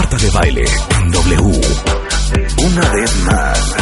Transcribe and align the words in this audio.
Marta 0.00 0.16
de 0.16 0.30
baile 0.30 0.64
en 0.96 1.10
W. 1.10 1.60
Una 2.64 2.88
vez 2.88 3.24
más. 3.26 3.76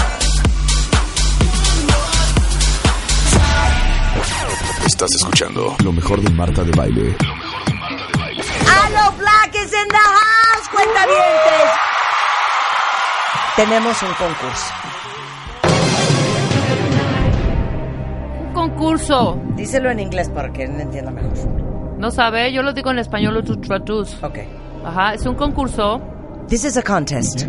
Estás 4.85 5.11
escuchando 5.15 5.77
lo 5.85 5.93
mejor 5.93 6.21
de 6.21 6.31
Marta 6.31 6.65
de 6.65 6.73
baile. 6.73 7.15
¡Halo 8.67 9.13
Black 9.17 9.55
is 9.55 9.73
in 9.73 9.89
the 9.89 9.97
house! 9.97 10.69
¡Cuentavientes! 10.73 11.71
Tenemos 13.55 14.03
un 14.03 14.13
concurso. 14.15 14.75
Un 18.41 18.53
concurso. 18.55 19.41
Díselo 19.55 19.89
en 19.93 20.01
inglés 20.01 20.29
para 20.31 20.53
que 20.53 20.65
él 20.65 20.81
entienda 20.81 21.13
mejor. 21.13 21.39
No 21.97 22.11
sabe, 22.11 22.53
yo 22.53 22.63
lo 22.63 22.73
digo 22.73 22.91
en 22.91 22.99
español, 22.99 23.35
lo 23.35 23.45
tu 23.45 23.57
tratus. 23.61 24.21
Ok. 24.21 24.39
Ajá, 24.89 25.13
es 25.15 25.27
un 25.27 25.35
concurso 25.35 26.01
This 26.49 26.65
is 26.65 26.77
a 26.79 26.83
contest. 26.83 27.47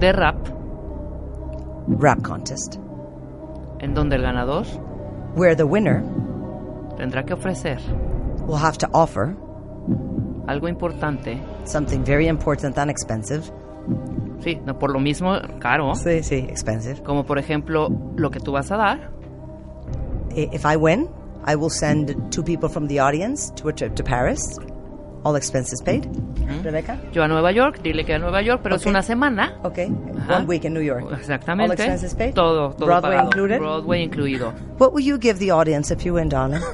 de 0.00 0.12
rap 0.12 0.36
Rap 1.98 2.20
contest. 2.22 2.76
en 3.80 3.94
donde 3.94 4.16
el 4.16 4.22
ganador 4.22 4.66
Where 5.34 5.54
the 5.56 5.64
winner 5.64 6.02
tendrá 6.98 7.24
que 7.24 7.32
ofrecer 7.34 7.78
will 8.46 8.58
have 8.62 8.76
to 8.78 8.86
offer 8.92 9.34
algo 10.46 10.68
importante. 10.68 11.40
something 11.64 12.04
very 12.04 12.28
important 12.28 12.76
and 12.78 12.90
expensive. 12.90 13.50
Sí, 14.40 14.60
no 14.66 14.78
por 14.78 14.90
lo 14.92 15.00
mismo 15.00 15.32
caro, 15.58 15.94
Sí, 15.94 16.22
sí, 16.22 16.46
expensive. 16.50 17.02
como 17.02 17.24
por 17.24 17.38
ejemplo 17.38 17.88
lo 18.16 18.30
que 18.30 18.40
tú 18.40 18.52
vas 18.52 18.70
a 18.70 18.76
dar. 18.76 19.10
I- 20.36 20.50
If 20.54 20.66
I 20.66 20.76
win, 20.76 21.08
I 21.46 21.54
will 21.56 21.70
send 21.70 22.14
two 22.30 22.42
people 22.44 22.68
from 22.68 22.88
the 22.88 23.00
audience 23.00 23.50
to 23.54 23.68
a 23.70 23.72
trip 23.72 23.94
to 23.94 24.04
Paris. 24.04 24.42
All 25.26 25.34
expenses 25.34 25.82
paid. 25.82 26.04
Mm-hmm. 26.04 26.62
Rebecca? 26.62 27.00
Yo 27.12 27.22
a 27.24 27.26
Nueva 27.26 27.50
York, 27.50 27.80
dile 27.82 28.04
que 28.04 28.14
a 28.14 28.18
Nueva 28.20 28.42
York, 28.42 28.60
pero 28.62 28.76
es 28.76 28.86
una 28.86 29.02
semana. 29.02 29.58
Okay. 29.64 29.90
Ajá. 30.18 30.36
One 30.36 30.46
week 30.46 30.64
in 30.64 30.72
New 30.72 30.82
York. 30.82 31.04
Exactamente. 31.18 31.72
All 31.72 31.72
expenses 31.72 32.14
paid? 32.14 32.32
Todo, 32.34 32.70
todo 32.74 32.86
Broadway 32.86 33.16
pagado. 33.16 33.24
included? 33.24 33.58
Broadway 33.58 34.02
incluido. 34.04 34.52
What 34.78 34.92
will 34.92 35.04
you 35.04 35.18
give 35.18 35.40
the 35.40 35.50
audience 35.50 35.90
if 35.90 36.04
you 36.06 36.14
win, 36.14 36.28
Donna? 36.28 36.60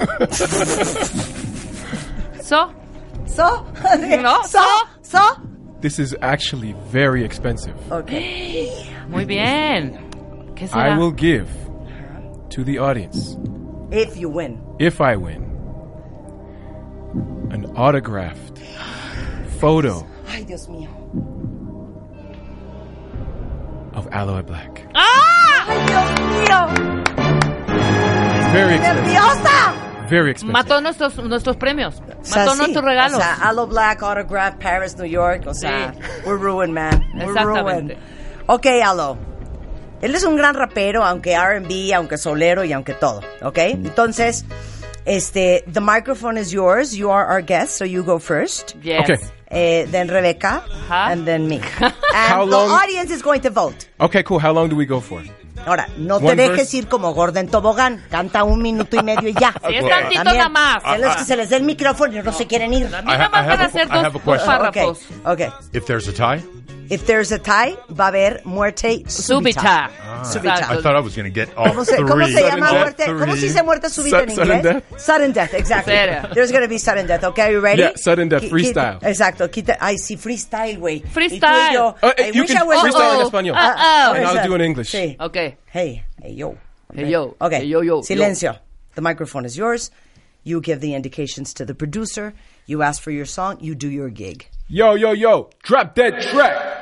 So, 2.42 2.70
so? 3.24 3.64
No, 4.20 4.42
so? 4.44 4.62
So? 5.00 5.20
This 5.80 5.98
is 5.98 6.14
actually 6.20 6.74
very 6.90 7.24
expensive. 7.24 7.74
Okay. 7.90 8.86
muy 9.08 9.24
bien. 9.24 9.96
¿Qué 10.54 10.68
será? 10.68 10.92
I 10.94 10.98
will 10.98 11.12
give 11.12 11.48
to 12.50 12.62
the 12.64 12.78
audience, 12.78 13.36
If 13.90 14.18
you 14.18 14.28
win. 14.28 14.60
if 14.78 15.00
I 15.00 15.16
win, 15.16 15.51
an 17.52 17.66
autographed 17.76 18.58
photo 19.60 20.06
Ay, 20.28 20.44
Dios 20.44 20.68
mío. 20.68 20.88
of 23.94 24.08
Aloe 24.12 24.42
Black. 24.42 24.88
¡Ah! 24.94 25.66
Ay, 25.68 25.78
Dios 25.86 26.10
mío. 26.20 26.92
Very 28.52 28.74
expensive. 28.76 29.04
¡Nerviosa! 29.04 30.08
Very 30.08 30.30
expensive. 30.30 30.52
Mató 30.52 30.80
nuestros, 30.80 31.16
nuestros 31.24 31.56
premios. 31.56 32.00
O 32.00 32.24
sea, 32.24 32.44
Mató 32.44 32.52
sí. 32.52 32.58
nuestros 32.58 32.84
regalos. 32.84 33.18
O 33.18 33.20
sea, 33.22 33.34
Aloe 33.42 33.66
Black, 33.66 34.02
Autograph, 34.02 34.54
Paris, 34.56 34.96
New 34.96 35.06
York. 35.06 35.44
O 35.46 35.54
sea, 35.54 35.94
we're 36.24 36.38
ruined, 36.38 36.72
man. 36.74 37.02
We're 37.14 37.24
Exactamente. 37.30 37.94
ruined. 37.94 37.98
Ok, 38.46 38.66
Aloe. 38.82 39.18
Él 40.00 40.14
es 40.14 40.24
un 40.24 40.36
gran 40.36 40.54
rapero, 40.54 41.04
aunque 41.04 41.34
R&B, 41.34 41.94
aunque 41.94 42.16
solero 42.18 42.64
y 42.64 42.72
aunque 42.72 42.94
todo. 42.94 43.20
Ok? 43.42 43.58
Entonces, 43.58 44.44
este, 45.06 45.64
the 45.66 45.80
microphone 45.80 46.38
is 46.38 46.52
yours. 46.52 46.96
You 46.96 47.10
are 47.10 47.26
our 47.26 47.42
guest, 47.42 47.76
so 47.76 47.84
you 47.84 48.02
go 48.02 48.18
first. 48.18 48.76
yes. 48.82 49.08
Okay. 49.10 49.18
Eh, 49.54 49.84
then 49.90 50.08
Rebecca, 50.08 50.62
Ajá. 50.88 51.12
and 51.12 51.26
then 51.26 51.46
me. 51.46 51.60
And 51.80 51.92
How 52.14 52.44
the 52.46 52.50
long- 52.52 52.70
audience 52.70 53.10
is 53.10 53.20
going 53.22 53.42
to 53.42 53.50
vote. 53.50 53.86
Okay, 54.00 54.22
cool. 54.22 54.38
How 54.38 54.52
long 54.52 54.68
do 54.70 54.76
we 54.76 54.86
go 54.86 55.00
for? 55.00 55.22
Ahora, 55.66 55.86
no 55.98 56.18
te 56.18 56.24
One 56.24 56.36
dejes 56.36 56.56
verse. 56.56 56.74
ir 56.78 56.88
como 56.88 57.12
gorda 57.12 57.38
en 57.40 57.48
tobogán. 57.48 58.02
Canta 58.10 58.42
un 58.44 58.60
minuto 58.62 58.96
y 58.96 59.02
medio 59.02 59.28
y 59.28 59.34
ya. 59.34 59.52
Sí, 59.68 59.74
es 59.76 59.88
tantito 59.88 60.24
nada 60.24 60.48
más. 60.48 60.82
A 60.84 60.96
los 60.98 61.14
que 61.16 61.24
se 61.24 61.36
les 61.36 61.50
dé 61.50 61.56
el 61.56 61.62
micrófono 61.64 62.18
y 62.18 62.22
no 62.22 62.32
se 62.32 62.46
quieren 62.46 62.72
ir. 62.72 62.86
A 62.94 63.02
mí 63.02 63.08
nada 63.12 63.28
más 63.28 63.44
I 63.44 63.48
van 63.48 63.50
have 63.50 63.60
a 63.60 63.64
a- 63.64 63.66
hacer 63.68 63.86
I 63.88 63.90
have 63.90 63.98
a 63.98 64.02
dos, 64.04 64.12
dos 64.12 64.22
question. 64.22 64.46
párrafos. 64.46 64.98
Okay, 65.24 65.46
okay. 65.46 65.50
If 65.74 65.84
there's 65.84 66.08
a 66.08 66.12
tie, 66.12 66.42
If 66.92 67.06
there's 67.06 67.32
a 67.32 67.38
tie, 67.38 67.74
va 67.88 68.04
a 68.04 68.08
haber 68.08 68.42
muerte 68.44 69.02
Súbita. 69.06 69.08
súbita. 69.08 69.62
Ah. 69.64 69.90
Ah. 70.20 70.22
Súbita. 70.24 70.70
I 70.70 70.82
thought 70.82 70.94
I 70.94 71.00
was 71.00 71.16
going 71.16 71.24
to 71.24 71.30
get 71.32 71.48
all 71.56 71.66
¿Cómo 71.68 71.86
se, 71.86 71.96
three. 71.96 72.04
¿Cómo 72.06 72.26
se 72.26 72.32
Sudden 72.32 72.50
llama 72.50 72.66
death, 72.70 72.78
muerte? 72.80 73.04
¿Cómo 73.06 73.34
se 73.34 73.46
dice 73.46 73.62
muerte 73.62 73.88
súbita 73.88 74.22
en 74.24 74.28
Su- 74.28 74.34
sudden 74.36 74.62
death. 74.62 74.84
Sudden 74.98 75.32
death, 75.32 75.54
exactly. 75.54 75.94
There's 76.34 76.52
going 76.52 76.62
to 76.62 76.68
be 76.68 76.76
sudden 76.78 77.06
death. 77.06 77.24
Okay, 77.24 77.42
are 77.44 77.52
you 77.52 77.60
ready? 77.60 77.80
Yeah, 77.80 77.92
sudden 77.96 78.28
death, 78.28 78.42
freestyle. 78.44 78.98
quita- 79.00 79.08
exacto. 79.08 79.48
Quita, 79.50 79.78
ay, 79.80 79.96
sí, 79.96 80.18
freestyle, 80.18 80.76
güey. 80.78 81.00
Freestyle. 81.00 81.70
Y 81.70 81.72
yo, 81.72 81.96
Uh, 82.02 82.12
I 82.18 82.30
you 82.34 82.42
wish 82.42 82.52
can 82.52 82.58
I 82.58 82.64
was- 82.66 82.80
freestyle 82.82 83.14
in 83.14 83.20
Uh-oh. 83.20 83.30
español. 83.30 83.54
Uh-oh. 83.56 84.12
And 84.12 84.24
I'll 84.26 84.34
Freestyle. 84.34 84.44
do 84.46 84.52
it 84.54 84.60
in 84.60 84.66
English. 84.66 84.90
Sí. 84.92 85.16
Ok. 85.18 85.36
Hey, 85.72 86.04
hey, 86.22 86.32
yo. 86.34 86.56
Hey, 86.94 87.08
yo. 87.08 87.34
Okay. 87.40 87.60
Hey, 87.60 87.66
yo, 87.68 87.80
yo, 87.80 88.02
Silencio. 88.02 88.58
The 88.96 89.00
microphone 89.00 89.46
is 89.46 89.56
yours. 89.56 89.90
You 90.44 90.60
give 90.60 90.80
the 90.80 90.94
indications 90.94 91.54
to 91.54 91.64
the 91.64 91.74
producer. 91.74 92.34
You 92.66 92.82
ask 92.82 93.00
for 93.00 93.12
your 93.12 93.24
song. 93.24 93.56
You 93.62 93.74
do 93.74 93.88
your 93.88 94.10
gig. 94.10 94.46
Yo, 94.68 94.94
yo, 94.94 95.12
yo, 95.12 95.48
drop 95.62 95.94
that 95.94 96.20
track. 96.30 96.80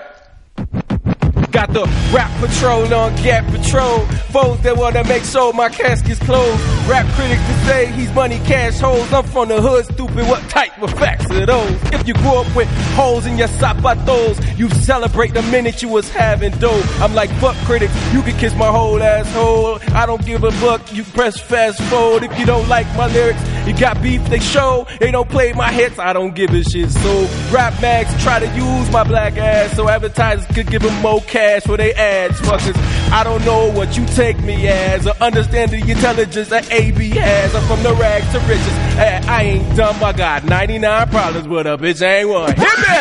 Got 1.51 1.73
the 1.73 1.83
rap 2.15 2.31
patrol 2.39 2.95
on 2.95 3.13
Gap 3.17 3.45
Patrol. 3.47 4.07
Foes 4.31 4.61
that 4.61 4.77
wanna 4.77 5.03
make 5.05 5.25
sure 5.25 5.53
my 5.53 5.69
casket's 5.69 6.21
closed. 6.21 6.63
Rap 6.89 7.05
critics 7.17 7.45
to 7.45 7.55
say 7.67 7.87
he's 7.87 8.13
money 8.15 8.39
cash 8.47 8.79
holes. 8.79 9.13
I'm 9.13 9.25
from 9.25 9.49
the 9.49 9.61
hood, 9.61 9.85
stupid. 9.87 10.29
What 10.29 10.49
type 10.49 10.81
of 10.81 10.93
facts 10.93 11.29
are 11.33 11.47
those? 11.47 11.83
If 11.93 12.07
you 12.07 12.15
grew 12.15 12.37
up 12.37 12.55
with 12.55 12.69
holes 12.95 13.27
in 13.27 13.37
your 13.37 13.49
zapatos, 13.49 14.59
you 14.59 14.71
celebrate 14.71 15.35
the 15.35 15.43
minute 15.43 15.83
you 15.83 15.89
was 15.89 16.09
having 16.11 16.53
dough. 16.59 16.83
I'm 17.01 17.15
like, 17.17 17.31
fuck 17.41 17.57
critics, 17.67 17.95
you 18.13 18.23
can 18.23 18.37
kiss 18.39 18.55
my 18.55 18.69
whole 18.69 19.03
asshole. 19.03 19.81
I 19.93 20.07
don't 20.07 20.25
give 20.25 20.45
a 20.45 20.53
fuck, 20.53 20.93
you 20.93 21.03
press 21.03 21.41
fast 21.41 21.83
forward. 21.83 22.23
If 22.23 22.39
you 22.39 22.47
don't 22.47 22.69
like 22.69 22.87
my 22.97 23.09
lyrics, 23.09 23.43
you 23.67 23.77
got 23.77 24.01
beef, 24.01 24.25
they 24.27 24.39
show. 24.39 24.87
They 25.01 25.11
don't 25.11 25.29
play 25.29 25.53
my 25.53 25.73
hits, 25.73 25.99
I 25.99 26.13
don't 26.13 26.35
give 26.35 26.51
a 26.51 26.63
shit. 26.63 26.91
So 26.91 27.29
rap 27.51 27.75
mags 27.83 28.11
try 28.23 28.39
to 28.39 28.47
use 28.55 28.91
my 28.93 29.03
black 29.03 29.37
ass 29.37 29.75
so 29.75 29.89
advertisers 29.89 30.47
could 30.55 30.69
give 30.69 30.83
them 30.83 30.95
more 31.03 31.21
cash 31.23 31.40
for 31.67 31.77
they 31.77 31.93
ads. 31.95 32.41
Fuckers, 32.41 32.77
I 33.11 33.25
don't 33.25 33.45
know 33.45 33.71
what 33.73 33.97
you 33.97 34.05
take 34.07 34.39
me 34.41 34.69
as 34.69 35.07
or 35.07 35.15
understand 35.21 35.71
the 35.71 35.79
intelligence 35.79 36.49
that 36.49 36.71
AB 36.71 37.11
has. 37.11 37.55
I'm 37.55 37.63
from 37.67 37.83
the 37.83 37.95
rags 37.95 38.31
to 38.33 38.39
riches. 38.41 38.67
Hey, 38.97 39.21
I 39.27 39.43
ain't 39.43 39.77
dumb, 39.77 40.03
I 40.03 40.13
got 40.13 40.45
99 40.45 41.09
problems, 41.09 41.47
but 41.47 41.67
a 41.67 41.79
bitch 41.79 42.03
ain't 42.03 42.29
one. 42.29 42.55
Hit 42.57 42.79
me! 42.79 43.01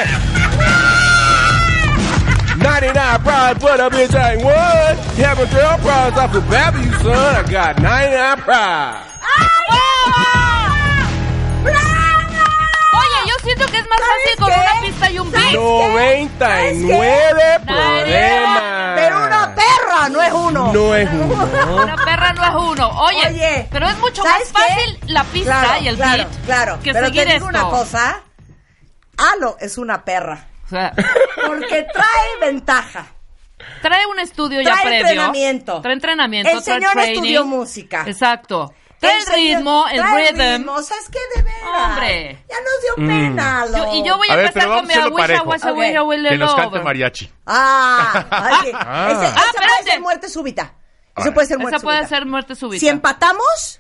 99 2.63 3.21
problems, 3.21 3.61
but 3.61 3.79
a 3.79 3.89
bitch 3.89 4.15
ain't 4.19 4.43
one. 4.43 4.95
Having 5.15 5.49
girl 5.49 5.77
problems, 5.77 6.17
I 6.17 6.27
feel 6.31 6.41
bad 6.41 6.73
for 6.73 6.79
you, 6.79 6.91
son. 7.03 7.45
I 7.45 7.49
got 7.49 7.81
99 7.81 8.37
problems. 8.37 9.05
Ah, 9.21 9.49
Yo 9.71 10.48
siento 13.59 13.71
que 13.71 13.77
es 13.79 13.89
más 13.89 13.99
fácil 13.99 14.39
con 14.39 14.49
qué? 14.49 14.55
una 14.59 14.81
pista 14.81 15.11
y 15.11 15.19
un 15.19 15.31
beat. 15.31 15.53
99 15.53 17.59
problemas. 17.65 18.63
Pero 18.95 19.25
una 19.25 19.55
perra 19.55 20.09
no 20.09 20.21
es 20.21 20.33
uno. 20.33 20.73
No 20.73 20.95
es 20.95 21.09
uno. 21.11 21.75
Una 21.83 21.95
perra 21.95 22.33
no 22.33 22.43
es 22.45 22.55
uno. 22.71 22.89
Oye, 23.01 23.27
Oye, 23.27 23.67
pero 23.71 23.87
es 23.89 23.97
mucho 23.99 24.23
más 24.23 24.43
fácil 24.51 24.99
la 25.07 25.23
pista 25.25 25.59
Claro, 25.61 25.83
y 25.83 25.87
el 25.87 25.95
claro, 25.95 26.17
beat 26.17 26.45
claro. 26.45 26.79
que 26.83 26.93
Pero 26.93 27.05
seguir 27.07 27.23
te 27.27 27.33
digo 27.33 27.47
esto. 27.49 27.59
una 27.59 27.69
cosa. 27.69 28.21
Alo 29.17 29.57
es 29.59 29.77
una 29.77 30.03
perra. 30.05 30.45
O 30.65 30.69
sea, 30.69 30.93
Porque 31.47 31.83
trae 31.91 32.39
ventaja. 32.51 33.07
trae 33.81 34.05
un 34.05 34.19
estudio 34.19 34.61
ya 34.61 34.71
Trae 34.73 34.85
previo. 34.85 35.07
entrenamiento. 35.07 35.81
Trae 35.81 35.93
entrenamiento. 35.93 36.49
El 36.51 36.63
trae 36.63 36.75
señor 36.77 36.91
training. 36.93 37.13
estudió 37.13 37.45
música. 37.45 38.03
Exacto. 38.07 38.73
Trae 38.99 39.17
el, 39.17 39.25
ritmo, 39.27 39.85
el 39.91 39.97
trae 40.01 40.31
rhythm. 40.31 40.57
ritmo. 40.57 40.81
¿Sabes 40.83 41.09
qué? 41.09 41.19
De 41.35 41.41
veras. 41.43 41.61
Hombre. 41.89 42.45
Ya 42.49 42.55
nos 42.57 42.81
dio 42.81 43.07
pena, 43.07 43.61
Alo. 43.61 43.77
Yo- 43.77 43.93
y 43.93 44.07
yo 44.07 44.17
voy 44.17 44.27
a, 44.29 44.33
A 44.33 44.35
ver, 44.35 44.45
empezar 44.47 44.63
pero 44.69 44.75
con 44.75 44.87
mi 44.87 44.93
a 44.93 44.97
hacerlo 44.97 45.07
agüita, 45.07 45.23
parejo. 45.27 45.45
guasa, 45.45 45.69
Ok. 45.69 45.75
güey, 45.75 45.97
güey, 45.97 46.23
que 46.29 46.37
nos 46.37 46.53
cante 46.55 46.67
over. 46.67 46.83
mariachi. 46.83 47.31
Ah. 47.45 48.25
Ese, 48.61 48.69
esa 48.69 49.33
puede 49.33 49.47
espérate. 49.47 49.83
ser 49.91 50.01
muerte 50.01 50.29
súbita. 50.29 50.73
Eso 51.15 51.33
puede 51.33 51.47
ser 51.47 51.57
muerte 51.59 51.77
Esa 51.77 51.83
puede 51.83 51.97
súbita. 51.99 52.15
ser 52.15 52.25
muerte 52.25 52.55
súbita. 52.55 52.79
Si 52.79 52.87
empatamos, 52.89 53.79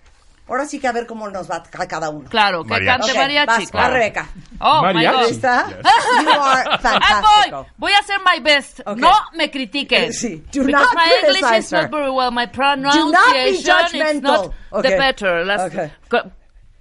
ahora 0.49 0.65
sí 0.65 0.79
que 0.79 0.87
a 0.87 0.91
ver 0.91 1.05
cómo 1.07 1.29
nos 1.29 1.49
va 1.49 1.57
a 1.57 1.87
cada 1.87 2.09
uno. 2.09 2.29
Claro, 2.29 2.63
que 2.63 2.69
Mariachi. 2.69 2.97
cante 2.99 3.11
Ok, 3.11 3.17
mariachi, 3.17 3.47
vas, 3.47 3.65
va 3.65 3.71
claro. 3.71 3.93
Rebeca. 3.93 4.27
Oh, 4.59 4.81
my. 4.83 5.05
God. 5.05 5.27
Yes. 5.29 5.41
You 5.41 6.29
are 6.29 6.63
Ah, 6.69 6.77
fantastic. 6.79 7.51
voy. 7.53 7.65
Voy 7.77 7.91
a 7.93 7.99
hacer 7.99 8.17
my 8.25 8.39
best. 8.41 8.79
No 8.97 9.11
me 9.33 9.49
critiquen. 9.51 10.11
Sí. 10.13 10.43
Do 10.51 10.63
Because 10.65 10.85
not 10.85 10.95
my 10.95 11.11
English 11.23 11.57
is 11.59 11.71
not 11.71 11.91
very 11.91 12.09
well. 12.09 12.31
My 12.31 12.45
Do 12.45 12.59
not 12.61 12.89
be 12.91 13.51
pronunciation 13.61 14.07
is 14.15 14.21
not 14.21 14.53
Ok. 14.71 14.81
the 14.83 14.97
better. 14.97 15.45
Las-. 15.45 15.71
Co- 16.09 16.31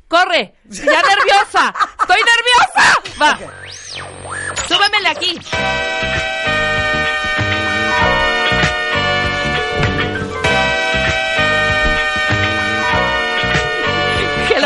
Corre. 0.09 0.55
Ya 0.71 1.03
nerviosa. 1.03 1.75
Estoy 2.01 2.21
nerviosa. 2.25 2.85
Va. 3.21 3.39
Súbemele 4.67 5.09
aquí. 5.09 5.39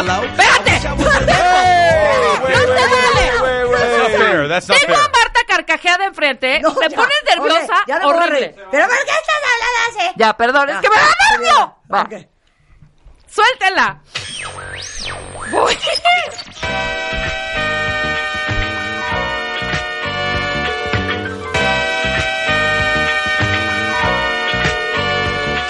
Hello. 0.02 0.24
Espérate. 0.24 0.70
Fair. 4.18 4.48
That's 4.48 4.68
not 4.68 4.78
Tengo 4.80 4.94
a. 4.94 4.98
Marta 5.08 5.40
carcajeada 5.46 6.06
enfrente. 6.06 6.58
No, 6.60 6.74
Te 6.74 6.88
ya. 6.88 6.96
pones 6.96 7.22
nerviosa. 7.28 7.74
Ya 7.86 7.98
no 8.00 8.08
horrible. 8.08 8.54
Pero 8.70 8.88
¿por 8.88 8.96
qué 8.96 9.10
estás 9.12 9.42
hablando 9.52 10.00
así? 10.00 10.12
Ya, 10.16 10.36
perdón, 10.36 10.68
es 10.70 10.78
que 10.78 10.88
me 10.90 10.96
da 10.96 11.14
nervio. 11.30 11.76
Va. 11.92 12.00
Ok. 12.02 12.14
Suéltela. 13.28 14.00
Voy. 15.52 15.78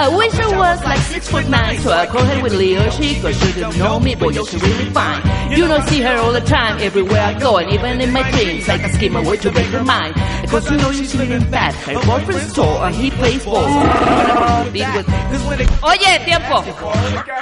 I 0.00 0.06
wish 0.16 0.32
I 0.38 0.56
was 0.56 0.84
like 0.84 1.00
six 1.00 1.28
foot 1.28 1.48
nine, 1.48 1.76
so 1.80 1.90
I 1.90 2.06
call 2.06 2.22
her 2.22 2.40
with 2.40 2.54
Leo 2.54 2.88
She 2.90 3.20
cause 3.20 3.36
she 3.36 3.52
didn't 3.52 3.78
know 3.78 3.98
me, 3.98 4.14
boy, 4.14 4.30
she's 4.30 4.62
really 4.62 4.90
fine. 4.90 5.20
You 5.50 5.66
know, 5.66 5.80
see 5.86 6.00
her 6.02 6.16
all 6.18 6.32
the 6.32 6.40
time, 6.40 6.78
everywhere 6.78 7.20
I 7.20 7.34
go, 7.36 7.56
and 7.56 7.68
even 7.72 8.00
in 8.00 8.12
my 8.12 8.22
dreams, 8.30 8.68
like 8.68 8.84
a 8.84 8.92
scheme 8.92 9.14
way 9.14 9.36
to 9.38 9.50
break 9.50 9.66
her 9.66 9.82
mind. 9.82 10.14
Because 10.42 10.70
you 10.70 10.76
know 10.76 10.92
she's 10.92 11.16
really 11.16 11.44
bad. 11.50 11.74
Her 11.74 11.98
boyfriend's 12.06 12.52
tall, 12.52 12.84
and 12.84 12.94
he 12.94 13.10
plays 13.10 13.44
ball. 13.44 13.66
Oye, 15.82 16.20
tiempo. 16.24 16.62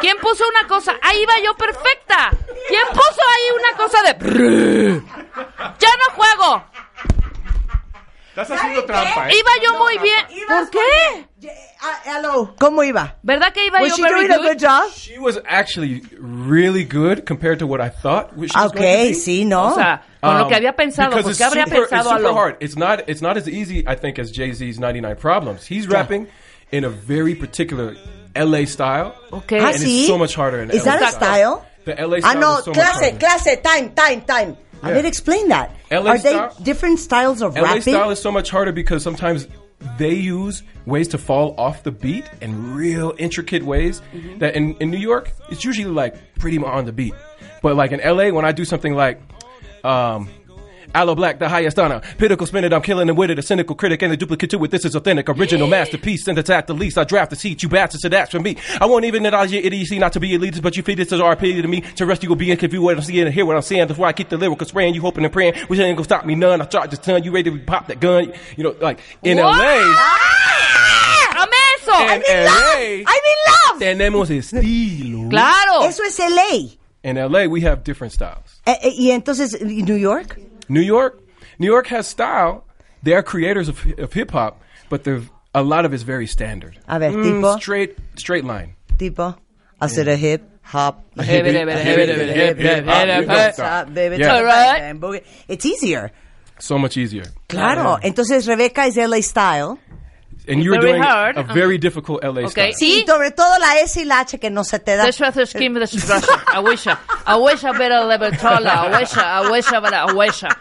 ¿Quién 0.00 0.16
puso 0.22 0.44
una 0.48 0.66
cosa? 0.66 0.94
Ahí 1.02 1.22
iba 1.22 1.34
yo 1.44 1.54
perfecta. 1.56 2.30
¿Quién 2.68 2.86
puso 2.88 3.20
ahí 3.34 3.46
una 3.60 3.72
cosa 3.76 4.02
de... 4.02 5.02
Ya 5.78 5.90
no 6.00 6.14
juego. 6.14 6.64
Estás 8.36 8.50
haciendo 8.50 8.84
trampa, 8.84 9.30
¿eh? 9.30 9.34
Iba 9.38 9.50
yo 9.64 9.78
muy 9.78 9.98
bien. 9.98 10.46
¿Por 10.46 10.70
qué? 10.70 11.48
Ah, 11.80 12.00
hello. 12.18 12.54
¿Cómo 12.58 12.82
iba? 12.82 13.16
¿Verdad 13.22 13.52
que 13.52 13.64
iba 13.66 13.80
Was 13.80 13.90
yo 13.90 13.96
she 13.96 14.02
very 14.02 14.26
doing 14.28 14.32
a 14.32 14.38
good? 14.48 14.58
job? 14.58 14.90
She 14.92 15.18
was 15.18 15.38
actually 15.48 16.02
really 16.18 16.84
good 16.84 17.24
compared 17.26 17.58
to 17.60 17.66
what 17.66 17.80
I 17.80 17.88
thought. 17.88 18.30
she 18.34 18.40
was 18.54 18.72
Okay, 18.72 19.14
sí, 19.14 19.46
¿no? 19.46 19.68
O 19.72 19.74
sea, 19.74 20.02
con 20.20 20.36
lo 20.38 20.42
Um, 20.44 20.48
que 20.50 20.54
había 20.56 20.74
pensado, 20.76 21.12
porque 21.12 21.30
it's 21.30 21.40
habría 21.40 21.64
super, 21.64 21.80
pensado 21.88 22.02
it's 22.02 22.12
a 22.12 22.16
super 22.18 22.22
lo... 22.30 22.34
hard. 22.34 22.56
It's 22.60 22.76
not. 22.76 23.08
It's 23.08 23.22
not 23.22 23.36
as 23.38 23.48
easy, 23.48 23.84
I 23.86 23.94
think, 23.96 24.18
as 24.18 24.30
Jay 24.30 24.52
Z's 24.52 24.78
"99 24.78 25.16
Problems." 25.16 25.64
He's 25.66 25.86
rapping 25.88 26.26
in 26.72 26.84
a 26.84 26.90
very 26.90 27.34
particular 27.34 27.94
LA 28.34 28.66
style. 28.66 29.14
Okay. 29.32 29.60
Ah, 29.60 29.68
and 29.68 29.76
sí? 29.80 30.00
it's 30.00 30.06
so 30.08 30.18
much 30.18 30.34
harder 30.34 30.60
in 30.60 30.70
Is 30.70 30.84
LA 30.84 30.92
that 30.98 31.02
a 31.02 31.12
style? 31.12 31.64
The 31.86 31.94
LA 31.94 32.16
Ah, 32.16 32.30
style 32.32 32.40
no, 32.40 32.58
is 32.58 32.64
so 32.64 32.72
clase, 32.72 33.16
clase, 33.18 33.62
time, 33.62 33.94
time, 33.94 34.20
time. 34.22 34.56
Yeah. 34.88 35.02
ver, 35.02 35.06
explain 35.06 35.48
that. 35.48 35.70
LA 35.90 36.10
Are 36.12 36.18
they 36.18 36.30
style- 36.30 36.56
different 36.62 36.98
styles 36.98 37.42
of 37.42 37.54
LA 37.56 37.62
rapping? 37.62 37.82
style 37.82 38.10
is 38.10 38.20
so 38.20 38.30
much 38.32 38.50
harder 38.50 38.72
because 38.72 39.02
sometimes 39.02 39.46
they 39.98 40.14
use 40.14 40.62
ways 40.86 41.08
to 41.08 41.18
fall 41.18 41.54
off 41.58 41.82
the 41.82 41.90
beat 41.92 42.24
in 42.40 42.74
real 42.74 43.12
intricate 43.18 43.62
ways 43.62 44.00
Mm-hmm. 44.14 44.38
that 44.38 44.54
in, 44.56 44.74
in 44.80 44.90
New 44.90 44.98
York 44.98 45.32
it's 45.50 45.64
usually 45.64 45.90
like 45.90 46.14
pretty 46.38 46.58
much 46.58 46.70
on 46.70 46.84
the 46.86 46.92
beat. 46.92 47.14
But 47.62 47.76
like 47.76 47.92
in 47.92 48.00
LA 48.00 48.30
when 48.30 48.44
I 48.44 48.52
do 48.52 48.64
something 48.64 48.94
like 48.94 49.20
um 49.84 50.28
Aloe 50.94 51.14
Black, 51.14 51.38
the 51.38 51.48
highest 51.48 51.78
honor. 51.78 52.00
Pinnacle 52.18 52.46
spin 52.46 52.64
it, 52.64 52.72
I'm 52.72 52.82
killing 52.82 53.08
it 53.08 53.16
with 53.16 53.30
it. 53.30 53.38
A 53.38 53.42
cynical 53.42 53.74
critic 53.76 54.02
and 54.02 54.12
a 54.12 54.16
duplicate 54.16 54.50
to 54.50 54.64
it. 54.64 54.70
This 54.70 54.84
is 54.84 54.94
authentic, 54.94 55.28
original 55.28 55.66
masterpiece. 55.66 56.24
Send 56.24 56.38
it 56.38 56.48
at 56.50 56.66
the 56.66 56.74
least. 56.74 56.98
I 56.98 57.04
draft 57.04 57.30
the 57.30 57.36
seat. 57.36 57.62
You 57.62 57.68
bastards, 57.68 58.02
so 58.02 58.08
that's 58.08 58.30
for 58.30 58.40
me. 58.40 58.56
I 58.80 58.86
won't 58.86 59.04
even 59.04 59.24
acknowledge 59.26 59.52
your 59.52 59.62
idiocy 59.62 59.98
not 59.98 60.12
to 60.14 60.20
be 60.20 60.30
elitist, 60.30 60.62
but 60.62 60.76
you 60.76 60.82
feed 60.82 60.98
this 60.98 61.12
as 61.12 61.20
RP 61.20 61.60
to 61.62 61.68
me. 61.68 61.80
To 61.80 62.06
rest 62.06 62.22
you 62.22 62.28
will 62.28 62.36
be 62.36 62.50
in 62.50 62.56
confused 62.56 62.84
what 62.84 62.96
I'm 62.96 63.02
seeing 63.02 63.26
and 63.26 63.34
hear 63.34 63.46
what 63.46 63.56
I'm 63.56 63.62
saying. 63.62 63.88
That's 63.88 63.98
why 63.98 64.08
I 64.08 64.12
keep 64.12 64.28
the 64.28 64.36
lyrical 64.36 64.66
spraying. 64.66 64.94
You 64.94 65.00
hoping 65.00 65.24
and 65.24 65.32
praying. 65.32 65.54
Which 65.66 65.80
ain't 65.80 65.96
gonna 65.96 66.04
stop 66.04 66.24
me 66.24 66.34
none. 66.34 66.60
I 66.60 66.64
charge 66.64 66.90
this 66.90 66.98
ton. 66.98 67.22
You 67.24 67.32
ready 67.32 67.50
to 67.50 67.58
pop 67.58 67.86
that 67.88 68.00
gun? 68.00 68.32
You 68.56 68.64
know, 68.64 68.76
like 68.80 69.00
in 69.22 69.38
What? 69.38 69.58
LA. 69.58 70.36
¡Dame 71.36 71.52
eso! 71.76 71.92
En 71.92 72.44
LA. 72.44 72.74
I'm 72.78 73.06
in 73.06 73.38
love. 73.46 73.78
Tenemos 73.78 74.30
estilo. 74.30 75.28
¡Claro! 75.28 75.82
Eso 75.84 76.02
es 76.04 76.18
LA. 76.18 76.76
In 77.02 77.16
LA, 77.16 77.46
we 77.46 77.60
have 77.60 77.84
different 77.84 78.12
styles. 78.12 78.60
Eh, 78.66 78.76
eh, 78.82 78.92
y 78.96 79.10
entonces, 79.10 79.60
New 79.60 79.94
York? 79.94 80.40
New 80.68 80.80
York, 80.80 81.20
New 81.58 81.66
York 81.66 81.86
has 81.88 82.06
style. 82.06 82.64
They 83.02 83.12
are 83.14 83.22
creators 83.22 83.68
of, 83.68 83.84
of 83.98 84.12
hip 84.12 84.30
hop, 84.32 84.60
but 84.88 85.04
they're, 85.04 85.22
a 85.54 85.62
lot 85.62 85.84
of 85.84 85.92
it's 85.94 86.02
very 86.02 86.26
standard. 86.26 86.78
A 86.88 86.98
ver, 86.98 87.10
Mm, 87.12 87.24
tipo. 87.40 87.58
straight, 87.60 87.96
straight 88.16 88.44
line. 88.44 88.74
Tipo, 88.98 89.36
hacer 89.80 90.08
a 90.08 90.16
hip 90.16 90.42
hop. 90.62 91.04
A 91.16 91.22
hippie, 91.22 91.52
hip, 91.52 91.68
a 91.68 91.72
hip, 91.78 91.98
hippie, 91.98 92.06
hip, 92.06 92.18
a 92.18 92.24
hip, 92.24 92.58
hippie, 92.58 92.60
hip, 92.62 92.84
hop, 92.86 93.06
hip, 93.06 93.20
you 93.20 93.26
don't 93.26 93.36
hip. 93.38 93.54
stop. 93.54 93.94
Baby, 93.94 94.16
Yeah. 94.16 94.26
talk 94.28 94.36
Alright. 94.38 94.80
and 94.82 95.00
boogie. 95.00 95.22
It's 95.48 95.64
easier. 95.64 96.10
So 96.58 96.78
much 96.78 96.96
easier. 96.96 97.24
Claro. 97.48 97.98
Entonces, 98.02 98.46
Rebeca 98.48 98.86
es 98.86 98.96
LA 98.96 99.20
style. 99.22 99.78
And 100.48 100.62
you're 100.62 100.75
Very 100.81 100.93
doing 100.93 101.02
hard. 101.02 101.37
a 101.37 101.40
uh-huh. 101.40 101.54
very 101.54 101.76
difficult 101.78 102.22
LA 102.22 102.43
Okay. 102.46 102.72
style. 102.72 102.75
Sí, 102.75 103.04
sobre 103.06 103.31
todo 103.32 103.58
la 103.58 103.81
S 103.81 103.96
y 104.00 104.04
la 104.04 104.20
H 104.20 104.38
que 104.38 104.48
no 104.50 104.62
se 104.62 104.78
te 104.78 104.94
da. 104.96 105.04
The 105.04 105.12
Shredder 105.12 105.46
Scheme 105.46 105.75
the 105.75 105.81
Russia. 105.81 106.43
I 106.54 106.60
wish 106.60 106.87
I, 106.87 106.96
I 107.26 107.37
wish 107.37 107.64
I 107.64 107.72
better 107.72 108.04
level 108.04 108.31
taller. 108.32 108.70
I 108.70 109.00
wish 109.00 109.16
I, 109.16 109.22
I 109.43 109.50
wish 109.50 109.72
I 109.72 109.81
better, 109.81 109.96
I 109.96 110.12
wish 110.12 110.44
I. 110.44 110.54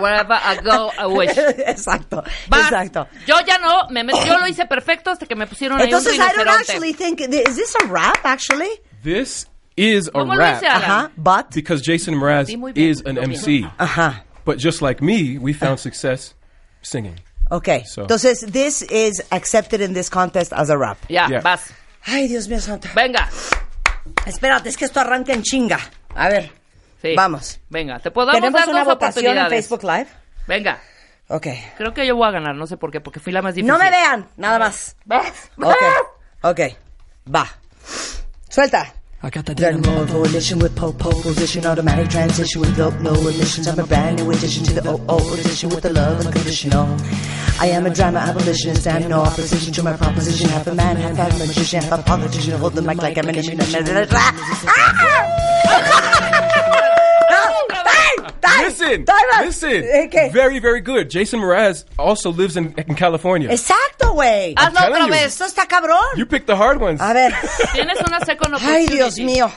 Wherever 0.00 0.32
I 0.32 0.56
go, 0.62 0.90
I 0.98 1.06
wish. 1.06 1.30
Exacto, 1.36 2.24
Vas. 2.48 2.70
exacto. 2.72 3.06
Yo 3.26 3.38
ya 3.46 3.58
no, 3.58 3.88
me 3.90 4.02
met- 4.02 4.24
yo 4.26 4.38
lo 4.38 4.46
hice 4.46 4.64
perfecto 4.66 5.10
hasta 5.10 5.26
que 5.26 5.34
me 5.34 5.46
pusieron 5.46 5.78
ahí 5.80 5.88
un 5.92 5.94
Entonces, 5.94 6.14
I 6.14 6.18
don't 6.18 6.46
rinoceronte. 6.46 6.60
actually 6.72 6.92
think, 6.92 7.20
is 7.20 7.56
this 7.56 7.74
a 7.82 7.86
rap, 7.86 8.18
actually? 8.24 8.70
This 9.02 9.46
is 9.76 10.08
a 10.08 10.12
¿Cómo 10.12 10.34
lo 10.34 10.38
rap 10.38 10.56
hice, 10.62 10.66
Alan? 10.68 10.82
Ajá, 10.82 11.10
but, 11.16 11.50
because 11.54 11.82
Jason 11.84 12.14
Mraz 12.14 12.46
Sí, 12.46 12.56
muy 12.56 12.72
bien, 12.72 12.88
is 12.90 13.02
an 13.04 13.16
muy 13.16 13.26
bien. 13.26 13.64
MC. 13.64 13.70
ajá, 13.78 14.22
But 14.44 14.58
just 14.58 14.80
like 14.80 15.02
me, 15.02 15.38
we 15.38 15.52
found 15.52 15.78
success 15.80 16.34
singing. 16.82 17.16
Okay. 17.50 17.84
So- 17.84 18.02
Entonces, 18.02 18.40
this 18.50 18.82
is 18.90 19.22
accepted 19.30 19.80
in 19.80 19.92
this 19.94 20.08
contest 20.10 20.52
as 20.52 20.70
a 20.70 20.76
rap. 20.76 20.98
Ya, 21.08 21.28
Yeah. 21.28 21.40
vas. 21.42 21.72
Ay, 22.06 22.28
Dios 22.28 22.48
mío 22.48 22.60
santo. 22.60 22.88
Venga. 22.94 23.28
Espérate, 24.26 24.68
es 24.70 24.76
que 24.76 24.86
esto 24.86 25.00
arranca 25.00 25.32
en 25.32 25.42
chinga. 25.42 25.78
A 26.14 26.28
ver, 26.28 26.50
Sí. 27.02 27.14
vamos. 27.14 27.60
Venga, 27.68 27.98
te 27.98 28.10
Tenemos 28.10 28.52
dar 28.60 28.68
una 28.70 28.84
dos 28.84 28.94
votación 28.94 29.36
en. 29.36 29.48
Facebook 29.48 29.82
Live. 29.82 30.06
Venga. 30.46 30.80
Ok. 31.28 31.46
Creo 31.76 31.92
que 31.94 32.06
yo 32.06 32.16
voy 32.16 32.26
a 32.26 32.32
ganar, 32.32 32.56
no 32.56 32.66
sé 32.66 32.76
por 32.76 32.90
qué, 32.90 33.00
porque 33.00 33.20
fui 33.20 33.32
la 33.32 33.42
más 33.42 33.54
difícil. 33.54 33.68
No 33.72 33.78
me 33.78 33.90
vean, 33.90 34.28
nada 34.36 34.58
más. 34.58 34.96
Ok, 35.58 35.76
ok. 36.42 36.60
Va. 37.32 37.46
Suelta. 38.48 38.94
I 39.22 39.28
got 39.28 39.44
the 39.44 39.54
Dynamo 39.54 40.06
coalition 40.06 40.58
with 40.62 40.74
pole 40.74 40.94
pole 40.94 41.22
position, 41.22 41.66
automatic 41.66 42.08
transition 42.08 42.62
with 42.62 42.76
low, 42.78 42.90
low 43.02 43.28
emissions. 43.28 43.66
I'm 43.68 43.78
a 43.78 43.84
brand 43.84 44.18
new 44.18 44.32
addition 44.32 44.64
to 44.64 44.72
the 44.80 44.88
OO 44.88 45.34
edition 45.34 45.68
with 45.70 45.82
the 45.82 45.92
love 45.92 46.24
unconditional. 46.24 46.88
I 47.60 47.66
am 47.66 47.84
a 47.84 47.90
drama 47.90 48.20
abolitionist 48.20 48.86
and 48.86 49.08
no 49.10 49.20
opposition 49.20 49.72
to 49.74 49.82
my 49.82 49.94
proposition. 49.94 50.48
Half 50.48 50.68
a 50.68 50.74
man, 50.74 50.96
half 50.96 51.34
a 51.34 51.38
magician, 51.38 51.82
half 51.82 52.00
a 52.00 52.02
politician. 52.02 52.58
Hold 52.58 52.72
the 52.74 52.80
mic 52.80 52.96
like 53.02 53.18
ammunition. 53.18 53.58
Ah! 53.60 55.36
Listen, 58.62 59.04
time 59.04 59.16
out. 59.34 59.44
listen. 59.44 59.84
Okay. 60.06 60.30
Very, 60.32 60.58
very 60.58 60.80
good. 60.80 61.10
Jason 61.10 61.40
Mraz 61.40 61.84
also 61.98 62.30
lives 62.30 62.56
in, 62.56 62.74
in 62.76 62.94
California. 62.94 63.48
Exacto, 63.50 64.14
güey. 64.14 64.54
Hazlo 64.54 64.74
telling 64.74 64.94
otra 64.94 65.06
you. 65.06 65.12
vez. 65.12 65.40
Esto 65.40 65.44
está 65.44 65.66
cabrón. 65.66 66.16
You 66.16 66.26
picked 66.26 66.46
the 66.46 66.56
hard 66.56 66.80
ones. 66.80 67.00
A 67.00 67.12
ver. 67.12 67.30
Tienes 67.72 68.00
una 68.00 68.24
second 68.24 68.54
Ay. 68.60 68.86
Dios 68.86 69.18
mío. 69.18 69.50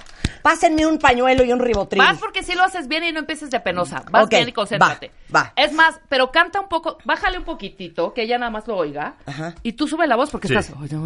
Pásenme 0.44 0.86
un 0.86 1.00
pañuelo 1.00 1.44
y 1.44 1.52
un 1.52 1.60
ribotril. 1.60 2.00
Vas 2.00 2.20
porque 2.20 2.44
si 2.44 2.54
lo 2.54 2.64
haces 2.64 2.88
bien 2.88 3.04
y 3.06 3.12
no 3.12 3.20
empieces 3.20 3.50
de 3.50 3.60
penosa. 3.62 4.04
Vas 4.12 4.26
Ok, 4.26 4.30
bien 4.32 4.50
y 4.50 4.52
concéntrate. 4.52 5.12
va, 5.34 5.42
va. 5.44 5.54
Es 5.56 5.72
más, 5.74 6.00
pero 6.10 6.32
canta 6.32 6.60
un 6.60 6.68
poco, 6.70 6.98
bájale 7.06 7.38
un 7.40 7.46
poquitito, 7.46 8.14
que 8.14 8.24
ella 8.24 8.38
nada 8.38 8.52
más 8.52 8.68
lo 8.68 8.76
oiga. 8.78 9.16
Ajá. 9.26 9.56
Y 9.64 9.72
tú 9.74 9.88
sube 9.88 10.06
la 10.06 10.16
voz 10.18 10.30
porque 10.30 10.50
Sí. 10.50 10.54
estás. 10.56 10.76
O 10.78 10.86
sea, 10.86 11.00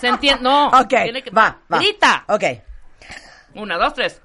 se 0.00 0.08
entiende. 0.08 0.42
No. 0.42 0.68
Ok, 0.68 0.88
tiene 1.02 1.22
que- 1.22 1.30
va, 1.30 1.58
va. 1.72 1.78
Grita. 1.78 2.24
Ok. 2.28 2.44
Una, 3.54 3.76
dos, 3.76 3.92
tres. 3.94 4.20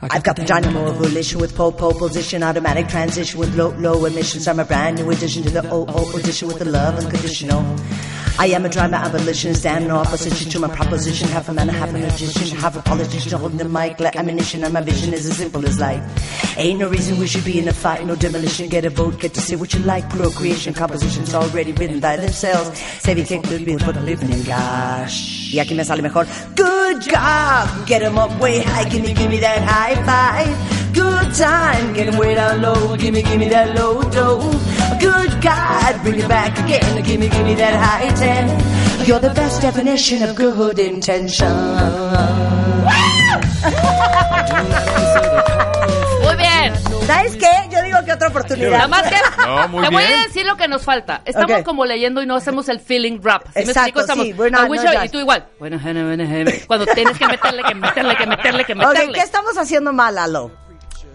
I've 0.00 0.22
got 0.22 0.36
the 0.36 0.44
dynamo 0.44 0.94
coalition 0.96 1.40
with 1.42 1.52
pole 1.56 1.72
pole 1.76 1.92
position, 1.98 2.44
automatic 2.44 2.86
transition 2.86 3.40
with 3.40 3.52
low, 3.56 3.74
low 3.80 4.06
emissions. 4.06 4.46
I'm 4.46 4.60
a 4.60 4.64
brand 4.64 5.00
new 5.00 5.10
addition 5.10 5.42
to 5.42 5.50
the 5.50 5.66
OO 5.72 6.16
edition 6.18 6.46
with 6.46 6.58
the 6.58 6.66
love 6.66 6.98
unconditional. 7.02 7.64
I 8.40 8.46
am 8.46 8.64
a 8.64 8.68
drama 8.68 8.98
abolitionist 8.98 9.66
and 9.66 9.88
no 9.88 9.96
opposition 9.96 10.48
to 10.52 10.60
my 10.60 10.68
proposition. 10.68 11.28
Half 11.28 11.48
a 11.48 11.52
man, 11.52 11.68
half 11.68 11.90
a 11.90 11.98
magician, 11.98 12.56
half 12.56 12.76
a 12.76 12.82
politician 12.82 13.36
holding 13.36 13.58
the 13.58 13.68
mic 13.68 13.98
like 13.98 14.14
ammunition. 14.14 14.62
And 14.62 14.72
my 14.72 14.80
vision 14.80 15.12
is 15.12 15.26
as 15.26 15.36
simple 15.36 15.66
as 15.66 15.80
life. 15.80 16.00
Ain't 16.56 16.78
no 16.78 16.88
reason 16.88 17.18
we 17.18 17.26
should 17.26 17.44
be 17.44 17.58
in 17.58 17.66
a 17.66 17.72
fight, 17.72 18.06
no 18.06 18.14
demolition. 18.14 18.68
Get 18.68 18.84
a 18.84 18.90
vote, 18.90 19.18
get 19.18 19.34
to 19.34 19.40
say 19.40 19.56
what 19.56 19.74
you 19.74 19.80
like. 19.80 20.08
Procreation, 20.10 20.72
compositions 20.72 21.34
already 21.34 21.72
written 21.72 21.98
by 21.98 22.16
themselves. 22.16 22.78
Saving 23.00 23.24
kick 23.24 23.42
the 23.42 23.64
bill 23.64 23.80
for 23.80 23.90
the 23.90 24.02
living 24.02 24.30
in 24.30 24.44
gosh. 24.44 25.52
Y 25.52 25.58
aquí 25.58 25.74
me 25.74 25.82
sale 25.82 26.00
mejor. 26.02 26.24
Good 26.54 27.00
job, 27.02 27.86
Get 27.86 28.02
'em 28.02 28.18
up 28.18 28.30
way 28.40 28.60
high, 28.62 28.84
can 28.84 29.04
you 29.04 29.14
gimme 29.14 29.38
that 29.40 29.62
high 29.62 29.96
five. 30.04 30.54
Good 30.94 31.34
time, 31.34 31.92
get 31.94 32.08
'em 32.08 32.18
way 32.18 32.34
down 32.34 32.62
low, 32.62 32.96
gimme, 32.96 33.22
gimme 33.22 33.48
that 33.48 33.74
low 33.74 34.02
dough. 34.10 34.50
Good 35.00 35.40
God, 35.40 36.02
bring 36.02 36.18
it 36.18 36.28
back 36.28 36.58
again, 36.58 37.02
gimme, 37.02 37.28
gimme 37.28 37.54
that 37.54 37.74
high 37.74 38.10
You're 39.06 39.20
the 39.20 39.30
best 39.30 39.62
definition 39.62 40.22
of 40.22 40.36
good 40.36 40.78
intention. 40.78 41.48
Muy 46.22 46.36
bien. 46.36 46.74
¿Sabes 47.06 47.36
qué? 47.36 47.46
Yo 47.70 47.82
digo 47.82 47.98
que 48.04 48.12
otra 48.12 48.28
oportunidad. 48.28 48.70
Nada 48.70 48.88
más 48.88 49.02
que 49.04 49.16
No, 49.46 49.68
muy 49.68 49.82
te 49.84 49.90
voy 49.90 50.04
bien. 50.04 50.20
a 50.20 50.22
decir 50.24 50.44
lo 50.46 50.56
que 50.58 50.68
nos 50.68 50.82
falta. 50.84 51.22
Estamos 51.24 51.60
Ok. 51.60 51.64
como 51.64 51.86
leyendo 51.86 52.22
y 52.22 52.26
no 52.26 52.36
hacemos 52.36 52.68
el 52.68 52.80
feeling 52.80 53.18
rap. 53.22 53.44
¿Sí 53.46 53.50
me 53.54 53.60
Exacto, 53.62 54.00
explico? 54.00 54.00
Estamos, 54.00 54.26
sí, 54.26 54.32
wish 54.68 54.82
no, 54.84 54.92
ya. 54.92 55.04
y 55.06 55.08
tú 55.08 55.18
igual. 55.18 55.46
Bueno, 55.58 55.80
cuando 56.66 56.84
tienes 56.86 57.18
que 57.18 57.26
meterle, 57.26 57.62
que 57.62 57.74
meterle, 57.74 58.14
que 58.16 58.26
meterle, 58.26 58.64
que 58.66 58.74
meterle. 58.74 59.12
¿qué 59.14 59.20
estamos 59.20 59.56
haciendo 59.56 59.92
mal, 59.94 60.14
Lalo? 60.16 60.50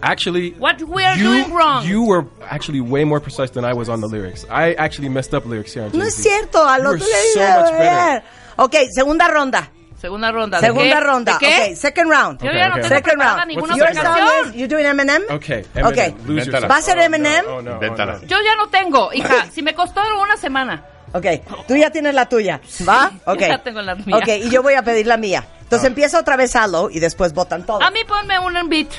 Actually, 0.03 0.51
What 0.59 0.81
we 0.83 1.05
are 1.05 1.17
you, 1.17 1.23
doing 1.23 1.53
wrong. 1.53 1.85
You 1.87 2.03
were 2.03 2.25
actually 2.49 2.81
way 2.81 3.05
more 3.05 3.21
precise 3.21 3.51
than 3.51 3.63
I 3.63 3.73
was 3.73 3.87
on 3.89 4.01
the 4.01 4.07
lyrics. 4.07 4.45
I 4.51 4.73
actually 4.77 5.09
messed 5.09 5.33
up 5.33 5.45
lyrics 5.45 5.73
here 5.73 5.85
on 5.85 5.91
No 5.97 6.03
es 6.03 6.13
cierto, 6.15 6.59
so 6.59 6.67
a 6.67 7.71
better. 7.71 7.77
ver. 7.79 8.23
Ok, 8.57 8.75
segunda 8.93 9.27
ronda. 9.29 9.69
Segunda 9.99 10.31
ronda. 10.33 10.59
¿De 10.59 10.67
Segunda 10.67 10.97
qué? 10.97 11.03
ronda. 11.05 11.31
¿De 11.33 11.39
qué? 11.39 11.71
Ok, 11.71 11.75
second 11.77 12.11
round. 12.11 12.41
Yo 12.41 12.49
Okay, 12.49 12.59
ya 12.59 12.67
no 12.67 12.75
okay. 12.75 12.83
tengo 12.89 12.95
Second 12.95 13.21
round. 13.21 13.47
ninguna 13.47 13.75
Your 13.77 13.93
song 13.95 14.17
is, 14.49 14.53
you 14.55 14.67
doing 14.67 14.85
Eminem? 14.85 15.21
Okay, 15.31 15.63
Okay. 15.81 16.09
Eminem, 16.09 16.27
lose 16.27 16.45
Invéntala. 16.45 16.45
yourself. 16.45 16.71
¿Va 16.71 16.75
a 16.75 16.81
ser 16.81 16.99
Eminem? 16.99 17.45
Oh, 17.47 17.61
no, 17.61 17.77
oh, 17.77 17.79
no. 18.05 18.21
Yo 18.27 18.37
ya 18.43 18.55
no 18.57 18.67
tengo, 18.67 19.13
hija. 19.13 19.47
Si 19.53 19.61
me 19.61 19.73
costó 19.73 20.01
una 20.21 20.35
semana. 20.35 20.83
Ok, 21.13 21.25
tú 21.67 21.77
ya 21.77 21.89
tienes 21.91 22.13
la 22.13 22.27
tuya. 22.27 22.59
¿Va? 22.87 23.11
Ok. 23.25 23.39
ya 23.39 23.63
tengo 23.63 23.81
la 23.81 23.95
mía. 23.95 24.17
Ok, 24.17 24.27
y 24.43 24.49
yo 24.49 24.61
voy 24.61 24.73
a 24.73 24.81
pedir 24.83 25.07
la 25.07 25.15
mía. 25.15 25.45
Entonces 25.61 25.87
empieza 25.87 26.19
otra 26.19 26.35
vez 26.35 26.53
Halo 26.57 26.89
y 26.89 26.99
después 26.99 27.33
votan 27.33 27.65
todos. 27.65 27.81
A 27.81 27.89
mí 27.89 27.99
ponme 28.05 28.37
un 28.39 28.69
beat. 28.69 28.89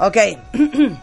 Okay. 0.00 0.38
Ok. 0.48 0.98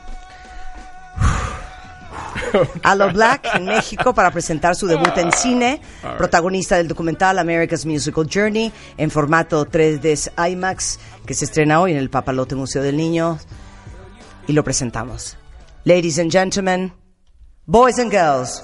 Alo 2.84 3.12
Black 3.12 3.48
en 3.53 3.65
México 3.65 4.13
para 4.13 4.32
presentar 4.32 4.75
su 4.75 4.88
debut 4.88 5.17
en 5.17 5.32
cine, 5.32 5.82
protagonista 6.17 6.77
del 6.77 6.88
documental 6.88 7.39
America's 7.39 7.86
Musical 7.86 8.27
Journey 8.32 8.72
en 8.98 9.12
formato 9.12 9.65
3D 9.65 10.32
IMAX 10.51 11.00
que 11.25 11.34
se 11.34 11.46
estrena 11.46 11.82
hoy 11.82 11.91
en 11.91 11.98
el 11.98 12.10
Papalote 12.10 12.55
Museo 12.55 12.82
del 12.82 12.98
Niño 12.98 13.39
y 14.48 14.53
lo 14.53 14.63
presentamos. 14.63 15.38
Ladies 15.84 16.17
and 16.20 16.32
gentlemen, 16.32 16.94
boys 17.65 18.00
and 18.00 18.12
girls, 18.12 18.63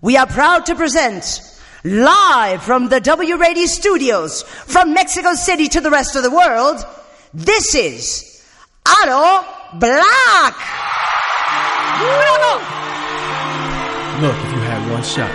we 0.00 0.16
are 0.16 0.26
proud 0.26 0.64
to 0.64 0.74
present 0.74 1.40
live 1.84 2.62
from 2.62 2.88
the 2.88 3.00
W 3.00 3.36
Radio 3.36 3.66
studios 3.66 4.44
from 4.66 4.92
Mexico 4.92 5.34
City 5.34 5.68
to 5.68 5.80
the 5.80 5.90
rest 5.90 6.16
of 6.16 6.22
the 6.22 6.30
world, 6.30 6.84
this 7.34 7.74
is 7.74 8.35
Alo 8.86 9.44
Black. 9.74 10.54
Look, 14.20 14.36
if 14.36 14.52
you 14.52 14.60
had 14.60 14.90
one 14.90 15.02
shot, 15.02 15.30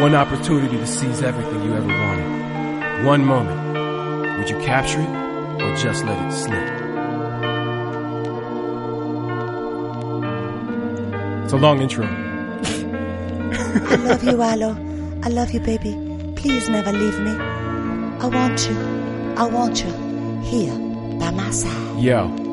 one 0.00 0.14
opportunity 0.14 0.76
to 0.76 0.86
seize 0.86 1.22
everything 1.22 1.62
you 1.64 1.74
ever 1.74 1.86
wanted, 1.86 3.04
one 3.04 3.24
moment, 3.24 4.38
would 4.38 4.48
you 4.48 4.58
capture 4.58 5.00
it 5.00 5.62
or 5.62 5.74
just 5.76 6.04
let 6.04 6.16
it 6.26 6.32
slip? 6.32 6.68
It's 11.44 11.52
a 11.52 11.56
long 11.56 11.80
intro. 11.80 12.06
I 13.90 13.96
love 13.96 14.22
you, 14.22 14.40
Alo. 14.40 14.76
I 15.24 15.28
love 15.28 15.50
you, 15.50 15.60
baby. 15.60 15.96
Please 16.36 16.68
never 16.68 16.92
leave 16.92 17.18
me. 17.20 17.32
I 18.20 18.26
want 18.26 18.68
you. 18.68 18.76
I 19.36 19.46
want 19.46 19.82
you 19.82 19.92
here 20.42 20.76
by 21.18 21.30
my 21.30 21.50
side. 21.50 21.98
Yo. 22.00 22.47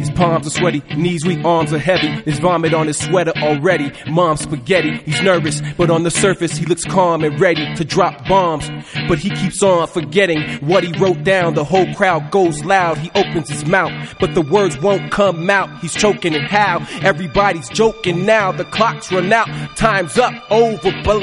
His 0.00 0.10
palms 0.10 0.46
are 0.46 0.50
sweaty, 0.50 0.82
knees 0.96 1.26
weak, 1.26 1.44
arms 1.44 1.72
are 1.72 1.78
heavy. 1.78 2.22
There's 2.22 2.38
vomit 2.38 2.72
on 2.72 2.86
his 2.86 2.98
sweater 2.98 3.32
already. 3.36 3.92
Mom's 4.08 4.40
spaghetti, 4.40 4.96
he's 4.98 5.20
nervous, 5.22 5.60
but 5.76 5.90
on 5.90 6.04
the 6.04 6.10
surface 6.10 6.56
he 6.56 6.64
looks 6.66 6.84
calm 6.84 7.22
and 7.22 7.38
ready 7.38 7.74
to 7.74 7.84
drop 7.84 8.26
bombs. 8.26 8.68
But 9.08 9.18
he 9.18 9.30
keeps 9.30 9.62
on 9.62 9.88
forgetting 9.88 10.42
what 10.66 10.84
he 10.84 10.98
wrote 10.98 11.22
down. 11.22 11.54
The 11.54 11.64
whole 11.64 11.92
crowd 11.94 12.30
goes 12.30 12.64
loud, 12.64 12.96
he 12.96 13.10
opens 13.14 13.50
his 13.50 13.66
mouth, 13.66 14.16
but 14.18 14.34
the 14.34 14.40
words 14.40 14.80
won't 14.80 15.12
come 15.12 15.50
out. 15.50 15.68
He's 15.80 15.94
choking 15.94 16.34
and 16.34 16.46
how? 16.46 16.86
Everybody's 17.02 17.68
joking 17.68 18.24
now. 18.24 18.52
The 18.52 18.64
clock's 18.64 19.12
run 19.12 19.30
out, 19.32 19.48
time's 19.76 20.16
up, 20.16 20.32
over, 20.50 20.92
blow. 21.02 21.20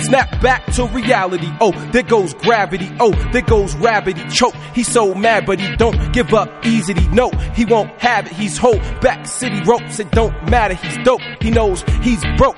Snap 0.00 0.40
back 0.40 0.64
to 0.72 0.86
reality. 0.86 1.50
Oh, 1.60 1.72
there 1.92 2.02
goes 2.02 2.32
gravity. 2.32 2.90
Oh, 2.98 3.12
there 3.32 3.42
goes 3.42 3.76
rabbit. 3.76 4.16
He 4.16 4.28
choke. 4.30 4.54
He's 4.74 4.88
so 4.88 5.14
mad, 5.14 5.44
but 5.44 5.60
he 5.60 5.76
don't 5.76 6.12
give 6.14 6.32
up 6.32 6.48
easily. 6.64 7.06
No, 7.08 7.30
he 7.54 7.66
won't 7.66 7.97
have 8.00 8.26
it. 8.26 8.32
He's 8.32 8.56
whole 8.56 8.78
back 9.00 9.26
city 9.26 9.60
ropes. 9.62 10.00
It 10.00 10.10
don't 10.10 10.34
matter. 10.50 10.74
He's 10.74 10.98
dope. 11.04 11.20
He 11.40 11.50
knows 11.50 11.82
he's 12.02 12.24
broke. 12.36 12.56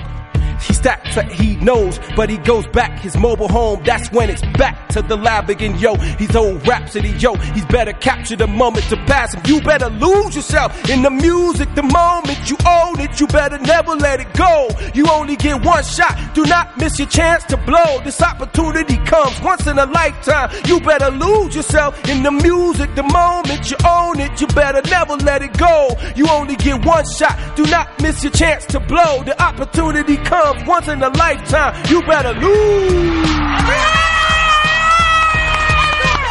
He 0.61 0.75
stacks 0.75 1.15
that 1.15 1.31
he 1.31 1.57
knows, 1.57 1.99
but 2.17 2.29
he 2.31 2.39
goes 2.39 2.67
back 2.69 2.99
his 3.01 3.17
mobile 3.17 3.49
home. 3.49 3.83
That's 3.85 4.11
when 4.13 4.31
it's 4.31 4.43
back 4.59 4.89
to 4.91 5.03
the 5.03 5.17
lab 5.17 5.49
again. 5.49 5.79
Yo, 5.79 5.95
he's 5.97 6.37
old 6.37 6.67
rhapsody. 6.67 7.11
Yo, 7.11 7.35
he's 7.35 7.65
better 7.67 7.93
capture 7.93 8.37
the 8.37 8.47
moment 8.47 8.85
to 8.87 8.97
pass 9.07 9.35
him. 9.35 9.43
You 9.47 9.61
better 9.61 9.89
lose 9.89 10.37
yourself 10.37 10.89
in 10.91 11.03
the 11.03 11.11
music. 11.11 11.75
The 11.75 11.83
moment 11.83 12.51
you 12.51 12.57
own 12.67 13.01
it, 13.01 13.19
you 13.21 13.27
better 13.27 13.59
never 13.59 13.95
let 13.95 14.21
it 14.21 14.33
go. 14.35 14.69
You 14.95 15.09
only 15.09 15.37
get 15.37 15.65
one 15.65 15.85
shot. 15.85 16.35
Do 16.35 16.45
not 16.45 16.77
miss 16.79 16.99
your 16.99 17.09
chance 17.09 17.45
to 17.45 17.57
blow. 17.57 18.01
This 18.05 18.21
opportunity 18.21 18.97
comes 18.99 19.41
once 19.41 19.67
in 19.67 19.79
a 19.79 19.87
lifetime. 19.87 20.51
You 20.67 20.81
better 20.81 21.11
lose 21.11 21.55
yourself 21.55 22.09
in 22.09 22.23
the 22.23 22.31
music. 22.31 22.95
The 22.95 23.03
moment 23.03 23.71
you 23.71 23.77
own 23.87 24.21
it, 24.21 24.41
you 24.41 24.47
better 24.49 24.83
never 24.89 25.17
let 25.17 25.43
it 25.43 25.57
go. 25.57 25.91
You 26.17 26.29
only 26.29 26.57
get 26.57 26.85
one 26.85 27.05
shot. 27.09 27.57
Do 27.57 27.65
not 27.67 28.01
miss 28.03 28.23
your 28.23 28.33
chance 28.33 28.67
to 28.67 28.81
blow. 28.81 29.23
The 29.23 29.41
opportunity 29.43 30.17
comes 30.17 30.50
once 30.67 30.89
in 30.89 31.03
a 31.03 31.09
lifetime. 31.11 31.75
You 31.89 32.03
better 32.03 32.33
lose. 32.35 33.29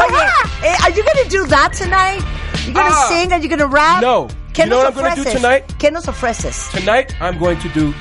Oye, 0.02 0.26
eh, 0.64 0.76
are 0.84 0.90
you 0.90 1.02
gonna 1.04 1.28
do 1.28 1.46
that 1.46 1.72
tonight? 1.72 2.22
You 2.66 2.72
gonna 2.74 2.90
Ah. 2.94 3.08
sing? 3.08 3.32
Are 3.32 3.38
you 3.40 3.48
gonna 3.48 3.66
rap? 3.66 4.02
No. 4.02 4.28
¿Qué 4.52 4.64
You 4.64 4.70
know 4.70 4.82
nos 4.82 4.94
what 4.94 5.04
I'm 5.04 5.10
gonna 5.10 5.14
do 5.16 5.22
ofreces? 5.22 5.40
tonight? 5.40 5.64
¿Qué 5.78 5.90
nos 5.92 6.06
ofreces? 6.08 6.70
Tonight, 6.72 7.14
I'm 7.20 7.38
going 7.38 7.58
to 7.60 7.68
do. 7.70 7.94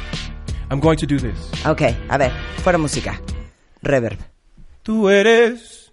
I'm 0.72 0.80
going 0.80 0.98
to 0.98 1.06
do 1.08 1.18
this. 1.20 1.38
Ok, 1.66 1.82
a 2.10 2.18
ver, 2.18 2.32
fuera 2.64 2.78
música. 2.78 3.20
Reverb. 3.82 4.18
Tú 4.84 5.10
eres 5.10 5.92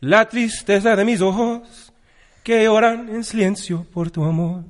la 0.00 0.26
tristeza 0.28 0.96
de 0.96 1.04
mis 1.04 1.20
ojos 1.20 1.87
que 2.48 2.64
lloran 2.64 3.10
en 3.10 3.24
silencio 3.24 3.86
por 3.92 4.10
tu 4.10 4.24
amor. 4.24 4.64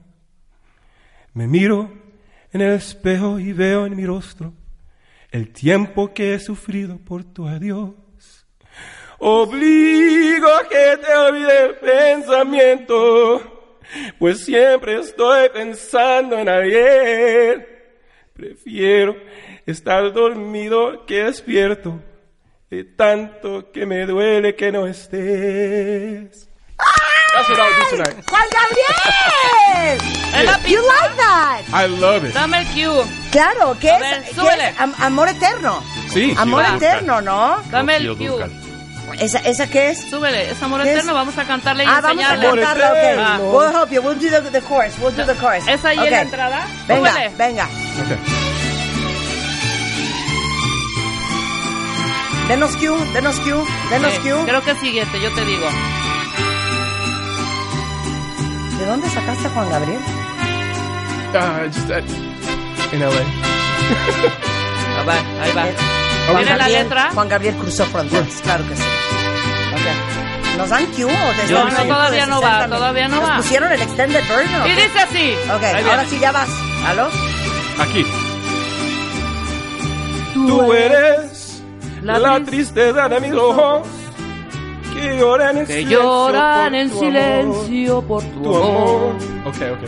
Me 1.32 1.46
miro 1.46 1.88
en 2.52 2.60
el 2.60 2.72
espejo 2.72 3.38
y 3.38 3.52
veo 3.52 3.86
en 3.86 3.94
mi 3.94 4.04
rostro 4.04 4.52
el 5.30 5.52
tiempo 5.52 6.12
que 6.12 6.34
he 6.34 6.40
sufrido 6.40 6.98
por 6.98 7.22
tu 7.22 7.46
adiós. 7.46 7.94
Obligo 9.20 10.48
a 10.48 10.68
que 10.68 10.98
te 11.00 11.14
olvide 11.14 11.66
el 11.66 11.74
pensamiento, 11.76 13.78
pues 14.18 14.44
siempre 14.44 14.98
estoy 14.98 15.48
pensando 15.50 16.36
en 16.36 16.48
ayer. 16.48 18.00
Prefiero 18.32 19.16
estar 19.64 20.12
dormido 20.12 21.06
que 21.06 21.22
despierto, 21.22 22.00
de 22.70 22.82
tanto 22.82 23.70
que 23.70 23.86
me 23.86 24.04
duele 24.04 24.56
que 24.56 24.72
no 24.72 24.88
estés. 24.88 26.48
That's 27.38 27.48
what 27.50 27.60
I'll 27.60 27.70
do 27.70 27.96
tonight. 27.96 28.24
¡Juan 28.28 28.42
Gabriel! 28.50 29.98
Es 30.34 30.44
la 30.44 30.58
You 30.58 30.80
pista. 30.80 30.94
like 31.00 31.16
that? 31.16 31.60
I 31.72 31.86
love 31.86 32.24
it. 32.24 32.34
Dame 32.34 32.58
el 32.60 32.66
cue. 32.66 33.04
Claro, 33.30 33.76
¿qué 33.80 33.90
A 33.90 33.94
es? 33.94 34.00
ver, 34.00 34.22
¿Qué 34.24 34.34
súbele. 34.34 34.68
es? 34.70 34.80
Am- 34.80 34.94
amor 34.98 35.28
eterno. 35.28 35.82
Sí. 36.12 36.34
Amor 36.36 36.64
Va. 36.64 36.76
eterno, 36.76 37.20
¿no? 37.20 37.62
Dame 37.70 37.96
el 37.96 38.08
Rocío 38.08 38.32
cue. 38.36 38.48
Dúrcal. 38.48 38.52
¿Esa, 39.20 39.38
¿Esa 39.38 39.68
qué 39.70 39.90
es? 39.90 40.10
Súbele, 40.10 40.50
es 40.50 40.62
amor 40.62 40.82
¿Qué 40.82 40.90
es? 40.90 40.94
eterno. 40.96 41.14
Vamos 41.14 41.38
a 41.38 41.44
cantarle 41.44 41.84
y 41.84 41.86
Ah, 41.86 42.00
vamos 42.02 42.22
a 42.24 42.34
enseñarle. 42.34 42.62
Cantarla, 42.62 42.90
ok. 42.90 42.96
eterno. 42.96 43.50
We'll 43.52 43.72
help 43.74 43.90
you. 43.90 44.02
We'll 44.02 44.14
do 44.18 44.28
the, 44.30 44.50
the 44.50 44.60
chorus. 44.66 44.98
We'll 44.98 45.14
do 45.14 45.24
the 45.24 45.34
chorus. 45.40 45.66
¿Es 45.68 45.84
ahí 45.84 45.98
en 45.98 46.10
la 46.10 46.20
entrada? 46.22 46.66
Venga, 46.86 47.10
Súbele. 47.12 47.28
venga. 47.36 47.64
Okay. 48.04 48.18
Denos 52.48 52.76
cue, 52.76 52.90
denos 53.12 53.36
cue, 53.40 53.64
denos 53.90 54.12
Sí, 54.14 54.18
cue. 54.20 54.44
Creo 54.44 54.62
que 54.62 54.70
es 54.72 54.78
siguiente, 54.80 55.20
yo 55.20 55.32
te 55.34 55.44
digo. 55.44 55.66
Dónde 58.86 59.08
sacaste 59.10 59.46
a 59.46 59.50
Juan 59.50 59.70
Gabriel? 59.70 60.00
Uh, 61.34 61.66
just 61.66 61.90
in 62.92 63.00
LA. 63.00 63.08
Ahí 64.98 65.06
va, 65.06 65.14
ahí 65.42 65.52
va. 65.54 65.62
Juan 66.32 66.44
¿Tiene 66.44 66.56
la 66.58 66.68
letra? 66.68 67.10
Juan 67.14 67.28
Gabriel 67.28 67.54
cruzó 67.56 67.84
fronteras, 67.86 68.40
claro 68.42 68.64
que 68.68 68.76
sí. 68.76 68.82
Ok. 69.72 70.56
¿Nos 70.58 70.68
dan 70.70 70.86
Q 70.86 71.06
o 71.06 71.08
están 71.08 71.50
no, 71.52 71.64
dando 71.66 71.94
todavía 71.94 72.24
de 72.24 72.30
no 72.30 72.40
va, 72.40 72.50
60? 72.62 72.76
todavía 72.76 73.08
no 73.08 73.16
¿Nos 73.20 73.30
va. 73.30 73.36
pusieron 73.36 73.72
el 73.72 73.80
extended 73.82 74.22
version? 74.28 74.66
Y 74.66 74.70
dice 74.72 74.98
así. 74.98 75.34
Ok, 75.54 75.62
Ahí 75.62 75.74
ahora 75.84 75.96
viene. 76.02 76.08
sí 76.10 76.18
ya 76.18 76.32
vas. 76.32 76.48
¿Aló? 76.86 77.08
Aquí. 77.78 78.04
Tú 80.34 80.72
eres 80.72 81.62
la 82.02 82.18
la, 82.18 82.36
tris- 82.38 82.46
tristeza 82.46 83.08
de 83.08 83.20
mis 83.20 83.32
ojos 83.32 83.86
que 85.00 85.18
lloran 85.18 85.58
en 85.58 85.66
que 85.66 85.72
silencio. 85.72 86.00
lloran 86.00 86.66
por 86.66 86.74
en 86.74 86.90
tu 86.90 86.98
silencio 86.98 88.02
por 88.02 88.22
tu 88.22 88.56
amor, 88.56 89.14
Tu. 89.46 89.86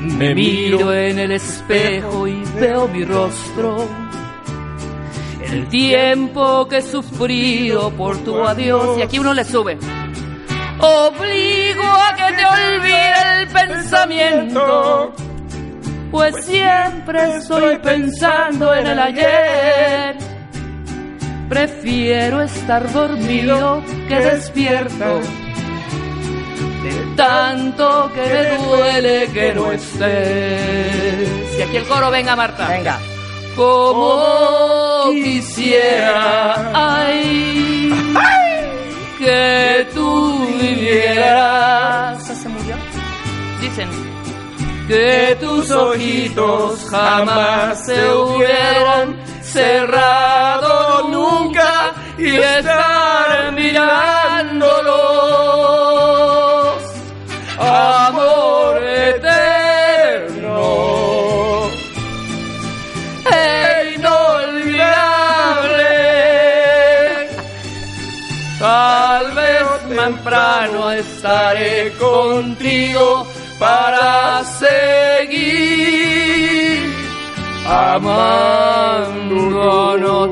Me 0.00 0.34
miro 0.34 0.94
en 0.94 1.18
el 1.18 1.32
espejo 1.32 2.26
y 2.26 2.42
veo 2.58 2.88
mi 2.88 3.04
rostro. 3.04 3.86
El 5.42 5.68
tiempo 5.68 6.66
que 6.68 6.78
he 6.78 6.82
sufrido 6.82 7.90
por 7.90 8.16
tu 8.18 8.42
adiós. 8.42 8.98
Y 8.98 9.02
aquí 9.02 9.18
uno 9.18 9.34
le 9.34 9.44
sube. 9.44 9.78
Obligo 10.78 11.82
a 11.82 12.14
que 12.16 12.32
te 12.36 12.44
olvide 12.46 13.12
el 13.40 13.48
pensamiento. 13.48 15.12
Pues 16.10 16.34
siempre 16.44 17.36
estoy 17.36 17.78
pensando 17.78 18.74
en 18.74 18.86
el 18.86 18.98
ayer. 18.98 20.29
Prefiero 21.50 22.42
estar 22.42 22.92
dormido 22.92 23.82
que 24.06 24.14
despierto. 24.14 25.20
De 26.84 26.92
tanto 27.16 28.08
que 28.14 28.20
me 28.20 28.66
duele 28.68 29.28
que 29.32 29.52
no 29.52 29.72
estés. 29.72 31.58
Y 31.58 31.62
aquí 31.62 31.76
el 31.78 31.84
coro, 31.88 32.08
venga 32.08 32.36
Marta. 32.36 32.68
Venga. 32.68 33.00
Como 33.56 35.10
quisiera, 35.10 36.70
ay, 36.72 37.92
que 39.18 39.88
tú 39.92 40.46
vivieras. 40.60 42.22
¿Esa 42.22 42.34
se 42.36 42.48
murió? 42.48 42.76
Dicen 43.60 43.88
que 44.86 45.36
tus 45.40 45.68
ojitos 45.72 46.86
jamás 46.88 47.86
se 47.86 48.08
hubieran 48.12 49.29
cerrado 49.52 51.08
nunca 51.08 51.92
y 52.16 52.36
estar 52.36 53.52
mirándolos. 53.52 54.00
Amor 57.58 58.82
eterno 58.82 60.60
e 63.30 63.94
inolvidable. 63.96 64.90
Tal 68.58 69.32
vez 69.32 69.64
temprano 69.88 70.92
estaré 70.92 71.92
contigo 71.98 73.26
para 73.58 74.44
seguir 74.44 75.79
amándonos. 77.70 80.30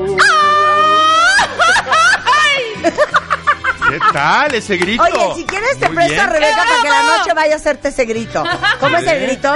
¿Qué 3.89 3.99
tal 4.13 4.53
ese 4.53 4.77
grito? 4.77 5.01
Oye, 5.03 5.33
si 5.35 5.43
quieres 5.45 5.79
te 5.79 5.87
Muy 5.87 5.95
presto 5.95 6.21
a. 6.21 6.27
Rebeca 6.27 6.57
para 6.57 6.81
que 6.83 6.89
la 6.89 7.01
noche 7.17 7.33
vaya 7.33 7.53
a 7.53 7.55
hacerte 7.57 7.87
ese 7.87 8.05
grito. 8.05 8.43
¿Cómo 8.79 8.97
es 8.97 9.07
el 9.07 9.19
grito? 9.21 9.51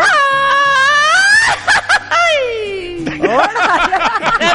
¡De 3.06 3.20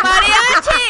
mariachi! 0.03 0.83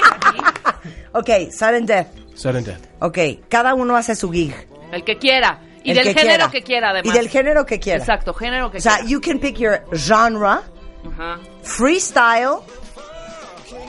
Ok, 1.12 1.28
sudden 1.52 1.85
death. 1.87 2.09
Sudden 2.35 2.64
death. 2.64 2.80
Ok, 3.00 3.18
cada 3.49 3.75
uno 3.75 3.97
hace 3.97 4.14
su 4.14 4.30
gig. 4.33 4.54
El 4.92 5.04
que 5.04 5.18
quiera. 5.18 5.61
Y 5.85 5.90
El 5.90 5.97
del 5.99 6.07
que 6.07 6.14
género 6.21 6.37
quiera. 6.37 6.50
que 6.50 6.62
quiera, 6.62 6.90
además. 6.90 7.14
Y 7.14 7.18
del 7.18 7.28
género 7.28 7.66
que 7.66 7.78
quiera. 7.80 7.99
Exacto, 8.00 8.33
género 8.35 8.71
que 8.71 8.78
O 8.78 8.80
sea, 8.80 8.95
quiera. 8.97 9.09
you 9.09 9.21
can 9.21 9.38
pick 9.38 9.57
your 9.59 9.83
genre, 9.92 10.59
Ajá. 11.07 11.38
freestyle, 11.62 12.62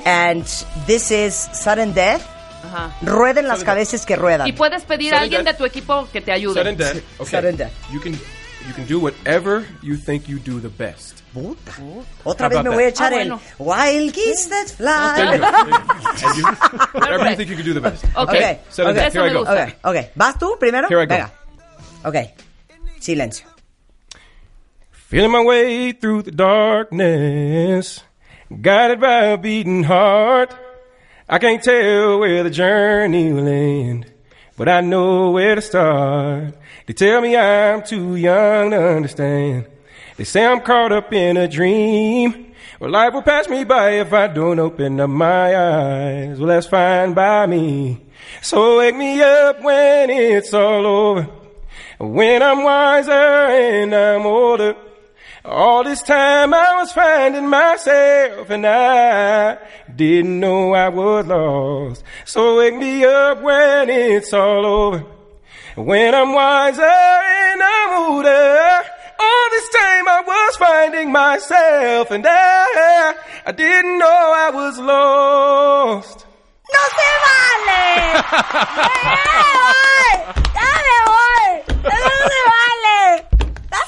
and 0.05 0.43
this 0.87 1.11
is 1.11 1.33
sudden 1.53 1.93
death. 1.93 2.21
Ajá. 2.63 2.91
Rueden 3.01 3.47
las 3.47 3.63
cabezas 3.63 4.05
que 4.05 4.15
ruedan. 4.15 4.47
Y 4.47 4.51
puedes 4.51 4.83
pedir 4.83 5.13
a 5.13 5.17
Sudden 5.17 5.23
alguien 5.23 5.43
de 5.45 5.51
death. 5.51 5.57
tu 5.57 5.65
equipo 5.65 6.07
que 6.11 6.21
te 6.21 6.31
ayude. 6.31 6.53
Sudden 6.61 6.77
death. 6.77 6.97
Okay. 7.17 7.25
Sudden 7.25 7.57
death. 7.57 7.71
You 7.91 7.99
can 8.01 8.13
you 8.13 8.73
can 8.75 8.85
do 8.85 8.99
whatever 8.99 9.65
you 9.81 9.95
think 9.97 10.27
you 10.27 10.37
do 10.39 10.59
the 10.59 10.67
best. 10.69 11.21
Puta. 11.33 11.71
Otra 12.25 12.49
vez 12.49 12.59
me 12.59 12.63
that? 12.65 12.73
voy 12.73 12.83
a 12.83 12.87
echar 12.89 13.13
Ah, 13.13 13.21
el 13.21 13.29
bueno. 13.29 13.41
Wild 13.59 14.13
Geese 14.13 14.49
That 14.49 14.67
Fly. 14.75 15.39
whatever 16.99 17.29
you 17.29 17.35
think 17.37 17.49
you 17.49 17.55
can 17.55 17.65
do 17.65 17.73
the 17.73 17.79
best. 17.81 18.03
Ok. 18.15 18.29
Okay. 18.29 18.59
Sudden 18.69 18.91
Ok. 18.91 18.95
death. 18.97 19.07
Eso 19.07 19.19
Here 19.19 19.25
I 19.25 19.29
me 19.29 19.33
go. 19.33 19.39
gusta. 19.45 19.63
Ok, 19.63 19.95
ok. 19.95 20.11
¿Vas 20.15 20.37
tú 20.39 20.57
primero? 20.59 20.87
Here 20.89 21.03
I 21.03 21.05
go. 21.05 21.13
Venga. 21.15 21.31
Ok. 22.03 22.15
Silencio. 22.99 23.47
Feeling 25.09 25.31
my 25.31 25.43
way 25.43 25.91
through 25.91 26.21
the 26.21 26.29
darkness, 26.29 28.03
guided 28.61 29.01
by 29.01 29.23
a 29.23 29.37
beating 29.39 29.81
heart. 29.81 30.55
I 31.27 31.39
can't 31.39 31.63
tell 31.63 32.19
where 32.19 32.43
the 32.43 32.51
journey 32.51 33.33
will 33.33 33.47
end, 33.47 34.05
but 34.55 34.69
I 34.69 34.81
know 34.81 35.31
where 35.31 35.55
to 35.55 35.63
start. 35.63 36.53
They 36.85 36.93
tell 36.93 37.21
me 37.21 37.35
I'm 37.35 37.81
too 37.81 38.17
young 38.17 38.69
to 38.69 38.77
understand. 38.77 39.65
They 40.17 40.25
say 40.25 40.45
I'm 40.45 40.61
caught 40.61 40.91
up 40.91 41.11
in 41.11 41.37
a 41.37 41.47
dream. 41.47 42.53
Well, 42.79 42.91
life 42.91 43.15
will 43.15 43.23
pass 43.23 43.49
me 43.49 43.63
by 43.63 43.93
if 44.01 44.13
I 44.13 44.27
don't 44.27 44.59
open 44.59 44.99
up 44.99 45.09
my 45.09 45.57
eyes. 45.57 46.37
Well, 46.37 46.49
that's 46.49 46.67
fine 46.67 47.15
by 47.15 47.47
me. 47.47 47.99
So 48.43 48.77
wake 48.77 48.95
me 48.95 49.19
up 49.23 49.59
when 49.63 50.11
it's 50.11 50.53
all 50.53 50.85
over. 50.85 51.23
When 51.97 52.43
I'm 52.43 52.61
wiser 52.61 53.11
and 53.11 53.91
I'm 53.95 54.27
older. 54.27 54.75
All 55.45 55.85
this 55.85 56.01
time 56.01 56.53
I 56.53 56.75
was 56.75 56.91
finding 56.91 57.47
myself 57.47 58.49
and 58.49 58.67
I 58.67 59.57
didn't 59.95 60.37
know 60.39 60.73
I 60.73 60.89
was 60.89 61.25
lost. 61.27 62.03
So 62.25 62.57
wake 62.57 62.75
me 62.75 63.05
up 63.05 63.41
when 63.41 63.89
it's 63.89 64.33
all 64.33 64.65
over. 64.65 65.05
When 65.75 66.13
I'm 66.13 66.33
wiser 66.33 66.83
and 66.83 67.63
I'm 67.63 68.11
older. 68.11 68.83
All 69.21 69.49
this 69.51 69.69
time 69.69 70.07
I 70.09 70.23
was 70.27 70.55
finding 70.57 71.11
myself 71.11 72.11
and 72.11 72.25
I, 72.27 73.15
I 73.45 73.51
didn't 73.53 73.97
know 73.97 74.05
I 74.07 74.49
was 74.53 74.77
lost. 74.77 76.25
¡No 76.71 76.79
se 76.97 77.11
vale! 77.25 77.85
¡Ya 78.93 79.07
me 79.07 79.55
voy! 79.65 80.09
¡Ya 80.53 80.69
me 80.85 80.97
voy! 81.07 81.49
No 81.83 82.29
se! 82.29 82.48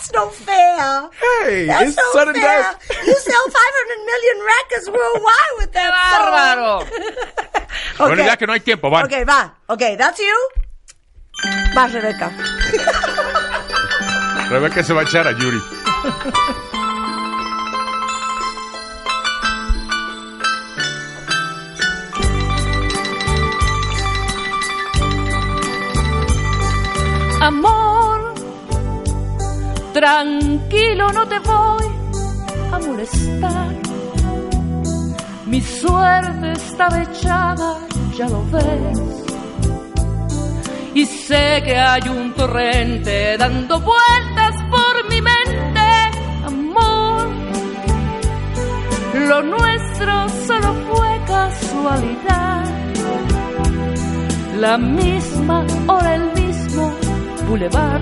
That's 0.02 0.14
no 0.14 0.30
fair. 0.30 1.10
Hey, 1.46 1.68
That's 1.68 1.90
it's 1.90 1.96
no 1.98 2.04
sudden 2.14 2.34
fair. 2.34 2.42
death. 2.42 2.74
You 3.06 3.14
sell 3.22 3.46
500 3.46 4.06
million 4.10 4.38
records 4.50 4.90
worldwide 4.90 5.56
with 5.60 5.72
that 5.74 5.94
bárbaro! 5.94 6.82
song. 6.82 6.90
Bueno, 8.00 8.24
Ok. 8.24 8.26
ya 8.26 8.36
que 8.36 8.48
no 8.48 8.54
hay 8.54 8.60
tiempo, 8.62 8.90
van. 8.90 9.06
Ok, 9.06 9.14
va. 9.30 9.54
Ok, 9.68 9.82
that's 9.96 10.18
you. 10.20 10.36
Vas, 11.76 11.94
Rebeca. 11.94 12.32
Rebeca 14.50 14.84
se 14.84 14.94
va 14.94 15.02
a 15.02 15.04
echar 15.04 15.28
a 15.28 15.32
Yuri. 15.34 15.62
Amor, 27.42 27.91
tranquilo, 29.94 31.12
no 31.12 31.28
te 31.28 31.40
voy 31.40 31.86
a 32.72 32.80
molestar. 32.80 33.76
Mi 35.46 35.62
suerte 35.62 36.52
estaba 36.54 37.02
echada, 37.02 37.78
ya 38.16 38.28
lo 38.30 38.44
ves. 38.52 39.00
Y 40.94 41.06
sé 41.06 41.62
que 41.66 41.78
hay 41.78 42.02
un 42.10 42.34
torrente 42.34 43.38
dando 43.38 43.80
vueltas 43.80 44.56
por 44.70 45.10
mi 45.10 45.22
mente, 45.22 45.82
amor. 46.46 47.28
Lo 49.28 49.42
nuestro 49.42 50.30
solo 50.48 50.74
fue 50.88 51.22
casualidad. 51.28 52.66
La 54.60 54.78
misma 54.78 55.66
hora, 55.88 56.16
el 56.16 56.34
mismo 56.34 56.94
boulevard. 57.48 58.02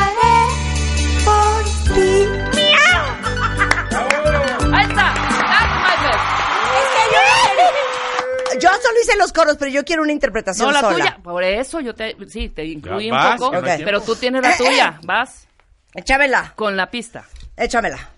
hice 9.01 9.15
los 9.17 9.31
coros, 9.33 9.57
pero 9.57 9.71
yo 9.71 9.83
quiero 9.85 10.01
una 10.03 10.11
interpretación 10.11 10.67
No, 10.67 10.71
la 10.73 10.81
sola. 10.81 10.95
tuya. 10.97 11.17
Por 11.23 11.43
eso 11.43 11.79
yo 11.79 11.93
te, 11.95 12.15
sí, 12.27 12.49
te 12.49 12.65
incluí 12.65 13.09
un 13.09 13.17
vas, 13.17 13.39
poco, 13.39 13.51
que 13.51 13.61
no 13.61 13.67
hay 13.67 13.77
Ok. 13.79 13.85
pero 13.85 14.01
tú 14.01 14.15
tienes 14.15 14.41
la 14.41 14.55
tuya. 14.57 14.99
Vas 15.03 15.47
Échamela, 15.93 16.53
con 16.55 16.77
la 16.77 16.89
pista. 16.89 17.25
échamela. 17.57 18.10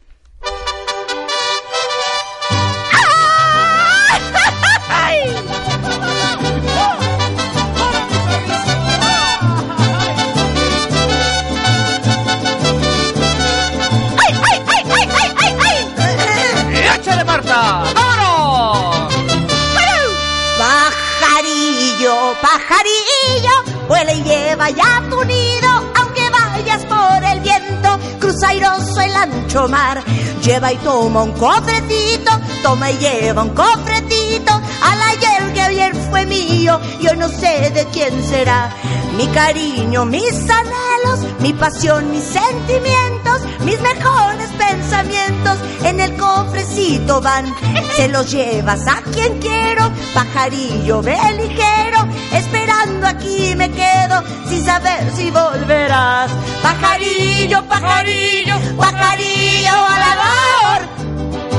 Mar, 29.53 30.03
lleva 30.43 30.73
y 30.73 30.77
toma 30.77 31.21
un 31.21 31.31
cofrecito, 31.33 32.31
toma 32.63 32.89
y 32.89 32.97
lleva 32.97 33.43
un 33.43 33.51
cofrecito, 33.51 34.53
al 34.81 35.01
ayer 35.11 35.53
que 35.53 35.61
ayer 35.61 35.95
fue 36.09 36.25
mío, 36.25 36.79
y 36.99 37.07
hoy 37.07 37.17
no 37.17 37.29
sé 37.29 37.69
de 37.69 37.85
quién 37.93 38.23
será. 38.23 38.71
Mi 39.15 39.27
cariño, 39.27 40.05
mis 40.05 40.33
anhelos, 40.49 41.19
mi 41.39 41.53
pasión, 41.53 42.09
mis 42.09 42.23
sentimientos, 42.23 43.41
mis 43.63 43.79
mejores 43.79 44.49
pensamientos 44.57 45.59
en 45.83 45.99
el 45.99 46.17
cofrecito 46.17 47.21
van. 47.21 47.53
Se 47.95 48.07
los 48.07 48.31
llevas 48.31 48.87
a 48.87 49.01
quien 49.13 49.39
quiero, 49.39 49.91
pajarillo, 50.15 51.03
ve 51.03 51.17
ligero, 51.37 52.07
esperando 52.31 53.05
aquí 53.05 53.53
me 53.55 53.69
quedo 53.69 54.23
sin 54.49 54.65
saber 54.65 55.11
si 55.15 55.29
volverás. 55.29 56.31
Pajarillo, 56.63 57.63
pajarillo, 57.67 58.55
pajarillo 58.77 59.42
volador. 59.71 60.87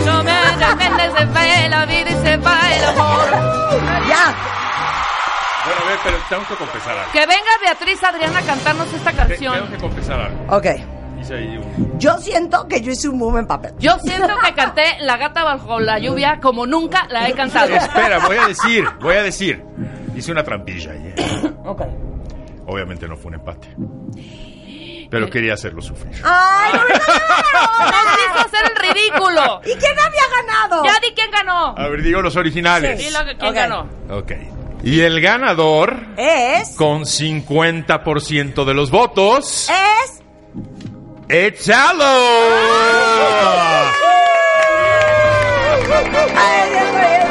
No 0.07 0.23
me 0.23 0.33
depende, 0.33 1.19
se 1.19 1.25
va 1.27 1.69
la 1.69 1.87
vida 1.87 2.11
y 2.11 2.27
se 2.27 2.37
va 2.39 2.59
el 2.75 2.85
amor. 2.85 3.31
Ya, 4.09 4.35
Bueno, 5.65 5.81
a 5.83 5.89
ver, 5.89 5.99
pero 6.05 6.17
tengo 6.29 6.43
que 6.49 6.55
confesar 6.57 6.99
algo. 6.99 7.13
Que 7.13 7.21
venga 7.21 7.51
Beatriz 7.63 8.03
Adriana 8.05 8.39
a 8.39 8.43
cantarnos 8.43 8.93
esta 8.93 9.11
Te- 9.13 9.17
Tengo 9.37 9.53
canción. 9.53 9.71
que 9.71 9.77
confesar 9.79 10.21
algo. 10.21 10.57
ok. 10.57 10.67
Hice 11.21 11.35
ahí 11.37 11.57
un... 11.57 11.99
Yo 11.99 12.19
siento 12.19 12.69
que 12.69 12.83
yo 12.83 12.93
hice 12.93 13.09
un 13.09 13.19
boom 13.19 13.39
en 13.39 13.47
papel. 13.47 13.73
Yo 13.79 13.99
siento 14.01 14.29
que 14.45 14.53
canté 14.53 14.83
La 15.01 15.17
gata 15.17 15.43
bajo 15.43 15.81
la 15.81 15.99
lluvia 15.99 16.39
como 16.43 16.67
nunca 16.67 17.07
la 17.09 17.27
he 17.29 17.33
cantado. 17.33 17.75
Espera, 17.75 18.19
voy 18.27 18.37
a 18.37 18.49
decir, 18.49 18.85
voy 19.01 19.15
a 19.17 19.23
decir. 19.23 19.65
Hice 20.15 20.33
una 20.33 20.43
trampilla 20.45 20.91
ahí. 20.93 21.15
¿eh? 21.17 21.53
Ok. 21.65 21.81
Obviamente 22.67 23.09
no 23.09 23.17
fue 23.17 23.29
un 23.29 23.35
empate. 23.37 23.69
Pero 25.15 25.31
quería 25.31 25.55
hacerlo 25.55 25.81
sufrir. 25.83 26.13
¡Ay, 26.25 26.73
no! 26.73 26.79
Nos 26.81 28.19
hizo 28.19 28.39
hacer 28.47 28.73
el 28.73 28.77
ridículo. 28.95 29.61
¿Y 29.65 29.75
quién 29.77 29.99
había 29.99 30.23
ganado? 30.43 30.85
Ya 30.85 30.99
di 31.01 31.15
quién 31.15 31.31
ganó. 31.31 31.75
A 31.77 31.89
ver, 31.89 32.03
digo 32.03 32.21
los 32.23 32.37
originales. 32.37 32.99
Dilo 32.99 33.25
que 33.25 33.37
quién 33.37 33.51
Ok. 33.51 33.55
ganó. 33.55 33.89
Ok. 34.11 34.33
Y 34.83 35.01
el 35.01 35.21
ganador, 35.21 35.97
Es. 36.17 36.71
con 36.77 37.05
50% 37.07 38.65
de 38.65 38.75
los 38.75 38.91
votos, 38.91 39.71
Es. 39.71 40.21
¡Échalo! 41.29 42.05
Ahora, 46.37 47.24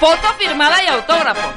Foto 0.00 0.28
firmada 0.38 0.82
y 0.82 0.86
autógrafo. 0.86 1.48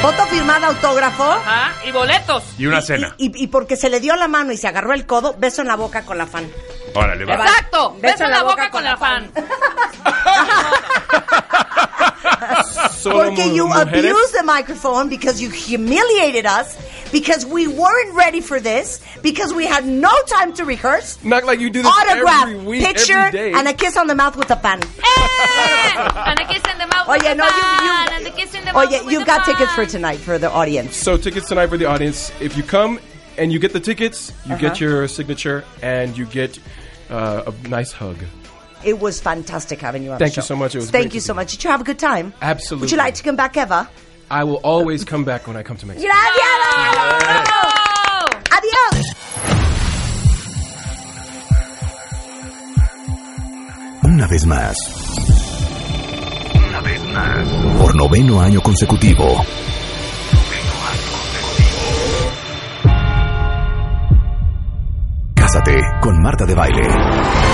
Foto 0.00 0.26
firmada, 0.26 0.68
autógrafo. 0.68 1.24
Ajá. 1.24 1.72
Y 1.84 1.92
boletos. 1.92 2.42
Y 2.58 2.66
una 2.66 2.80
cena. 2.80 3.14
Y, 3.18 3.26
y- 3.26 3.44
y 3.44 3.46
porque 3.48 3.76
se 3.76 3.90
le 3.90 4.00
dio 4.00 4.14
la 4.16 4.28
mano 4.28 4.52
y 4.52 4.56
se 4.56 4.68
agarró 4.68 4.92
el 4.94 5.04
codo, 5.06 5.34
beso 5.38 5.62
en 5.62 5.68
la 5.68 5.76
boca 5.76 6.02
con 6.04 6.16
la 6.18 6.26
fan. 6.26 6.50
Órale, 6.94 7.24
va. 7.24 7.34
Exacto. 7.34 7.96
Beso 8.00 8.24
en 8.24 8.30
la 8.30 8.42
boca 8.42 8.70
con 8.70 8.84
la 8.84 8.96
fan. 8.96 9.30
Solo 12.98 13.24
Porque 13.26 13.52
you 13.54 13.66
mujeres. 13.68 14.04
abused 14.04 14.34
the 14.34 14.42
microphone 14.42 15.08
because 15.08 15.40
you 15.40 15.50
humiliated 15.50 16.46
us 16.46 16.76
because 17.16 17.46
we 17.46 17.66
weren't 17.66 18.12
ready 18.14 18.42
for 18.42 18.58
this 18.60 19.00
because 19.22 19.50
we 19.54 19.64
had 19.66 19.86
no 19.86 20.12
time 20.26 20.52
to 20.52 20.64
rehearse. 20.66 21.08
Not 21.24 21.44
like 21.44 21.60
you 21.60 21.70
do 21.70 21.80
this 21.82 21.90
Autograph, 21.96 22.42
every 22.48 22.58
week, 22.58 22.84
picture, 22.84 23.14
every 23.14 23.32
day. 23.32 23.52
and 23.54 23.66
a 23.66 23.72
kiss 23.72 23.96
on 23.96 24.06
the 24.06 24.14
mouth 24.14 24.36
with 24.36 24.50
a 24.50 24.56
fan. 24.56 24.80
And 26.30 26.38
a 26.40 26.44
kiss 26.52 26.62
in 26.72 26.78
the 26.78 26.86
mouth 26.94 27.08
with 27.08 27.22
Oye, 27.22 27.28
the 27.28 27.34
no, 27.34 27.46
you, 27.46 27.50
fan, 27.52 28.08
and 28.12 28.26
a 28.26 28.30
you, 28.30 28.36
kiss 28.36 28.54
in 28.54 28.64
the 28.66 28.72
mouth 28.72 28.92
oye, 28.92 29.02
with 29.04 29.12
you 29.12 29.18
the 29.20 29.24
got 29.24 29.46
tickets 29.46 29.72
for 29.72 29.86
tonight 29.86 30.18
for 30.18 30.38
the 30.38 30.50
audience. 30.50 30.96
So 30.96 31.16
tickets 31.16 31.48
tonight 31.48 31.68
for 31.68 31.78
the 31.78 31.86
audience. 31.86 32.30
If 32.40 32.56
you 32.56 32.62
come 32.62 32.98
and 33.38 33.50
you 33.52 33.58
get 33.58 33.72
the 33.72 33.80
tickets, 33.80 34.32
you 34.44 34.52
Uh-huh. 34.54 34.60
get 34.68 34.80
your 34.80 35.08
signature 35.08 35.64
and 35.82 36.16
you 36.18 36.26
get 36.26 36.58
uh, 37.10 37.50
a 37.50 37.68
nice 37.68 37.92
hug. 37.92 38.18
It 38.84 38.98
was 39.00 39.20
fantastic 39.20 39.80
having 39.80 40.02
you 40.04 40.12
on 40.12 40.18
Thank 40.18 40.34
the 40.34 40.40
you 40.42 40.46
so 40.52 40.56
much. 40.56 40.74
It 40.74 40.78
was 40.78 40.90
Thank 40.90 41.04
great 41.06 41.14
you 41.14 41.20
so 41.20 41.32
be 41.32 41.36
much. 41.36 41.50
Did 41.52 41.64
you 41.64 41.70
have 41.70 41.80
a 41.80 41.84
good 41.84 41.98
time? 41.98 42.34
Absolutely. 42.42 42.84
Would 42.84 42.90
you 42.92 42.98
like 42.98 43.14
to 43.14 43.22
come 43.22 43.36
back 43.36 43.56
ever? 43.56 43.88
I 44.30 44.42
will 44.42 44.60
always 44.64 45.04
come 45.04 45.24
back 45.24 45.46
when 45.46 45.56
I 45.56 45.62
come 45.62 45.76
to 45.76 45.86
Mexico. 45.86 46.08
Gracias. 46.08 47.48
Adiós. 48.50 49.14
Una 54.02 54.26
vez 54.26 54.46
más. 54.46 54.76
Una 56.68 56.80
vez 56.80 57.04
más. 57.04 57.48
Por 57.78 57.94
noveno 57.94 58.40
año 58.40 58.60
consecutivo. 58.62 59.44
Cásate 65.34 65.80
con 66.00 66.20
Marta 66.20 66.44
de 66.44 66.54
Baile. 66.56 67.45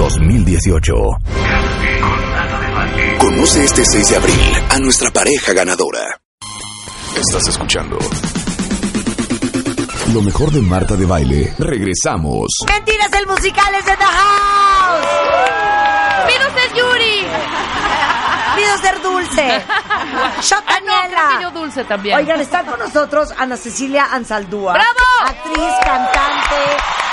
...2018. 0.00 0.94
Conoce 3.18 3.64
este 3.64 3.84
6 3.84 4.08
de 4.08 4.16
abril 4.16 4.40
a 4.70 4.78
nuestra 4.78 5.10
pareja 5.10 5.52
ganadora. 5.52 6.22
Estás 7.14 7.48
escuchando... 7.48 7.98
Lo 10.14 10.22
mejor 10.22 10.50
de 10.52 10.62
Marta 10.62 10.96
de 10.96 11.04
Baile. 11.04 11.54
Regresamos. 11.58 12.46
Mentiras 12.66 13.12
el 13.12 13.26
musical 13.26 13.74
es 13.78 13.84
de 13.84 13.92
The 13.92 14.04
House. 14.04 14.69
Dulce. 19.42 19.66
Shot 20.42 20.64
Ah, 21.16 21.38
no, 21.42 21.50
dulce 21.50 21.84
también. 21.84 22.16
Oigan, 22.16 22.40
está 22.40 22.64
con 22.64 22.78
nosotros 22.78 23.32
Ana 23.36 23.56
Cecilia 23.56 24.08
Ansaldúa. 24.10 24.72
¡Bravo! 24.72 24.88
Actriz, 25.26 25.72
cantante, 25.84 26.56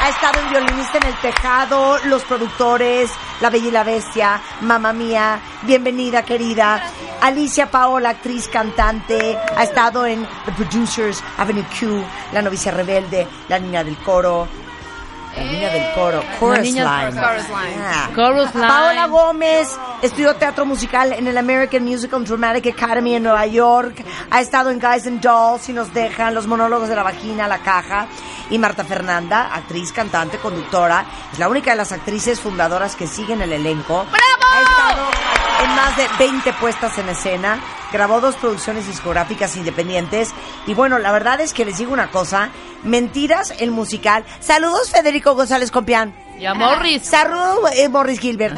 ha 0.02 0.10
estado 0.10 0.40
en 0.40 0.50
violinista 0.50 0.98
en 0.98 1.08
el 1.08 1.16
tejado, 1.20 1.98
los 2.06 2.24
productores, 2.24 3.12
La 3.42 3.50
Bella 3.50 3.68
y 3.68 3.72
la 3.72 3.84
Bestia, 3.84 4.42
Mamma 4.62 4.94
Mía, 4.94 5.40
bienvenida 5.63 6.24
querida. 6.24 6.82
Alicia 7.22 7.70
Paola, 7.70 8.10
actriz, 8.12 8.48
cantante, 8.48 9.38
ha 9.58 9.63
estado 9.63 10.06
en 10.06 10.26
The 10.46 10.52
Producers, 10.54 11.22
Avenue 11.38 11.66
Q, 11.78 12.04
La 12.32 12.42
Novicia 12.42 12.72
Rebelde, 12.72 13.28
La 13.50 13.60
Niña 13.60 13.84
del 13.84 13.98
Coro. 13.98 14.48
La 15.38 15.43
niña 15.43 15.69
del 15.69 15.93
coro, 15.93 16.23
Chorus 16.39 16.60
Line. 16.60 16.82
Chorus 16.82 17.50
Line. 17.50 18.15
Chorus 18.15 18.56
Line. 18.56 18.67
Paola 18.67 19.06
Gómez 19.08 19.78
estudió 20.02 20.36
teatro 20.36 20.65
musical 20.65 21.13
en 21.13 21.28
el 21.28 21.38
American 21.38 21.84
Musical 21.84 22.26
Dramatic 22.26 22.73
Academy 22.73 23.15
en 23.15 23.23
Nueva 23.23 23.45
York. 23.45 24.04
Ha 24.32 24.41
estado 24.41 24.71
en 24.71 24.80
Guys 24.80 25.06
and 25.06 25.21
Dolls, 25.21 25.62
Si 25.62 25.73
nos 25.73 25.93
dejan, 25.93 26.34
Los 26.34 26.47
monólogos 26.47 26.89
de 26.89 26.95
la 26.95 27.04
vagina, 27.04 27.47
La 27.47 27.60
caja. 27.60 28.08
Y 28.50 28.58
Marta 28.58 28.84
Fernanda, 28.84 29.54
actriz, 29.54 29.91
cantante, 29.91 30.38
conductora. 30.39 31.06
Es 31.32 31.38
la 31.38 31.50
única 31.50 31.71
de 31.71 31.78
las 31.78 31.91
actrices 31.91 32.39
fundadoras 32.39 32.95
que 32.95 33.06
siguen 33.06 33.41
el 33.41 33.54
elenco. 33.54 34.06
¡Bravo! 34.06 34.77
En 35.63 35.70
más 35.76 35.98
de 35.98 36.08
20 36.20 36.54
puestas 36.54 36.98
en 36.98 37.10
escena. 37.10 37.62
Grabó 37.91 38.22
dos 38.22 38.36
producciones 38.36 38.86
discográficas 38.88 39.56
independientes. 39.56 40.30
Y 40.67 40.74
bueno, 40.74 41.00
la 41.00 41.12
verdad 41.12 41.41
es 41.41 41.54
que 41.54 41.65
les 41.65 41.78
digo 41.78 41.93
una 41.93 42.12
cosa. 42.12 42.50
Mentiras, 42.84 43.54
el 43.60 43.72
musical. 43.72 44.24
Saludos, 44.39 44.91
Federico 44.91 45.36
González 45.36 45.72
Compián. 45.72 46.27
Y 46.39 46.45
a 46.45 46.54
Morris. 46.54 47.04
Saludos, 47.04 47.71
eh, 47.76 47.89
Morris 47.89 48.19
Gilbert. 48.19 48.56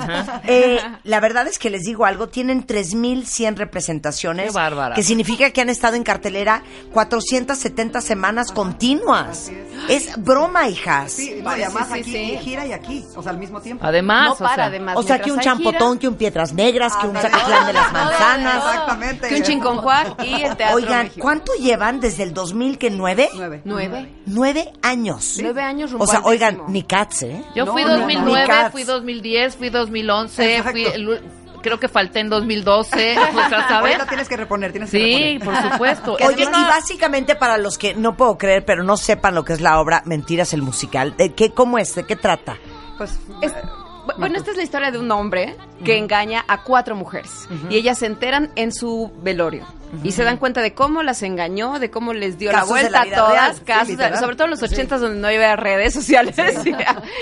Eh, 0.51 0.79
la 1.03 1.19
verdad 1.19 1.47
es 1.47 1.59
que 1.59 1.69
les 1.69 1.83
digo 1.83 2.05
algo, 2.05 2.27
tienen 2.29 2.65
3.100 2.65 3.55
representaciones. 3.55 4.47
Qué 4.47 4.51
bárbara. 4.51 4.95
Que 4.95 5.03
significa 5.03 5.51
que 5.51 5.61
han 5.61 5.69
estado 5.69 5.95
en 5.95 6.03
cartelera 6.03 6.63
470 6.93 8.01
semanas 8.01 8.51
continuas. 8.51 9.51
Es 9.87 10.21
broma, 10.21 10.67
hijas. 10.67 11.13
Sí, 11.13 11.39
no, 11.43 11.55
y 11.55 11.63
además 11.63 11.87
sí, 11.91 11.99
aquí 11.99 12.11
sí. 12.11 12.37
gira 12.41 12.65
y 12.65 12.73
aquí, 12.73 13.05
o 13.15 13.21
sea, 13.21 13.31
al 13.31 13.37
mismo 13.37 13.61
tiempo. 13.61 13.85
Además, 13.85 14.25
no 14.25 14.33
o 14.33 14.37
para, 14.37 14.55
sea, 14.55 14.65
además. 14.65 14.97
O 14.97 15.03
sea, 15.03 15.21
que 15.21 15.31
un 15.31 15.39
champotón, 15.39 15.91
gira, 15.91 15.99
que 15.99 16.07
un 16.07 16.15
Piedras 16.15 16.53
Negras, 16.53 16.95
que 16.97 17.07
un 17.07 17.15
Ándale. 17.15 17.35
Zacatlán 17.35 17.67
de 17.67 17.73
las 17.73 17.93
Manzanas. 17.93 18.55
Exactamente. 18.55 19.27
Que 19.27 19.35
un 19.35 19.43
chinconcuac 19.43 20.23
y 20.23 20.33
el 20.41 20.57
Teatro 20.57 20.77
Oigan, 20.77 21.03
México. 21.03 21.21
¿cuánto 21.21 21.53
llevan 21.53 21.99
desde 21.99 22.23
el 22.23 22.33
2009? 22.33 23.29
Nueve. 23.35 23.61
Nueve. 23.65 24.15
Nueve 24.25 24.73
años. 24.81 25.37
Nueve 25.41 25.61
años 25.61 25.91
rumbo 25.91 26.05
O 26.05 26.07
sea, 26.07 26.21
oigan, 26.23 26.63
ni 26.67 26.83
cats, 26.83 27.23
¿eh? 27.23 27.43
Yo 27.55 27.68
No, 27.69 27.73
fui 27.73 27.84
no, 27.84 27.89
no. 27.89 27.97
2009, 27.99 28.41
Ni 28.41 28.47
Cats. 28.47 28.71
fui 28.71 28.84
2010, 28.84 29.55
fui 29.55 29.69
2011, 29.69 30.55
Exacto. 30.58 30.71
fui, 30.71 30.86
el- 30.86 31.21
creo 31.62 31.79
que 31.79 31.88
falté 31.89 32.19
en 32.21 32.29
2012, 32.29 33.17
o 33.17 33.49
sea, 33.49 33.67
¿sabes? 33.67 33.71
Ahorita 33.95 34.05
tienes 34.08 34.29
que 34.29 34.38
reponer, 34.38 34.71
tienes 34.71 34.89
que 34.91 34.97
Sí, 34.97 35.38
reponer. 35.39 35.62
por 35.62 35.71
supuesto. 35.71 36.13
Oye, 36.25 36.36
que 36.36 36.43
y 36.43 36.45
no- 36.45 36.67
básicamente 36.67 37.36
para 37.36 37.58
los 37.58 37.77
que 37.77 37.95
no 37.95 38.15
puedo 38.15 38.38
creer, 38.38 38.63
pero 38.65 38.84
no 38.84 38.95
sepan 38.97 39.36
lo 39.36 39.43
que 39.43 39.53
es 39.53 39.62
la 39.62 39.79
obra 39.79 40.01
Mentiras 40.05 40.53
el 40.53 40.62
musical, 40.62 41.15
¿de 41.17 41.34
qué, 41.34 41.51
¿cómo 41.51 41.77
es? 41.77 41.93
¿De 41.95 42.05
qué 42.05 42.15
trata? 42.15 42.58
Pues, 42.97 43.19
Es- 43.41 43.53
bu- 43.53 43.78
bueno, 44.17 44.38
esta 44.38 44.52
es 44.52 44.58
la 44.58 44.63
historia 44.63 44.91
de 44.91 44.98
un 44.98 45.12
hombre 45.12 45.56
que 45.84 45.98
engaña 45.98 46.43
a 46.48 46.63
cuatro 46.63 46.95
mujeres 46.95 47.48
y 47.69 47.76
ellas 47.76 48.00
se 48.00 48.06
enteran 48.06 48.52
en 48.56 48.72
su 48.74 49.12
velorio 49.22 49.65
y 50.04 50.12
se 50.12 50.24
dan 50.24 50.38
cuenta 50.38 50.62
de 50.62 50.74
cómo 50.74 51.02
las 51.02 51.24
engañó, 51.24 51.80
de 51.80 51.89
cómo 51.89 52.13
les 52.13 52.38
dio 52.38 52.52
Casos 52.52 52.67
la 52.69 52.74
vuelta 52.74 53.06
la 53.06 53.12
a 53.12 53.15
todas, 53.15 53.32
real, 53.41 53.56
sí, 53.56 53.62
casos 53.65 53.98
de- 53.98 54.17
sobre 54.19 54.36
todo 54.36 54.45
en 54.45 54.52
los 54.52 54.62
ochentas 54.62 55.02
donde 55.02 55.19
no 55.19 55.28
había 55.28 55.56
redes 55.56 55.93
sociales 55.93 56.36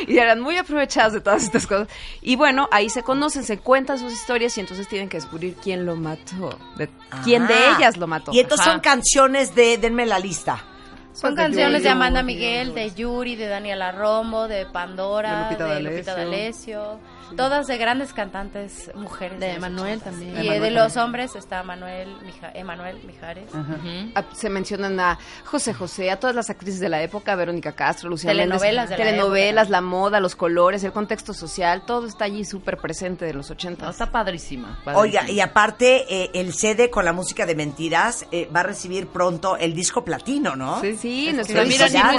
y, 0.08 0.12
y 0.13 0.17
eran 0.17 0.41
muy 0.41 0.58
aprovechadas 0.58 1.13
de 1.13 1.21
todas 1.21 1.43
estas 1.43 1.65
cosas. 1.65 1.88
Y 2.21 2.36
bueno, 2.36 2.67
ahí 2.71 2.89
se 2.89 3.04
conocen, 3.04 3.43
se 3.45 3.58
cuentan 3.60 4.00
sus 4.00 4.12
historias 4.12 4.58
y 4.58 4.62
entonces 4.62 4.88
tienen 4.89 5.08
que 5.08 5.17
descubrir 5.17 5.56
quién 5.63 5.86
lo 5.86 5.95
mató, 5.95 6.58
de- 6.78 6.89
quién 7.23 7.47
de 7.47 7.54
Ah. 7.54 7.76
ellas 7.78 7.95
lo 7.97 8.08
mató. 8.08 8.32
Y 8.34 8.39
entonces 8.39 8.65
Ajá. 8.67 8.73
son 8.76 8.82
canciones 8.82 9.56
de, 9.56 9.78
denme 9.78 10.06
la 10.06 10.19
lista. 10.19 10.63
Son 11.17 11.34
Pues 11.34 11.36
de 11.36 11.41
canciones 11.45 11.82
de 11.82 11.89
Yuri, 11.89 11.91
Amanda 11.91 12.21
Miguel, 12.21 12.75
de 12.75 12.93
Yuri, 12.93 13.36
de 13.36 13.47
Daniela 13.47 13.91
Romo, 13.91 14.47
de 14.47 14.67
Pandora, 14.67 15.32
De 15.32 15.43
Lupita 15.45 15.65
de 15.73 15.82
Lupita 15.82 16.15
D'Alessio. 16.15 16.99
Todas 17.35 17.67
de 17.67 17.77
grandes 17.77 18.13
cantantes 18.13 18.89
mujeres. 18.95 19.39
De 19.39 19.53
los 19.53 19.61
Manuel 19.61 20.01
también. 20.01 20.31
Y 20.43 20.47
De 20.49 20.59
de 20.59 20.71
los 20.71 20.93
también. 20.93 21.05
hombres 21.05 21.35
está 21.35 21.61
Manuel, 21.63 22.15
Mija- 22.25 22.51
Emanuel 22.53 22.99
Mijares. 23.05 23.49
Ah, 24.15 24.23
Se 24.33 24.49
mencionan 24.49 24.99
a 24.99 25.17
José 25.45 25.73
José, 25.73 26.09
a 26.11 26.19
todas 26.19 26.35
las 26.35 26.49
actrices 26.49 26.79
de 26.79 26.89
la 26.89 27.01
época, 27.01 27.35
Verónica 27.35 27.73
Castro, 27.73 28.09
Luciana 28.09 28.33
Telenovelas 28.33 28.89
de 28.89 28.97
la 28.97 29.03
telenovelas, 29.03 29.63
época. 29.67 29.71
la 29.71 29.81
moda, 29.81 30.19
los 30.19 30.35
colores, 30.35 30.83
el 30.83 30.91
contexto 30.91 31.33
social, 31.33 31.83
todo 31.85 32.07
está 32.07 32.25
allí 32.25 32.45
súper 32.45 32.77
presente 32.77 33.25
de 33.25 33.33
los 33.33 33.49
80. 33.51 33.85
No, 33.85 33.91
está 33.91 34.09
padrísima. 34.11 34.79
padrísima. 34.83 34.97
Oiga, 34.99 35.29
y 35.29 35.39
aparte, 35.39 36.05
eh, 36.09 36.31
el 36.33 36.53
CD 36.53 36.89
con 36.89 37.05
la 37.05 37.13
música 37.13 37.45
de 37.45 37.55
Mentiras 37.55 38.25
eh, 38.31 38.49
va 38.55 38.61
a 38.61 38.63
recibir 38.63 39.07
pronto 39.07 39.57
el 39.57 39.73
disco 39.73 40.03
platino, 40.03 40.55
¿no? 40.55 40.79
Sí, 40.81 40.95
sí, 40.97 41.27
Es 41.29 41.35
nuestro. 41.35 41.63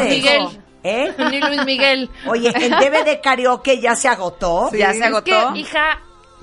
Miguel. 0.09 0.49
¿Eh? 0.83 1.12
Ni 1.31 1.41
Luis 1.41 1.64
Miguel. 1.64 2.11
Oye, 2.27 2.53
el 2.55 2.71
DVD 2.71 3.21
karaoke 3.23 3.81
ya 3.81 3.97
se 3.97 4.09
agotó. 4.09 4.71
ya 4.73 4.93
se 4.93 4.99
Es 4.99 5.05
agotó. 5.05 5.53
que, 5.53 5.59
hija, 5.61 6.01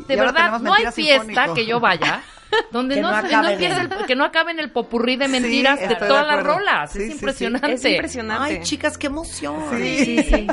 de 0.08 0.16
verdad, 0.16 0.60
no 0.60 0.74
hay 0.74 0.86
fiesta 0.92 1.24
Sinfónico. 1.26 1.54
que 1.54 1.66
yo 1.66 1.80
vaya 1.80 2.22
donde 2.72 2.96
Que 2.96 3.02
no, 3.02 3.12
no 3.22 3.44
de- 3.48 3.66
el- 3.66 3.90
que 4.08 4.16
no 4.16 4.24
acabe 4.26 4.52
en 4.52 4.60
el 4.60 4.72
popurrí 4.72 5.16
de 5.16 5.28
mentiras 5.28 5.80
de 5.80 5.88
de 5.88 5.96
todas 5.96 6.28
las 6.28 6.44
rolas. 6.44 6.92
Sí, 6.92 7.00
es 7.00 7.04
sí, 7.06 7.10
sí. 7.12 7.14
impresionante. 7.16 7.72
Es 7.74 7.86
impresionante. 7.86 8.54
Ay, 8.58 8.62
chicas, 8.64 8.98
qué 8.98 9.08
emoción. 9.08 9.56
Sí. 9.78 10.24
sí. 10.24 10.48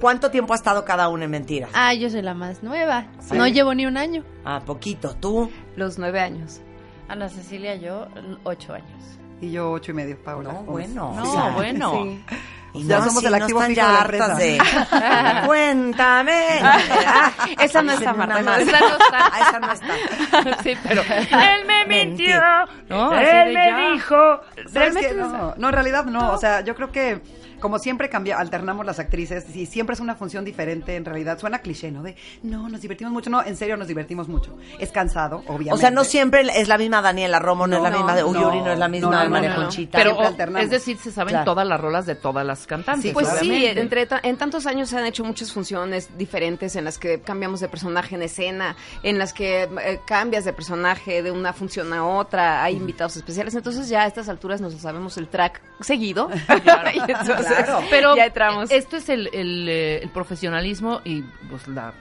¿Cuánto 0.00 0.30
tiempo 0.30 0.52
ha 0.52 0.56
estado 0.56 0.84
cada 0.84 1.08
una 1.08 1.24
en 1.24 1.30
Mentiras? 1.30 1.70
Ah, 1.72 1.94
yo 1.94 2.10
soy 2.10 2.20
la 2.20 2.34
más 2.34 2.62
nueva. 2.62 3.06
No 3.32 3.46
llevo 3.48 3.72
ni 3.74 3.86
un 3.86 3.96
año. 3.96 4.24
Ah, 4.44 4.60
poquito. 4.64 5.14
¿Tú? 5.16 5.50
Los 5.74 5.98
nueve 5.98 6.20
años. 6.20 6.60
Ana 7.08 7.30
Cecilia, 7.30 7.76
yo, 7.76 8.06
ocho 8.44 8.74
años. 8.74 9.18
Y 9.40 9.52
yo 9.52 9.70
ocho 9.70 9.92
y 9.92 9.94
medio, 9.94 10.18
Paula. 10.22 10.52
No, 10.52 10.62
bueno. 10.64 11.14
No, 11.16 11.52
bueno. 11.52 12.18
Y 12.78 12.86
Ya 12.86 12.98
no 12.98 13.04
somos 13.04 13.16
así, 13.18 13.26
el 13.26 13.32
no 13.32 13.36
activo 13.38 13.62
están 13.62 13.74
fijo 13.74 13.86
ya 13.86 14.06
de 14.08 14.18
la 14.18 14.34
de... 14.34 14.58
Cuéntame. 15.46 16.44
Ah, 16.62 17.30
Esa 17.60 17.82
no 17.82 17.92
está, 17.92 18.12
Marta, 18.12 18.42
más. 18.42 18.60
esa 18.60 18.80
no 18.80 18.86
está. 18.86 19.30
Ah, 19.32 19.40
esa 19.40 19.60
no 19.60 19.72
está. 19.72 19.94
sí, 20.62 20.76
pero 20.86 21.02
él 21.02 21.66
me 21.66 21.84
mintió. 21.86 22.40
No, 22.88 23.12
Él 23.18 23.54
me 23.54 23.66
ya. 23.66 23.76
dijo. 23.92 24.40
¿Sabes 24.72 25.16
no, 25.16 25.54
no, 25.56 25.68
en 25.68 25.72
realidad 25.74 26.04
no. 26.04 26.32
O 26.32 26.38
sea, 26.38 26.60
yo 26.62 26.74
creo 26.74 26.90
que 26.92 27.20
como 27.60 27.78
siempre 27.78 28.08
cambia, 28.08 28.38
alternamos 28.38 28.84
las 28.86 28.98
actrices 28.98 29.44
y 29.54 29.66
siempre 29.66 29.94
es 29.94 30.00
una 30.00 30.14
función 30.14 30.44
diferente. 30.44 30.96
En 30.96 31.04
realidad 31.04 31.38
suena 31.38 31.58
cliché, 31.60 31.90
¿no? 31.90 32.02
De 32.02 32.16
no, 32.42 32.68
nos 32.68 32.80
divertimos 32.80 33.12
mucho. 33.12 33.30
No, 33.30 33.42
en 33.44 33.56
serio 33.56 33.76
nos 33.76 33.88
divertimos 33.88 34.28
mucho. 34.28 34.56
Es 34.78 34.90
cansado, 34.90 35.38
obviamente. 35.46 35.72
O 35.74 35.76
sea, 35.78 35.90
no 35.90 36.04
siempre 36.04 36.42
es 36.54 36.68
la 36.68 36.78
misma 36.78 37.02
Daniela 37.02 37.38
Romo, 37.38 37.66
no, 37.66 37.76
es 37.78 37.82
la 37.82 37.90
No, 37.90 37.96
misma 37.98 38.14
de 38.16 38.24
Uyuri, 38.24 38.60
no, 38.60 38.72
es 38.72 38.78
la 38.78 38.88
misma 38.88 39.10
no, 39.10 39.18
de 39.18 39.24
no, 39.24 39.30
María 39.30 39.48
no, 39.50 39.56
no. 39.56 39.62
Conchita. 39.62 39.98
Pero, 39.98 40.10
Siempre 40.10 40.24
o- 40.26 40.28
alternamos. 40.28 40.64
es 40.64 40.70
decir, 40.70 40.96
se 40.98 41.10
saben 41.10 41.30
Claro. 41.32 41.44
todas 41.44 41.66
las 41.66 41.80
rolas 41.80 42.06
de 42.06 42.14
todas 42.14 42.46
las 42.46 42.66
cantantes. 42.66 43.12
Pues 43.12 43.28
sí, 43.40 43.66
entre 43.66 44.06
ta- 44.06 44.20
en 44.22 44.36
tantos 44.36 44.66
años 44.66 44.88
se 44.88 44.98
han 44.98 45.06
hecho 45.06 45.24
muchas 45.24 45.52
funciones 45.52 46.08
diferentes 46.18 46.76
en 46.76 46.84
las 46.84 46.98
que 46.98 47.20
cambiamos 47.20 47.60
de 47.60 47.68
personaje 47.68 48.14
en 48.14 48.22
escena, 48.22 48.76
en 49.02 49.18
las 49.18 49.32
que 49.32 49.62
eh, 49.64 50.00
cambias 50.06 50.44
de 50.44 50.52
personaje 50.52 51.22
de 51.22 51.30
una 51.30 51.52
función 51.52 51.92
a 51.92 52.04
otra, 52.06 52.62
hay 52.62 52.76
invitados 52.76 53.16
especiales, 53.16 53.54
entonces 53.54 53.88
ya 53.88 54.02
a 54.02 54.06
estas 54.06 54.28
alturas 54.28 54.60
nos 54.60 54.74
sabemos 54.74 55.16
el 55.16 55.28
track 55.28 55.60
seguido. 55.80 56.28
Y 56.94 56.98
entonces 57.10 57.46
Claro. 57.64 57.84
Pero 57.90 58.16
ya 58.16 58.26
entramos. 58.26 58.70
esto 58.70 58.96
es 58.96 59.08
el, 59.08 59.28
el, 59.32 59.68
eh, 59.68 59.98
el 60.02 60.08
profesionalismo 60.10 61.00
y 61.04 61.22
pues 61.50 61.66
la 61.68 61.92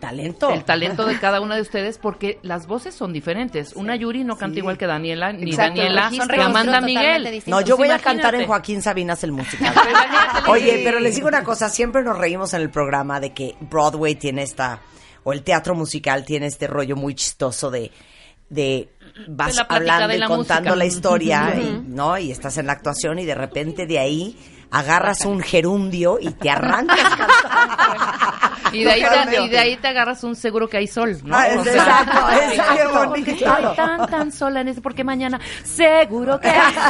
Talento. 0.00 0.50
el 0.50 0.62
talento 0.62 1.06
de 1.06 1.18
cada 1.18 1.40
una 1.40 1.54
de 1.56 1.62
ustedes 1.62 1.96
porque 1.96 2.38
las 2.42 2.66
voces 2.66 2.94
son 2.94 3.14
diferentes. 3.14 3.72
Una 3.74 3.96
Yuri 3.96 4.24
no 4.24 4.36
canta 4.36 4.52
Sí. 4.54 4.58
igual 4.60 4.76
que 4.76 4.86
Daniela, 4.86 5.32
ni 5.32 5.50
Exacto, 5.50 5.78
Daniela, 5.80 6.10
son 6.10 6.28
ni 6.28 6.38
Amanda 6.42 6.80
Miguel. 6.82 7.24
distintos. 7.24 7.48
No, 7.48 7.60
yo 7.66 7.76
Pues 7.78 7.88
voy 7.88 7.96
a 7.96 7.98
cantar 7.98 8.34
en. 8.34 8.46
Joaquín 8.46 8.82
Sabinas 8.82 9.24
el 9.24 9.32
musical. 9.32 9.72
Oye, 10.48 10.82
pero 10.84 11.00
les 11.00 11.14
digo 11.16 11.28
una 11.28 11.42
cosa, 11.42 11.70
siempre 11.70 12.02
nos 12.02 12.18
reímos 12.18 12.52
en 12.52 12.60
el 12.60 12.68
programa 12.70 13.20
de 13.20 13.32
que 13.32 13.56
Broadway 13.60 14.14
tiene 14.16 14.42
esta, 14.42 14.80
o 15.24 15.32
el 15.32 15.42
teatro 15.42 15.74
musical 15.74 16.26
tiene 16.26 16.46
este 16.46 16.66
rollo 16.66 16.94
muy 16.94 17.14
chistoso 17.14 17.70
de, 17.70 17.90
de 18.50 18.90
vas 19.28 19.56
De 19.56 19.62
hablando 19.66 20.08
de 20.08 20.16
y 20.16 20.18
la 20.18 20.26
contando 20.28 20.70
música. 20.70 20.76
la 20.76 20.84
historia, 20.84 21.54
y, 21.56 21.82
¿no? 21.88 22.18
Y 22.18 22.30
estás 22.30 22.58
en 22.58 22.66
la 22.66 22.72
actuación 22.74 23.18
y 23.18 23.24
de 23.24 23.34
repente 23.34 23.86
de 23.86 23.98
ahí 23.98 24.36
agarras 24.70 25.24
un 25.24 25.40
gerundio 25.40 26.18
y 26.20 26.30
te 26.30 26.50
arrancas 26.50 26.98
Y 28.72 28.82
de, 28.84 28.90
ahí 28.90 29.02
te, 29.30 29.40
y 29.42 29.48
de 29.48 29.58
ahí 29.58 29.76
te 29.76 29.88
agarras 29.88 30.22
un 30.24 30.34
seguro 30.34 30.68
que 30.68 30.76
hay 30.76 30.86
sol, 30.88 31.16
¿no? 31.24 31.34
Ah, 31.36 31.46
O 31.56 31.62
sea, 31.64 31.72
exacto, 32.50 32.98
bonito. 33.08 33.32
Claro. 33.36 33.70
Ay, 33.70 33.76
tan, 33.76 34.06
tan 34.10 34.32
sola 34.32 34.60
en 34.60 34.68
ese, 34.68 34.80
porque 34.82 35.04
mañana 35.04 35.40
seguro 35.64 36.38
que 36.40 36.48
hay 36.48 36.74
sol, 36.74 36.82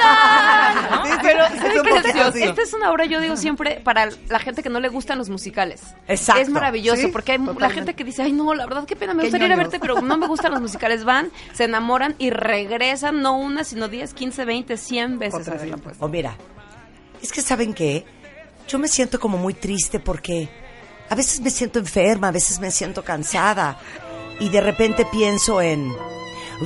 ¿no? 0.91 1.05
Sí, 1.05 1.11
sí, 1.13 1.19
Pero 1.23 1.45
es 1.45 1.49
¿saben 1.61 1.79
un 1.79 1.85
qué 1.85 1.91
poco 1.91 2.09
es? 2.09 2.37
esta 2.37 2.63
es 2.63 2.73
una 2.73 2.91
obra, 2.91 3.05
yo 3.05 3.21
digo 3.21 3.37
siempre, 3.37 3.81
para 3.85 4.09
la 4.29 4.39
gente 4.39 4.63
que 4.63 4.71
no 4.71 4.81
le 4.81 4.89
gustan 4.89 5.19
los 5.19 5.29
musicales. 5.29 5.83
Exacto. 6.09 6.43
Es 6.43 6.49
maravilloso, 6.49 7.03
Sí, 7.03 7.09
porque 7.09 7.33
hay 7.33 7.39
la 7.39 7.45
totalmente. 7.45 7.75
gente 7.75 7.95
que 7.95 8.05
dice, 8.05 8.23
ay 8.23 8.33
no, 8.33 8.53
la 8.55 8.67
verdad, 8.67 8.85
qué 8.87 8.97
pena, 8.97 9.13
me 9.15 9.21
Qué 9.23 9.27
gustaría 9.29 9.47
ir 9.47 9.53
a 9.53 9.57
verte, 9.57 9.79
pero 9.79 10.01
no 10.01 10.17
me 10.17 10.27
gustan 10.27 10.53
los 10.53 10.61
musicales. 10.63 11.05
Van, 11.05 11.31
se 11.53 11.65
enamoran 11.65 12.15
y 12.19 12.31
regresan, 12.31 13.21
no 13.23 13.37
una, 13.39 13.63
sino 13.65 13.87
10, 13.89 14.15
15, 14.15 14.45
20, 14.45 14.77
100 14.77 15.19
veces 15.19 15.41
Otra 15.43 15.55
a 15.55 15.59
verla, 15.59 15.77
pues. 15.77 15.97
O 16.01 16.09
mira, 16.09 16.35
es 17.23 17.33
que 17.33 17.43
¿saben 17.43 17.75
qué? 17.75 18.05
Yo 18.69 18.79
me 18.79 18.89
siento 18.89 19.21
como 19.21 19.39
muy 19.39 19.55
triste 19.55 20.01
porque 20.01 20.49
a 21.09 21.15
veces 21.15 21.41
me 21.41 21.51
siento 21.51 21.79
enferma, 21.79 22.29
a 22.29 22.33
veces 22.33 22.59
me 22.59 22.71
siento 22.71 23.05
cansada 23.05 23.79
y 24.41 24.49
de 24.49 24.61
repente 24.61 25.07
pienso 25.07 25.61
en 25.61 25.95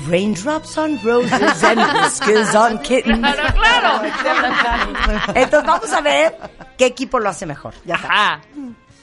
Raindrops 0.09 0.79
on 0.79 1.01
roses 1.03 1.65
and 1.65 1.81
whiskers 1.95 2.55
on 2.55 2.79
kittens. 2.79 3.19
Claro, 3.19 3.53
claro. 3.55 5.33
Entonces 5.35 5.67
vamos 5.67 5.93
a 5.93 6.01
ver 6.01 6.37
qué 6.79 6.87
equipo 6.87 7.19
lo 7.19 7.29
hace 7.29 7.45
mejor. 7.45 7.75
Ya 7.85 7.97
está. 7.97 8.41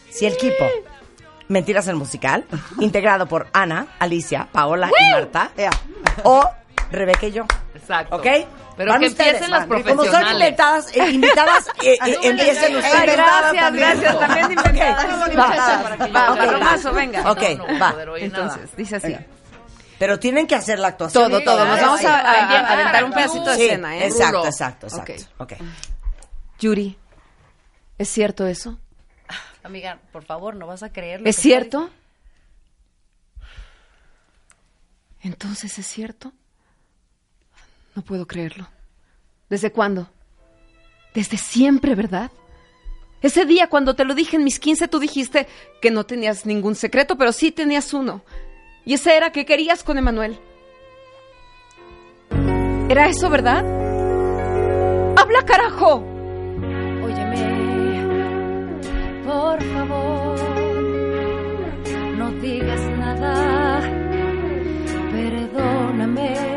Si 0.09 0.25
el 0.25 0.33
equipo 0.33 0.65
Mentiras 1.49 1.87
el 1.87 1.95
musical, 1.95 2.45
integrado 2.79 3.25
por 3.25 3.47
Ana, 3.53 3.87
Alicia, 3.99 4.49
Paola 4.51 4.89
y 4.89 5.13
Marta, 5.13 5.51
o 6.23 6.43
Rebeca 6.91 7.27
y 7.27 7.31
yo. 7.31 7.45
Exacto. 7.73 8.17
¿Ok? 8.17 8.25
Pero 8.77 8.91
Van 8.91 9.01
que 9.01 9.07
ustedes, 9.07 9.33
empiecen 9.33 9.51
las 9.51 9.67
van. 9.67 9.81
Como 9.83 9.87
son 9.89 9.95
profesionales. 9.97 10.33
inventadas, 10.33 10.95
eh, 10.95 11.09
invitadas, 11.11 11.67
eh, 11.83 11.97
eh, 12.05 12.17
empiecen 12.21 12.75
ustedes. 12.77 13.11
Gracias, 13.13 13.53
también. 13.63 13.89
gracias, 13.89 14.19
también 14.19 14.51
inventadas. 14.51 15.27
Ok, 15.27 15.37
Va, 15.37 15.47
va, 15.47 15.83
para 15.83 15.97
que 15.97 16.07
yo 16.07 16.13
va, 16.13 16.23
haga 16.27 16.33
ok, 16.43 16.47
bromazo, 16.49 16.89
va. 16.93 16.95
venga. 16.99 17.31
Ok, 17.31 17.41
No, 17.57 17.79
va. 17.79 17.95
Entonces, 18.19 18.61
nada. 18.61 18.75
dice 18.77 18.95
así. 18.97 19.07
Venga. 19.07 19.25
Pero 19.99 20.19
tienen 20.19 20.45
que 20.45 20.53
hacer 20.53 20.77
la 20.77 20.89
actuación. 20.89 21.23
Todo, 21.31 21.43
todo. 21.43 21.65
Nos 21.65 21.81
vamos 21.81 22.05
a, 22.05 22.19
a- 22.19 22.19
a- 22.31 22.35
Pendiente 22.39 22.67
a 22.69 22.73
aventar 22.73 23.03
un 23.03 23.11
pedacito 23.13 23.49
de 23.49 23.55
Sí, 23.55 23.65
escena, 23.65 23.97
¿eh? 23.97 24.05
exacto, 24.05 24.45
exacto, 24.45 24.85
exacto. 24.87 25.13
Ok. 25.39 25.53
Yuri, 26.59 26.97
¿es 27.97 28.07
cierto 28.07 28.45
eso? 28.45 28.77
Amiga, 29.63 29.97
por 30.13 30.23
favor, 30.23 30.55
no 30.55 30.67
vas 30.67 30.83
a 30.83 30.91
creerlo. 30.93 31.27
¿Es 31.27 31.35
cierto? 31.37 31.89
Entonces, 35.21 35.77
¿es 35.79 35.87
cierto? 35.87 36.31
No 37.97 38.03
puedo 38.03 38.27
creerlo. 38.27 38.67
¿Desde 39.49 39.71
cuándo? 39.71 40.07
Desde 41.15 41.35
siempre, 41.35 41.95
¿verdad? 41.95 42.29
Ese 43.23 43.43
día 43.45 43.69
cuando 43.69 43.95
te 43.95 44.05
lo 44.05 44.13
dije 44.13 44.35
en 44.37 44.43
mis 44.43 44.59
15 44.59 44.87
tú 44.87 44.99
dijiste 44.99 45.47
que 45.81 45.89
no 45.89 46.05
tenías 46.05 46.45
ningún 46.45 46.75
secreto, 46.75 47.17
pero 47.17 47.31
sí 47.31 47.51
tenías 47.51 47.95
uno. 47.95 48.21
Y 48.85 48.93
ese 48.93 49.17
era 49.17 49.31
que 49.31 49.47
querías 49.47 49.83
con 49.83 49.97
Emanuel. 49.97 50.37
¿Era 52.87 53.07
eso, 53.09 53.31
verdad? 53.31 53.65
¡Habla, 55.17 55.43
carajo! 55.43 56.05
Óyeme, 57.03 58.03
por 59.25 59.63
favor, 59.73 60.39
no 62.15 62.31
digas 62.33 62.81
nada, 62.99 63.81
perdóname. 65.11 66.56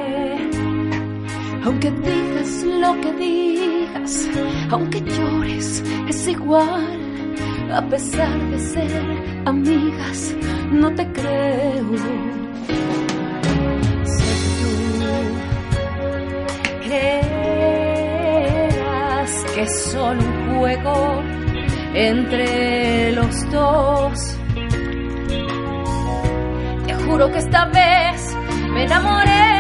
Aunque 1.83 2.11
digas 2.11 2.63
lo 2.65 3.01
que 3.01 3.11
digas, 3.15 4.29
aunque 4.71 5.01
llores, 5.01 5.83
es 6.11 6.29
igual. 6.29 7.35
A 7.73 7.81
pesar 7.89 8.39
de 8.51 8.59
ser 8.59 9.43
amigas, 9.47 10.37
no 10.73 10.95
te 10.95 11.11
creo. 11.11 11.91
Que 12.67 12.75
tú 14.61 14.69
creerás 16.85 17.45
que 19.55 19.63
es 19.63 19.83
solo 19.85 20.21
un 20.21 20.59
juego 20.59 21.23
entre 21.95 23.13
los 23.13 23.51
dos. 23.51 24.37
Te 26.87 26.93
juro 27.07 27.33
que 27.33 27.39
esta 27.39 27.65
vez 27.65 28.37
me 28.75 28.85
enamoré 28.85 29.60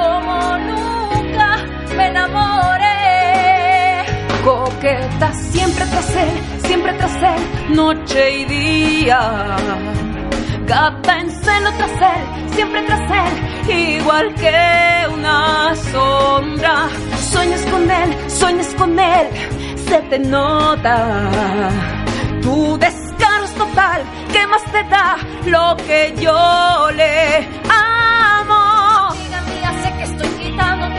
como 0.00 0.36
nunca 0.70 1.48
me 1.96 2.04
enamoré. 2.08 3.00
Coqueta 4.44 5.28
siempre 5.52 5.84
tras 5.92 6.10
él, 6.24 6.34
siempre 6.66 6.92
tras 6.94 7.16
él, 7.32 7.42
noche 7.80 8.20
y 8.40 8.44
día. 8.44 9.20
Gata 10.66 11.12
en 11.20 11.30
seno 11.44 11.70
tras 11.78 11.96
él, 12.14 12.22
siempre 12.54 12.82
tras 12.88 13.06
él, 13.22 13.32
igual 13.96 14.34
que 14.42 14.58
una 15.16 15.74
sombra. 15.92 16.74
Sueñas 17.32 17.62
con 17.72 17.90
él, 17.90 18.10
sueñas 18.28 18.74
con 18.80 18.98
él, 18.98 19.26
se 19.88 19.98
te 20.10 20.18
nota. 20.18 20.96
Tu 22.42 22.78
descaro 22.78 23.44
es 23.44 23.54
total, 23.54 24.02
¿qué 24.32 24.46
más 24.46 24.64
te 24.74 24.82
da 24.94 25.16
lo 25.54 25.76
que 25.86 26.14
yo 26.24 26.90
le 26.92 27.48
amo? 27.68 27.89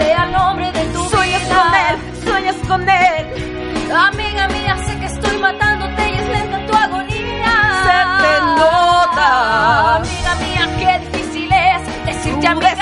Quitándote 0.01 0.13
al 0.13 0.31
nombre 0.31 0.71
de 0.71 0.85
tu 0.93 1.03
Sueñas 1.09 1.41
vida. 1.41 1.55
con 1.55 1.73
él, 1.73 2.23
sueñas 2.23 2.55
con 2.67 2.89
él. 2.89 3.91
Amiga 3.93 4.47
mía, 4.47 4.77
sé 4.85 4.99
que 4.99 5.05
estoy 5.05 5.37
matándote 5.37 6.09
y 6.09 6.13
es 6.15 6.27
lenta 6.29 6.65
tu 6.65 6.73
agonía. 6.75 7.53
Se 7.83 7.97
te 8.23 8.41
nota. 8.59 9.95
Amiga 9.97 10.35
mía, 10.35 10.67
qué 10.79 10.99
difícil 11.17 11.51
es 11.51 12.05
decirte 12.05 12.47
amiga 12.47 12.75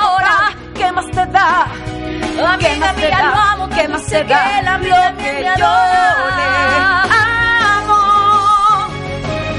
ahora. 0.00 0.34
¿Qué 0.74 0.92
más 0.92 1.06
te 1.10 1.26
da? 1.26 1.66
¿Qué 2.34 2.42
Amiga 2.42 2.76
más 2.86 2.94
te 2.96 3.06
mía, 3.06 3.18
da? 3.18 3.24
lo 3.24 3.34
amo, 3.40 3.68
¿Qué 3.74 3.88
más 3.88 4.06
te 4.06 4.24
da? 4.24 4.44
que 4.44 4.62
la 4.62 4.78
Lo 4.78 5.16
que 5.18 5.32
yo 5.42 5.54
le 5.56 6.44
amo. 7.76 8.02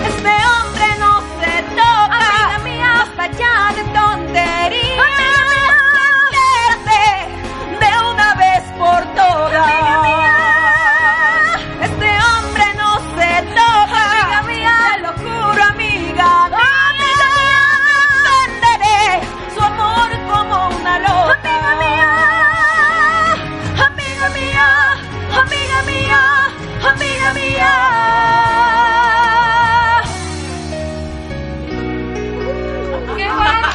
Este 0.07 0.33
hombre 0.51 0.87
no 0.99 1.21
se 1.39 1.63
toca. 1.75 2.55
Amiga 2.55 2.59
mía, 2.63 2.89
basta 2.99 3.27
ya 3.37 3.73
de 3.75 3.83
tonterías. 3.97 5.16
Por 8.77 9.01
todas. 9.15 9.67
Este 11.81 12.09
hombre 12.29 12.65
no 12.75 12.89
se 13.17 13.31
toca. 13.57 14.03
Amiga 14.39 14.41
mía, 14.43 14.75
te 14.93 14.99
lo 15.01 15.11
juro, 15.13 15.63
amiga. 15.63 16.29
Amiga 16.45 17.29
Venderé 18.27 19.03
su 19.53 19.61
amor 19.61 20.09
como 20.31 20.55
una 20.77 20.99
loca. 20.99 21.55
Amiga 21.57 21.73
mía, 21.85 22.19
amiga 23.85 24.27
mía, 24.35 24.67
amiga 25.41 25.77
mía, 25.85 26.21
amiga 26.91 27.33
mía. 27.33 27.73
qué 33.15 33.27
bueno. 33.31 33.67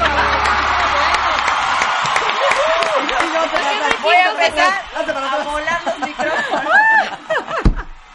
Voy 4.03 4.15
a 4.17 4.31
empezar 4.31 4.83
a 4.95 5.45
volar 5.45 5.81
los 5.85 5.99
micrófonos. 6.01 6.73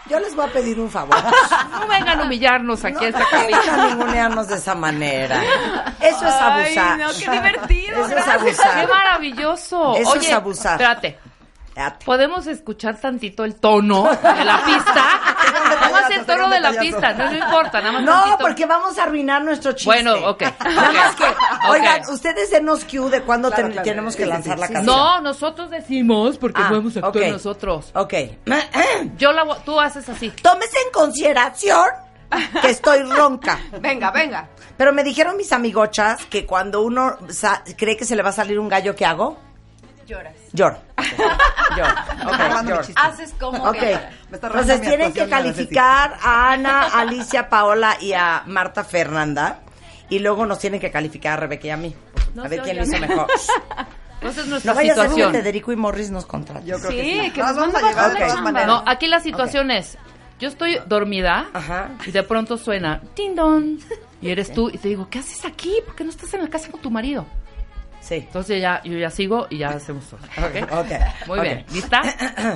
Yo 0.10 0.19
les 0.19 0.27
voy 0.38 0.45
a 0.50 0.54
pedir 0.54 0.80
un 0.80 0.89
favor. 0.89 1.15
No 1.80 1.88
vengan 1.88 2.19
a 2.19 2.23
humillarnos 2.23 2.84
aquí 2.86 3.06
a 3.06 3.08
esta 3.10 3.19
No 3.19 3.45
vengan 3.47 3.80
a 3.80 3.88
ningunearnos 3.95 4.47
de 4.47 4.56
esa 4.56 4.76
manera. 4.76 5.41
Eso 6.00 6.26
es 6.28 6.34
abusar. 6.34 6.91
Ay, 6.93 6.97
no, 7.00 7.08
qué 7.10 7.32
divertido. 7.32 8.06
Eso 8.06 8.17
es 8.17 8.28
abusar. 8.28 8.82
Qué 8.82 8.88
maravilloso. 8.88 9.95
Eso 9.95 10.12
Oye, 10.12 10.28
es 10.28 10.34
abusar. 10.34 10.73
Espérate. 10.73 11.19
Espérate. 11.67 12.06
¿Podemos 12.06 12.47
escuchar 12.47 13.00
tantito 13.00 13.43
el 13.43 13.56
tono 13.56 14.04
de 14.10 14.45
la 14.45 14.63
pista? 14.65 15.04
Más 16.10 16.17
el 16.20 16.26
tono 16.26 16.50
de 16.50 16.60
la 16.60 16.72
pista, 16.74 17.13
no, 17.13 17.32
no 17.32 17.38
importa, 17.38 17.80
nada 17.80 17.91
más 17.93 18.04
No, 18.04 18.12
tantito. 18.13 18.38
porque 18.39 18.65
vamos 18.65 18.98
a 18.98 19.04
arruinar 19.04 19.43
nuestro 19.43 19.72
chiste. 19.74 19.86
Bueno, 19.86 20.13
ok, 20.30 20.41
Nada 20.63 20.91
más 20.91 21.15
que, 21.15 21.26
oigan, 21.70 22.02
ustedes 22.10 22.52
denos 22.52 22.86
cue 22.86 23.10
de 23.10 23.22
cuándo 23.22 23.50
Claro, 23.50 23.63
ten- 23.63 23.72
claro. 23.74 23.86
tenemos 23.89 24.15
que 24.15 24.24
Sí, 24.24 24.30
lanzar 24.30 24.56
sí, 24.56 24.62
la 24.62 24.67
sí. 24.67 24.74
canción. 24.74 24.96
No, 24.98 25.22
nosotros 25.22 25.70
decimos 25.70 26.38
porque 26.38 26.62
Ah, 26.63 26.70
podemos 26.70 26.98
actuar 26.98 27.30
nosotros. 27.32 27.91
Ok. 27.93 28.13
Yo 29.17 29.32
la 29.34 29.43
voy- 29.43 29.58
tú 29.65 29.80
haces 29.80 30.08
así. 30.10 30.30
Tómese 30.41 30.78
en 30.86 30.91
consideración 30.91 31.86
que 32.62 32.70
estoy 32.70 33.04
ronca. 33.04 33.60
Venga, 33.82 34.12
venga. 34.12 34.50
Pero 34.76 34.93
me 34.93 35.04
dijeron 35.04 35.38
mis 35.38 35.52
amigochas 35.54 36.26
que 36.26 36.46
cuando 36.46 36.82
uno 36.82 37.17
cree 37.78 37.98
que 37.98 38.06
se 38.06 38.15
le 38.15 38.22
va 38.22 38.30
a 38.30 38.34
salir 38.34 38.60
un 38.60 38.67
gallo, 38.70 38.96
¿qué 38.96 39.06
hago? 39.06 39.39
Lloras. 40.08 40.34
Lloro. 40.54 40.78
Lloro. 41.78 41.91
Ok, 42.26 42.34
Acabando 42.34 42.63
mi 42.63 42.70
lloro. 42.70 42.88
Haces 42.96 43.34
como 43.39 43.63
Ok. 43.70 43.78
que 43.78 43.91
lloras. 43.91 44.12
Entonces 44.32 44.82
tienen 44.82 45.13
que 45.13 45.28
calificar 45.30 46.17
a 46.22 46.52
Ana, 46.54 46.84
a 46.84 47.02
Alicia, 47.02 47.50
Paola 47.50 47.98
y 48.00 48.13
a 48.13 48.43
Marta 48.46 48.84
Fernanda. 48.84 49.60
Y 50.10 50.20
luego 50.20 50.46
nos 50.46 50.60
tienen 50.60 50.80
que 50.80 50.89
calificar 50.89 51.34
a 51.34 51.38
Rebeca 51.38 51.67
y 51.67 51.70
a 51.72 51.78
mí. 51.78 51.93
No 52.34 52.43
a 52.43 52.48
ver 52.48 52.62
quién 52.62 52.78
lo 52.78 52.84
hizo 52.84 52.98
mejor. 53.00 53.28
Esa 54.22 54.41
es 54.41 54.48
nuestra 54.48 54.72
No 54.72 54.76
vaya 54.76 54.93
a 54.93 54.96
ser 54.96 55.04
que 55.04 55.10
situación. 55.10 55.32
Federico 55.34 55.72
y 55.72 55.76
Morris 55.76 56.10
nos 56.10 56.26
contraten. 56.26 56.65
Yo 56.65 56.78
creo 56.80 56.89
Sí, 56.91 56.98
que 56.98 57.24
sí. 57.26 57.32
que 57.32 57.39
Las 57.41 57.56
nos 57.56 57.58
vamos 57.60 57.76
a 57.76 57.80
a 57.86 57.89
llevar 57.89 58.13
de 58.13 58.20
todas 58.26 58.41
maneras. 58.41 58.67
No, 58.67 58.84
aquí 58.88 59.08
la 59.08 59.20
situación 59.20 59.70
es, 59.72 59.98
yo 60.39 60.48
estoy 60.48 60.80
dormida 60.88 61.48
Ajá. 61.54 61.89
y 62.06 62.12
de 62.12 62.24
pronto 62.24 62.58
suena 62.58 63.02
tindón 63.13 63.80
y 64.22 64.30
eres 64.32 64.52
tú 64.54 64.70
y 64.70 64.78
te 64.78 64.88
digo, 64.88 65.08
¿qué 65.10 65.20
haces 65.20 65.46
aquí? 65.46 65.72
¿Por 65.86 65.96
qué 65.96 66.04
no 66.04 66.10
estás 66.10 66.34
en 66.34 66.41
la 66.43 66.50
casa 66.50 66.72
con 66.72 66.82
tu 66.82 66.89
marido? 66.89 67.26
Sí. 68.08 68.15
Entonces 68.15 68.62
ya 68.62 68.82
yo 68.84 68.98
ya 68.98 69.10
sigo 69.10 69.48
y 69.50 69.58
ya 69.58 69.70
hacemos 69.70 70.06
todo. 70.06 70.20
Muy 71.28 71.39
bien, 71.41 71.65
¿lista? 71.74 72.02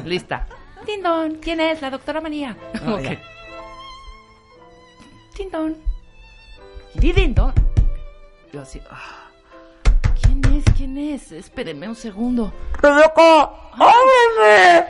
Lista. 0.05 0.47
Tindón, 0.85 1.35
¿quién 1.35 1.59
es? 1.59 1.81
La 1.81 1.89
doctora 1.89 2.21
María. 2.21 2.55
Oh, 2.87 2.93
Ok. 2.93 3.17
Tindón. 5.35 5.77
Dindón. 6.93 7.53
Yo 8.53 8.61
así, 8.61 8.81
ah, 8.89 9.29
¿quién 10.21 10.41
es? 10.53 10.63
¿Quién 10.75 10.97
es? 10.97 11.31
Espérenme 11.31 11.87
un 11.87 11.95
segundo. 11.95 12.53
¡Rebeca! 12.81 13.49
¡Ábreme! 13.73 14.85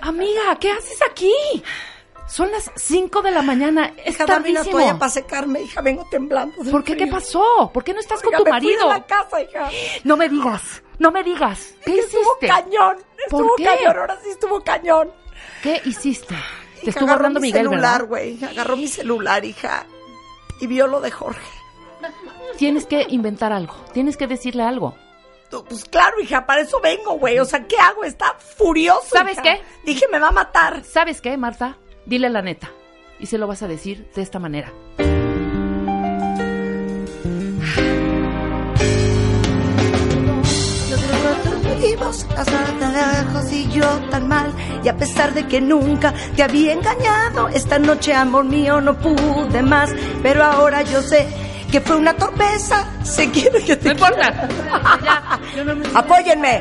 Amiga, 0.00 0.56
¿qué 0.60 0.70
haces 0.72 0.98
aquí? 1.10 1.32
Son 2.26 2.50
las 2.50 2.70
5 2.74 3.22
de 3.22 3.30
la 3.30 3.42
mañana. 3.42 3.92
Es 4.04 4.14
Hija, 4.14 4.26
dame 4.26 4.50
una 4.50 4.60
tardísimo. 4.60 4.78
toalla 4.80 4.98
para 4.98 5.10
secarme, 5.10 5.60
hija. 5.62 5.80
Vengo 5.82 6.06
temblando. 6.10 6.54
¿Por 6.70 6.82
qué? 6.82 6.96
¿Qué 6.96 7.06
pasó? 7.06 7.70
¿Por 7.72 7.84
qué 7.84 7.92
no 7.92 8.00
estás 8.00 8.20
Oiga, 8.24 8.38
con 8.38 8.44
tu 8.46 8.50
me 8.52 8.60
fui 8.60 8.70
de 8.70 8.76
marido? 8.76 8.88
la 8.88 9.06
casa, 9.06 9.42
hija. 9.42 9.70
No 10.04 10.16
me 10.16 10.28
digas, 10.28 10.82
no 10.98 11.10
me 11.10 11.22
digas. 11.22 11.74
¿Qué 11.84 11.98
Estuvo 11.98 12.20
hiciste? 12.22 12.48
cañón. 12.48 12.96
¿Por 13.30 13.42
Estuvo 13.42 13.56
qué? 13.56 13.64
cañón. 13.64 13.98
Ahora 13.98 14.18
sí 14.22 14.30
estuvo 14.30 14.60
cañón. 14.62 15.10
¿Qué 15.62 15.80
hiciste? 15.84 16.34
Te 16.82 16.90
estuvo 16.90 17.04
agarró 17.06 17.18
hablando 17.26 17.40
mi 17.40 17.48
Miguel, 17.48 17.66
celular, 17.68 18.04
güey. 18.04 18.42
Agarró 18.44 18.76
mi 18.76 18.88
celular, 18.88 19.44
hija. 19.44 19.86
Y 20.60 20.66
vio 20.66 20.86
lo 20.86 21.00
de 21.00 21.10
Jorge. 21.10 21.40
Tienes 22.56 22.86
que 22.86 23.06
inventar 23.08 23.52
algo. 23.52 23.74
Tienes 23.92 24.16
que 24.16 24.26
decirle 24.26 24.62
algo. 24.62 24.94
Pues 25.68 25.84
claro, 25.84 26.20
hija, 26.20 26.44
para 26.46 26.62
eso 26.62 26.80
vengo, 26.80 27.12
güey. 27.12 27.38
O 27.38 27.44
sea, 27.44 27.64
¿qué 27.66 27.76
hago? 27.78 28.02
Está 28.04 28.34
furioso. 28.38 29.06
¿Sabes 29.12 29.34
hija. 29.34 29.42
qué? 29.42 29.62
Dije, 29.84 30.06
me 30.10 30.18
va 30.18 30.28
a 30.28 30.32
matar. 30.32 30.82
¿Sabes 30.84 31.20
qué, 31.20 31.36
Marta? 31.36 31.76
Dile 32.06 32.28
la 32.30 32.42
neta. 32.42 32.70
Y 33.18 33.26
se 33.26 33.38
lo 33.38 33.46
vas 33.46 33.62
a 33.62 33.68
decir 33.68 34.06
de 34.14 34.22
esta 34.22 34.38
manera. 34.38 34.72
Tan 42.80 42.92
lejos 42.92 43.52
y 43.52 43.68
yo 43.70 43.86
tan 44.10 44.28
mal. 44.28 44.52
Y 44.82 44.88
a 44.88 44.96
pesar 44.96 45.32
de 45.34 45.46
que 45.46 45.60
nunca 45.60 46.12
te 46.36 46.42
había 46.42 46.72
engañado, 46.72 47.48
esta 47.48 47.78
noche, 47.78 48.14
amor 48.14 48.44
mío, 48.44 48.80
no 48.80 48.94
pude 48.98 49.62
más. 49.62 49.90
Pero 50.22 50.44
ahora 50.44 50.82
yo 50.82 51.02
sé 51.02 51.26
que 51.70 51.80
fue 51.80 51.96
una 51.96 52.14
torpeza. 52.14 52.84
Sé 53.02 53.30
quiero 53.30 53.58
que 53.64 53.76
te 53.76 53.86
No 53.86 53.92
importa. 53.92 54.48
Ya, 55.04 55.40
yo 55.56 55.64
no 55.64 55.76
me- 55.76 55.86
Apóyenme. 55.94 56.60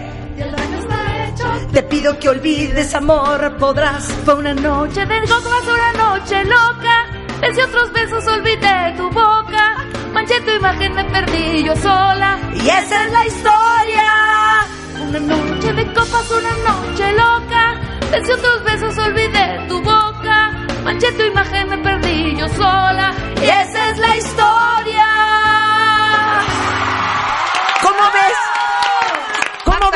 Te 1.72 1.84
pido 1.84 2.20
que 2.20 2.30
olvides, 2.30 2.94
amor, 2.94 3.58
podrás. 3.58 4.06
Fue 4.26 4.36
una 4.36 4.54
noche 4.54 5.06
de 5.06 5.20
copas, 5.22 5.64
una 5.64 5.94
noche 5.94 6.44
loca. 6.44 7.06
Besé 7.42 7.64
otros 7.64 7.92
besos, 7.92 8.26
olvidé 8.28 8.94
tu 8.96 9.10
boca. 9.10 9.76
Manché 10.14 10.40
tu 10.42 10.52
imagen, 10.52 10.94
me 10.94 11.04
perdí 11.06 11.64
yo 11.64 11.76
sola. 11.78 12.38
Y 12.54 12.70
esa 12.70 13.06
es 13.06 13.12
la 13.12 13.26
historia. 13.26 14.10
Una 15.08 15.20
noche 15.20 15.74
de 15.74 15.86
copas, 15.94 16.32
una 16.32 16.72
noche 16.72 17.12
loca. 17.14 17.82
Besé 18.12 18.34
otros 18.34 18.64
besos, 18.64 18.98
olvidé 18.98 19.66
tu 19.68 19.82
boca. 19.82 20.52
Manché 20.84 21.12
tu 21.14 21.24
imagen, 21.24 21.70
me 21.70 21.78
perdí 21.80 22.36
yo 22.38 22.48
sola. 22.50 23.12
Y 23.42 23.46
esa 23.46 23.90
es 23.90 23.98
la 23.98 24.18
historia. 24.18 25.43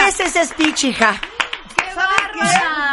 Ves 0.07 0.19
ese 0.21 0.45
speech, 0.45 0.85
hija? 0.85 1.19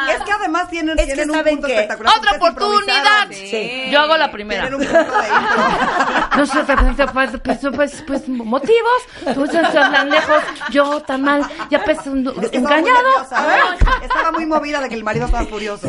Es 0.09 0.23
que 0.25 0.33
además 0.33 0.69
tienen, 0.71 0.99
Es 0.99 1.13
que 1.15 1.23
un 1.23 1.33
¿saben 1.33 1.55
punto 1.57 1.67
qué? 1.69 1.75
espectacular. 1.75 2.15
Otra 2.17 2.31
es 2.31 2.37
oportunidad. 2.39 3.29
Sí. 3.31 3.89
Yo 3.91 4.01
hago 4.01 4.17
la 4.17 4.31
primera. 4.31 4.63
Tienen 4.69 4.81
un 4.81 4.87
punto 4.87 5.19
de 5.21 5.29
impro. 5.29 6.37
No 6.37 6.47
sé, 6.47 6.65
pues, 6.65 7.31
pues, 7.43 7.59
pues, 7.61 7.75
pues, 7.77 8.05
pues, 8.07 8.29
motivos. 8.29 9.03
Tú 9.35 9.47
tan 9.47 10.09
lejos, 10.11 10.43
yo 10.71 11.01
tan 11.03 11.23
mal, 11.23 11.47
ya 11.71 11.85
pues 11.85 11.99
un- 12.07 12.27
Es 12.43 12.51
que 12.51 12.57
estaba 12.57 12.77
muy 12.81 12.89
engañado. 12.89 13.03
nerviosa. 13.11 13.67
Estaba 14.03 14.33
muy 14.33 14.47
movida 14.47 14.81
de 14.81 14.89
que 14.89 14.95
el 14.95 15.05
marido 15.05 15.27
estaba 15.27 15.45
furioso. 15.47 15.89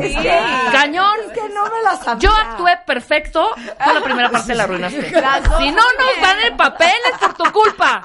Cañón. 0.71 1.15
Que 1.33 1.49
no 1.53 1.63
me 1.63 1.81
la 1.83 1.95
sabía. 1.97 2.19
Yo 2.19 2.31
actué 2.35 2.77
perfecto, 2.85 3.49
tú 3.55 3.93
la 3.93 4.01
primera 4.01 4.29
parte 4.29 4.53
la 4.53 4.63
arruinaste. 4.63 5.09
Si 5.09 5.71
no 5.71 5.81
nos 5.81 6.21
dan 6.21 6.39
el 6.45 6.55
papel 6.55 6.91
es 7.11 7.17
por 7.19 7.33
tu 7.33 7.51
culpa. 7.51 8.01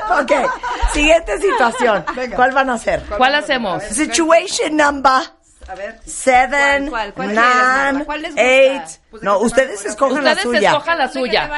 Ok, 0.22 0.32
siguiente 0.92 1.38
situación. 1.40 2.04
Venga. 2.16 2.36
¿Cuál 2.36 2.52
van 2.52 2.70
a 2.70 2.74
hacer? 2.74 3.02
¿Cuál 3.16 3.34
hacemos? 3.34 3.82
Situation 3.84 4.76
number 4.76 5.22
A 5.68 5.74
ver. 5.74 5.98
seven, 6.04 6.88
¿Cuál, 6.88 7.14
cuál, 7.14 7.34
cuál 7.34 7.92
nine? 7.92 8.04
¿Cuál 8.04 8.22
les 8.22 8.30
gusta? 8.32 8.42
eight. 8.42 8.82
Pues 9.10 9.22
No, 9.22 9.38
ustedes 9.38 9.80
se 9.80 9.88
escojan 9.88 10.24
la 10.24 10.32
Ustedes 10.32 10.54
suya. 10.56 10.70
escojan 10.70 10.98
la 10.98 11.08
suya. 11.08 11.50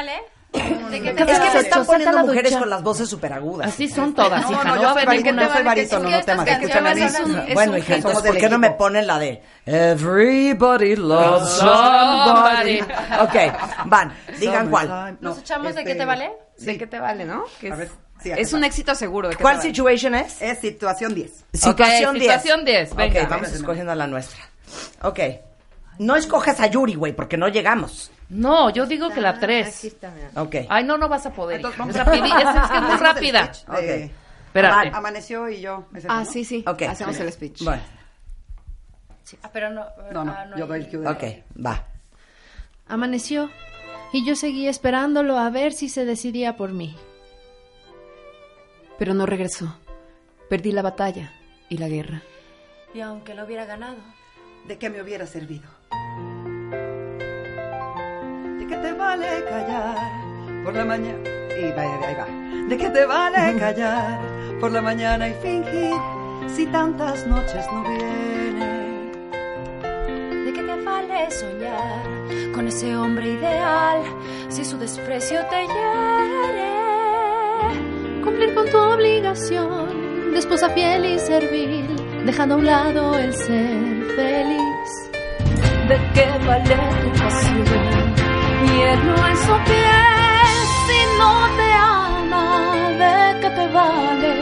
¿De 0.55 1.01
qué 1.03 1.09
Es 1.11 1.15
que 1.17 1.35
Sexo, 1.35 1.59
están 1.59 1.85
poniendo 1.85 2.13
la 2.17 2.23
mujeres 2.23 2.53
ducha. 2.53 2.61
con 2.61 2.71
las 2.71 2.83
voces 2.85 3.09
súper 3.09 3.33
agudas. 3.33 3.67
Así 3.67 3.89
son 3.89 4.15
todas, 4.15 4.41
No, 4.43 4.53
hija. 4.53 4.63
no, 4.63 4.77
No, 4.77 4.83
yo 4.83 4.93
soy 4.95 5.05
barítono, 5.05 5.43
yo 5.43 5.53
soy 5.53 5.63
barítono, 5.65 6.11
no 6.11 6.21
temas. 6.21 6.47
Bueno, 7.55 7.77
hija, 7.79 7.95
entonces, 7.97 8.23
¿por 8.23 8.33
del 8.33 8.39
qué 8.41 8.49
no 8.49 8.59
me 8.61 8.71
ponen 8.71 9.05
la 9.09 9.19
de 9.19 9.43
Everybody 9.67 10.95
loves 10.95 11.49
Somebody? 11.49 12.81
Ok, 13.21 13.35
van, 13.87 14.15
digan 14.39 14.71
cuál. 14.71 15.17
¿Nos 15.21 15.37
No, 15.37 15.41
echamos 15.41 15.75
de 15.75 15.81
este, 15.81 15.85
qué 15.93 15.99
te 15.99 16.05
vale? 16.05 16.33
¿De 16.59 16.79
qué 16.79 16.87
te 16.87 17.01
vale, 17.01 17.25
no? 17.25 17.45
A 17.73 17.75
ver, 17.75 17.91
sí, 18.25 18.31
es 18.37 18.53
un 18.53 18.65
éxito 18.65 18.95
seguro. 18.95 19.29
¿De 19.29 19.37
¿Cuál 19.37 19.63
situation 19.63 20.15
es? 20.15 20.43
Es 20.43 20.59
situación 20.59 21.15
10. 21.15 21.45
Situación 21.53 22.11
Ok, 22.17 22.21
10. 22.21 22.33
situación 22.33 22.65
10, 22.65 22.95
venga. 22.97 23.23
Ok, 23.23 23.29
vamos 23.31 23.53
escogiendo 23.53 23.95
la 23.95 24.07
nuestra. 24.07 24.39
Ok. 25.03 25.21
No 26.01 26.17
escojas 26.17 26.59
a 26.61 26.67
Yuri, 26.67 26.95
güey, 26.97 27.13
porque 27.13 27.37
no 27.37 27.47
llegamos. 27.49 28.11
No, 28.29 28.71
yo 28.71 28.87
digo 28.87 29.11
que 29.11 29.21
la 29.21 29.39
3. 29.39 29.97
Ok. 30.35 30.57
Ay, 30.69 30.83
no, 30.83 30.99
no 30.99 31.09
vas 31.09 31.25
a 31.27 31.31
poder. 31.33 31.57
Entonces, 31.57 31.79
vamos 31.79 31.95
Es, 31.95 32.01
es, 32.01 32.09
es 32.09 32.71
que 32.71 32.77
es 32.77 32.83
muy 32.83 32.97
rápida. 32.99 33.55
speech 33.55 33.79
de- 33.81 34.11
Espérate. 34.47 34.89
Amaneció 34.95 35.49
y 35.49 35.61
yo. 35.61 35.85
¿Es 35.93 35.99
ese, 35.99 36.07
Ah, 36.11 36.21
no? 36.25 36.27
sí, 36.31 36.45
sí. 36.45 36.65
Ok. 36.67 36.83
Hacemos 36.83 37.19
el 37.21 37.31
speech. 37.33 37.63
Bueno, 37.63 37.83
Ah, 39.43 39.51
pero 39.53 39.71
no. 39.71 39.85
No, 40.13 40.25
no, 40.25 40.33
ah, 40.33 40.47
yo 40.57 40.65
hay- 40.65 40.69
doy 40.69 40.81
el 40.81 40.89
cue 40.89 41.09
ok, 41.09 41.65
va. 41.65 41.85
Amaneció 42.87 43.51
y 44.13 44.25
yo 44.27 44.37
seguí 44.37 44.69
esperándolo 44.69 45.39
a 45.39 45.49
ver 45.51 45.73
si 45.73 45.89
se 45.89 46.05
decidía 46.05 46.57
por 46.57 46.73
mí. 46.73 46.97
Pero 48.99 49.15
no 49.15 49.27
regresó. 49.27 49.77
Perdí 50.49 50.73
la 50.73 50.83
batalla 50.83 51.33
y 51.69 51.79
la 51.79 51.89
guerra. 51.89 52.23
Y 52.95 53.01
aunque 53.01 53.35
lo 53.35 53.45
hubiera 53.45 53.65
ganado, 53.65 53.97
¿De 54.67 54.79
qué 54.79 54.89
me 54.89 55.03
hubiera 55.03 55.27
servido? 55.27 55.69
¿De 58.59 58.67
qué 58.67 58.77
te 58.79 58.93
vale 58.95 59.45
callar 59.45 60.65
por 60.65 60.75
la 60.75 60.87
mañana? 60.87 61.19
Y 61.61 61.71
va, 61.73 61.83
ahí 61.83 62.15
va. 62.15 62.27
¿De 62.69 62.77
qué 62.79 62.89
te 62.89 63.05
vale 63.05 63.57
callar 63.59 64.21
por 64.61 64.73
la 64.73 64.81
mañana 64.81 65.29
y 65.29 65.35
fingir 65.35 65.95
si 66.49 66.65
tantas 66.67 67.27
noches 67.27 67.67
no 67.73 67.83
vienen? 67.83 69.13
¿de 70.47 70.53
qué 70.55 70.63
te 70.63 70.83
vale 70.83 71.31
soñar 71.31 72.55
con 72.55 72.67
ese 72.67 72.97
hombre 72.97 73.33
ideal 73.33 74.03
si 74.49 74.65
su 74.65 74.79
desprecio 74.79 75.45
te 75.51 75.61
hiere? 75.67 76.74
Cumplir 78.25 78.55
con 78.55 78.67
tu 78.71 78.79
obligación 78.79 80.33
de 80.33 80.39
esposa 80.39 80.71
fiel 80.71 81.05
y 81.05 81.19
servil, 81.19 81.87
dejando 82.25 82.55
a 82.55 82.59
un 82.59 82.65
lado 82.65 83.15
el 83.19 83.35
ser 83.35 84.05
feliz. 84.17 85.11
¿De 85.89 85.97
qué 86.15 86.27
vale 86.47 86.77
tu 87.03 87.11
pasión? 87.21 87.65
Hierro 88.65 89.27
en 89.29 89.37
su 89.37 89.55
piel 89.65 90.57
si 90.87 91.01
no 91.19 91.33
te 91.59 91.73
ama. 91.73 92.45
¿De 93.03 93.41
qué 93.41 93.51
te 93.51 93.69
vale 93.69 94.35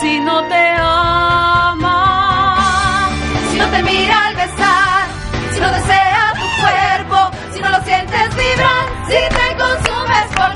si 0.00 0.18
no 0.20 0.42
te 0.48 0.62
ama? 0.80 1.98
Si 3.52 3.58
no 3.58 3.66
te 3.68 3.82
mira 3.84 4.26
al 4.26 4.34
besar, 4.34 5.06
si 5.52 5.60
no 5.60 5.70
desea 5.70 6.32
tu 6.34 6.46
cuerpo, 6.62 7.18
si 7.52 7.60
no 7.60 7.68
lo 7.70 7.80
sientes 7.84 8.36
vibrar, 8.36 8.84
si 9.06 9.20
te 9.36 9.46
consumes 9.56 10.26
por 10.34 10.52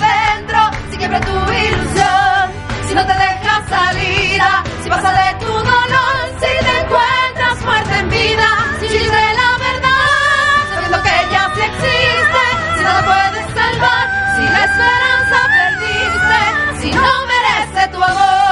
ah, 3.77 4.63
si 4.83 4.89
pasa 4.89 5.11
de 5.13 5.35
tu 5.45 5.53
dolor, 5.53 6.17
si 6.41 6.53
te 6.65 6.73
encuentras 6.81 7.65
muerta 7.65 7.99
en 8.01 8.09
vida, 8.09 8.49
si 8.81 8.87
dice 8.89 9.23
la 9.41 9.51
verdad, 9.67 10.59
sabiendo 10.73 11.03
que 11.03 11.13
ella 11.23 11.43
sí 11.55 11.61
existe, 11.61 12.45
si 12.77 12.83
no 12.85 12.93
la 12.93 13.03
puedes 13.11 13.47
salvar, 13.59 14.05
si 14.37 14.43
la 14.55 14.65
esperanza 14.69 15.39
perdiste, 15.57 16.41
si 16.81 16.89
no 16.93 17.27
merece 17.33 17.89
tu 17.93 18.03
amor. 18.03 18.45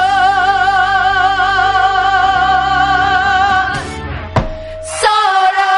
Solo. 5.01 5.69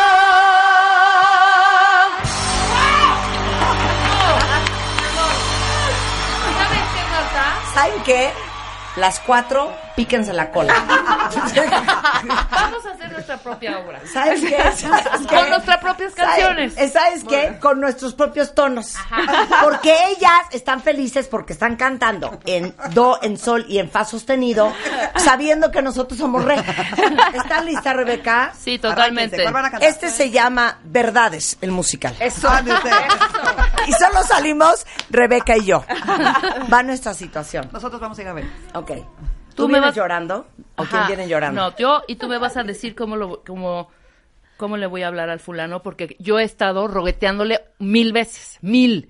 ¿Saben 7.73 8.03
qué? 8.03 8.44
Las 8.95 9.19
cuatro, 9.19 9.71
píquense 9.95 10.31
la 10.33 10.51
cola. 10.51 10.73
Vamos 12.86 13.01
a 13.01 13.03
hacer 13.03 13.13
nuestra 13.13 13.38
propia 13.38 13.79
obra. 13.79 13.99
¿Sabes 14.05 14.41
qué? 14.47 14.57
¿Sabes 14.75 15.27
qué? 15.27 15.36
Con 15.36 15.49
nuestras 15.49 15.77
propias 15.79 16.13
canciones. 16.13 16.73
¿Sabes, 16.75 16.93
¿sabes 16.93 17.23
qué? 17.23 17.57
Con 17.59 17.81
nuestros 17.81 18.13
propios 18.13 18.53
tonos. 18.53 18.95
Porque 19.63 19.95
ellas 20.09 20.31
están 20.51 20.81
felices 20.81 21.27
porque 21.27 21.53
están 21.53 21.75
cantando 21.75 22.39
en 22.45 22.75
do, 22.91 23.17
en 23.21 23.38
sol 23.38 23.65
y 23.67 23.79
en 23.79 23.89
fa 23.89 24.05
sostenido, 24.05 24.71
sabiendo 25.17 25.71
que 25.71 25.81
nosotros 25.81 26.19
somos 26.19 26.43
re. 26.43 26.55
¿Está 27.33 27.61
lista, 27.61 27.93
Rebeca? 27.93 28.53
Sí, 28.57 28.77
totalmente. 28.77 29.41
¿cuál 29.41 29.53
van 29.53 29.65
a 29.65 29.71
cantar? 29.71 29.89
Este 29.89 30.09
se 30.09 30.29
llama 30.29 30.79
Verdades, 30.83 31.57
el 31.61 31.71
musical. 31.71 32.15
Eso. 32.19 32.47
Ah. 32.49 32.61
Y 33.88 33.93
solo 33.93 34.23
salimos 34.23 34.86
Rebeca 35.09 35.57
y 35.57 35.65
yo. 35.65 35.83
Va 36.71 36.83
nuestra 36.83 37.13
situación. 37.13 37.69
Nosotros 37.71 37.99
vamos 37.99 38.17
a 38.19 38.21
ir 38.21 38.27
a 38.27 38.33
ver. 38.33 38.45
Ok. 38.73 38.91
¿Tú, 39.55 39.63
Tú 39.63 39.67
me 39.67 39.73
vienes 39.75 39.87
vas- 39.89 39.95
llorando? 39.95 40.47
¿O 40.75 40.83
quién 40.83 41.07
viene 41.07 41.27
llorando? 41.27 41.61
No, 41.69 41.75
yo 41.77 42.03
y 42.07 42.17
tú 42.17 42.27
me 42.27 42.37
vas 42.37 42.57
a 42.57 42.63
decir 42.63 42.93
cómo 42.95 43.15
lo 43.15 43.41
cómo 43.43 43.89
cómo 44.57 44.75
le 44.77 44.85
voy 44.87 45.03
a 45.03 45.07
hablar 45.07 45.29
al 45.29 45.39
fulano 45.39 45.81
porque 45.81 46.15
yo 46.19 46.39
he 46.39 46.43
estado 46.43 46.87
rogueteándole 46.87 47.61
mil 47.79 48.11
veces, 48.13 48.57
mil. 48.61 49.09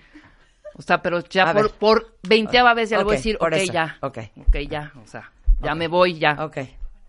O 0.77 0.81
sea, 0.81 1.01
pero 1.01 1.21
ya 1.21 1.49
A 1.49 1.53
por, 1.53 1.63
ver. 1.63 1.71
por 1.79 2.15
veinteava 2.23 2.73
vez 2.73 2.89
ya 2.89 2.97
le 2.97 3.03
voy 3.05 3.13
a 3.15 3.17
decir, 3.17 3.37
ok, 3.39 3.53
eso. 3.53 3.71
ya. 3.73 3.97
Ok. 4.01 4.17
Ok, 4.47 4.55
ya. 4.69 4.91
O 5.03 5.07
sea, 5.07 5.31
ya 5.61 5.73
me 5.73 5.87
voy, 5.87 6.19
ya. 6.19 6.35
Ok. 6.43 6.57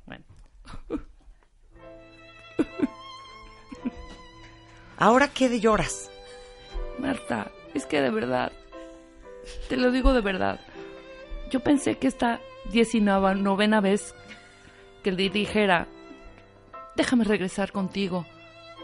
Bueno. 0.07 0.25
¿Ahora 4.99 5.29
qué 5.29 5.49
de 5.49 5.61
lloras? 5.61 6.11
Marta, 6.99 7.51
es 7.75 7.85
que 7.87 8.01
de 8.01 8.11
verdad, 8.11 8.53
te 9.69 9.77
lo 9.77 9.91
digo 9.91 10.15
de 10.15 10.23
verdad. 10.23 10.61
Yo 11.51 11.61
pensé 11.61 11.99
que 11.99 12.07
esta 12.09 12.41
diecinueva, 12.71 13.35
novena 13.35 13.81
vez 13.81 14.15
que 15.03 15.13
le 15.13 15.29
dijera, 15.31 15.87
déjame 16.97 17.25
regresar 17.25 17.73
contigo, 17.73 18.27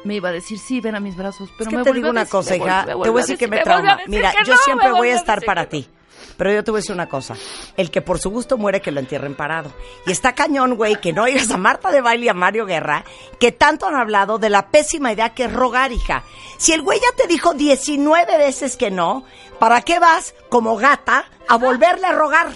me 0.04 0.14
iba 0.16 0.30
a 0.30 0.32
decir, 0.32 0.58
sí, 0.58 0.80
ven 0.80 0.94
a 0.96 1.00
mis 1.00 1.16
brazos, 1.16 1.50
pero 1.56 1.64
es 1.64 1.68
que 1.70 1.76
me 1.78 1.84
te 1.84 1.92
digo 1.92 2.10
una 2.10 2.22
decir- 2.22 2.30
cosa, 2.30 2.56
hija. 2.56 2.84
Te 2.86 2.94
voy 2.94 3.08
a 3.08 3.22
decir 3.22 3.38
que 3.38 3.48
me 3.48 3.58
trauma. 3.60 3.98
Mira, 4.08 4.32
yo 4.44 4.56
siempre 4.56 4.90
voy 4.92 5.08
a 5.10 5.14
estar 5.14 5.42
para 5.44 5.68
ti. 5.68 5.88
Pero 6.36 6.52
yo 6.52 6.64
te 6.64 6.70
voy 6.70 6.78
a 6.78 6.82
decir 6.82 6.94
una 6.94 7.08
cosa. 7.08 7.34
El 7.76 7.90
que 7.90 8.00
por 8.00 8.18
su 8.18 8.30
gusto 8.30 8.56
muere, 8.56 8.80
que 8.80 8.90
lo 8.90 9.00
entierren 9.00 9.34
parado. 9.34 9.72
Y 10.06 10.12
está 10.12 10.34
cañón, 10.34 10.76
güey, 10.76 10.96
que 11.00 11.12
no 11.12 11.24
oigas 11.24 11.50
a 11.50 11.56
Marta 11.56 11.90
de 11.90 12.00
Baile 12.00 12.26
y 12.26 12.28
a 12.28 12.34
Mario 12.34 12.64
Guerra, 12.64 13.04
que 13.38 13.52
tanto 13.52 13.86
han 13.86 13.96
hablado 13.96 14.38
de 14.38 14.48
la 14.48 14.68
pésima 14.70 15.12
idea 15.12 15.30
que 15.34 15.44
es 15.44 15.52
rogar, 15.52 15.92
hija. 15.92 16.22
Si 16.58 16.72
el 16.72 16.82
güey 16.82 16.98
ya 17.00 17.14
te 17.16 17.26
dijo 17.28 17.54
19 17.54 18.38
veces 18.38 18.76
que 18.76 18.90
no, 18.90 19.24
¿para 19.58 19.82
qué 19.82 19.98
vas 19.98 20.34
como 20.48 20.76
gata 20.76 21.26
a 21.48 21.56
volverle 21.58 22.06
a 22.06 22.12
rogar? 22.12 22.48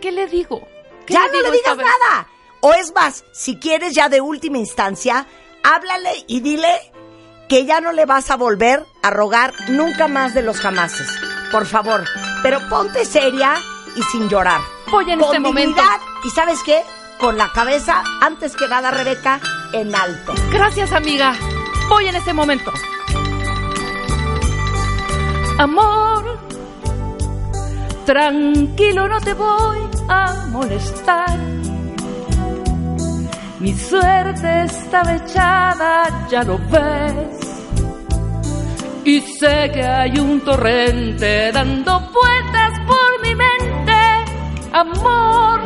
¿Qué 0.00 0.12
le 0.12 0.26
digo? 0.26 0.66
¿Qué 1.06 1.14
Ya 1.14 1.22
le 1.26 1.32
no 1.32 1.38
digo 1.38 1.50
le 1.50 1.56
digas 1.58 1.76
nada. 1.76 2.28
O 2.60 2.72
es 2.74 2.92
más, 2.94 3.24
si 3.32 3.58
quieres 3.58 3.94
ya 3.94 4.08
de 4.08 4.20
última 4.20 4.58
instancia, 4.58 5.26
háblale 5.62 6.24
y 6.26 6.40
dile 6.40 6.92
que 7.48 7.64
ya 7.64 7.80
no 7.80 7.92
le 7.92 8.06
vas 8.06 8.30
a 8.30 8.36
volver 8.36 8.84
a 9.02 9.10
rogar 9.10 9.52
nunca 9.68 10.08
más 10.08 10.34
de 10.34 10.42
los 10.42 10.58
jamases. 10.58 11.08
Por 11.52 11.66
favor, 11.66 12.04
pero 12.42 12.58
ponte 12.68 13.04
seria 13.04 13.54
y 13.94 14.02
sin 14.02 14.28
llorar. 14.28 14.60
Voy 14.90 15.10
en 15.10 15.18
Con 15.20 15.28
este 15.28 15.40
momento. 15.40 15.82
y 16.24 16.30
¿sabes 16.30 16.58
qué? 16.64 16.82
Con 17.18 17.38
la 17.38 17.52
cabeza, 17.52 18.02
antes 18.20 18.56
que 18.56 18.66
nada, 18.68 18.90
Rebeca, 18.90 19.40
en 19.72 19.94
alto. 19.94 20.34
Gracias, 20.50 20.92
amiga. 20.92 21.34
Voy 21.88 22.08
en 22.08 22.16
este 22.16 22.32
momento. 22.32 22.72
Amor, 25.58 26.38
tranquilo, 28.06 29.08
no 29.08 29.20
te 29.20 29.34
voy 29.34 29.78
a 30.08 30.46
molestar. 30.52 31.36
Mi 33.58 33.74
suerte 33.74 34.62
estaba 34.62 35.16
echada, 35.16 36.28
ya 36.30 36.44
lo 36.44 36.56
ves. 36.70 37.64
Y 39.04 39.20
sé 39.20 39.70
que 39.74 39.84
hay 39.84 40.18
un 40.18 40.40
torrente 40.40 41.50
dando 41.52 42.00
vueltas 42.00 42.72
por 42.86 43.10
mi 43.22 43.34
mente. 43.34 43.98
Amor, 44.72 45.60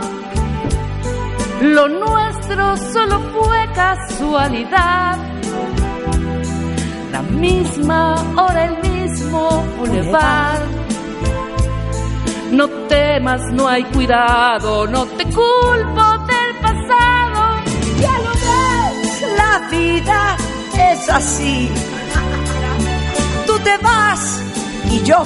lo 1.63 1.89
nuestro 1.89 2.77
solo 2.77 3.21
fue 3.35 3.69
casualidad. 3.75 5.19
La 7.13 7.23
misma 7.23 8.15
hora, 8.37 8.65
el 8.65 8.91
mismo 8.91 9.63
bulevar. 9.79 10.90
No 12.51 12.69
temas, 12.89 13.41
no 13.53 13.69
hay 13.69 13.85
cuidado, 13.85 14.87
no 14.87 15.07
te 15.07 15.25
culpo 15.25 16.19
del 16.27 16.55
pasado. 16.61 17.63
Ya 18.01 18.13
lo 18.19 18.33
ves, 18.33 19.25
la 19.37 19.69
vida 19.71 20.37
es 20.77 21.09
así. 21.11 21.71
Tú 23.47 23.59
te 23.61 23.77
vas 23.79 24.41
y 24.91 25.03
yo, 25.05 25.23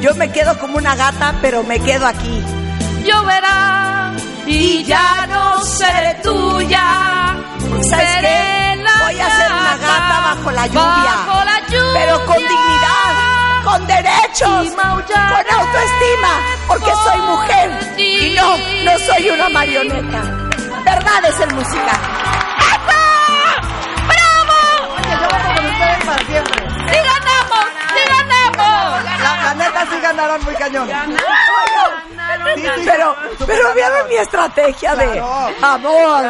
yo 0.00 0.14
me 0.14 0.30
quedo 0.30 0.56
como 0.58 0.76
una 0.78 0.94
gata, 0.94 1.34
pero 1.42 1.62
me 1.64 1.80
quedo 1.80 2.06
aquí. 2.06 2.42
Lloverá 3.04 4.12
y 4.46 4.84
ya 4.84 5.26
no 5.28 5.60
seré 5.64 6.14
tuya. 6.22 7.36
¿Sabes 7.82 8.08
Seré 8.08 8.20
qué? 8.20 8.76
la 8.82 9.04
Voy 9.06 9.20
a 9.20 9.30
ser 9.36 9.52
una 9.52 9.76
gata 9.76 10.20
bajo 10.34 10.50
la 10.52 10.66
lluvia. 10.66 10.80
Bajo 11.26 11.44
la 11.44 11.60
lluvia. 11.68 11.92
Pero 11.94 12.26
con 12.26 12.36
dignidad, 12.36 13.29
con 13.64 13.86
derechos, 13.86 14.74
con 14.74 15.44
autoestima, 15.58 16.32
porque 16.66 16.90
soy 17.04 17.20
mujer 17.22 17.94
y 17.98 18.34
no, 18.36 18.56
no 18.84 18.98
soy 18.98 19.30
una 19.30 19.48
marioneta. 19.48 20.22
Verdad 20.84 21.24
es 21.28 21.40
el 21.40 21.54
musical. 21.54 22.00
¡Bravo! 24.06 24.94
Oye, 24.96 25.10
yo 25.10 25.28
voto 25.28 25.54
con 25.56 25.66
ustedes 25.66 26.04
para 26.04 26.24
siempre. 26.26 26.68
¡Sí 26.68 26.96
ganamos! 26.96 27.64
¡Sí 27.94 28.02
ganamos! 28.08 29.04
La, 29.22 29.42
la 29.42 29.54
neta 29.54 29.86
sí 29.90 30.00
ganaron 30.00 30.44
muy 30.44 30.54
cañón. 30.54 30.88
Sí, 32.56 32.62
sí, 32.62 32.82
Pero, 32.84 33.16
pero 33.46 33.74
vieron 33.74 33.90
ganaron. 33.92 34.08
mi 34.08 34.16
estrategia 34.16 34.94
de 34.96 35.06
Claro. 35.10 35.54
amor. 35.62 36.24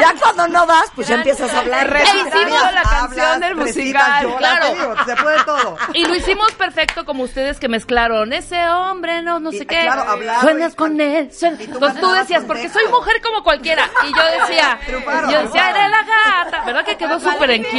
Ya 0.00 0.14
cuando 0.20 0.48
no 0.48 0.66
vas, 0.66 0.86
pues 0.94 1.08
ya 1.08 1.16
empiezas 1.16 1.52
a 1.52 1.60
hablar. 1.60 1.94
E 1.96 2.02
hicimos 2.02 2.72
la 2.72 2.82
canción 2.82 3.20
Hablas, 3.20 3.40
del 3.40 3.56
musical, 3.56 4.34
claro. 4.38 4.74
digo, 4.74 4.94
se 5.04 5.16
puede 5.16 5.44
todo. 5.44 5.76
Y 5.94 6.04
lo 6.04 6.14
hicimos 6.14 6.52
perfecto 6.52 7.04
como 7.04 7.22
ustedes 7.24 7.58
que 7.58 7.68
mezclaron 7.68 8.32
ese 8.32 8.68
hombre, 8.68 9.22
no, 9.22 9.40
no 9.40 9.50
Y, 9.52 9.58
sé 9.58 9.66
qué. 9.66 9.80
claro, 9.82 10.04
y- 10.20 10.74
con 10.74 11.00
él. 11.00 11.30
Entonces 11.40 12.00
tú 12.00 12.10
decías, 12.12 12.44
porque 12.46 12.68
soy 12.68 12.86
mujer 12.88 13.20
como 13.22 13.42
cualquiera. 13.42 13.88
Y 14.04 14.14
yo 14.14 14.22
decía, 14.40 14.78
Triunfaron, 14.86 15.30
yo 15.30 15.42
decía, 15.42 15.70
eres 15.70 15.90
la 15.90 16.02
gata. 16.02 16.64
¿Verdad 16.64 16.84
que 16.84 16.96
quedó 16.96 17.18
súper 17.20 17.50
en? 17.50 17.64
Sí, 17.64 17.78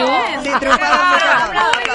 cañón. 0.59 0.79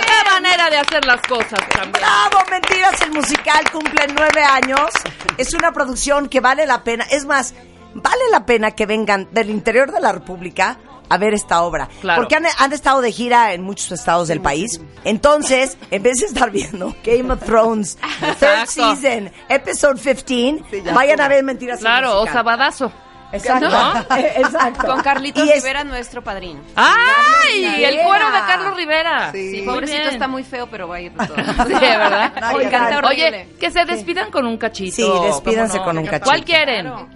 Qué 0.06 0.30
manera 0.30 0.70
de 0.70 0.78
hacer 0.78 1.04
las 1.04 1.20
cosas 1.22 1.60
también. 1.70 1.92
Bravo, 1.92 2.44
mentiras, 2.50 3.00
el 3.02 3.12
musical 3.12 3.70
cumple 3.70 4.06
nueve 4.14 4.42
años. 4.44 4.90
Es 5.36 5.53
una 5.56 5.72
producción 5.72 6.28
que 6.28 6.40
vale 6.40 6.66
la 6.66 6.84
pena. 6.84 7.04
Es 7.10 7.24
más, 7.26 7.54
vale 7.94 8.22
la 8.30 8.46
pena 8.46 8.72
que 8.72 8.86
vengan 8.86 9.28
del 9.32 9.50
interior 9.50 9.92
de 9.92 10.00
la 10.00 10.12
República 10.12 10.78
a 11.08 11.18
ver 11.18 11.34
esta 11.34 11.62
obra. 11.62 11.88
Claro. 12.00 12.22
Porque 12.22 12.34
han, 12.36 12.44
han 12.58 12.72
estado 12.72 13.00
de 13.00 13.12
gira 13.12 13.52
en 13.52 13.62
muchos 13.62 13.92
estados 13.92 14.28
del 14.28 14.40
país. 14.40 14.80
Entonces, 15.04 15.76
en 15.90 16.02
vez 16.02 16.18
de 16.18 16.26
estar 16.26 16.50
viendo 16.50 16.94
Game 17.04 17.32
of 17.32 17.42
Thrones, 17.44 17.98
Third. 18.40 18.66
Season, 18.66 19.30
Episode 19.48 20.00
15, 20.00 20.64
Sí, 20.70 20.82
ya 20.82 20.94
vayan 20.94 21.20
a 21.20 21.28
ver 21.28 21.44
mentiras. 21.44 21.80
Claro, 21.80 22.20
o 22.20 22.26
sabadazo. 22.26 22.90
Exacto. 23.34 23.68
¿No? 23.68 24.16
Eh, 24.16 24.32
Exacto. 24.36 24.86
Con 24.86 25.00
Carlitos 25.02 25.48
es- 25.48 25.54
Rivera, 25.56 25.84
nuestro 25.84 26.22
padrino. 26.22 26.60
¡Ay! 26.76 27.84
El 27.84 28.00
cuero 28.04 28.26
de 28.30 28.38
Carlos 28.46 28.76
Rivera. 28.76 29.32
Sí. 29.32 29.50
Sí, 29.50 29.62
pobrecito 29.62 29.98
bien. 30.02 30.12
está 30.14 30.28
muy 30.28 30.44
feo, 30.44 30.66
pero 30.70 30.88
va 30.88 30.96
a 30.96 31.00
ir 31.00 31.12
de 31.12 31.26
todo. 31.26 31.36
Sí, 31.36 31.72
¿verdad? 31.72 32.32
Nadie 32.40 32.56
Oye, 32.56 32.70
canta. 32.70 33.08
Oye, 33.08 33.48
que 33.60 33.70
se 33.70 33.84
despidan 33.84 34.30
con 34.30 34.46
un 34.46 34.56
cachito. 34.56 34.96
Sí, 34.96 35.26
despídanse 35.26 35.78
¿cómo 35.78 35.84
con 35.90 35.98
un 35.98 36.06
cachito. 36.06 36.24
¿Cuál 36.26 36.44
quieren? 36.44 36.86
Claro. 36.86 37.08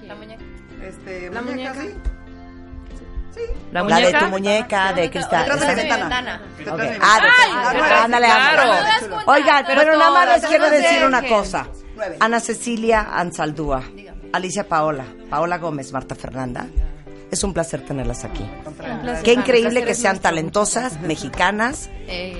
Este, 0.83 1.31
La 1.31 1.43
muñeca, 1.43 1.75
muñeca. 1.75 1.95
sí. 3.35 3.41
¿La 3.71 3.83
La 3.83 3.97
de 3.97 4.03
muñeca? 4.03 4.19
tu 4.21 4.27
muñeca, 4.27 4.93
de 4.95 5.11
cristal. 5.11 5.45
Detrás 5.45 5.61
de 5.77 5.83
Esa- 5.83 5.97
ventana. 5.97 6.43
Detrás 6.57 6.77
ventana. 6.79 6.99
de- 6.99 6.99
Ay, 7.05 7.51
ah, 7.53 7.71
claro, 7.73 8.05
ándale, 8.05 8.27
claro. 8.27 9.23
Oigan, 9.27 9.65
Pero 9.67 9.97
nada 9.99 10.11
más 10.11 10.27
les 10.29 10.47
quiero 10.47 10.65
no 10.65 10.71
decir 10.71 11.05
una 11.05 11.23
cosa. 11.23 11.67
Ana 12.21 12.41
Cecilia 12.41 13.09
Ansaldúa, 13.13 13.83
Alicia 14.33 14.69
Paola, 14.69 15.05
Paola 15.31 15.59
Gómez, 15.59 15.93
Marta 15.93 16.15
Fernanda. 16.15 16.67
Es 17.31 17.45
un 17.45 17.53
placer 17.53 17.85
tenerlas 17.85 18.25
aquí. 18.25 18.45
Qué 19.23 19.35
increíble 19.35 19.85
que 19.85 19.95
sean 19.95 20.19
talentosas, 20.19 21.01
mexicanas 21.03 21.91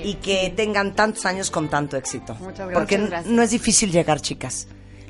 y 0.03 0.15
que 0.15 0.51
tengan 0.55 0.95
tantos 0.95 1.25
años 1.25 1.51
con 1.51 1.69
tanto 1.69 1.95
éxito. 1.95 2.35
Muchas 2.35 2.67
gracias. 2.67 2.73
Porque 2.73 2.97
gracias. 2.97 3.25
no 3.31 3.41
es 3.41 3.51
difícil 3.51 3.91
llegar, 3.91 4.19
chicas. 4.19 4.67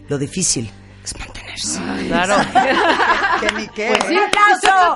Lo 0.09 0.17
difícil 0.17 0.69
es 1.03 1.17
mantenerse. 1.17 1.79
Claro. 2.07 2.35
Que 3.39 3.51
ni 3.55 3.67
qué. 3.69 3.97
¡Un 4.09 4.17
aplauso! 4.17 4.95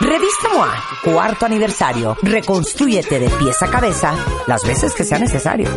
Revista 0.00 0.48
MOA, 0.52 0.74
cuarto 1.04 1.46
aniversario. 1.46 2.16
Reconstrúyete 2.22 3.18
de 3.20 3.30
pies 3.30 3.62
a 3.62 3.70
cabeza 3.70 4.14
las 4.46 4.62
veces 4.66 4.94
que 4.94 5.04
sea 5.04 5.18
necesario. 5.18 5.68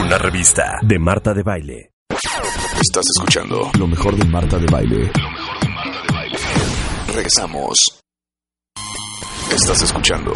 Una 0.00 0.18
revista 0.18 0.74
de 0.82 0.98
Marta 0.98 1.34
de 1.34 1.42
Baile. 1.42 1.90
Estás 2.80 3.04
escuchando 3.16 3.70
lo 3.78 3.86
mejor 3.86 4.16
de 4.16 4.24
Marta 4.24 4.58
de 4.58 4.66
Baile. 4.66 5.10
Regresamos. 7.08 7.76
Estás 9.54 9.82
escuchando 9.82 10.32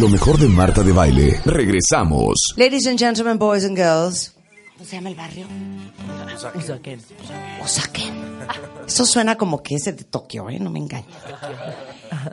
Lo 0.00 0.08
mejor 0.08 0.38
de 0.38 0.48
Marta 0.48 0.82
de 0.82 0.92
Baile. 0.92 1.40
Regresamos. 1.44 2.54
Ladies 2.56 2.86
and 2.86 2.98
gentlemen, 2.98 3.38
boys 3.38 3.64
and 3.64 3.76
girls. 3.76 4.32
¿Cómo 4.80 4.88
se 4.88 4.96
llama 4.96 5.10
el 5.10 5.14
barrio? 5.14 5.46
Usaquén. 6.54 7.02
Usaquén. 7.62 8.40
Eso 8.88 9.04
suena 9.04 9.36
como 9.36 9.62
que 9.62 9.74
es 9.74 9.84
de 9.84 9.92
Tokio, 9.92 10.48
¿eh? 10.48 10.58
No 10.58 10.70
me 10.70 10.78
engañes. 10.78 11.04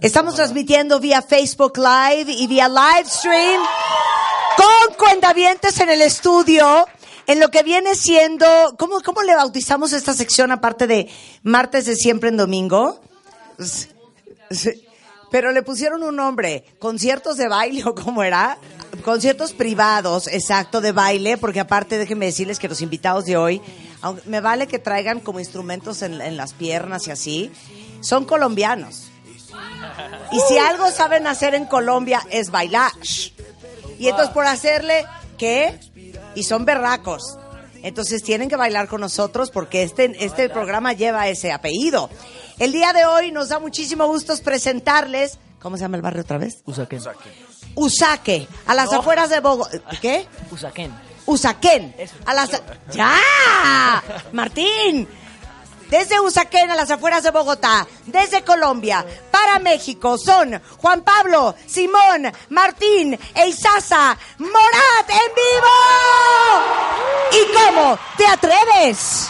Estamos 0.02 0.36
transmitiendo 0.36 1.02
vía 1.02 1.22
Facebook 1.22 1.74
Live 1.78 2.32
y 2.32 2.48
vía 2.48 2.70
live 2.70 3.04
stream 3.06 3.62
con 4.56 4.96
cuentavientes 4.96 5.78
en 5.82 5.90
el 5.90 6.02
estudio. 6.02 6.86
En 7.26 7.42
lo 7.42 7.50
que 7.50 7.64
viene 7.64 7.96
siendo, 7.96 8.46
¿cómo, 8.80 9.02
¿cómo 9.02 9.24
le 9.24 9.36
bautizamos 9.36 9.92
esta 9.92 10.14
sección 10.14 10.50
aparte 10.54 10.88
de 10.88 11.10
martes 11.44 11.86
de 11.86 11.98
siempre 11.98 12.30
en 12.30 12.38
domingo? 12.38 13.02
S- 13.60 13.90
s- 14.50 14.87
Pero 15.30 15.52
le 15.52 15.62
pusieron 15.62 16.04
un 16.04 16.16
nombre, 16.16 16.64
conciertos 16.80 17.38
de 17.38 17.48
baile 17.48 17.84
o 17.86 17.94
cómo 17.94 18.24
era, 18.24 18.58
conciertos 19.04 19.54
privados, 19.54 20.28
exacto, 20.28 20.82
de 20.82 20.92
baile, 20.92 21.38
porque 21.38 21.60
aparte 21.60 21.98
déjenme 21.98 22.26
decirles 22.28 22.60
que 22.60 22.70
los 22.70 22.82
invitados 22.82 23.26
de 23.26 23.38
hoy, 23.38 23.62
me 24.26 24.42
vale 24.42 24.68
que 24.68 24.80
traigan 24.80 25.20
como 25.20 25.40
instrumentos 25.40 26.02
en, 26.02 26.22
en 26.22 26.38
las 26.38 26.54
piernas 26.54 27.08
y 27.08 27.12
así, 27.12 27.52
son 28.02 28.26
colombianos. 28.26 29.12
Y 30.32 30.40
si 30.42 30.58
algo 30.58 30.92
saben 30.92 31.28
hacer 31.28 31.56
en 31.56 31.66
Colombia 31.66 32.22
es 32.30 32.52
bailar. 32.52 32.92
Y 34.00 34.08
entonces 34.08 34.34
por 34.34 34.46
hacerle, 34.46 35.06
¿qué? 35.38 35.80
Y 36.36 36.44
son 36.44 36.66
berracos. 36.66 37.38
Entonces 37.84 38.24
tienen 38.24 38.50
que 38.50 38.56
bailar 38.56 38.88
con 38.88 39.02
nosotros 39.02 39.52
porque 39.52 39.84
este, 39.84 40.12
este 40.24 40.50
programa 40.50 40.94
lleva 40.94 41.28
ese 41.28 41.52
apellido. 41.52 42.10
El 42.60 42.72
día 42.72 42.92
de 42.94 43.06
hoy 43.06 43.32
nos 43.32 43.50
da 43.50 43.60
muchísimo 43.60 44.08
gusto 44.08 44.36
presentarles. 44.44 45.38
¿Cómo 45.62 45.78
se 45.78 45.82
llama 45.84 45.98
el 45.98 46.02
barrio 46.02 46.22
otra 46.24 46.38
vez? 46.38 46.62
Usaquén. 46.66 47.02
Usaque, 47.76 48.48
a 48.66 48.74
las 48.74 48.92
No. 48.92 49.00
afueras 49.00 49.30
de 49.30 49.40
Bogotá. 49.40 49.80
¿Qué? 50.02 50.28
Usaquén. 50.52 50.92
Usaquén. 51.26 51.96
A 52.26 52.34
las... 52.34 52.50
¡Ya! 52.92 54.04
Martín. 54.32 55.08
Desde 55.90 56.20
Usaquén 56.20 56.70
a 56.72 56.76
las 56.76 56.92
afueras 56.92 57.24
de 57.24 57.32
Bogotá, 57.32 57.88
desde 58.08 58.44
Colombia, 58.44 59.06
para 59.32 59.58
México, 59.60 60.18
son 60.18 60.62
Juan 60.80 61.02
Pablo, 61.02 61.56
Simón, 61.66 62.30
Martín 62.50 63.18
e 63.36 63.48
Isaza 63.48 64.18
Morat 64.40 65.10
en 65.10 65.34
vivo. 65.36 65.76
¿Y 67.32 67.54
cómo 67.54 67.98
te 68.18 68.28
atreves? 68.28 69.30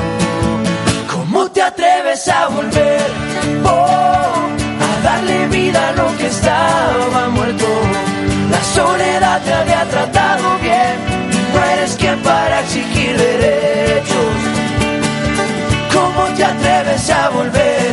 ¿Cómo 1.53 1.63
te 1.67 1.83
atreves 1.83 2.27
a 2.29 2.47
volver? 2.47 3.01
Oh, 3.65 4.47
a 4.87 5.03
darle 5.03 5.47
vida 5.47 5.89
a 5.89 5.91
lo 5.91 6.17
que 6.17 6.27
estaba 6.27 7.27
muerto. 7.27 7.65
La 8.49 8.63
soledad 8.63 9.41
te 9.43 9.53
había 9.53 9.83
tratado 9.89 10.57
bien. 10.59 10.95
No 11.53 11.63
eres 11.73 11.95
quien 11.99 12.17
para 12.19 12.61
exigir 12.61 13.17
derechos. 13.17 14.35
¿Cómo 15.93 16.23
te 16.37 16.45
atreves 16.45 17.09
a 17.09 17.29
volver? 17.31 17.91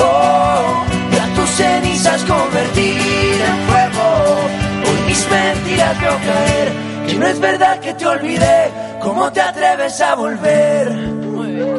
Oh, 0.00 0.84
y 1.12 1.16
a 1.16 1.34
tus 1.34 1.50
cenizas 1.50 2.22
convertir 2.22 3.40
en 3.50 3.68
fuego. 3.68 4.38
Hoy 4.86 5.08
mis 5.08 5.28
mentiras 5.28 6.00
veo 6.00 6.16
caer. 6.18 6.72
Que 7.08 7.14
no 7.16 7.26
es 7.26 7.40
verdad 7.40 7.80
que 7.80 7.94
te 7.94 8.06
olvidé. 8.06 8.70
¿Cómo 9.00 9.32
te 9.32 9.40
atreves 9.40 10.00
a 10.00 10.14
volver? 10.14 10.86
Aparte, 10.88 11.50
nes- 11.58 11.71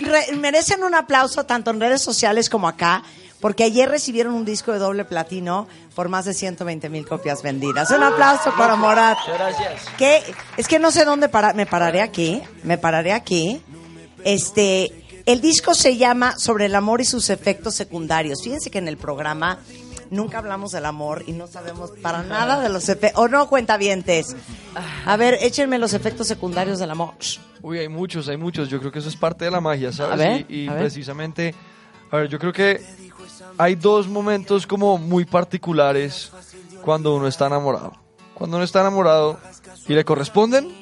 re- 0.00 0.36
merecen 0.36 0.82
un 0.84 0.94
aplauso 0.94 1.44
tanto 1.44 1.70
en 1.70 1.80
redes 1.80 2.02
sociales 2.02 2.48
como 2.48 2.68
acá, 2.68 3.02
porque 3.40 3.64
ayer 3.64 3.88
recibieron 3.88 4.34
un 4.34 4.44
disco 4.44 4.72
de 4.72 4.78
doble 4.78 5.04
platino 5.04 5.68
por 5.94 6.08
más 6.08 6.24
de 6.24 6.32
120 6.34 6.88
mil 6.88 7.06
copias 7.06 7.42
vendidas. 7.42 7.90
Un 7.90 8.02
aplauso 8.02 8.52
para 8.56 8.76
Morat. 8.76 9.18
Gracias. 9.26 9.82
Que 9.98 10.22
es 10.56 10.66
que 10.68 10.78
no 10.78 10.90
sé 10.90 11.04
dónde 11.04 11.28
parar, 11.28 11.54
me 11.54 11.66
pararé 11.66 12.00
aquí, 12.00 12.42
me 12.62 12.78
pararé 12.78 13.12
aquí. 13.12 13.60
Este, 14.24 15.22
el 15.26 15.40
disco 15.40 15.74
se 15.74 15.96
llama 15.96 16.38
Sobre 16.38 16.66
el 16.66 16.74
amor 16.74 17.00
y 17.00 17.04
sus 17.04 17.30
efectos 17.30 17.74
secundarios. 17.74 18.40
Fíjense 18.42 18.70
que 18.70 18.78
en 18.78 18.88
el 18.88 18.96
programa 18.96 19.58
nunca 20.10 20.38
hablamos 20.38 20.72
del 20.72 20.84
amor 20.84 21.24
y 21.26 21.32
no 21.32 21.46
sabemos 21.46 21.90
para 22.02 22.22
nada 22.22 22.60
de 22.60 22.68
los 22.68 22.88
efectos. 22.88 23.20
O 23.22 23.28
no, 23.28 23.48
cuentavientes. 23.48 24.36
A 25.04 25.16
ver, 25.16 25.38
échenme 25.40 25.78
los 25.78 25.94
efectos 25.94 26.26
secundarios 26.26 26.78
del 26.78 26.90
amor. 26.90 27.14
Uy, 27.62 27.78
hay 27.78 27.88
muchos, 27.88 28.28
hay 28.28 28.36
muchos. 28.36 28.68
Yo 28.68 28.78
creo 28.78 28.92
que 28.92 28.98
eso 28.98 29.08
es 29.08 29.16
parte 29.16 29.44
de 29.44 29.50
la 29.50 29.60
magia, 29.60 29.92
¿sabes? 29.92 30.12
A 30.12 30.16
ver, 30.16 30.46
y 30.48 30.64
y 30.64 30.68
a 30.68 30.72
ver. 30.72 30.82
precisamente, 30.82 31.54
a 32.10 32.16
ver, 32.16 32.28
yo 32.28 32.38
creo 32.38 32.52
que 32.52 32.80
hay 33.58 33.74
dos 33.74 34.08
momentos 34.08 34.66
como 34.66 34.98
muy 34.98 35.24
particulares 35.24 36.30
cuando 36.82 37.14
uno 37.14 37.26
está 37.26 37.46
enamorado. 37.46 37.92
Cuando 38.34 38.56
uno 38.58 38.64
está 38.64 38.80
enamorado 38.80 39.40
y 39.88 39.94
le 39.94 40.04
corresponden, 40.04 40.72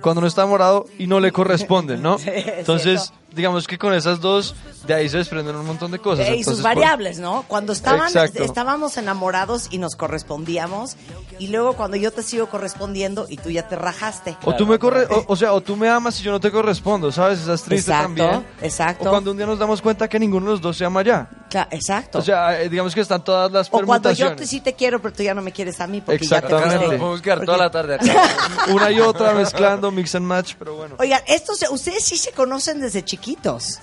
cuando 0.00 0.20
uno 0.20 0.26
está 0.26 0.42
enamorado 0.42 0.86
y 0.98 1.06
no 1.06 1.20
le 1.20 1.32
corresponden, 1.32 2.02
¿no? 2.02 2.16
Entonces. 2.26 3.12
Digamos 3.38 3.66
que 3.66 3.78
con 3.78 3.94
esas 3.94 4.20
dos, 4.20 4.54
de 4.86 4.92
ahí 4.94 5.08
se 5.08 5.16
desprenden 5.18 5.56
un 5.56 5.64
montón 5.64 5.90
de 5.92 5.98
cosas. 5.98 6.26
Eh, 6.26 6.30
y 6.36 6.38
Entonces, 6.40 6.56
sus 6.56 6.62
por- 6.62 6.74
variables, 6.74 7.18
¿no? 7.20 7.44
Cuando 7.48 7.72
estaban, 7.72 8.08
Exacto. 8.08 8.42
estábamos 8.42 8.96
enamorados 8.98 9.68
y 9.70 9.78
nos 9.78 9.96
correspondíamos, 9.96 10.96
y 11.38 11.46
luego 11.48 11.74
cuando 11.74 11.96
yo 11.96 12.10
te 12.12 12.22
sigo 12.22 12.48
correspondiendo 12.48 13.26
y 13.28 13.36
tú 13.36 13.48
ya 13.50 13.66
te 13.68 13.76
rajaste. 13.76 14.36
O 14.44 14.54
tú 14.56 14.66
me 14.66 14.78
corre, 14.78 15.06
o, 15.06 15.24
o 15.28 15.36
sea, 15.36 15.52
o 15.52 15.60
tú 15.60 15.76
me 15.76 15.88
amas 15.88 16.20
y 16.20 16.24
yo 16.24 16.32
no 16.32 16.40
te 16.40 16.50
correspondo, 16.50 17.10
¿sabes? 17.12 17.38
Esa 17.40 17.54
es 17.54 17.62
triste 17.62 17.90
Exacto, 17.92 18.06
también. 18.24 18.46
exacto. 18.60 19.04
O 19.06 19.10
cuando 19.10 19.30
un 19.30 19.36
día 19.36 19.46
nos 19.46 19.58
damos 19.58 19.80
cuenta 19.80 20.08
que 20.08 20.18
ninguno 20.18 20.46
de 20.46 20.52
los 20.52 20.60
dos 20.60 20.76
se 20.76 20.84
ama 20.84 21.02
ya. 21.02 21.30
Cla- 21.48 21.68
exacto. 21.70 22.18
O 22.18 22.22
sea, 22.22 22.60
eh, 22.60 22.68
digamos 22.68 22.94
que 22.94 23.00
están 23.00 23.22
todas 23.24 23.50
las 23.52 23.68
o 23.68 23.70
cuando 23.70 23.86
permutaciones. 23.92 24.32
yo 24.36 24.42
te, 24.42 24.46
sí 24.46 24.60
te 24.60 24.74
quiero, 24.74 25.00
pero 25.00 25.14
tú 25.14 25.22
ya 25.22 25.32
no 25.32 25.40
me 25.42 25.52
quieres 25.52 25.80
a 25.80 25.86
mí 25.86 26.00
porque 26.00 26.26
ya 26.26 26.40
te 26.40 26.46
Exactamente. 26.46 26.76
fuiste. 26.78 26.98
Podemos 26.98 27.22
quedar 27.22 27.44
toda 27.44 27.58
la 27.58 27.70
tarde 27.70 27.94
acá. 27.94 28.04
Una 28.72 28.90
y 28.90 29.00
otra 29.00 29.32
mezclando, 29.32 29.90
mix 29.92 30.14
and 30.16 30.26
match, 30.26 30.54
pero 30.58 30.74
bueno. 30.74 30.96
Oigan, 30.98 31.20
estos, 31.28 31.64
ustedes 31.70 32.04
sí 32.04 32.16
se 32.16 32.32
conocen 32.32 32.80
desde 32.80 33.04
chiquitos. 33.04 33.27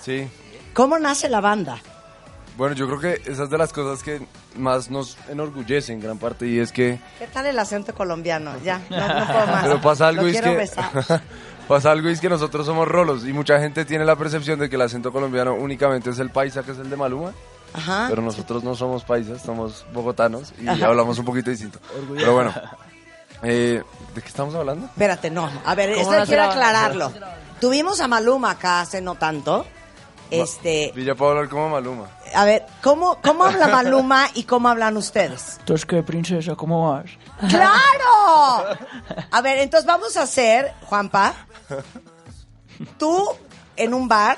Sí. 0.02 0.28
¿Cómo 0.74 0.98
nace 0.98 1.28
la 1.28 1.40
banda? 1.40 1.78
Bueno, 2.56 2.74
yo 2.74 2.86
creo 2.86 3.00
que 3.00 3.30
esa 3.30 3.44
es 3.44 3.50
de 3.50 3.58
las 3.58 3.72
cosas 3.72 4.02
que 4.02 4.26
más 4.56 4.90
nos 4.90 5.18
enorgullece 5.28 5.92
en 5.92 6.00
gran 6.00 6.18
parte 6.18 6.46
y 6.46 6.58
es 6.58 6.72
que... 6.72 6.98
¿Qué 7.18 7.26
tal 7.26 7.46
el 7.46 7.58
acento 7.58 7.94
colombiano? 7.94 8.52
Ya, 8.64 8.80
no, 8.88 8.96
no 8.96 9.26
puedo 9.32 9.46
más. 9.46 9.62
Pero 9.64 9.80
pasa 9.82 10.08
algo 10.08 10.22
Lo 10.22 10.28
y 10.28 10.36
es 10.36 10.40
que... 10.40 10.68
pasa 11.68 11.90
algo 11.90 12.08
y 12.08 12.12
es 12.12 12.20
que 12.20 12.30
nosotros 12.30 12.64
somos 12.64 12.88
rolos 12.88 13.26
y 13.26 13.32
mucha 13.34 13.60
gente 13.60 13.84
tiene 13.84 14.06
la 14.06 14.16
percepción 14.16 14.58
de 14.58 14.70
que 14.70 14.76
el 14.76 14.82
acento 14.82 15.12
colombiano 15.12 15.54
únicamente 15.54 16.08
es 16.10 16.18
el 16.18 16.30
paisa, 16.30 16.62
que 16.62 16.72
es 16.72 16.78
el 16.78 16.88
de 16.88 16.96
Maluma. 16.96 17.32
Ajá. 17.74 18.06
Pero 18.08 18.22
nosotros 18.22 18.64
no 18.64 18.74
somos 18.74 19.04
paisas, 19.04 19.42
somos 19.42 19.84
bogotanos 19.92 20.54
y 20.58 20.66
Ajá. 20.66 20.86
hablamos 20.86 21.18
un 21.18 21.26
poquito 21.26 21.50
distinto. 21.50 21.78
Orgullo. 21.98 22.20
Pero 22.20 22.32
bueno, 22.34 22.54
eh, 23.42 23.82
¿de 24.14 24.22
qué 24.22 24.28
estamos 24.28 24.54
hablando? 24.54 24.86
Espérate, 24.86 25.30
no. 25.30 25.50
A 25.64 25.74
ver, 25.74 25.94
¿Cómo 25.94 26.14
esto 26.14 26.26
quiero 26.26 26.44
aclararlo. 26.44 27.12
Tuvimos 27.60 28.00
a 28.00 28.08
Maluma 28.08 28.52
acá 28.52 28.80
hace 28.80 29.00
no 29.00 29.14
tanto. 29.14 29.66
Este, 30.30 30.92
Y 30.96 31.04
ya 31.04 31.14
puedo 31.14 31.30
hablar 31.32 31.48
como 31.48 31.68
Maluma. 31.68 32.08
a 32.34 32.44
ver, 32.44 32.66
¿cómo, 32.82 33.18
¿cómo 33.22 33.44
habla 33.44 33.68
Maluma 33.68 34.26
y 34.34 34.42
cómo 34.42 34.68
hablan 34.68 34.96
ustedes? 34.96 35.56
Entonces, 35.60 35.86
¿qué, 35.86 36.02
princesa? 36.02 36.56
¿Cómo 36.56 36.90
vas? 36.90 37.06
¡Claro! 37.48 38.76
A 39.30 39.40
ver, 39.40 39.58
entonces 39.58 39.86
vamos 39.86 40.16
a 40.16 40.22
hacer, 40.22 40.72
Juanpa, 40.86 41.34
tú 42.98 43.28
en 43.76 43.94
un 43.94 44.08
bar 44.08 44.36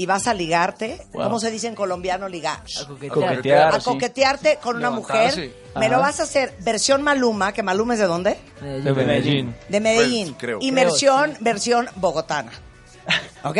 y 0.00 0.06
vas 0.06 0.26
a 0.26 0.32
ligarte, 0.32 1.06
Wow. 1.12 1.24
¿cómo 1.24 1.38
se 1.40 1.50
dice 1.50 1.66
en 1.66 1.74
colombiano 1.74 2.26
ligar? 2.26 2.60
A 2.82 2.86
coquetear, 2.86 3.74
A 3.74 3.80
sí. 3.80 3.84
coquetearte 3.84 4.58
con 4.62 4.76
una 4.76 4.88
mujer. 4.88 5.36
Levantarse. 5.36 5.54
Me 5.78 5.88
lo 5.90 5.96
Ajá. 5.96 6.06
vas 6.06 6.20
a 6.20 6.22
hacer 6.22 6.54
versión 6.60 7.02
Maluma, 7.02 7.52
que 7.52 7.62
Maluma 7.62 7.92
es 7.92 8.00
de 8.00 8.06
dónde? 8.06 8.38
De 8.62 8.92
Medellín. 8.94 9.54
De 9.68 9.78
Medellín. 9.80 10.28
Pues, 10.28 10.38
creo. 10.40 10.58
Y 10.62 10.70
Creo, 10.72 10.74
versión, 10.86 11.36
versión 11.40 11.88
bogotana. 11.96 12.50
¿Ok? 13.44 13.58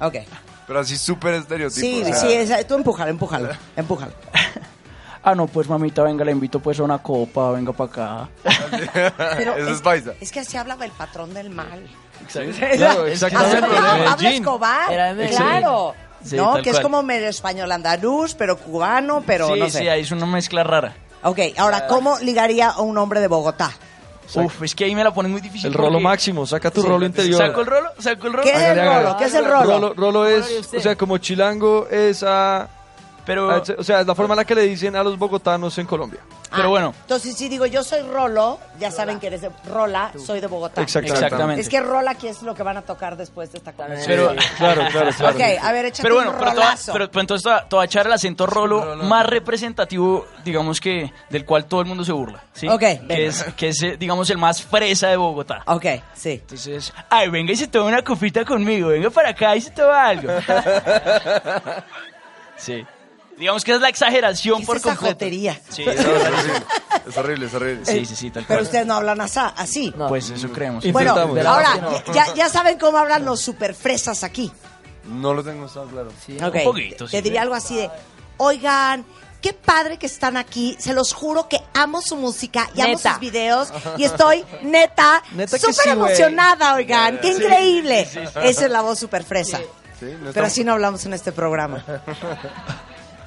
Ok. 0.00 0.14
Pero 0.68 0.78
así 0.80 0.96
súper 0.96 1.34
estereotipo. 1.34 1.80
Sí, 1.80 2.00
o 2.02 2.06
sea, 2.06 2.14
sí, 2.16 2.32
esa- 2.32 2.64
tú 2.64 2.74
empújalo, 2.74 3.10
empújalo, 3.10 3.48
empújalo. 3.76 4.12
Ah, 5.24 5.34
no, 5.34 5.48
pues 5.48 5.68
mamita, 5.68 6.04
venga, 6.04 6.24
la 6.24 6.30
invito 6.30 6.60
pues 6.60 6.78
a 6.78 6.84
una 6.84 6.98
copa, 6.98 7.50
venga 7.50 7.72
para 7.72 7.90
acá. 7.90 8.28
Pero 9.36 9.56
Eso 9.56 9.70
es 9.70 9.80
paisa. 9.82 10.12
Es 10.20 10.30
que 10.30 10.38
así 10.38 10.56
hablaba 10.56 10.84
el 10.84 10.92
patrón 10.92 11.34
del 11.34 11.50
mal. 11.50 11.84
Claro, 12.76 13.06
exactamente. 13.06 13.66
Pablo. 14.04 14.28
Escobar. 14.28 14.92
Era 14.92 15.06
de 15.08 15.14
Medellín. 15.14 15.36
Claro. 15.38 15.94
Sí, 16.24 16.36
¿No? 16.36 16.60
Que 16.62 16.70
es 16.70 16.80
como 16.80 17.02
medio 17.02 17.28
español 17.28 17.70
andaluz, 17.70 18.34
pero 18.34 18.56
cubano, 18.58 19.22
pero 19.24 19.54
sí, 19.54 19.60
no 19.60 19.70
sé. 19.70 19.78
sí, 19.80 19.88
ahí 19.88 20.00
es 20.00 20.10
una 20.10 20.26
mezcla 20.26 20.64
rara. 20.64 20.94
Ok, 21.22 21.38
ahora, 21.56 21.86
¿cómo 21.86 22.18
ligaría 22.18 22.70
a 22.70 22.80
un 22.80 22.98
hombre 22.98 23.20
de 23.20 23.28
Bogotá? 23.28 23.70
Uf, 24.34 24.62
es 24.64 24.74
que 24.74 24.84
ahí 24.86 24.94
me 24.96 25.04
la 25.04 25.14
ponen 25.14 25.30
muy 25.30 25.40
difícil. 25.40 25.68
El 25.68 25.74
rolo 25.74 25.92
porque- 25.92 26.02
máximo, 26.02 26.44
saca 26.46 26.72
tu 26.72 26.82
Sí. 26.82 26.88
rolo 26.88 27.06
interior. 27.06 27.38
¿Saco 27.46 27.60
el 27.60 27.66
rolo? 27.66 27.90
¿Saco 28.00 28.26
el 28.26 28.32
rolo? 28.32 28.42
¿Qué 28.44 28.52
es 28.52 28.62
el 28.62 28.84
rolo? 28.84 29.16
¿Qué 29.16 29.24
es 29.24 29.34
el 29.34 29.44
rolo? 29.44 29.62
Rolo, 29.64 29.94
rolo 29.94 30.26
es, 30.26 30.68
o 30.76 30.80
sea, 30.80 30.96
como 30.96 31.18
chilango 31.18 31.86
es 31.88 32.24
a... 32.24 32.68
Pero, 33.26 33.50
a- 33.50 33.62
o 33.76 33.82
sea, 33.84 34.00
es 34.00 34.06
la 34.06 34.14
forma 34.14 34.34
en 34.34 34.38
la 34.38 34.44
que 34.44 34.54
le 34.54 34.62
dicen 34.62 34.96
a 34.96 35.02
los 35.02 35.18
bogotanos 35.18 35.76
en 35.78 35.86
Colombia. 35.86 36.20
Pero 36.54 36.70
bueno. 36.70 36.94
Entonces, 37.02 37.36
si 37.36 37.48
digo 37.48 37.66
yo 37.66 37.82
soy 37.82 38.02
Rolo, 38.02 38.58
ya 38.78 38.90
saben 38.90 39.18
que 39.18 39.26
eres 39.26 39.40
de 39.42 39.50
Rola, 39.68 40.12
soy 40.24 40.40
de 40.40 40.46
Bogotá. 40.46 40.80
Exactamente. 40.80 41.24
Exactamente. 41.26 41.60
Es 41.62 41.68
que 41.68 41.80
Rola 41.80 42.12
aquí 42.12 42.28
es 42.28 42.40
lo 42.42 42.54
que 42.54 42.62
van 42.62 42.76
a 42.76 42.82
tocar 42.82 43.16
después 43.16 43.50
de 43.52 43.58
esta 43.58 43.72
conversación. 43.72 44.36
Pero, 44.36 44.46
Claro, 44.56 44.82
claro, 44.90 45.10
claro. 45.18 45.36
Ok, 45.36 45.42
a 45.60 45.72
ver, 45.72 45.86
échate 45.86 46.02
pero 46.02 46.14
bueno, 46.14 46.30
un 46.30 46.38
pero, 46.38 46.50
te 46.50 46.54
voy 46.56 46.62
a- 46.62 46.66
rolazo. 46.68 46.92
pero, 46.92 47.10
pero 47.10 47.20
entonces 47.20 47.52
te 47.68 47.76
voy 47.76 47.82
a- 47.82 47.86
echar 47.86 48.06
el 48.06 48.12
acento 48.12 48.46
rolo 48.46 48.96
más 49.04 49.26
representativo, 49.26 50.26
digamos 50.44 50.80
que, 50.80 51.12
del 51.28 51.44
cual 51.44 51.66
todo 51.66 51.80
el 51.80 51.86
mundo 51.88 52.04
se 52.04 52.12
burla. 52.12 52.42
¿sí? 52.54 52.68
Ok, 52.68 52.80
venga. 52.80 53.06
Que 53.08 53.26
es, 53.26 53.42
que 53.56 53.68
es, 53.68 53.82
eh, 53.82 53.96
digamos, 53.98 54.30
el 54.30 54.38
más 54.38 54.62
fresa 54.62 55.08
de 55.08 55.16
Bogotá. 55.16 55.62
Ok, 55.66 55.84
sí. 56.14 56.30
Entonces, 56.42 56.92
ay, 57.10 57.28
venga 57.28 57.52
y 57.52 57.56
se 57.56 57.66
toma 57.66 57.86
una 57.86 58.02
copita 58.02 58.44
conmigo, 58.44 58.88
venga 58.90 59.10
para 59.10 59.30
acá 59.30 59.56
y 59.56 59.60
se 59.60 59.72
toma 59.72 60.06
algo. 60.06 60.32
sí. 62.56 62.86
Digamos 63.38 63.64
que 63.64 63.72
es 63.74 63.80
la 63.80 63.88
exageración 63.90 64.64
por 64.64 64.76
esa 64.78 64.90
completo. 64.90 65.14
jotería. 65.14 65.60
Sí, 65.68 65.82
Es 65.86 65.98
horrible, 66.06 66.26
es 67.06 67.16
horrible, 67.16 67.46
es 67.46 67.54
horrible. 67.54 67.84
sí, 67.86 68.04
sí, 68.06 68.16
sí, 68.16 68.30
tal 68.30 68.44
Pero 68.46 68.58
cual. 68.58 68.64
ustedes 68.66 68.86
no 68.86 68.94
hablan 68.94 69.20
asa- 69.20 69.54
así. 69.56 69.92
Pues 70.08 70.30
eso 70.30 70.48
creemos. 70.50 70.90
Bueno, 70.90 71.12
ahora, 71.46 72.02
ya, 72.12 72.34
ya 72.34 72.48
saben 72.48 72.78
cómo 72.78 72.98
hablan 72.98 73.24
los 73.24 73.40
superfresas 73.40 74.24
aquí. 74.24 74.50
No 75.04 75.34
lo 75.34 75.44
tengo 75.44 75.66
tan 75.68 75.86
claro. 75.88 76.08
Ok. 76.08 76.54
Un 76.56 76.64
poquito, 76.64 77.04
Te 77.06 77.18
sí. 77.18 77.20
diría 77.22 77.42
algo 77.42 77.54
así 77.54 77.76
de, 77.76 77.90
oigan, 78.38 79.04
qué 79.40 79.52
padre 79.52 79.98
que 79.98 80.06
están 80.06 80.36
aquí. 80.36 80.76
Se 80.80 80.92
los 80.94 81.12
juro 81.12 81.48
que 81.48 81.60
amo 81.74 82.02
su 82.02 82.16
música 82.16 82.68
y 82.74 82.80
amo 82.80 82.96
Neta. 82.96 83.12
sus 83.12 83.20
videos. 83.20 83.68
Y 83.98 84.04
estoy, 84.04 84.44
neta, 84.62 85.22
Neta 85.32 85.58
que 85.58 85.72
súper 85.72 85.74
sí, 85.74 85.90
güey. 85.90 85.92
emocionada, 85.92 86.74
oigan. 86.74 87.18
Qué 87.20 87.28
increíble. 87.28 88.00
Esa 88.42 88.64
es 88.64 88.70
la 88.70 88.80
voz 88.80 88.98
superfresa. 88.98 89.58
Sí, 90.00 90.06
no 90.06 90.08
Pero 90.18 90.28
estamos- 90.30 90.46
así 90.48 90.64
no 90.64 90.72
hablamos 90.72 91.04
en 91.06 91.12
este 91.14 91.30
programa. 91.30 91.84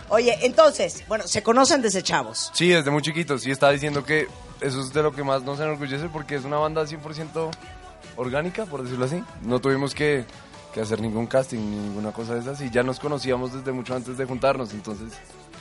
Oye, 0.09 0.37
entonces, 0.41 1.03
bueno, 1.07 1.27
se 1.27 1.43
conocen 1.43 1.81
desde 1.81 2.01
chavos. 2.03 2.51
Sí, 2.53 2.69
desde 2.69 2.89
muy 2.91 3.01
chiquitos. 3.01 3.41
Sí, 3.43 3.51
estaba 3.51 3.71
diciendo 3.71 4.03
que 4.03 4.27
eso 4.61 4.81
es 4.81 4.91
de 4.93 5.03
lo 5.03 5.11
que 5.13 5.23
más 5.23 5.43
nos 5.43 5.59
enorgullece 5.59 6.09
porque 6.09 6.35
es 6.35 6.43
una 6.43 6.57
banda 6.57 6.83
100% 6.85 7.51
orgánica, 8.17 8.65
por 8.65 8.83
decirlo 8.83 9.05
así. 9.05 9.23
No 9.41 9.59
tuvimos 9.59 9.93
que, 9.93 10.25
que 10.73 10.81
hacer 10.81 10.99
ningún 11.01 11.27
casting 11.27 11.59
ni 11.59 11.75
ninguna 11.77 12.11
cosa 12.11 12.33
de 12.35 12.41
esas 12.41 12.59
y 12.61 12.69
ya 12.69 12.83
nos 12.83 12.99
conocíamos 12.99 13.53
desde 13.53 13.71
mucho 13.71 13.95
antes 13.95 14.17
de 14.17 14.25
juntarnos. 14.25 14.73
Entonces 14.73 15.13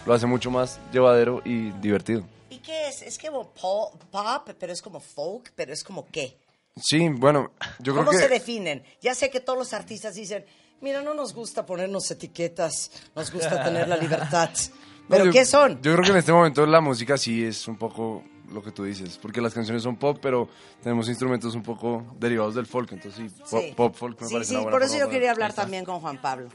lo 0.06 0.14
hace 0.14 0.26
mucho 0.26 0.50
más 0.50 0.80
llevadero 0.92 1.42
y 1.44 1.70
divertido. 1.72 2.24
¿Y 2.50 2.58
qué 2.58 2.88
es? 2.88 3.02
Es 3.02 3.18
como 3.18 3.50
po- 3.50 3.92
pop, 4.10 4.48
pero 4.58 4.72
es 4.72 4.80
como 4.82 5.00
folk, 5.00 5.52
pero 5.54 5.72
es 5.72 5.84
como 5.84 6.06
qué. 6.06 6.38
Sí, 6.80 7.08
bueno, 7.08 7.52
yo 7.80 7.92
creo 7.92 8.04
¿Cómo 8.06 8.10
que... 8.16 8.22
se 8.24 8.28
definen? 8.28 8.82
Ya 9.02 9.14
sé 9.14 9.30
que 9.30 9.40
todos 9.40 9.58
los 9.58 9.72
artistas 9.74 10.14
dicen, 10.14 10.44
mira, 10.80 11.02
no 11.02 11.14
nos 11.14 11.34
gusta 11.34 11.64
ponernos 11.66 12.10
etiquetas, 12.10 12.90
nos 13.14 13.32
gusta 13.32 13.62
tener 13.64 13.88
la 13.88 13.96
libertad. 14.00 14.50
No, 14.50 15.06
¿Pero 15.08 15.24
yo- 15.26 15.32
qué 15.32 15.44
son? 15.44 15.80
Yo 15.82 15.92
creo 15.92 16.04
que 16.04 16.10
en 16.10 16.16
este 16.18 16.32
momento 16.32 16.64
la 16.66 16.80
música 16.80 17.16
sí 17.16 17.44
es 17.44 17.66
un 17.68 17.76
poco 17.76 18.22
lo 18.52 18.62
que 18.62 18.70
tú 18.72 18.84
dices, 18.84 19.18
porque 19.20 19.40
las 19.42 19.52
canciones 19.52 19.82
son 19.82 19.96
pop, 19.96 20.18
pero 20.22 20.48
tenemos 20.82 21.08
instrumentos 21.08 21.54
un 21.54 21.62
poco 21.62 22.04
derivados 22.18 22.54
del 22.54 22.66
folk, 22.66 22.90
entonces 22.92 23.30
sí, 23.30 23.42
pop, 23.50 23.60
Sí. 23.62 23.72
pop 23.76 23.94
folk 23.94 24.20
me 24.20 24.26
Sí, 24.26 24.32
parece 24.34 24.48
sí, 24.48 24.54
una 24.54 24.62
buena 24.64 24.74
por 24.78 24.82
eso 24.86 24.96
yo 24.98 25.08
quería 25.10 25.30
hablar 25.32 25.52
también 25.52 25.84
con 25.84 26.00
Juan 26.00 26.20
Pablo. 26.20 26.48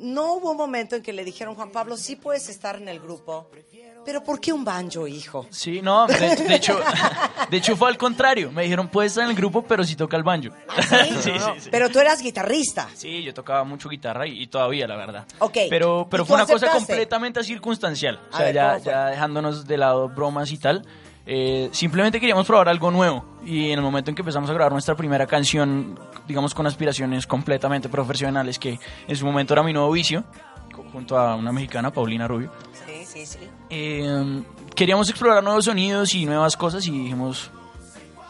No 0.00 0.34
hubo 0.34 0.50
un 0.50 0.56
momento 0.58 0.94
en 0.96 1.02
que 1.02 1.12
le 1.12 1.24
dijeron, 1.24 1.54
Juan 1.54 1.70
Pablo, 1.70 1.96
sí 1.96 2.16
puedes 2.16 2.48
estar 2.48 2.76
en 2.76 2.88
el 2.88 3.00
grupo, 3.00 3.48
pero 4.06 4.22
¿por 4.22 4.40
qué 4.40 4.52
un 4.52 4.64
banjo, 4.64 5.06
hijo? 5.06 5.46
Sí, 5.50 5.82
no, 5.82 6.06
de, 6.06 6.36
de 6.36 6.54
hecho, 6.54 6.78
de 7.50 7.56
hecho 7.56 7.76
fue 7.76 7.88
al 7.90 7.98
contrario. 7.98 8.50
Me 8.52 8.62
dijeron, 8.62 8.88
puedes 8.88 9.12
estar 9.12 9.24
en 9.24 9.30
el 9.30 9.36
grupo, 9.36 9.62
pero 9.62 9.84
si 9.84 9.96
toca 9.96 10.16
el 10.16 10.22
banjo. 10.22 10.54
sí, 10.88 11.10
sí, 11.20 11.32
sí. 11.58 11.68
Pero 11.70 11.90
tú 11.90 11.98
eras 11.98 12.22
guitarrista. 12.22 12.88
Sí, 12.94 13.22
yo 13.22 13.34
tocaba 13.34 13.64
mucho 13.64 13.88
guitarra 13.88 14.26
y, 14.26 14.40
y 14.42 14.46
todavía, 14.46 14.86
la 14.86 14.96
verdad. 14.96 15.26
Ok. 15.40 15.58
Pero, 15.68 16.06
pero 16.10 16.22
¿Y 16.22 16.26
fue 16.26 16.36
una 16.36 16.44
cosa 16.44 16.66
aceptaste? 16.66 16.86
completamente 16.92 17.42
circunstancial. 17.44 18.20
O 18.32 18.36
sea, 18.36 18.46
ver, 18.46 18.54
ya, 18.54 18.78
ya 18.78 19.06
dejándonos 19.06 19.66
de 19.66 19.76
lado 19.76 20.08
bromas 20.08 20.52
y 20.52 20.58
tal. 20.58 20.86
eh, 21.26 21.68
simplemente 21.72 22.20
queríamos 22.20 22.46
probar 22.46 22.68
algo 22.68 22.90
nuevo. 22.92 23.24
Y 23.44 23.70
en 23.72 23.78
el 23.78 23.82
momento 23.82 24.10
en 24.10 24.14
que 24.14 24.22
empezamos 24.22 24.48
a 24.48 24.52
grabar 24.52 24.72
nuestra 24.72 24.94
primera 24.94 25.26
canción, 25.26 25.98
digamos 26.28 26.54
con 26.54 26.66
aspiraciones 26.66 27.26
completamente 27.26 27.88
profesionales, 27.88 28.58
que 28.58 28.78
en 29.08 29.16
su 29.16 29.26
momento 29.26 29.52
era 29.54 29.62
mi 29.64 29.72
nuevo 29.72 29.90
vicio, 29.90 30.24
junto 30.92 31.18
a 31.18 31.34
una 31.34 31.52
mexicana, 31.52 31.90
Paulina 31.92 32.28
Rubio. 32.28 32.50
Eh, 33.70 34.42
queríamos 34.74 35.08
explorar 35.08 35.42
nuevos 35.42 35.64
sonidos 35.64 36.14
y 36.14 36.26
nuevas 36.26 36.56
cosas 36.56 36.86
y 36.86 36.90
dijimos, 36.90 37.50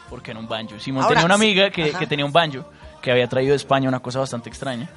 ¿por 0.09 0.23
qué 0.23 0.33
no 0.33 0.41
un 0.41 0.49
banjo? 0.49 0.79
Simón 0.79 1.03
Ahora, 1.03 1.15
tenía 1.15 1.27
una 1.27 1.35
amiga 1.35 1.71
que 1.71 2.07
tenía 2.09 2.25
un 2.25 2.33
banjo, 2.33 2.65
que 3.03 3.11
había 3.11 3.29
traído 3.29 3.51
de 3.51 3.57
España 3.57 3.89
una 3.89 4.01
cosa 4.01 4.21
bastante 4.21 4.49
extraña. 4.49 4.89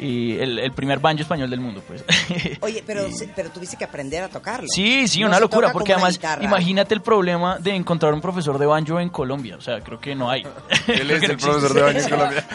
Y 0.00 0.38
el, 0.38 0.58
el 0.60 0.72
primer 0.72 1.00
banjo 1.00 1.22
español 1.22 1.50
del 1.50 1.60
mundo, 1.60 1.82
pues. 1.86 2.04
Oye, 2.60 2.82
pero, 2.86 3.06
pero 3.34 3.50
tuviste 3.50 3.76
que 3.76 3.84
aprender 3.84 4.22
a 4.22 4.28
tocarlo. 4.28 4.68
Sí, 4.68 5.08
sí, 5.08 5.20
No 5.20 5.26
una 5.28 5.40
locura, 5.40 5.72
porque 5.72 5.92
además, 5.92 6.14
guitarra. 6.14 6.44
imagínate 6.44 6.94
el 6.94 7.00
problema 7.02 7.58
de 7.58 7.74
encontrar 7.74 8.14
un 8.14 8.20
profesor 8.20 8.58
de 8.58 8.66
banjo 8.66 9.00
en 9.00 9.08
Colombia. 9.08 9.56
O 9.56 9.60
sea, 9.60 9.80
creo 9.80 9.98
que 9.98 10.14
no 10.14 10.30
hay. 10.30 10.42
Él 10.86 11.10
es 11.10 11.22
no 11.22 11.28
el 11.32 11.36
profesor 11.36 11.74
de 11.74 11.82
baño 11.82 11.98
en 12.00 12.08
Colombia. 12.08 12.48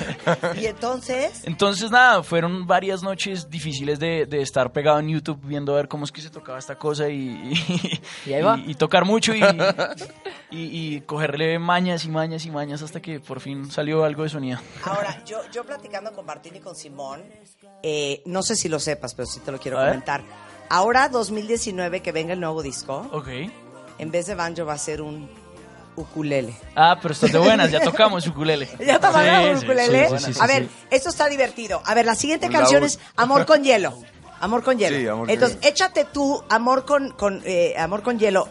Y 0.62 0.66
entonces, 0.68 1.42
Entonces, 1.46 1.92
nada, 1.92 2.24
fueron 2.24 2.66
varias 2.66 3.04
noches 3.04 3.50
difíciles 3.50 4.00
de, 4.00 4.26
de 4.26 4.42
estar 4.42 4.72
pegado 4.72 5.00
en 5.00 5.10
YouTube 5.10 5.40
viendo 5.44 5.74
a 5.74 5.76
ver 5.78 5.88
cómo 5.88 6.06
es 6.06 6.12
que 6.12 6.22
se 6.22 6.30
tocaba 6.30 6.60
esta 6.60 6.76
cosa 6.78 7.10
y, 7.10 7.54
y, 7.54 8.02
Y 8.30 8.34
ahí 8.34 8.42
va. 8.42 8.58
y- 8.58 8.72
y 8.72 8.76
tocar 8.76 9.04
mucho 9.06 9.36
y, 9.36 9.42
y, 10.52 10.96
y 10.96 11.02
cogerle 11.02 11.60
mañas 11.60 12.06
y 12.06 12.10
mañas 12.10 12.46
y 12.46 12.52
mañas 12.52 12.82
hasta 12.82 13.02
que 13.02 13.20
por 13.20 13.40
fin 13.40 13.70
salió 13.70 14.04
algo 14.04 14.24
de 14.24 14.30
sonido. 14.30 14.60
ahora, 14.84 15.22
yo, 15.26 15.40
yo 15.52 15.64
platicando 15.66 16.12
con 16.14 16.26
Martín 16.26 16.56
y 16.56 16.60
con 16.60 16.76
Simón, 16.76 17.22
eh, 17.84 18.22
no 18.26 18.44
sé 18.44 18.56
si 18.56 18.70
lo 18.70 18.80
sepas, 18.80 19.14
pero 19.14 19.26
sí 19.28 19.40
te 19.40 19.52
lo 19.52 19.60
quiero 19.60 19.78
A 19.80 19.84
ver. 19.84 19.90
comentar. 19.92 20.22
Ahora, 20.70 21.10
2019, 21.10 22.02
que 22.02 22.12
venga 22.12 22.34
el 22.34 22.40
nuevo 22.40 22.62
disco, 22.64 23.08
Ok. 23.12 23.28
en 24.00 24.12
vez 24.12 24.26
de 24.28 24.36
banjo 24.36 24.66
va 24.66 24.74
a 24.74 24.78
ser 24.78 25.02
un 25.02 25.30
ukulele. 25.96 26.56
Ah, 26.76 26.98
pero 27.02 27.14
estás 27.14 27.32
de 27.32 27.38
buenas, 27.38 27.70
ya 27.72 27.80
tocamos 27.82 28.26
ukulele. 28.26 28.68
¿Ya 28.86 29.00
te 29.00 29.08
Sí, 29.60 29.66
ukulele? 29.66 30.10
sí, 30.10 30.18
sí, 30.18 30.34
sí, 30.34 30.40
a 30.42 30.48
sí, 30.48 30.54
ver, 30.54 30.64
sí. 30.64 30.70
esto 30.90 31.10
está 31.10 31.28
divertido. 31.30 31.82
A 31.86 31.94
ver, 31.94 32.06
la 32.06 32.16
siguiente 32.16 32.48
Un 32.48 32.54
canción 32.54 32.82
laúd. 32.82 32.88
es 32.92 33.00
Amor 33.16 33.46
con 33.46 33.64
hielo. 33.64 33.94
Amor 34.40 34.64
con 34.64 34.78
hielo. 34.78 34.98
Sí, 34.98 35.08
Amor 35.08 35.28
con 35.28 35.30
Entonces, 35.34 35.58
échate 35.62 36.06
tú 36.06 36.44
Amor 36.50 36.86
con, 36.86 37.12
con, 37.12 37.42
eh, 37.46 37.76
Amor 37.78 38.02
con 38.02 38.18
hielo, 38.18 38.48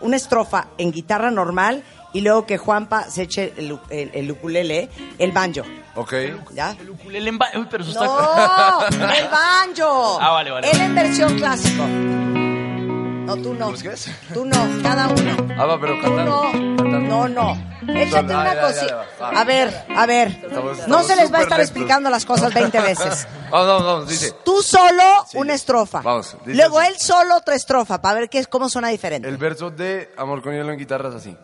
una 0.00 0.16
estrofa 0.16 0.68
en 0.78 0.90
guitarra 0.90 1.30
normal 1.30 1.84
y 2.12 2.20
luego 2.22 2.46
que 2.46 2.58
Juanpa 2.58 3.04
se 3.10 3.22
eche 3.22 3.52
el, 3.56 3.78
el- 3.90 4.10
el 4.14 4.30
ukulele, 4.30 4.88
el 5.18 5.32
banjo. 5.32 5.62
Ok. 5.94 6.14
¿Ya? 6.54 6.70
El 6.80 6.90
ukulele 6.90 7.28
en 7.28 7.38
ba- 7.38 7.50
Uy, 7.56 7.66
pero 7.70 7.82
eso 7.84 7.92
está... 7.92 8.04
¡No! 8.06 8.86
¡El 9.14 9.28
banjo! 9.28 10.18
Ah, 10.20 10.30
vale, 10.32 10.50
vale. 10.50 10.70
Él 10.70 10.80
en 10.80 10.94
versión 10.94 11.36
clásico. 11.36 11.84
No, 11.86 13.36
tú 13.36 13.52
no. 13.52 13.68
¿Pues 13.68 13.82
qué 13.82 13.88
es? 13.90 14.10
Tú 14.32 14.44
no, 14.46 14.56
cada 14.82 15.08
uno. 15.08 15.36
Ah, 15.58 15.66
va, 15.66 15.78
pero 15.78 15.96
Tú 15.96 16.00
cantando. 16.02 16.50
no, 16.54 16.98
no, 16.98 17.28
no. 17.28 17.68
Échate 17.94 18.32
Ah, 18.32 18.40
una 18.40 18.60
cosita. 18.60 19.04
A 19.20 19.44
ver, 19.44 19.84
a 19.94 20.06
ver. 20.06 20.28
Estamos- 20.28 20.64
No 20.64 21.00
estamos 21.00 21.06
se 21.06 21.16
les 21.16 21.32
va 21.32 21.38
a 21.38 21.42
estar 21.42 21.58
lentos. 21.58 21.70
explicando 21.76 22.08
las 22.10 22.24
cosas 22.24 22.54
20 22.54 22.80
veces. 22.80 23.26
Vamos, 23.50 23.66
vamos, 23.66 23.84
vamos, 23.86 24.08
dice. 24.08 24.32
Tú 24.44 24.62
solo 24.62 25.02
Sí. 25.30 25.36
una 25.38 25.54
estrofa. 25.54 26.00
Vamos, 26.02 26.36
dice 26.44 26.56
Luego 26.58 26.78
así. 26.80 26.88
él 26.92 26.98
solo 26.98 27.36
otra 27.36 27.54
estrofa 27.54 28.00
para 28.00 28.20
ver 28.20 28.28
qué, 28.30 28.44
cómo 28.46 28.68
suena 28.68 28.88
diferente. 28.88 29.26
El 29.28 29.38
verso 29.38 29.70
de 29.70 30.10
Amor 30.18 30.42
con 30.42 30.52
hielo 30.52 30.70
en 30.70 30.78
guitarra 30.78 31.08
es 31.10 31.14
así. 31.14 31.34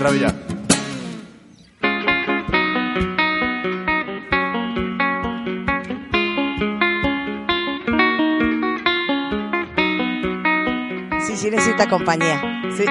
Travilla. 0.00 0.32
Sí, 11.26 11.36
sí 11.36 11.50
necesita 11.50 11.86
compañía. 11.90 12.40
Sí. 12.74 12.84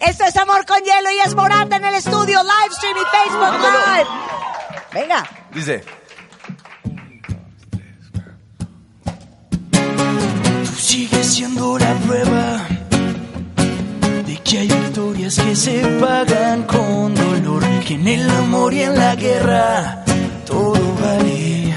Esto 0.00 0.24
es 0.24 0.36
Amor 0.38 0.66
con 0.66 0.78
Hielo 0.78 1.12
y 1.12 1.20
es 1.24 1.36
Morante 1.36 1.76
en 1.76 1.84
el 1.84 1.94
estudio, 1.94 2.40
live 2.42 2.72
stream 2.72 2.96
y 2.96 3.04
Facebook 3.16 3.60
Live. 3.60 4.08
Venga. 4.92 5.24
Dice. 5.54 5.84
Tú 9.70 9.78
sigues 10.74 11.32
siendo 11.32 11.78
la 11.78 11.94
prueba 11.94 12.66
de 14.30 14.36
que 14.44 14.58
hay 14.58 14.68
victorias 14.68 15.34
que 15.40 15.56
se 15.56 15.76
pagan 16.00 16.62
con 16.62 17.14
dolor, 17.14 17.62
que 17.84 17.94
en 17.94 18.06
el 18.06 18.30
amor 18.30 18.72
y 18.72 18.82
en 18.82 18.94
la 18.96 19.16
guerra 19.16 20.04
todo 20.46 20.84
vale. 21.02 21.74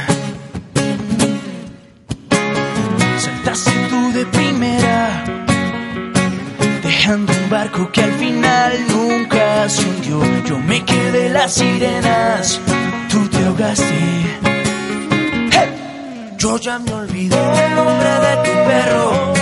Saltaste 3.17 3.71
tú 3.89 4.13
de 4.17 4.25
primera, 4.37 5.23
dejando 6.83 7.33
un 7.41 7.49
barco 7.49 7.91
que 7.91 8.01
al 8.03 8.13
final 8.23 8.71
nunca 8.89 9.67
se 9.67 9.81
hundió. 9.89 10.17
Yo 10.45 10.59
me 10.59 10.85
quedé 10.85 11.29
las 11.29 11.55
sirenas, 11.55 12.59
tú 13.09 13.27
te 13.29 13.45
ahogaste. 13.45 14.01
Yo 16.37 16.57
ya 16.57 16.77
me 16.77 16.93
olvidé 16.93 17.43
el 17.65 17.75
nombre 17.75 18.11
de 18.25 18.33
tu 18.45 18.51
perro 18.69 19.32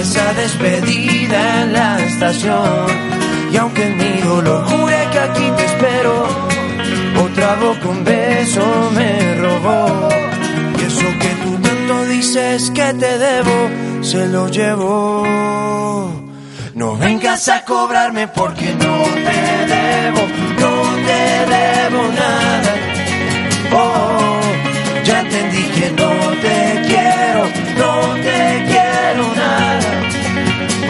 esa 0.00 0.32
despedida 0.34 1.62
en 1.62 1.72
la 1.72 1.98
estación. 2.00 2.86
Y 3.52 3.56
aunque 3.56 3.86
en 3.86 3.96
mi 3.96 4.20
dolor 4.20 4.64
juré 4.64 5.06
que 5.12 5.18
aquí 5.18 5.50
te 5.56 5.64
espero, 5.64 6.26
otra 7.22 7.54
boca 7.54 7.88
un 7.88 8.04
beso 8.04 8.90
me 8.94 9.34
robó. 9.36 10.08
Y 10.78 10.84
eso 10.84 11.08
que 11.20 11.28
tú 11.42 11.58
tanto 11.62 12.04
dices 12.06 12.70
que 12.70 12.94
te 12.94 13.18
debo, 13.18 13.70
se 14.02 14.26
lo 14.28 14.48
llevo. 14.48 15.24
No 16.74 16.96
vengas 16.96 17.48
a 17.48 17.64
cobrarme 17.64 18.26
porque 18.28 18.74
no 18.74 19.04
te 19.28 19.38
debo, 19.74 20.22
no 20.62 20.72
te 21.06 21.20
debo 21.54 22.02
nada. 22.12 22.74
Oh, 23.72 24.40
ya 25.04 25.20
entendí 25.20 25.62
que 25.76 25.90
no 25.90 26.10
te 26.42 26.82
quiero, 26.88 27.42
no 27.78 28.14
te 28.16 28.64
quiero. 28.66 28.83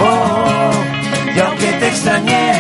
Oh, 0.01 0.71
y 1.35 1.41
aunque 1.41 1.73
te 1.73 1.89
extrañé, 1.89 2.53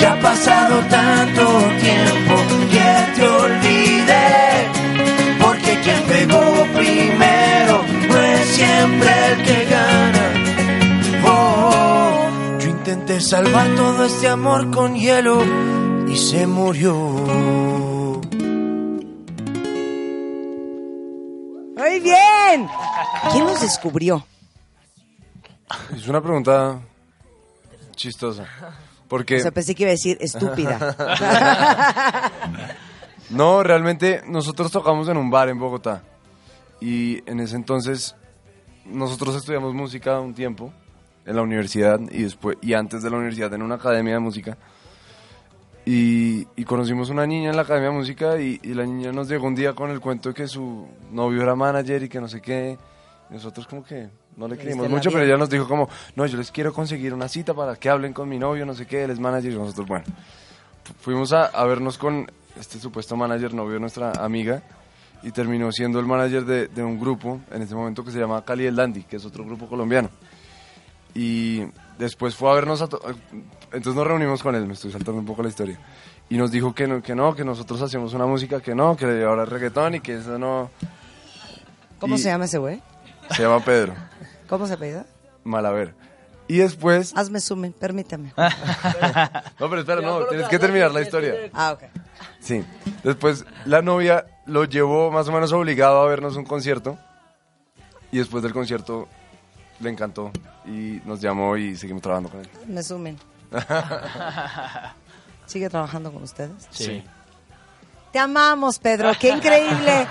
ya 0.00 0.12
ha 0.12 0.20
pasado 0.20 0.80
tanto 0.90 1.42
tiempo 1.80 2.34
que 2.70 3.12
te 3.16 3.28
olvidé. 3.28 4.68
Porque 5.40 5.80
quien 5.80 6.02
pegó 6.02 6.66
primero 6.74 7.82
no 8.08 8.22
es 8.22 8.46
siempre 8.48 9.10
el 9.30 9.42
que 9.42 9.64
gana. 9.70 10.24
Oh, 11.24 12.28
yo 12.60 12.68
intenté 12.68 13.20
salvar 13.20 13.68
todo 13.76 14.04
este 14.04 14.28
amor 14.28 14.70
con 14.70 14.94
hielo 14.94 15.44
y 16.08 16.16
se 16.16 16.46
murió. 16.46 16.94
Muy 21.76 22.00
bien. 22.00 22.68
¿Quién 23.32 23.44
nos 23.44 23.60
descubrió? 23.60 24.24
Es 25.94 26.08
una 26.08 26.20
pregunta 26.20 26.80
chistosa. 27.94 28.46
Porque. 29.08 29.36
O 29.36 29.40
sea, 29.40 29.50
pensé 29.50 29.74
que 29.74 29.84
iba 29.84 29.90
a 29.90 29.92
decir 29.92 30.18
estúpida. 30.20 30.96
No, 33.30 33.64
realmente 33.64 34.22
nosotros 34.26 34.70
tocamos 34.70 35.08
en 35.08 35.16
un 35.16 35.30
bar 35.30 35.48
en 35.48 35.58
Bogotá. 35.58 36.02
Y 36.80 37.28
en 37.28 37.40
ese 37.40 37.56
entonces 37.56 38.14
nosotros 38.84 39.34
estudiamos 39.34 39.74
música 39.74 40.20
un 40.20 40.34
tiempo 40.34 40.72
en 41.24 41.34
la 41.34 41.42
universidad 41.42 41.98
y 42.12 42.22
después 42.22 42.56
y 42.62 42.74
antes 42.74 43.02
de 43.02 43.10
la 43.10 43.16
universidad 43.16 43.52
en 43.54 43.62
una 43.62 43.76
academia 43.76 44.14
de 44.14 44.20
música. 44.20 44.56
Y, 45.84 46.46
y 46.56 46.64
conocimos 46.64 47.10
una 47.10 47.26
niña 47.26 47.50
en 47.50 47.56
la 47.56 47.62
academia 47.62 47.90
de 47.90 47.96
música 47.96 48.40
y, 48.40 48.60
y 48.62 48.74
la 48.74 48.84
niña 48.84 49.12
nos 49.12 49.28
llegó 49.28 49.46
un 49.46 49.54
día 49.54 49.72
con 49.72 49.90
el 49.90 50.00
cuento 50.00 50.28
de 50.28 50.34
que 50.34 50.46
su 50.46 50.86
novio 51.10 51.42
era 51.42 51.54
manager 51.54 52.04
y 52.04 52.08
que 52.08 52.20
no 52.20 52.28
sé 52.28 52.40
qué. 52.40 52.78
Y 53.28 53.34
nosotros 53.34 53.66
como 53.66 53.82
que 53.82 54.08
no 54.36 54.48
le 54.48 54.56
creímos 54.56 54.88
mucho, 54.90 55.10
pero 55.10 55.24
ella 55.24 55.36
nos 55.36 55.48
dijo 55.50 55.66
como, 55.66 55.88
no, 56.14 56.26
yo 56.26 56.36
les 56.36 56.50
quiero 56.50 56.72
conseguir 56.72 57.14
una 57.14 57.28
cita 57.28 57.54
para 57.54 57.76
que 57.76 57.88
hablen 57.88 58.12
con 58.12 58.28
mi 58.28 58.38
novio, 58.38 58.66
no 58.66 58.74
sé 58.74 58.86
qué, 58.86 59.04
él 59.04 59.10
es 59.10 59.18
manager 59.18 59.52
y 59.52 59.56
nosotros, 59.56 59.86
bueno. 59.86 60.04
fu- 60.84 60.94
Fuimos 61.00 61.32
a, 61.32 61.46
a 61.46 61.64
vernos 61.64 61.96
con 61.98 62.30
este 62.58 62.78
supuesto 62.78 63.16
manager, 63.16 63.54
novio 63.54 63.74
de 63.74 63.80
nuestra 63.80 64.12
amiga, 64.12 64.62
y 65.22 65.30
terminó 65.30 65.72
siendo 65.72 65.98
el 65.98 66.06
manager 66.06 66.44
de, 66.44 66.68
de 66.68 66.82
un 66.84 67.00
grupo 67.00 67.40
en 67.50 67.62
ese 67.62 67.74
momento 67.74 68.04
que 68.04 68.10
se 68.12 68.18
llama 68.18 68.44
Cali 68.44 68.66
el 68.66 68.76
Dandy, 68.76 69.02
que 69.04 69.16
es 69.16 69.24
otro 69.24 69.44
grupo 69.44 69.66
colombiano. 69.66 70.10
Y 71.14 71.62
después 71.98 72.34
fue 72.34 72.50
a 72.50 72.54
vernos, 72.54 72.82
a 72.82 72.88
to- 72.88 73.00
entonces 73.72 73.94
nos 73.94 74.06
reunimos 74.06 74.42
con 74.42 74.54
él, 74.54 74.66
me 74.66 74.74
estoy 74.74 74.92
saltando 74.92 75.18
un 75.20 75.26
poco 75.26 75.42
la 75.42 75.48
historia, 75.48 75.78
y 76.28 76.36
nos 76.36 76.50
dijo 76.50 76.74
que 76.74 76.86
no, 76.86 77.02
que 77.02 77.14
no, 77.14 77.34
que 77.34 77.44
nosotros 77.44 77.80
hacíamos 77.80 78.12
una 78.12 78.26
música 78.26 78.60
que 78.60 78.74
no, 78.74 78.96
que 78.96 79.24
ahora 79.24 79.44
es 79.44 79.48
reggaetón 79.48 79.94
y 79.96 80.00
que 80.00 80.16
eso 80.16 80.38
no... 80.38 80.70
¿Cómo 81.98 82.16
Y- 82.16 82.18
se 82.18 82.28
llama 82.28 82.44
ese 82.44 82.58
güey? 82.58 82.82
Se 83.34 83.42
llama 83.42 83.64
Pedro, 83.64 83.94
¿Cómo 84.48 84.66
se 84.66 84.74
apellida? 84.74 85.06
Malaver. 85.44 85.94
Y 86.48 86.58
después... 86.58 87.12
Hazme 87.16 87.40
in, 87.66 87.72
permítame. 87.72 88.32
No, 89.58 89.68
pero 89.68 89.80
espera, 89.80 90.00
no, 90.00 90.26
tienes 90.26 90.48
que 90.48 90.58
terminar 90.58 90.92
la 90.92 91.02
historia. 91.02 91.50
Ah, 91.52 91.72
ok. 91.72 91.84
Sí. 92.40 92.64
Después 93.02 93.44
la 93.64 93.82
novia 93.82 94.26
lo 94.46 94.64
llevó 94.64 95.10
más 95.10 95.26
o 95.28 95.32
menos 95.32 95.52
obligado 95.52 96.00
a 96.00 96.06
vernos 96.06 96.36
un 96.36 96.44
concierto. 96.44 96.98
Y 98.12 98.18
después 98.18 98.42
del 98.42 98.52
concierto 98.52 99.08
le 99.80 99.90
encantó 99.90 100.30
y 100.64 101.00
nos 101.04 101.20
llamó 101.20 101.56
y 101.56 101.76
seguimos 101.76 102.02
trabajando 102.02 102.30
con 102.30 102.40
él. 102.40 102.48
Me 102.66 102.82
sumen. 102.82 103.18
¿Sigue 105.46 105.68
trabajando 105.68 106.12
con 106.12 106.22
ustedes? 106.22 106.68
Sí. 106.70 107.02
Te 108.12 108.18
amamos, 108.18 108.78
Pedro. 108.78 109.12
Qué 109.18 109.30
increíble. 109.30 110.06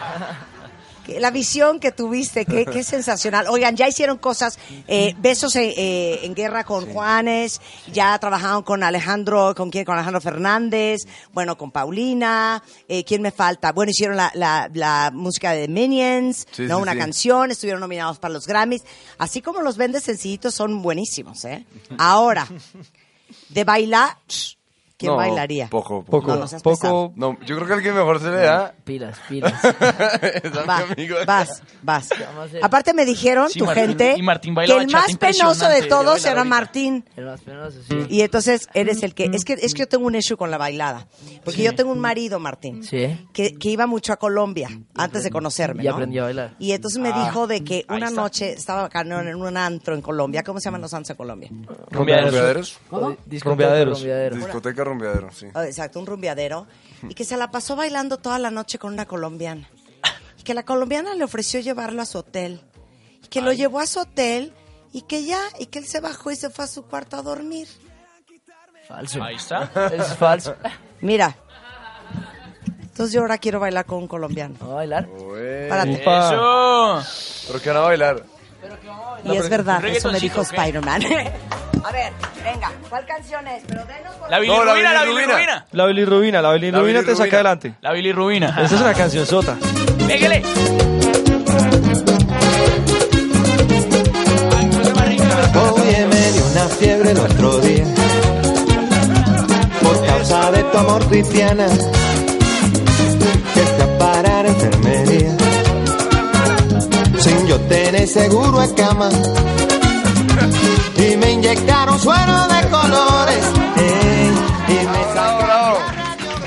La 1.20 1.32
visión 1.32 1.80
que 1.80 1.92
tuviste, 1.92 2.46
qué, 2.46 2.66
qué 2.66 2.84
sensacional. 2.84 3.48
Oigan, 3.50 3.76
ya 3.76 3.88
hicieron 3.88 4.18
cosas, 4.18 4.58
eh, 4.88 5.14
besos 5.20 5.56
en, 5.56 5.72
eh, 5.76 6.20
en 6.24 6.34
guerra 6.36 6.64
con 6.64 6.86
Juanes, 6.92 7.62
ya 7.92 8.18
trabajaron 8.20 8.64
con 8.64 8.84
Alejandro, 8.84 9.54
¿con 9.56 9.70
quién? 9.70 9.86
Con 9.86 9.96
Alejandro 9.96 10.22
Fernández, 10.22 11.02
bueno, 11.34 11.58
con 11.58 11.72
Paulina, 11.72 12.62
eh, 12.88 13.04
¿quién 13.04 13.22
me 13.22 13.32
falta? 13.32 13.72
Bueno, 13.72 13.92
hicieron 13.92 14.18
la, 14.18 14.32
la, 14.36 14.70
la 14.74 15.12
música 15.14 15.52
de 15.52 15.68
Minions, 15.68 16.48
Sí, 16.52 16.64
¿no? 16.64 16.78
sí, 16.78 16.82
Una 16.82 16.98
canción, 16.98 17.52
estuvieron 17.52 17.82
nominados 17.82 18.20
para 18.20 18.34
los 18.34 18.48
Grammys. 18.48 18.84
Así 19.18 19.42
como 19.42 19.62
los 19.62 19.78
vendes 19.78 20.04
sencillitos, 20.04 20.54
son 20.56 20.82
buenísimos, 20.82 21.46
¿eh? 21.46 21.66
Ahora, 21.98 22.48
de 23.50 23.64
bailar, 23.64 24.18
¿quién 24.98 25.12
No, 25.12 25.18
bailaría? 25.18 25.68
Poco, 25.70 26.04
Poco, 26.04 26.28
No, 26.34 26.36
no 26.42 26.48
seas 26.48 26.62
poco. 26.64 27.14
No, 27.16 27.38
yo 27.46 27.56
creo 27.56 27.68
que 27.68 27.74
el 27.76 27.84
que 27.84 27.92
mejor 27.92 28.20
se 28.20 28.30
le 28.32 28.38
da. 28.38 28.74
Pilas, 28.84 29.20
pilas. 29.30 29.54
Va, 30.68 30.84
vas, 31.26 31.62
vas. 31.82 32.10
Aparte 32.62 32.94
me 32.94 33.06
dijeron, 33.06 33.50
Sí, 33.50 33.60
tu 33.60 33.66
Martín- 33.66 33.88
gente, 33.88 34.16
y 34.18 34.22
Martín 34.22 34.56
que 34.56 34.64
el 34.74 34.88
más 34.90 35.16
penoso 35.18 35.68
de 35.70 35.84
todos 35.84 36.26
era. 36.26 36.44
Martín. 36.44 37.06
El 37.16 37.26
más 37.26 37.42
penoso, 37.42 37.78
sí. 37.88 37.96
Y 38.10 38.22
entonces 38.22 38.68
eres 38.74 39.04
el 39.04 39.14
que... 39.14 39.30
Es 39.34 39.44
que, 39.46 39.54
es 39.54 39.74
que 39.74 39.80
yo 39.80 39.88
tengo 39.88 40.06
un 40.06 40.16
issue 40.16 40.38
con 40.38 40.52
la 40.52 40.58
bailada. 40.58 41.08
Porque 41.44 41.64
yo 41.64 41.74
tengo 41.76 41.92
un 41.92 42.00
marido, 42.00 42.40
Martín, 42.40 42.84
Sí. 42.84 43.28
que, 43.34 43.56
que 43.56 43.70
iba 43.70 43.88
mucho 43.88 44.14
a 44.14 44.18
Colombia 44.18 44.70
antes 44.96 45.24
de 45.24 45.32
conocerme, 45.32 45.84
Y 45.84 45.88
¿no? 45.88 45.94
aprendió 45.94 46.22
a 46.24 46.26
bailar. 46.26 46.56
Y 46.60 46.72
entonces 46.72 47.00
me 47.02 47.10
Ah, 47.10 47.26
dijo 47.26 47.48
de 47.48 47.64
que 47.64 47.86
una 47.90 48.08
está. 48.08 48.22
noche 48.22 48.54
estaba 48.54 48.90
en 48.94 49.36
un 49.36 49.58
antro 49.58 49.96
en 49.96 50.02
Colombia. 50.02 50.44
¿Cómo 50.44 50.60
se 50.60 50.66
llaman 50.66 50.82
los 50.82 50.94
antros 50.94 51.10
en 51.12 51.16
Colombia? 51.18 51.50
¿Rumbeaderos? 51.92 52.80
¿Cómo? 52.90 53.16
Discoteca. 53.26 54.85
Rumbeadero. 54.86 55.32
Sí. 55.32 55.48
Oh, 55.54 55.62
exacto, 55.62 56.00
un 56.00 56.06
rumbeadero. 56.06 56.68
Y 57.10 57.14
que 57.14 57.26
se 57.26 57.38
la 57.38 57.52
pasó 57.52 57.76
bailando 57.76 58.18
toda 58.18 58.40
la 58.40 58.52
noche 58.52 58.80
con 58.80 58.94
una 58.94 59.06
colombiana. 59.06 59.70
Y 60.40 60.44
que 60.44 60.54
la 60.54 60.64
colombiana 60.64 61.14
le 61.16 61.24
ofreció 61.24 61.60
llevarlo 61.60 62.02
a 62.02 62.06
su 62.06 62.20
hotel. 62.20 62.62
Y 63.24 63.28
que 63.28 63.42
lo 63.42 63.52
llevó 63.54 63.80
a 63.80 63.88
su 63.88 64.00
hotel 64.00 64.54
y 64.94 65.02
que 65.02 65.26
ya, 65.26 65.40
y 65.60 65.66
que 65.66 65.80
él 65.80 65.86
se 65.86 66.00
bajó 66.00 66.32
y 66.32 66.36
se 66.36 66.50
fue 66.50 66.66
a 66.66 66.68
su 66.68 66.84
cuarto 66.86 67.18
a 67.18 67.22
dormir. 67.22 67.68
Falso. 68.88 69.22
Ahí 69.24 69.36
está. 69.36 69.70
Es 69.94 70.16
falso. 70.16 70.56
Mira. 71.02 71.36
Entonces 72.82 73.14
yo 73.14 73.22
ahora 73.22 73.38
quiero 73.38 73.60
bailar 73.60 73.86
con 73.86 73.98
un 73.98 74.08
colombiano. 74.08 74.56
¿Vamos 74.58 74.72
a 74.72 74.76
bailar? 74.76 75.10
Ué. 75.10 75.68
Párate. 75.70 76.02
Eso. 76.02 77.04
¿Pero 77.48 77.62
qué 77.62 77.70
van 77.70 77.78
a 77.78 77.82
bailar? 77.82 78.24
Y 79.26 79.36
es 79.36 79.50
verdad, 79.50 79.80
¿un 79.80 79.88
eso 79.88 80.12
me 80.12 80.20
dijo? 80.20 80.42
Spider-Man. 80.42 81.02
a 81.86 81.92
ver, 81.92 82.12
venga, 82.44 82.72
¿cuál 82.90 83.06
canción 83.06 83.48
es? 83.48 83.64
Pero 83.68 83.86
denos 83.86 84.16
por 84.16 84.30
La 84.32 84.40
No, 84.40 84.66
la 84.66 84.74
bilirrubina, 84.74 84.94
la 84.94 85.04
bilirrubina. 85.04 85.36
bilirrubina. 85.36 85.66
La 85.72 85.86
bilirrubina, 85.86 86.42
la 86.42 86.52
bilirrubina 86.54 87.00
te 87.00 87.06
bilirrubina. 87.06 87.26
saca 87.26 87.36
adelante. 87.38 87.74
La 87.82 87.92
bilirrubina. 87.94 88.50
Esa 88.64 88.76
es 88.76 88.82
una 88.82 88.94
canción 88.94 89.26
sota. 89.26 89.56
Pégale. 90.08 90.42
Oye, 95.76 96.08
me 96.08 96.32
dio 96.32 96.46
una 96.52 96.68
fiebre 96.68 97.12
el 97.12 97.20
otro 97.20 97.60
día 97.60 97.86
por 99.82 100.06
causa 100.06 100.52
de 100.52 100.64
tu 100.64 100.78
amor 100.78 101.06
cristiana 101.08 101.68
que 103.54 103.84
a 103.84 103.98
parar 103.98 104.46
a 104.46 104.50
enfermería 104.50 105.38
sin 107.20 107.48
yo 107.48 107.60
tener 107.62 108.08
seguro 108.08 108.62
es 108.62 108.74
cama. 108.74 109.10
Y 111.06 111.18
me 111.18 111.32
inyectaron 111.34 112.00
suero 112.00 112.48
de 112.48 112.70
colores. 112.70 113.46
ey, 113.78 114.32
y 114.70 114.88
me 114.88 115.06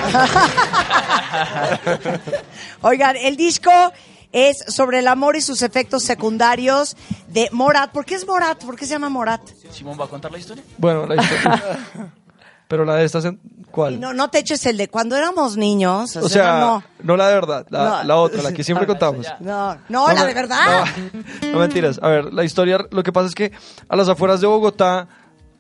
Oigan, 2.81 3.17
el 3.17 3.37
disco 3.37 3.71
es 4.33 4.65
sobre 4.67 4.99
el 4.99 5.07
amor 5.07 5.37
y 5.37 5.43
sus 5.43 5.63
efectos 5.63 6.03
secundarios 6.03 6.97
de 7.29 7.49
Morat. 7.53 7.93
¿Por 7.93 8.05
qué 8.05 8.17
es 8.17 8.27
Morat? 8.27 8.65
¿Por 8.65 8.75
qué 8.77 8.85
se 8.87 8.93
llama 8.93 9.09
Morat? 9.09 9.43
Simón 9.71 9.97
va 10.01 10.07
a 10.07 10.09
contar 10.09 10.33
la 10.33 10.39
historia. 10.39 10.65
Bueno, 10.77 11.07
la 11.07 11.23
historia. 11.23 11.79
Pero 12.69 12.85
la 12.85 12.97
de 12.97 13.05
estas, 13.07 13.25
en- 13.25 13.41
¿cuál? 13.71 13.99
No, 13.99 14.13
no 14.13 14.29
te 14.29 14.39
eches 14.41 14.65
el 14.67 14.77
de 14.77 14.89
cuando 14.89 15.17
éramos 15.17 15.57
niños. 15.57 16.15
O, 16.17 16.21
O 16.27 16.29
sea, 16.29 16.61
no, 16.61 16.83
no 17.03 17.17
la 17.17 17.29
de 17.29 17.35
verdad, 17.35 17.67
la, 17.71 17.85
No. 17.85 18.05
la 18.05 18.17
otra, 18.17 18.43
la 18.43 18.53
que 18.53 18.63
siempre 18.63 18.87
contamos. 18.87 19.27
no, 19.41 19.77
no, 19.89 20.09
la 20.09 20.15
me- 20.21 20.27
de 20.27 20.35
verdad. 20.35 20.85
No, 21.43 21.53
no 21.53 21.59
mentiras. 21.61 21.99
A 22.03 22.09
ver, 22.09 22.33
la 22.33 22.45
historia, 22.45 22.79
lo 22.91 23.03
que 23.03 23.11
pasa 23.13 23.27
es 23.29 23.35
que 23.35 23.53
a 23.89 23.97
las 23.97 24.09
afueras 24.09 24.41
de 24.43 24.47
Bogotá, 24.47 25.09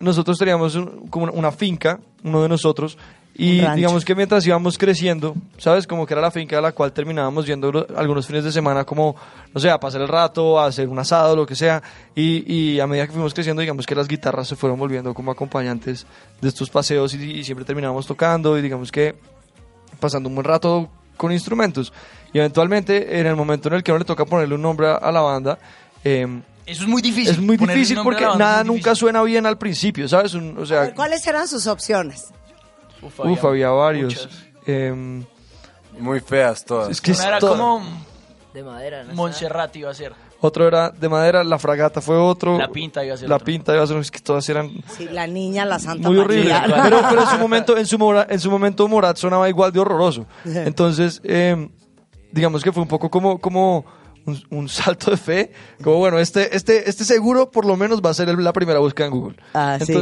nosotros 0.00 0.36
teníamos 0.38 0.74
un- 0.74 1.08
como 1.08 1.32
una 1.32 1.50
finca, 1.50 1.98
uno 2.22 2.42
de 2.42 2.48
nosotros, 2.48 2.98
y 3.40 3.60
digamos 3.76 4.04
que 4.04 4.14
mientras 4.16 4.44
íbamos 4.46 4.76
creciendo, 4.76 5.34
¿sabes? 5.58 5.86
Como 5.86 6.04
que 6.04 6.12
era 6.14 6.20
la 6.20 6.30
finca 6.32 6.58
a 6.58 6.60
la 6.60 6.72
cual 6.72 6.92
terminábamos 6.92 7.46
yendo 7.46 7.70
lo- 7.70 7.86
algunos 7.96 8.26
fines 8.26 8.42
de 8.42 8.50
semana, 8.50 8.84
como, 8.84 9.14
no 9.54 9.60
sé, 9.60 9.70
a 9.70 9.78
pasar 9.78 10.00
el 10.00 10.08
rato, 10.08 10.58
a 10.58 10.66
hacer 10.66 10.88
un 10.88 10.98
asado, 10.98 11.36
lo 11.36 11.46
que 11.46 11.54
sea. 11.54 11.80
Y, 12.16 12.52
y 12.52 12.80
a 12.80 12.86
medida 12.88 13.06
que 13.06 13.12
fuimos 13.12 13.32
creciendo, 13.32 13.60
digamos 13.60 13.86
que 13.86 13.94
las 13.94 14.08
guitarras 14.08 14.48
se 14.48 14.56
fueron 14.56 14.76
volviendo 14.78 15.14
como 15.14 15.30
acompañantes 15.30 16.04
de 16.40 16.48
estos 16.48 16.68
paseos 16.68 17.14
y, 17.14 17.22
y 17.38 17.44
siempre 17.44 17.64
terminábamos 17.64 18.06
tocando 18.06 18.58
y 18.58 18.62
digamos 18.62 18.90
que 18.90 19.14
pasando 20.00 20.28
un 20.28 20.34
buen 20.34 20.44
rato 20.44 20.88
con 21.16 21.30
instrumentos. 21.32 21.92
Y 22.32 22.38
eventualmente, 22.38 23.20
en 23.20 23.26
el 23.26 23.36
momento 23.36 23.68
en 23.68 23.74
el 23.76 23.82
que 23.82 23.92
uno 23.92 24.00
le 24.00 24.04
toca 24.04 24.24
ponerle 24.24 24.54
un 24.56 24.62
nombre 24.62 24.88
a, 24.88 24.94
a 24.96 25.12
la 25.12 25.20
banda, 25.20 25.58
eh, 26.04 26.26
Eso 26.66 26.82
es 26.82 26.88
muy 26.88 27.02
difícil. 27.02 27.32
es 27.32 27.38
muy 27.40 27.56
difícil 27.56 27.98
porque 28.02 28.24
nada 28.36 28.64
nunca 28.64 28.94
suena 28.94 29.22
bien 29.22 29.46
al 29.46 29.58
principio, 29.58 30.08
¿sabes? 30.08 30.34
Un- 30.34 30.56
o 30.58 30.66
sea, 30.66 30.80
ver, 30.80 30.94
¿Cuáles 30.94 31.26
eran 31.26 31.46
sus 31.48 31.66
opciones? 31.68 32.26
Uf, 33.02 33.20
uf, 33.20 33.44
había 33.44 33.70
varios. 33.70 34.28
Em, 34.66 35.24
Muy 35.98 36.20
feas 36.20 36.64
todas. 36.64 36.90
Es 36.90 37.00
que 37.00 37.12
Una 37.12 37.26
era 37.26 37.38
toda- 37.38 37.52
como 37.56 37.82
De 38.54 38.62
madera, 38.62 39.04
¿no? 39.04 39.14
Montserrat 39.14 39.74
iba 39.76 39.90
a 39.90 39.94
ser. 39.94 40.12
otro 40.40 40.66
era 40.68 40.90
de 40.90 41.08
madera, 41.08 41.42
la 41.44 41.58
fragata 41.58 42.00
fue 42.00 42.16
otro. 42.16 42.56
La 42.58 42.68
pinta 42.68 43.04
iba 43.04 43.14
a 43.14 43.16
ser 43.18 43.28
La 43.28 43.36
otro. 43.36 43.44
pinta 43.46 43.74
iba 43.74 43.82
a 43.82 43.86
ser, 43.86 43.96
es 43.98 44.10
que 44.10 44.20
todas 44.20 44.48
eran 44.48 44.70
Sí, 44.96 45.08
la 45.10 45.26
niña, 45.26 45.64
la 45.64 45.78
Santa 45.78 46.08
muy 46.08 46.18
horribles. 46.18 46.52
María. 46.60 46.82
Pero, 46.84 47.00
pero 47.08 47.22
en 47.22 47.28
su 47.28 47.38
momento, 47.38 47.76
en 47.76 47.86
su, 47.86 47.98
mora- 47.98 48.26
en 48.30 48.38
su 48.40 48.50
momento 48.50 48.86
Morat 48.88 49.16
sonaba 49.16 49.48
igual 49.48 49.72
de 49.72 49.80
horroroso. 49.80 50.26
Entonces, 50.44 51.20
em, 51.24 51.68
digamos 52.32 52.62
que 52.62 52.72
fue 52.72 52.82
un 52.82 52.88
poco 52.88 53.10
como, 53.10 53.38
como 53.38 53.84
un, 54.26 54.42
un 54.50 54.68
salto 54.68 55.10
de 55.10 55.16
fe. 55.16 55.52
Como 55.82 55.96
bueno, 55.96 56.18
este, 56.18 56.54
este, 56.56 56.88
este 56.88 57.04
seguro 57.04 57.50
por 57.50 57.64
lo 57.66 57.76
menos 57.76 58.00
va 58.00 58.10
a 58.10 58.14
ser 58.14 58.28
la 58.38 58.52
primera 58.52 58.78
búsqueda 58.78 59.06
en 59.06 59.12
Google. 59.12 59.36
Ah, 59.54 59.78
sí. 59.80 59.92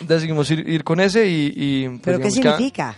Decidimos 0.00 0.50
ir, 0.50 0.68
ir 0.68 0.84
con 0.84 1.00
ese 1.00 1.26
y... 1.28 1.52
y, 1.54 1.88
pues, 1.88 2.00
¿Pero 2.02 2.20
qué 2.20 2.30
significa? 2.30 2.96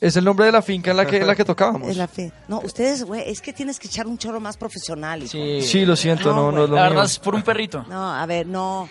Es 0.00 0.16
el 0.16 0.24
nombre 0.24 0.46
de 0.46 0.52
la 0.52 0.62
finca 0.62 0.92
en 0.92 0.96
la 0.96 1.04
que, 1.04 1.18
en 1.18 1.26
la 1.26 1.36
que 1.36 1.44
tocábamos. 1.44 1.90
Es 1.90 1.96
la 1.98 2.08
fe. 2.08 2.32
No, 2.48 2.60
ustedes, 2.60 3.04
güey, 3.04 3.22
es 3.26 3.42
que 3.42 3.52
tienes 3.52 3.78
que 3.78 3.86
echar 3.86 4.06
un 4.06 4.16
chorro 4.16 4.40
más 4.40 4.56
profesional. 4.56 5.22
hijo. 5.22 5.32
Sí. 5.32 5.60
Sí, 5.60 5.84
lo 5.84 5.94
siento, 5.94 6.34
no, 6.34 6.50
no, 6.50 6.64
es 6.64 6.70
lo 6.70 6.76
La 6.76 6.82
mío. 6.84 6.90
verdad 6.92 7.04
es 7.04 7.18
por 7.18 7.34
un 7.34 7.42
perrito. 7.42 7.84
No, 7.86 8.10
a 8.10 8.24
ver, 8.24 8.46
no. 8.46 8.88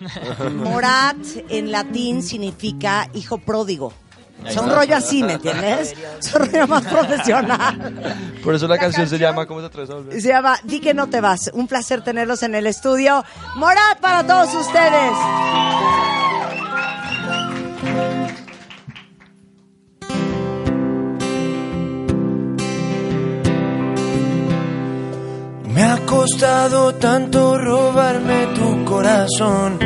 Morat 0.54 1.18
en 1.50 1.72
latín 1.72 2.22
significa 2.22 3.10
hijo 3.16 3.40
pródigo. 3.40 3.92
Sea, 4.48 4.62
un 4.62 4.70
rollo 4.70 4.96
así, 4.96 5.24
¿me 5.24 5.34
entiendes? 5.34 5.96
Es 6.20 6.34
un 6.34 6.46
rollo 6.46 6.68
más 6.68 6.86
profesional. 6.86 8.38
Por 8.44 8.56
eso 8.56 8.68
la, 8.68 8.78
canción, 8.78 9.10
se 9.10 9.18
llama 9.18 9.46
¿Cómo 9.46 9.60
te 9.60 9.66
atreves 9.66 9.90
a 9.90 9.96
volver? 9.96 10.22
Se 10.22 10.30
llama 10.30 10.58
Di 10.64 10.80
que 10.80 10.94
no 10.94 11.10
te 11.10 11.20
vas. 11.22 11.50
Un 11.54 11.68
placer 11.68 12.04
tenerlos 12.04 12.44
en 12.44 12.56
el 12.56 12.68
estudio. 12.68 13.26
Morat 13.56 14.00
para 14.00 14.26
todos 14.26 14.54
ustedes. 14.54 16.19
Me 25.80 25.86
ha 25.86 25.98
costado 26.06 26.94
tanto 26.96 27.58
robarme 27.58 28.48
tu 28.48 28.84
corazón 28.84 29.80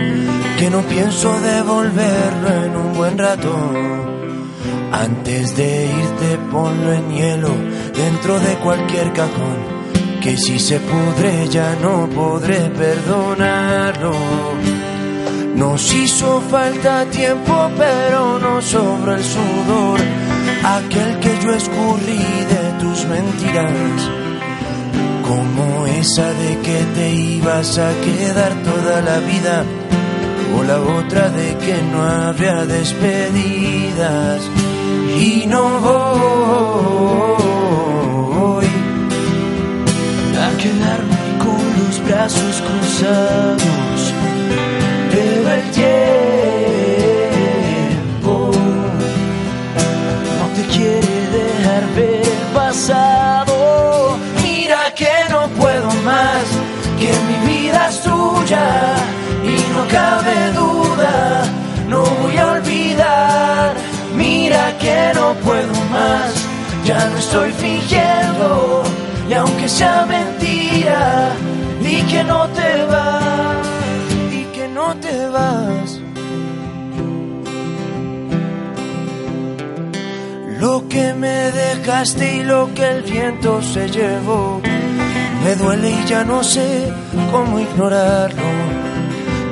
que 0.58 0.68
no 0.72 0.82
pienso 0.82 1.40
devolverlo 1.40 2.64
en 2.66 2.76
un 2.76 2.94
buen 2.96 3.16
rato. 3.16 3.54
Antes 4.92 5.56
de 5.56 5.86
irte 5.86 6.40
ponlo 6.52 6.94
en 6.94 7.12
hielo 7.12 7.52
dentro 7.96 8.40
de 8.40 8.56
cualquier 8.56 9.14
cajón, 9.14 9.60
que 10.20 10.36
si 10.36 10.58
se 10.58 10.80
pudre 10.80 11.48
ya 11.50 11.76
no 11.76 12.10
podré 12.10 12.72
perdonarlo. 12.72 14.14
Nos 15.56 15.94
hizo 15.94 16.42
falta 16.50 17.06
tiempo 17.06 17.70
pero 17.78 18.40
no 18.40 18.64
sobra 18.64 19.18
el 19.18 19.24
sudor, 19.24 20.00
aquel 20.64 21.20
que 21.20 21.40
yo 21.44 21.54
escurrí 21.54 22.18
de 22.18 22.80
tus 22.80 23.06
mentiras 23.06 24.23
como 25.34 25.88
esa 25.88 26.32
de 26.34 26.60
que 26.60 26.80
te 26.96 27.08
ibas 27.12 27.80
a 27.80 27.90
quedar 28.06 28.54
toda 28.70 29.02
la 29.02 29.18
vida, 29.20 29.64
o 30.56 30.64
la 30.64 30.80
otra 30.80 31.30
de 31.30 31.58
que 31.58 31.76
no 31.92 32.04
habría 32.04 32.66
despedidas. 32.66 34.42
Y 35.20 35.46
no 35.48 35.64
voy 38.50 38.68
a 40.46 40.50
quedarme 40.62 41.24
con 41.44 41.62
los 41.80 41.96
brazos 42.08 42.56
cruzados, 42.68 44.00
pero 45.12 45.42
el 45.58 45.66
tiempo 45.82 45.96
no 50.40 50.46
te 50.56 50.64
quiere 50.74 51.16
dejar 51.38 51.84
ver 51.96 52.24
el 52.28 52.44
y 58.52 59.56
no 59.74 59.88
cabe 59.88 60.52
duda, 60.54 61.46
no 61.88 62.04
voy 62.04 62.38
a 62.38 62.52
olvidar. 62.52 63.74
Mira 64.16 64.78
que 64.80 65.12
no 65.16 65.34
puedo 65.36 65.74
más, 65.90 66.34
ya 66.84 67.08
no 67.08 67.18
estoy 67.18 67.52
fingiendo 67.54 68.84
y 69.30 69.34
aunque 69.34 69.70
sea 69.70 70.06
mentira, 70.06 71.32
di 71.82 72.02
que 72.04 72.24
no 72.26 72.48
te 72.50 72.86
vas, 72.86 73.68
di 74.30 74.44
que 74.56 74.68
no 74.68 74.94
te 74.98 75.28
vas. 75.30 76.00
Lo 80.60 80.88
que 80.90 81.14
me 81.14 81.52
dejaste 81.52 82.36
y 82.38 82.44
lo 82.44 82.74
que 82.74 82.90
el 82.90 83.04
viento 83.04 83.62
se 83.62 83.90
llevó 83.90 84.62
me 85.44 85.56
duele 85.56 85.92
y 85.92 86.06
ya 86.06 86.24
no 86.24 86.44
sé 86.44 86.92
cómo 87.32 87.60
ignorarlo. 87.60 88.44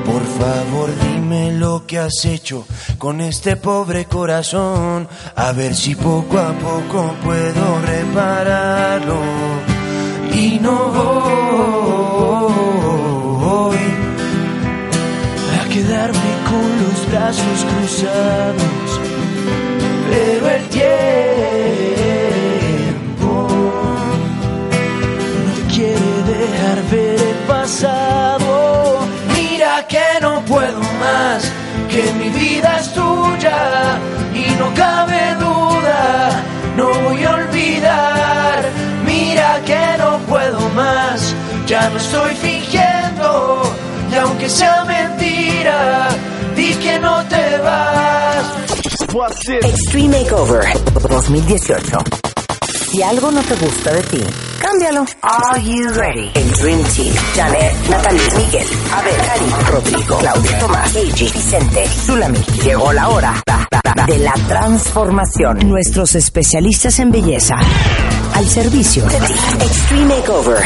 Por 0.06 0.24
favor 0.24 0.90
dime 1.04 1.54
lo 1.54 1.86
que 1.86 2.00
has 2.00 2.26
hecho 2.26 2.66
con 2.98 3.22
este 3.22 3.56
pobre 3.56 4.06
corazón, 4.06 5.08
a 5.36 5.52
ver 5.52 5.76
si 5.76 5.96
poco 5.96 6.38
a 6.40 6.54
poco 6.54 7.16
puedo 7.24 7.82
repararlo. 7.86 9.20
Y 10.34 10.60
no 10.60 10.78
voy 13.44 13.78
a 15.60 15.70
quedarme 15.70 16.32
con 16.50 16.84
los 16.84 17.08
brazos 17.10 17.66
cruzados 17.70 18.82
pero 20.12 20.50
el 20.50 20.64
tiempo 20.68 21.51
ver 26.92 27.22
el 27.22 27.36
pasado. 27.48 29.00
Mira 29.36 29.88
que 29.88 30.20
no 30.22 30.44
puedo 30.46 30.80
más, 31.00 31.52
que 31.90 32.04
mi 32.14 32.30
vida 32.30 32.78
es 32.80 32.94
tuya 32.94 33.98
y 34.34 34.46
no 34.60 34.74
cabe 34.74 35.36
duda, 35.40 36.44
no 36.76 36.88
voy 37.06 37.24
a 37.24 37.32
olvidar. 37.32 38.70
Mira 39.06 39.62
que 39.66 39.98
no 39.98 40.18
puedo 40.30 40.60
más, 40.70 41.34
ya 41.68 41.90
no 41.90 41.98
estoy 41.98 42.36
fingiendo 42.36 43.62
y 44.12 44.16
aunque 44.16 44.50
sea 44.50 44.84
mentira, 44.84 46.10
di 46.56 46.74
que 46.76 47.00
no 47.00 47.24
te 47.26 47.58
vas. 47.60 48.46
Extreme 49.64 50.20
Makeover 50.20 50.66
2018. 51.10 52.31
Si 52.92 53.02
algo 53.02 53.32
no 53.32 53.42
te 53.42 53.56
gusta 53.56 53.94
de 53.94 54.04
ti, 54.04 54.22
Cámbialo. 54.60 55.06
Are 55.22 55.64
you 55.64 55.94
ready? 55.94 56.30
El 56.34 56.52
Dream 56.52 56.84
Team. 56.94 57.16
Janet, 57.36 57.74
Natalie, 57.90 58.22
Miguel, 58.36 58.68
Abel, 58.94 59.16
Karim, 59.28 59.68
Rodrigo, 59.68 60.18
Claudia, 60.18 60.60
Tomás, 60.60 60.96
Eiji, 60.98 61.24
Vicente, 61.32 61.88
Zulami. 61.88 62.40
Llegó 62.66 62.92
la 62.92 63.08
hora 63.08 63.34
de 64.08 64.18
la 64.18 64.34
transformación. 64.34 65.70
Nuestros 65.70 66.16
especialistas 66.16 67.00
en 67.00 67.12
belleza. 67.12 67.56
Al 68.34 68.46
servicio 68.46 69.06
de 69.06 69.20
ti. 69.20 69.34
Extreme 69.62 70.16
Makeover 70.18 70.58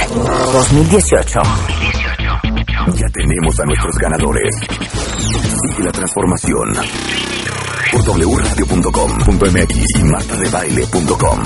2018. 0.51 1.39
Ya 2.95 3.07
tenemos 3.13 3.59
a 3.59 3.65
nuestros 3.65 3.97
ganadores. 3.99 4.55
Sigue 5.69 5.83
la 5.83 5.91
transformación 5.91 7.34
por 7.91 8.01
wradio.com.mx 8.03 9.75
y 9.97 10.03
martadebaile.com. 10.03 11.43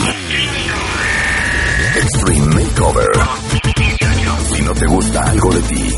Extreme 1.96 2.56
Makeover. 2.56 3.10
Si 4.54 4.62
no 4.62 4.74
te 4.74 4.86
gusta 4.88 5.22
algo 5.24 5.54
de 5.54 5.62
ti, 5.64 5.94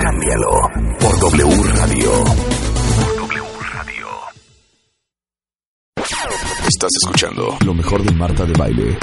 cámbialo 0.00 0.96
por 1.00 1.18
W 1.18 1.62
Radio. 1.74 2.24
Estás 6.66 6.90
escuchando 7.02 7.58
lo 7.64 7.74
mejor 7.74 8.02
de 8.02 8.12
Marta 8.12 8.44
de 8.44 8.52
Baile. 8.52 8.98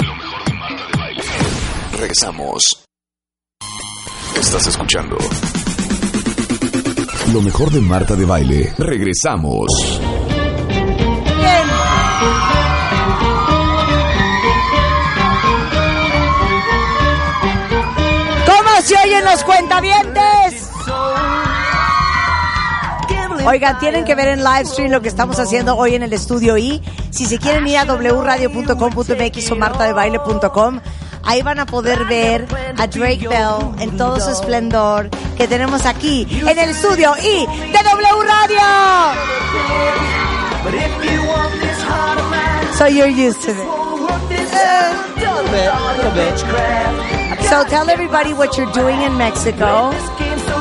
Regresamos. 1.92 2.62
Estás 4.38 4.66
escuchando 4.66 5.16
lo 7.32 7.42
mejor 7.42 7.70
de 7.70 7.80
Marta 7.80 8.14
de 8.14 8.24
Baile. 8.24 8.72
Regresamos. 8.78 9.66
¿Cómo 18.46 18.80
se 18.82 18.94
oyen 19.04 19.24
los 19.24 19.44
cuentavientes? 19.44 20.70
Oigan, 23.46 23.78
tienen 23.78 24.04
que 24.04 24.14
ver 24.14 24.28
en 24.28 24.42
live 24.42 24.64
stream 24.64 24.90
lo 24.90 25.00
que 25.00 25.08
estamos 25.08 25.38
haciendo 25.38 25.76
hoy 25.76 25.94
en 25.94 26.02
el 26.02 26.12
estudio 26.12 26.56
y 26.58 26.82
si 27.10 27.26
se 27.26 27.38
quieren 27.38 27.66
ir 27.68 27.78
a 27.78 27.84
wradio.com.mx 27.84 29.50
o 29.52 29.56
martadebaile.com, 29.56 30.80
ahí 31.26 31.42
van 31.42 31.58
a 31.58 31.66
poder 31.66 32.04
ver 32.04 32.46
a 32.78 32.86
Drake 32.86 33.28
Bell 33.28 33.74
en 33.80 33.96
todo 33.96 34.20
su 34.20 34.30
esplendor 34.30 35.10
que 35.36 35.46
tenemos 35.46 35.84
aquí 35.84 36.26
en 36.30 36.58
el 36.58 36.70
estudio 36.70 37.14
y 37.22 37.46
de 37.46 37.82
W 37.82 38.22
Radio. 38.22 39.66
So 42.78 42.86
you're 42.86 43.08
used 43.08 43.42
to 43.42 43.52
it. 43.52 43.56
So 47.48 47.64
tell 47.64 47.88
everybody 47.88 48.32
what 48.32 48.56
you're 48.56 48.70
doing 48.72 49.00
in 49.02 49.16
Mexico. 49.16 49.92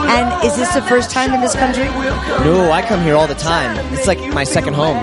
And 0.08 0.46
is 0.46 0.56
this 0.56 0.74
the 0.74 0.82
first 0.84 1.12
time 1.12 1.34
in 1.34 1.42
this 1.42 1.56
country? 1.56 1.86
No, 2.46 2.72
I 2.72 2.82
come 2.88 3.02
here 3.02 3.16
all 3.16 3.28
the 3.28 3.36
time. 3.36 3.76
It's 3.94 4.08
like 4.08 4.20
my 4.34 4.44
second 4.44 4.76
home. 4.76 4.98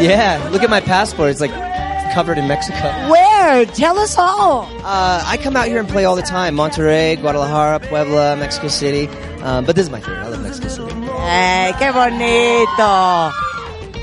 Yeah, 0.00 0.48
look 0.52 0.62
at 0.62 0.70
my 0.70 0.80
passport. 0.80 1.30
It's 1.30 1.40
like 1.40 1.67
covered 2.12 2.38
in 2.38 2.46
Mexico. 2.48 2.88
Where? 3.10 3.64
Tell 3.66 3.98
us 3.98 4.16
all. 4.18 4.62
Uh, 4.84 5.22
I 5.24 5.36
come 5.36 5.56
out 5.56 5.68
here 5.68 5.78
and 5.78 5.88
play 5.88 6.04
all 6.04 6.16
the 6.16 6.22
time. 6.22 6.56
Monterrey, 6.56 7.20
Guadalajara, 7.20 7.80
Puebla, 7.80 8.36
Mexico 8.36 8.68
City. 8.68 9.08
Um, 9.42 9.64
but 9.64 9.76
this 9.76 9.84
is 9.84 9.90
my 9.90 10.00
favorite. 10.00 10.18
I 10.24 10.28
love 10.28 10.42
Mexico 10.42 10.68
City. 10.68 10.94
Hey, 10.94 11.72
qué 11.78 11.92
bonito. 11.92 13.32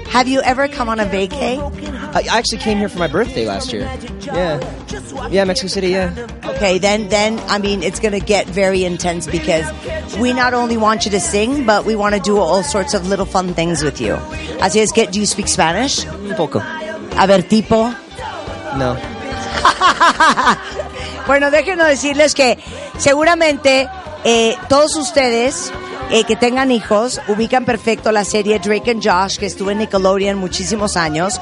Have 0.10 0.28
you 0.28 0.42
ever 0.42 0.68
come 0.68 0.88
on 0.88 1.00
a 1.00 1.06
vacay? 1.06 1.60
I 2.16 2.22
I 2.32 2.38
actually 2.38 2.60
came 2.60 2.78
here 2.78 2.88
for 2.88 3.00
my 3.00 3.08
birthday 3.08 3.46
last 3.46 3.74
year. 3.74 3.82
Yeah. 4.22 4.60
Yeah, 5.30 5.44
Mexico 5.44 5.68
City, 5.68 5.90
yeah. 5.90 6.14
Okay, 6.46 6.78
then 6.78 7.10
then 7.10 7.40
I 7.50 7.58
mean 7.58 7.84
it's 7.84 8.00
going 8.00 8.14
to 8.14 8.26
get 8.26 8.48
very 8.48 8.86
intense 8.86 9.28
because 9.28 9.66
we 10.18 10.32
not 10.32 10.54
only 10.54 10.78
want 10.78 11.04
you 11.04 11.12
to 11.12 11.20
sing, 11.20 11.66
but 11.66 11.84
we 11.84 11.96
want 11.96 12.16
to 12.16 12.22
do 12.22 12.38
all 12.38 12.64
sorts 12.64 12.94
of 12.94 13.10
little 13.10 13.26
fun 13.26 13.54
things 13.54 13.84
with 13.84 14.00
you. 14.00 14.14
Así 14.62 14.80
es 14.82 14.92
que, 14.94 15.06
do 15.08 15.20
you 15.20 15.26
speak 15.26 15.48
Spanish? 15.50 16.06
Un 16.06 16.36
poco. 16.36 16.62
A 17.18 17.26
ver, 17.26 17.44
tipo. 17.44 17.94
No. 18.78 18.96
Bueno, 21.28 21.50
déjenos 21.50 21.88
decirles 21.88 22.36
que 22.36 22.60
seguramente 23.00 23.90
eh, 24.24 24.56
todos 24.70 24.96
ustedes 24.96 25.72
eh, 26.12 26.24
que 26.24 26.36
tengan 26.36 26.70
hijos 26.70 27.20
ubican 27.28 27.66
perfecto 27.66 28.12
la 28.12 28.24
serie 28.24 28.60
Drake 28.60 28.92
and 28.92 29.04
Josh 29.04 29.38
que 29.38 29.48
estuvo 29.48 29.72
en 29.72 29.80
Nickelodeon 29.80 30.38
muchísimos 30.38 30.96
años. 30.98 31.42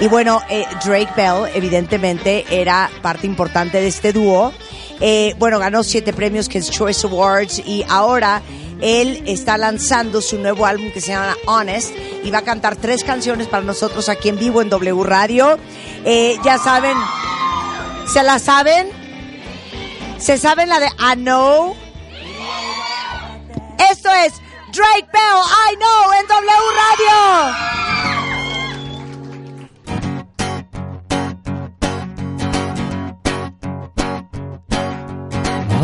Y 0.00 0.06
bueno, 0.06 0.40
eh, 0.48 0.64
Drake 0.84 1.10
Bell 1.16 1.50
evidentemente 1.52 2.44
era 2.48 2.88
parte 3.02 3.26
importante 3.26 3.80
de 3.80 3.88
este 3.88 4.12
dúo. 4.12 4.52
Eh, 5.00 5.34
bueno, 5.40 5.58
ganó 5.58 5.82
siete 5.82 6.12
premios 6.12 6.48
que 6.48 6.58
es 6.58 6.70
Choice 6.70 7.04
Awards 7.08 7.58
y 7.58 7.84
ahora 7.88 8.40
él 8.80 9.22
está 9.26 9.56
lanzando 9.58 10.20
su 10.20 10.38
nuevo 10.38 10.66
álbum 10.66 10.90
que 10.92 11.00
se 11.00 11.12
llama 11.12 11.36
Honest 11.46 11.92
y 12.22 12.30
va 12.30 12.38
a 12.38 12.42
cantar 12.42 12.76
tres 12.76 13.04
canciones 13.04 13.46
para 13.46 13.62
nosotros 13.62 14.08
aquí 14.08 14.28
en 14.28 14.38
vivo 14.38 14.62
en 14.62 14.68
W 14.68 15.04
Radio. 15.04 15.58
Eh, 16.04 16.36
ya 16.44 16.58
saben, 16.58 16.96
¿se 18.06 18.22
la 18.22 18.38
saben? 18.38 18.88
¿Se 20.18 20.38
saben 20.38 20.68
la 20.68 20.80
de 20.80 20.86
I 20.86 21.16
Know? 21.16 21.74
Esto 23.90 24.10
es 24.10 24.32
Drake 24.72 25.08
Bell, 25.12 25.42
I 25.70 25.76
Know, 25.76 26.12
en 26.20 26.26
W 26.26 26.52
Radio. 26.90 27.74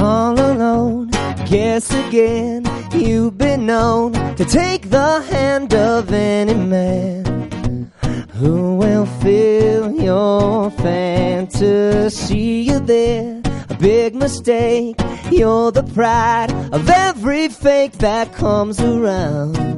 all 0.01 0.38
alone. 0.38 1.11
Guess 1.47 1.91
again, 2.07 2.64
you've 2.95 3.38
been 3.38 3.66
known 3.66 4.12
to 4.36 4.45
take 4.45 4.91
the 4.91 5.20
hand 5.22 5.74
of 5.74 6.12
any 6.12 6.55
man 6.55 7.91
who 8.34 8.76
will 8.76 9.07
fill 9.07 9.93
your 9.93 10.70
fantasy. 10.70 12.64
You're 12.68 12.80
there, 12.80 13.43
a 13.68 13.74
big 13.74 14.14
mistake. 14.14 14.97
You're 15.30 15.72
the 15.72 15.82
pride 15.82 16.51
of 16.72 16.88
every 16.88 17.49
fake 17.49 17.99
that 17.99 18.32
comes 18.32 18.80
around 18.80 19.70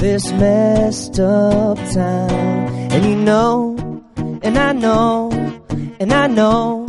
this 0.00 0.30
messed 0.32 1.18
up 1.20 1.78
town. 1.92 2.30
And 2.92 3.04
you 3.04 3.16
know, 3.16 3.76
and 4.42 4.58
I 4.58 4.72
know, 4.72 5.30
and 6.00 6.12
I 6.12 6.26
know. 6.26 6.86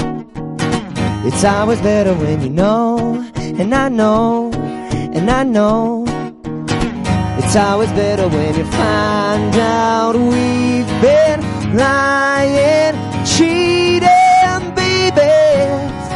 It's 1.26 1.44
always 1.44 1.82
better 1.82 2.14
when 2.14 2.42
you 2.42 2.50
know, 2.50 2.98
and 3.36 3.74
I 3.74 3.90
know, 3.90 4.47
and 5.30 5.36
I 5.36 5.44
know. 5.44 6.06
It's 7.38 7.56
always 7.56 7.92
better 7.92 8.28
when 8.28 8.56
you 8.56 8.66
find 8.66 9.56
out 9.56 10.16
we've 10.16 11.02
been 11.02 11.40
lying, 11.76 12.96
cheating, 13.26 14.62
baby. 14.76 15.36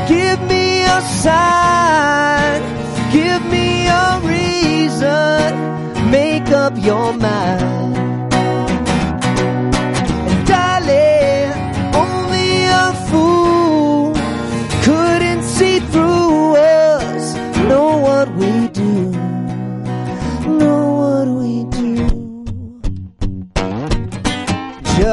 Give 0.08 0.42
me 0.48 0.84
a 0.84 1.02
sign, 1.24 2.62
give 3.12 3.44
me 3.46 3.88
a 3.88 4.20
reason, 4.24 6.12
make 6.12 6.50
up 6.50 6.74
your 6.78 7.14
mind. 7.14 8.11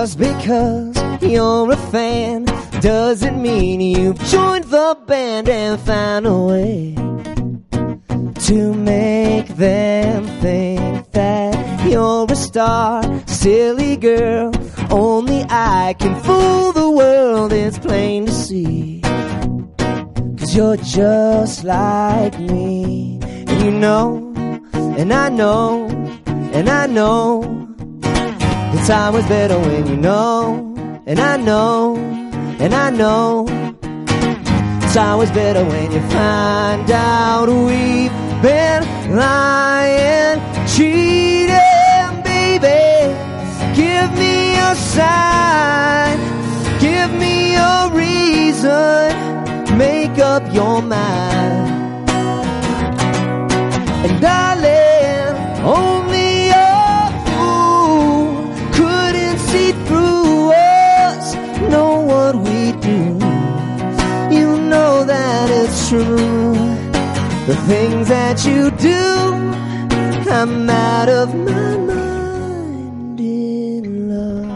Just 0.00 0.20
because 0.20 0.96
you're 1.20 1.72
a 1.72 1.76
fan 1.90 2.44
doesn't 2.80 3.42
mean 3.42 3.80
you've 3.80 4.20
joined 4.26 4.66
the 4.66 4.96
band 5.08 5.48
and 5.48 5.80
found 5.80 6.24
a 6.24 6.38
way 6.38 6.94
to 8.46 8.74
make 8.74 9.48
them 9.56 10.24
think 10.40 11.10
that 11.10 11.90
you're 11.90 12.26
a 12.30 12.36
star. 12.36 13.02
Silly 13.26 13.96
girl, 13.96 14.52
only 14.88 15.44
I 15.50 15.96
can 15.98 16.14
fool 16.22 16.70
the 16.70 16.88
world. 16.88 17.52
It's 17.52 17.80
plain 17.80 18.26
to 18.26 18.32
see. 18.32 19.00
Cause 20.38 20.54
you're 20.54 20.76
just 20.76 21.64
like 21.64 22.38
me. 22.38 23.18
And 23.48 23.62
you 23.62 23.72
know, 23.72 24.32
and 24.96 25.12
I 25.12 25.28
know, 25.28 25.88
and 26.52 26.68
I 26.68 26.86
know. 26.86 27.57
The 28.72 28.84
time 28.86 29.14
was 29.14 29.26
better 29.26 29.58
when 29.58 29.86
you 29.86 29.96
know, 29.96 30.74
and 31.06 31.18
I 31.18 31.36
know, 31.38 31.96
and 32.58 32.74
I 32.74 32.90
know. 32.90 33.46
It's 34.82 34.96
always 34.96 35.30
better 35.30 35.64
when 35.64 35.90
you 35.92 36.00
find 36.08 36.90
out 36.90 37.48
we've 37.48 38.12
been 38.42 39.16
lying, 39.16 40.40
cheating, 40.66 42.22
baby. 42.24 43.14
Give 43.74 44.12
me 44.18 44.58
a 44.58 44.74
sign, 44.74 46.18
give 46.78 47.10
me 47.12 47.54
a 47.54 47.90
reason, 47.92 49.78
make 49.78 50.18
up 50.18 50.42
your 50.52 50.82
mind. 50.82 51.77
True. 65.88 66.52
The 67.46 67.56
things 67.66 68.08
that 68.08 68.44
you 68.44 68.70
do, 68.72 69.00
I'm 70.30 70.68
out 70.68 71.08
of 71.08 71.34
my 71.34 71.76
mind 71.78 73.18
in 73.18 74.10
love 74.12 74.50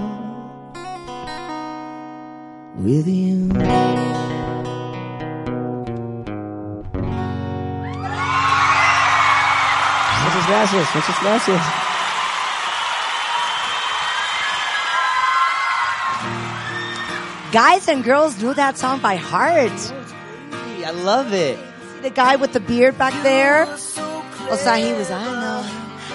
with 2.84 3.08
you. 3.08 3.48
Muchas 10.24 10.46
gracias, 10.46 10.94
muchas 10.94 11.18
gracias. 11.22 11.62
Guys 17.52 17.88
and 17.88 18.04
girls 18.04 18.36
knew 18.42 18.52
that 18.54 18.76
song 18.76 19.00
by 19.00 19.16
heart. 19.16 20.01
I 20.84 20.90
love 20.90 21.32
it. 21.32 21.58
The 22.02 22.10
guy 22.10 22.36
with 22.36 22.52
the 22.52 22.60
beard 22.60 22.98
back 22.98 23.14
there? 23.22 23.66
O 24.50 24.56
sea, 24.56 24.76
he 24.76 24.92
was, 24.92 25.10
I 25.10 25.24
know. 25.24 25.62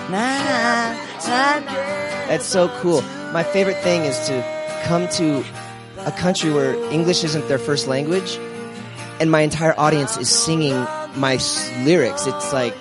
Nah, 0.09 0.93
nah, 1.27 1.59
nah. 1.59 2.27
That's 2.27 2.45
so 2.45 2.69
cool. 2.81 3.01
My 3.31 3.43
favorite 3.43 3.77
thing 3.83 4.03
is 4.03 4.19
to 4.27 4.43
come 4.83 5.07
to 5.17 5.43
a 6.05 6.11
country 6.11 6.51
where 6.51 6.75
English 6.91 7.23
isn't 7.23 7.47
their 7.47 7.57
first 7.57 7.87
language, 7.87 8.37
and 9.19 9.31
my 9.31 9.41
entire 9.41 9.73
audience 9.77 10.17
is 10.17 10.29
singing 10.29 10.75
my 11.15 11.39
lyrics. 11.83 12.27
It's 12.27 12.53
like 12.53 12.73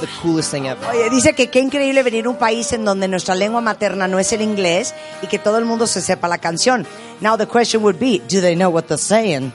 the 0.00 0.08
coolest 0.20 0.50
thing 0.50 0.66
ever. 0.66 0.84
Oye, 0.86 1.08
dice 1.10 1.34
que 1.34 1.50
qué 1.50 1.60
increíble 1.60 2.02
venir 2.02 2.26
a 2.26 2.30
un 2.30 2.36
país 2.36 2.72
en 2.72 2.84
donde 2.84 3.08
nuestra 3.08 3.34
lengua 3.34 3.60
materna 3.60 4.08
no 4.08 4.18
es 4.18 4.32
el 4.32 4.42
inglés 4.42 4.94
y 5.22 5.26
que 5.26 5.38
todo 5.38 5.58
el 5.58 5.64
mundo 5.64 5.86
se 5.86 6.00
sepa 6.00 6.28
la 6.28 6.38
canción. 6.38 6.86
Now 7.20 7.36
the 7.36 7.46
question 7.46 7.82
would 7.82 7.98
be, 7.98 8.18
do 8.18 8.40
they 8.40 8.54
know 8.54 8.70
what 8.70 8.88
they're 8.88 8.98
saying? 8.98 9.52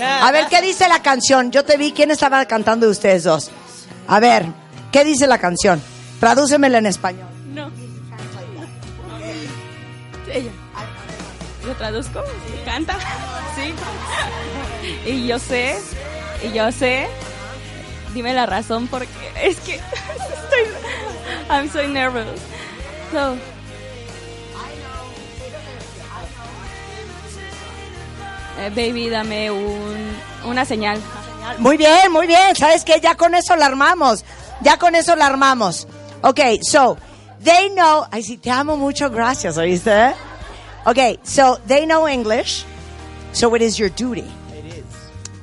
A 0.00 0.32
ver, 0.32 0.46
¿qué 0.48 0.62
dice 0.62 0.88
la 0.88 1.02
canción? 1.02 1.50
Yo 1.50 1.64
te 1.64 1.76
vi, 1.76 1.92
¿quién 1.92 2.10
estaba 2.10 2.44
cantando 2.46 2.86
de 2.86 2.92
ustedes 2.92 3.24
dos? 3.24 3.50
A 4.08 4.20
ver, 4.20 4.46
¿qué 4.90 5.04
dice 5.04 5.26
la 5.26 5.38
canción? 5.38 5.82
Tradúcemela 6.20 6.78
en 6.78 6.86
español. 6.86 7.28
No. 7.52 7.70
Ella. 10.32 10.50
Lo 11.66 11.74
traduzco, 11.74 12.22
canta, 12.64 12.96
sí. 13.54 13.74
Y 15.08 15.26
yo 15.26 15.38
sé, 15.38 15.78
y 16.42 16.52
yo 16.52 16.72
sé. 16.72 17.06
Dime 18.14 18.34
la 18.34 18.46
razón 18.46 18.88
porque 18.88 19.08
es 19.42 19.58
que 19.60 19.74
estoy, 20.42 20.72
I'm 21.48 21.70
so 21.70 21.86
nervous. 21.86 22.40
So, 23.12 23.36
eh, 28.58 28.70
baby, 28.74 29.08
dame 29.08 29.50
un, 29.50 30.16
una 30.44 30.64
señal. 30.64 31.00
Muy 31.58 31.76
bien, 31.76 32.12
muy 32.12 32.26
bien. 32.26 32.54
¿Sabes 32.56 32.84
qué? 32.84 33.00
Ya 33.00 33.14
con 33.14 33.34
eso 33.34 33.56
la 33.56 33.66
armamos. 33.66 34.24
Ya 34.62 34.78
con 34.78 34.94
eso 34.94 35.16
la 35.16 35.26
armamos. 35.26 35.86
Okay, 36.22 36.60
so 36.62 36.96
they 37.42 37.68
know. 37.70 38.06
Ay, 38.10 38.22
sí, 38.22 38.36
te 38.38 38.50
amo 38.50 38.76
mucho. 38.76 39.10
Gracias, 39.10 39.56
¿oíste? 39.58 40.14
Okay, 40.86 41.18
so 41.22 41.58
they 41.66 41.84
know 41.84 42.06
English. 42.08 42.64
So 43.32 43.54
it 43.54 43.62
is 43.62 43.78
your 43.78 43.88
duty 43.88 44.24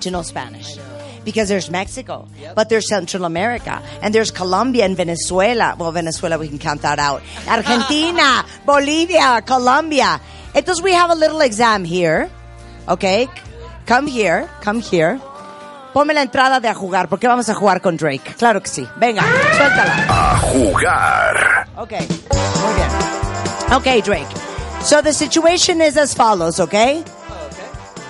to 0.02 0.12
know 0.12 0.22
Spanish. 0.22 0.78
Because 1.26 1.50
there's 1.50 1.70
Mexico, 1.70 2.28
but 2.56 2.70
there's 2.70 2.88
Central 2.88 3.26
America, 3.26 3.82
and 4.02 4.16
there's 4.16 4.32
Colombia 4.32 4.86
and 4.86 4.96
Venezuela. 4.96 5.76
Well, 5.78 5.92
Venezuela, 5.92 6.38
we 6.38 6.48
can 6.48 6.60
count 6.60 6.82
that 6.84 6.98
out. 6.98 7.22
Argentina, 7.48 8.46
Bolivia, 8.66 9.42
Colombia. 9.46 10.22
Entonces, 10.56 10.82
we 10.82 10.94
have 10.94 11.12
a 11.12 11.16
little 11.16 11.42
exam 11.42 11.84
here. 11.84 12.32
Okay? 12.90 13.30
Come 13.86 14.08
here, 14.08 14.50
come 14.62 14.80
here. 14.82 15.20
Ponme 15.94 16.14
la 16.14 16.22
entrada 16.22 16.60
de 16.60 16.68
a 16.68 16.74
jugar, 16.74 17.08
porque 17.10 17.28
vamos 17.28 17.50
a 17.50 17.54
jugar 17.54 17.82
con 17.82 17.98
Drake. 17.98 18.36
Claro 18.38 18.62
que 18.62 18.70
sí. 18.70 18.88
Venga, 18.98 19.22
suéltala. 19.56 20.06
A 20.08 20.38
jugar. 20.38 21.68
Okay, 21.78 22.08
muy 22.08 22.74
bien. 22.76 22.90
Okay, 23.74 24.02
Drake. 24.02 24.28
So 24.82 25.02
the 25.02 25.14
situation 25.14 25.82
is 25.82 25.98
as 25.98 26.14
follows, 26.14 26.60
okay? 26.60 27.04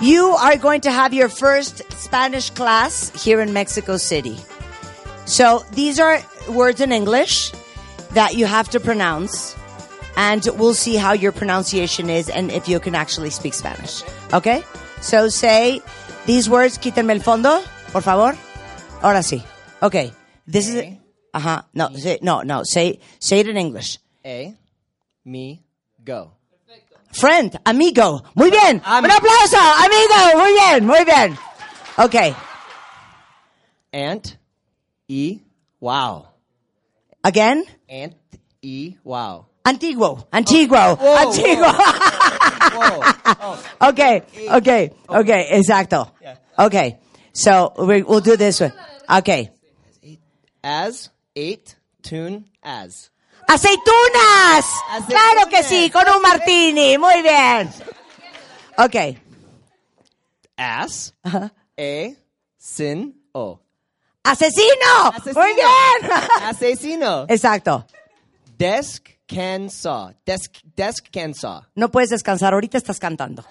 You 0.01 0.29
are 0.29 0.55
going 0.57 0.81
to 0.81 0.91
have 0.91 1.13
your 1.13 1.29
first 1.29 1.81
Spanish 1.93 2.49
class 2.51 3.11
here 3.21 3.41
in 3.41 3.51
Mexico 3.53 3.97
City. 3.97 4.37
So 5.25 5.63
these 5.73 5.99
are 5.99 6.21
words 6.49 6.79
in 6.79 6.91
English 6.91 7.51
that 8.13 8.35
you 8.35 8.45
have 8.45 8.69
to 8.69 8.79
pronounce, 8.79 9.55
and 10.19 10.43
we'll 10.59 10.73
see 10.75 10.95
how 10.97 11.13
your 11.13 11.31
pronunciation 11.31 12.09
is 12.09 12.27
and 12.29 12.51
if 12.51 12.67
you 12.67 12.79
can 12.79 12.93
actually 12.93 13.29
speak 13.29 13.53
Spanish. 13.53 14.03
Okay? 14.33 14.63
So 15.01 15.29
say 15.29 15.81
these 16.25 16.49
words, 16.49 16.77
quítenme 16.77 17.11
el 17.15 17.21
fondo, 17.21 17.63
por 17.93 18.01
favor. 18.01 18.35
Ahora 19.01 19.23
sí. 19.23 19.41
Okay. 19.81 20.11
This 20.45 20.67
is. 20.67 20.97
Uh 21.33 21.39
huh. 21.39 21.61
No, 21.73 21.89
say, 21.95 22.19
no, 22.21 22.41
no. 22.41 22.63
Say, 22.65 22.99
say 23.19 23.39
it 23.39 23.47
in 23.47 23.55
English. 23.55 23.97
A, 24.25 24.53
me, 25.23 25.63
go. 26.03 26.31
Friend, 27.13 27.57
amigo. 27.65 28.21
Muy 28.35 28.49
bien. 28.51 28.81
Am- 28.83 29.05
Un 29.05 29.09
aplauso, 29.11 29.57
amigo. 29.57 30.37
Muy 30.37 30.51
bien, 30.53 30.85
muy 30.85 31.05
bien. 31.05 31.37
Okay. 31.97 32.35
Ant, 33.93 34.35
e, 35.07 35.39
wow. 35.79 36.27
Again? 37.23 37.63
Ant, 37.89 38.15
e, 38.61 38.97
wow. 39.03 39.45
Antiguo, 39.65 40.27
antiguo, 40.31 40.95
Whoa, 40.95 41.15
antiguo. 41.21 41.67
okay, 43.81 44.23
okay, 44.51 44.91
okay, 45.09 45.47
exacto. 45.51 46.11
Okay, 46.57 46.97
so 47.33 47.73
we, 47.77 48.01
we'll 48.03 48.21
do 48.21 48.35
this 48.35 48.59
one. 48.61 48.73
Okay. 49.09 49.51
As, 50.63 51.09
eight, 51.35 51.75
tune, 52.01 52.45
as. 52.63 53.09
¡Aceitunas! 53.49 54.65
Claro 55.07 55.49
que 55.49 55.63
sí, 55.63 55.89
con 55.91 56.07
un 56.07 56.21
martini. 56.21 56.97
Muy 56.97 57.21
bien. 57.23 57.69
Okay. 58.77 59.17
As, 60.57 61.13
a, 61.25 61.49
sin, 62.57 63.13
o. 63.33 63.59
¡Asesino! 64.23 65.11
Muy 65.33 65.53
bien. 65.55 66.11
Asesino. 66.43 67.25
Exacto. 67.29 67.85
Desk, 68.57 69.09
can, 69.29 69.69
saw. 69.69 70.11
Desk, 70.25 70.51
desk, 70.75 71.05
can, 71.11 71.33
saw. 71.33 71.61
No 71.75 71.89
puedes 71.89 72.09
descansar, 72.09 72.53
ahorita 72.53 72.77
estás 72.77 72.99
cantando. 72.99 73.43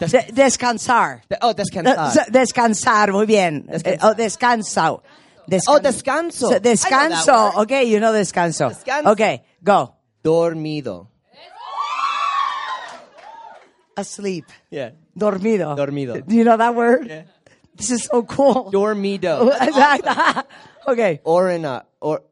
De- 0.00 0.26
descansar. 0.32 1.22
oh, 1.40 1.54
descansar. 1.54 2.12
Eh, 2.16 2.30
Descansar, 2.30 3.12
muy 3.12 3.26
bien. 3.26 3.66
Eh, 3.70 3.98
oh, 4.02 4.14
descanso. 4.14 5.02
Descan- 5.48 5.62
Oh, 5.76 5.80
descanso. 5.80 6.48
So, 6.50 6.60
Descanso. 6.60 7.52
Okay, 7.62 7.88
you 7.90 7.98
know 8.00 8.12
descanso. 8.12 8.68
Descanso. 8.68 9.10
Okay, 9.12 9.42
go. 9.62 9.94
Dormido. 10.22 11.08
Asleep. 13.96 14.44
Yeah. 14.70 14.90
Dormido. 15.16 15.74
Dormido. 15.76 16.24
Do 16.24 16.34
you 16.36 16.44
know 16.44 16.56
that 16.56 16.74
word? 16.74 17.06
Yeah. 17.08 17.22
This 17.74 17.90
is 17.90 18.04
so 18.04 18.22
cool. 18.24 18.70
Dormido. 18.70 19.50
Exacto. 19.58 20.44
okay. 20.86 21.20
Orinar. 21.24 21.84
Or, 22.00 22.22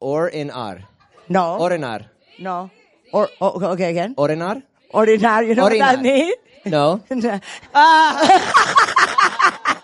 orinar. 0.00 0.82
No. 1.28 1.58
Orinar. 1.60 2.10
No. 2.38 2.70
Or, 3.12 3.28
oh, 3.40 3.72
okay, 3.72 3.90
again. 3.90 4.14
Orinar? 4.16 4.62
Orinar, 4.92 5.46
you 5.46 5.54
know 5.54 5.64
what 5.64 5.78
that 5.78 5.98
Orinar. 5.98 6.02
means? 6.02 6.36
No. 6.66 7.02
Ah. 7.74 8.20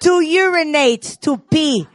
to 0.00 0.20
urinate, 0.20 1.18
to 1.20 1.38
pee. 1.38 1.86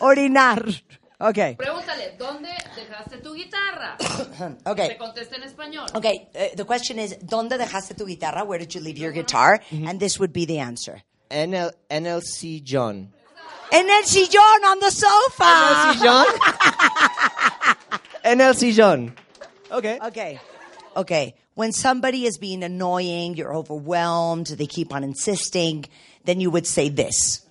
Orinar. 0.00 0.82
Okay. 1.18 1.56
Pregúntale, 1.56 2.14
¿dónde 2.18 2.50
dejaste 2.76 3.18
tu 3.22 3.34
guitarra? 3.34 3.96
Okay. 4.66 4.88
Te 4.88 4.96
contesta 4.98 5.36
en 5.36 5.44
español. 5.44 5.86
Okay, 5.94 6.28
uh, 6.34 6.54
the 6.54 6.64
question 6.64 6.98
is, 6.98 7.16
¿dónde 7.22 7.56
dejaste 7.56 7.94
tu 7.96 8.04
guitarra? 8.04 8.44
Where 8.44 8.58
did 8.58 8.74
you 8.74 8.80
leave 8.82 8.98
your 8.98 9.12
guitar? 9.12 9.60
And 9.72 9.98
this 9.98 10.18
would 10.20 10.32
be 10.32 10.44
the 10.44 10.58
answer. 10.58 11.02
NL, 11.30 11.72
NLC 11.90 12.62
John. 12.62 13.12
En 13.72 13.90
el 13.90 14.04
sillón, 14.04 14.64
on 14.64 14.78
the 14.78 14.90
sofa. 14.90 15.44
NLC 15.44 16.04
John? 16.04 16.26
NLC 18.26 18.74
John. 18.74 19.12
Okay. 19.70 19.98
Okay. 20.02 20.40
Okay. 20.96 21.34
When 21.54 21.70
somebody 21.72 22.26
is 22.26 22.38
being 22.38 22.64
annoying, 22.64 23.36
you're 23.36 23.54
overwhelmed, 23.54 24.48
they 24.48 24.66
keep 24.66 24.92
on 24.92 25.04
insisting, 25.04 25.84
then 26.24 26.40
you 26.40 26.50
would 26.50 26.66
say 26.66 26.88
this. 26.88 27.46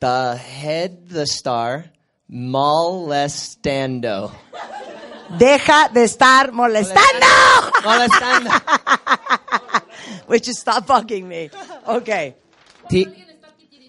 The 0.00 0.36
head, 0.36 1.08
the 1.08 1.26
star, 1.26 1.84
molestando. 2.30 4.32
Deja 5.38 5.88
de 5.92 6.04
estar 6.04 6.50
molestando. 6.50 7.20
Molestando. 7.84 8.50
Which 10.26 10.48
is 10.48 10.58
stop 10.58 10.86
bugging 10.86 11.26
me. 11.26 11.50
Okay. 11.86 12.34
Ti- 12.88 13.06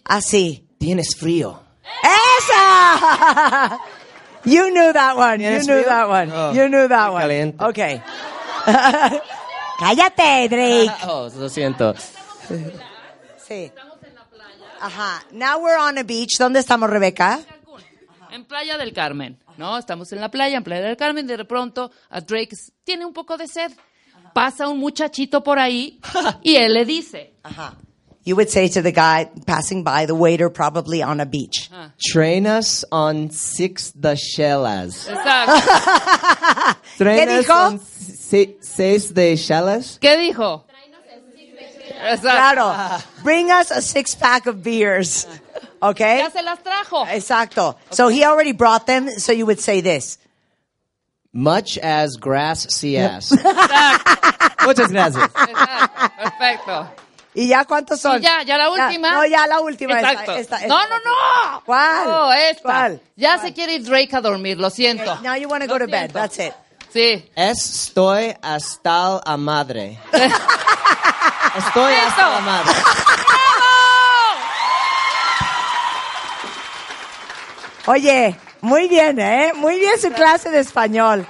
ah, 0.05 0.17
Así. 0.17 0.63
Tienes 0.79 1.15
frío. 1.17 1.59
¡Esa! 2.03 3.79
You 4.45 4.69
knew 4.71 4.93
that 4.93 5.15
one. 5.17 5.39
You 5.41 5.49
¿Tienes 5.49 5.67
knew 5.67 5.83
that 5.83 6.07
one. 6.07 6.31
Oh, 6.31 6.53
You 6.53 6.67
knew 6.69 6.87
that 6.87 7.11
one. 7.11 7.21
caliente. 7.21 7.63
Okay. 7.63 8.01
Cállate, 9.79 10.49
Drake. 10.49 10.91
Oh, 11.07 11.29
lo 11.37 11.49
siento. 11.49 11.93
Sí. 13.47 13.71
Ajá. 14.79 15.23
Now 15.31 15.59
we're 15.59 15.77
on 15.79 15.97
a 15.97 16.03
beach. 16.03 16.37
¿Dónde 16.37 16.59
estamos, 16.59 16.89
Rebeca? 16.89 17.39
En 18.31 18.45
Playa 18.45 18.77
del 18.77 18.93
Carmen, 18.93 19.39
¿no? 19.57 19.77
Estamos 19.77 20.11
en 20.11 20.19
la 20.19 20.29
playa, 20.29 20.57
en 20.57 20.63
Playa 20.63 20.85
del 20.85 20.97
Carmen, 20.97 21.25
de 21.25 21.43
pronto 21.45 21.91
a 22.09 22.19
Drake 22.21 22.55
tiene 22.83 23.05
un 23.05 23.13
poco 23.13 23.37
de 23.37 23.47
sed. 23.47 23.71
Pasa 24.33 24.67
un 24.67 24.77
muchachito 24.79 25.41
por 25.41 25.57
ahí 25.57 26.01
y 26.43 26.55
él 26.57 26.73
le 26.73 26.83
dice, 26.83 27.33
Ajá. 27.43 27.75
You 28.25 28.35
would 28.37 28.49
say 28.49 28.67
to 28.69 28.81
the 28.81 28.91
guy 28.91 29.29
passing 29.45 29.83
by, 29.83 30.07
the 30.07 30.15
waiter 30.15 30.49
probably 30.49 31.03
on 31.03 31.19
a 31.19 31.27
beach. 31.27 31.69
Train 32.03 32.47
us 32.47 32.83
on 32.91 33.29
six 33.29 33.91
the 33.91 34.15
shellas. 34.15 35.07
exacto. 35.07 36.75
Train 36.97 37.19
¿Qué 37.19 37.39
us 37.39 37.45
dijo? 37.45 37.53
on 37.53 37.79
si- 37.79 38.55
seis 38.61 39.11
de 39.11 39.35
shellas. 39.35 39.99
¿Qué 39.99 40.17
dijo? 40.17 40.63
Claro. 42.21 43.03
Bring 43.23 43.51
us 43.51 43.69
a 43.71 43.81
six 43.81 44.15
pack 44.15 44.47
of 44.47 44.63
beers. 44.63 45.27
Ah. 45.81 45.89
Okay? 45.89 46.17
Ya 46.17 46.29
se 46.29 46.41
las 46.41 46.57
trajo. 46.63 47.05
Exacto. 47.05 47.75
So 47.91 48.07
he 48.07 48.23
already 48.23 48.53
brought 48.53 48.87
them, 48.87 49.07
so 49.09 49.33
you 49.33 49.45
would 49.45 49.59
say 49.59 49.81
this. 49.81 50.17
Much 51.31 51.77
as 51.77 52.17
grass 52.17 52.73
see 52.73 52.97
ass. 52.97 53.29
Muchas 54.65 54.91
gracias. 54.91 55.29
Exacto. 55.31 56.17
Perfecto. 56.17 56.87
¿Y 57.35 57.47
ya 57.49 57.65
cuántos 57.65 57.99
son? 57.99 58.17
Y 58.17 58.21
ya, 58.21 58.43
ya 58.43 58.57
la 58.57 58.69
última. 58.69 59.11
no, 59.11 59.25
ya 59.25 59.45
la 59.45 59.59
última. 59.59 59.95
esta- 59.99 60.11
Exacto. 60.11 60.31
esta- 60.37 60.55
esta- 60.55 60.67
no, 60.67 60.79
no, 60.87 60.95
no. 60.99 61.63
¿Cuál? 61.65 62.05
No, 62.09 62.33
esta. 62.33 62.61
¿Cuál? 62.63 63.01
Ya 63.17 63.37
se 63.39 63.53
quiere 63.53 63.73
ir 63.75 63.83
Drake 63.83 64.15
a 64.15 64.21
dormir, 64.21 64.57
lo 64.57 64.69
siento. 64.69 65.15
Now 65.21 65.35
you 65.35 65.47
want 65.49 65.63
to 65.63 65.69
go 65.69 65.77
to 65.77 65.85
bed. 65.87 66.11
That's 66.11 66.39
it. 66.39 66.53
Sí. 66.93 67.29
Estoy 67.35 68.33
hasta 68.41 69.19
la 69.25 69.35
madre. 69.37 69.99
Estoy 71.57 71.93
hasta 71.93 72.29
la 72.29 72.39
madre. 72.39 72.73
Oye, 77.87 78.35
muy 78.61 78.87
bien, 78.87 79.19
¿eh? 79.19 79.51
Muy 79.55 79.77
bien 79.79 79.99
su 79.99 80.11
clase 80.11 80.49
de 80.49 80.59
español. 80.59 81.27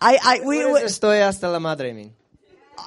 I, 0.00 0.16
I, 0.36 0.40
we, 0.44 0.62
does 0.62 0.82
Estoy 0.82 1.18
hasta 1.18 1.48
la 1.48 1.60
madre 1.60 1.92
mean? 1.92 2.14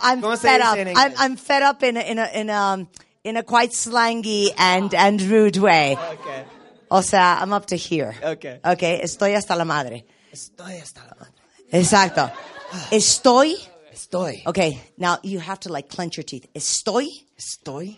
I'm 0.02 0.38
fed 0.38 0.62
up. 0.62 0.78
I'm. 0.78 1.14
I'm 1.18 1.36
fed 1.36 1.62
up 1.64 1.84
in 1.84 1.98
a, 1.98 2.02
in 2.02 2.20
a, 2.20 2.30
in 2.34 2.50
a, 2.50 2.88
in 3.24 3.38
a 3.38 3.44
quite 3.44 3.72
slangy 3.74 4.52
and, 4.58 4.94
and 4.94 5.22
rude 5.22 5.58
way. 5.58 5.98
Okay. 5.98 6.44
O 6.90 7.02
sea, 7.02 7.38
I'm 7.42 7.54
up 7.54 7.68
to 7.68 7.76
here. 7.76 8.16
Okay. 8.24 8.60
Okay, 8.64 9.02
estoy 9.04 9.34
hasta 9.36 9.56
la 9.56 9.66
madre. 9.66 10.04
Estoy 10.32 10.80
hasta 10.80 11.02
la 11.02 11.16
madre. 11.20 11.34
Exacto. 11.72 12.32
Estoy. 12.92 13.56
Estoy. 13.92 14.44
Okay, 14.46 14.80
now 14.98 15.18
you 15.24 15.40
have 15.40 15.60
to 15.62 15.70
like 15.70 15.90
clench 15.90 16.18
your 16.18 16.24
teeth. 16.24 16.48
Estoy 16.54 17.08
Estoy 17.38 17.98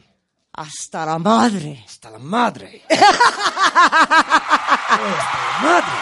hasta 0.57 1.05
la 1.05 1.17
madre. 1.19 1.83
hasta 1.85 2.09
la 2.09 2.19
madre. 2.19 2.81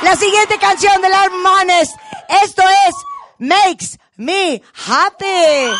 La 0.03 0.15
siguiente 0.15 0.57
canción 0.60 1.02
de 1.02 1.10
las 1.10 1.30
Manes. 1.32 1.90
Esto 2.44 2.64
es 2.88 2.95
Makes 3.40 3.98
Me 4.18 4.61
Happy. 4.73 5.73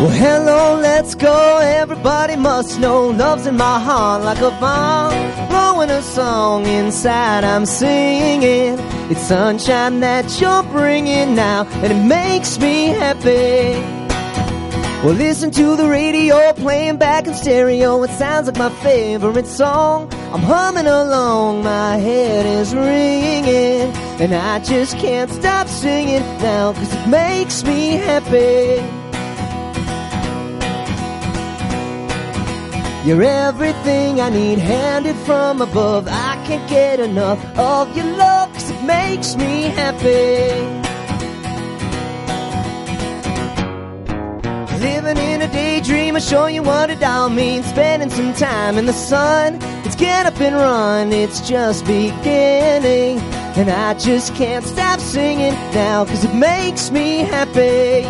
Well, 0.00 0.08
hello, 0.10 0.80
let's 0.80 1.14
go. 1.14 1.58
Everybody 1.58 2.36
must 2.36 2.80
know 2.80 3.08
love's 3.08 3.46
in 3.46 3.58
my 3.58 3.78
heart 3.78 4.22
like 4.22 4.38
a 4.38 4.50
bomb. 4.58 5.12
Blowing 5.50 5.90
a 5.90 6.00
song 6.00 6.64
inside, 6.64 7.44
I'm 7.44 7.66
singing. 7.66 8.78
It's 9.10 9.20
sunshine 9.20 10.00
that 10.00 10.40
you're 10.40 10.62
bringing 10.62 11.34
now, 11.34 11.66
and 11.82 11.92
it 11.92 12.02
makes 12.06 12.58
me 12.58 12.86
happy. 12.86 13.97
Well, 15.04 15.14
listen 15.14 15.52
to 15.52 15.76
the 15.76 15.88
radio 15.88 16.52
playing 16.54 16.96
back 16.96 17.28
in 17.28 17.34
stereo. 17.34 18.02
It 18.02 18.10
sounds 18.10 18.48
like 18.48 18.58
my 18.58 18.68
favorite 18.82 19.46
song. 19.46 20.12
I'm 20.32 20.40
humming 20.40 20.88
along, 20.88 21.62
my 21.62 21.98
head 21.98 22.44
is 22.44 22.74
ringing. 22.74 23.94
And 24.20 24.34
I 24.34 24.58
just 24.58 24.96
can't 24.98 25.30
stop 25.30 25.68
singing 25.68 26.22
now, 26.42 26.72
cause 26.72 26.92
it 26.92 27.06
makes 27.06 27.62
me 27.62 27.90
happy. 27.92 28.82
You're 33.08 33.22
everything 33.22 34.20
I 34.20 34.30
need, 34.30 34.58
handed 34.58 35.14
from 35.18 35.62
above. 35.62 36.08
I 36.08 36.44
can't 36.44 36.68
get 36.68 36.98
enough 36.98 37.38
of 37.56 37.96
your 37.96 38.16
love, 38.16 38.52
cause 38.52 38.68
it 38.68 38.82
makes 38.82 39.36
me 39.36 39.62
happy. 39.62 40.87
Living 44.80 45.16
in 45.16 45.42
a 45.42 45.48
daydream, 45.48 46.14
I 46.14 46.20
show 46.20 46.46
you 46.46 46.62
what 46.62 46.88
it 46.88 47.02
all 47.02 47.30
means. 47.30 47.66
Spending 47.66 48.10
some 48.10 48.32
time 48.34 48.78
in 48.78 48.86
the 48.86 48.92
sun. 48.92 49.58
It's 49.84 49.96
get 49.96 50.24
up 50.24 50.40
and 50.40 50.54
run, 50.54 51.12
it's 51.12 51.40
just 51.48 51.84
beginning. 51.84 53.18
And 53.58 53.70
I 53.70 53.94
just 53.94 54.36
can't 54.36 54.64
stop 54.64 55.00
singing 55.00 55.54
now, 55.74 56.04
cause 56.04 56.24
it 56.24 56.34
makes 56.34 56.92
me 56.92 57.18
happy. 57.18 58.06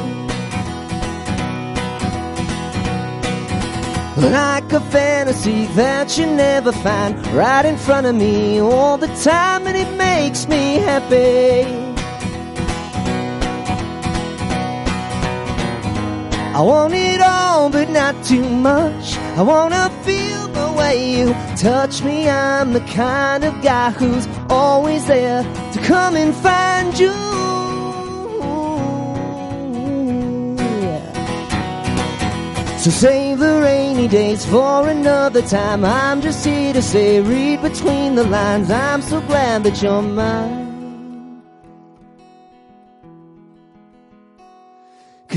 Like 4.20 4.70
a 4.72 4.80
fantasy 4.90 5.66
that 5.68 6.18
you 6.18 6.26
never 6.26 6.72
find 6.72 7.26
right 7.28 7.64
in 7.64 7.78
front 7.78 8.06
of 8.06 8.14
me 8.14 8.60
all 8.60 8.98
the 8.98 9.08
time, 9.24 9.66
and 9.66 9.76
it 9.76 9.90
makes 9.96 10.46
me 10.46 10.74
happy. 10.74 11.87
I 16.58 16.62
want 16.62 16.92
it 16.92 17.20
all, 17.20 17.70
but 17.70 17.88
not 17.88 18.24
too 18.24 18.42
much. 18.42 19.16
I 19.38 19.42
wanna 19.42 19.90
feel 20.02 20.48
the 20.48 20.72
way 20.76 20.96
you 21.16 21.32
touch 21.56 22.02
me. 22.02 22.28
I'm 22.28 22.72
the 22.72 22.80
kind 22.80 23.44
of 23.44 23.62
guy 23.62 23.92
who's 23.92 24.26
always 24.50 25.06
there 25.06 25.44
to 25.44 25.78
come 25.84 26.16
and 26.16 26.34
find 26.34 26.98
you. 26.98 27.14
So 32.82 32.90
save 32.90 33.38
the 33.38 33.60
rainy 33.60 34.08
days 34.08 34.44
for 34.44 34.88
another 34.88 35.42
time. 35.42 35.84
I'm 35.84 36.20
just 36.20 36.44
here 36.44 36.72
to 36.72 36.82
say, 36.82 37.20
read 37.20 37.62
between 37.62 38.16
the 38.16 38.24
lines. 38.24 38.68
I'm 38.68 39.02
so 39.02 39.20
glad 39.20 39.62
that 39.62 39.80
you're 39.80 40.02
mine. 40.02 40.67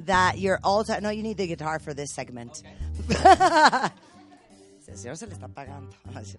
that 0.00 0.38
your 0.38 0.58
all 0.62 0.84
time. 0.84 1.02
No, 1.02 1.10
you 1.10 1.22
need 1.22 1.36
the 1.36 1.46
guitar 1.46 1.78
for 1.78 1.94
this 1.94 2.12
segment. 2.12 2.62
El 4.88 4.94
señor 4.96 5.16
se 5.18 5.26
le 5.26 5.34
está 5.34 5.48
pagando. 5.48 5.92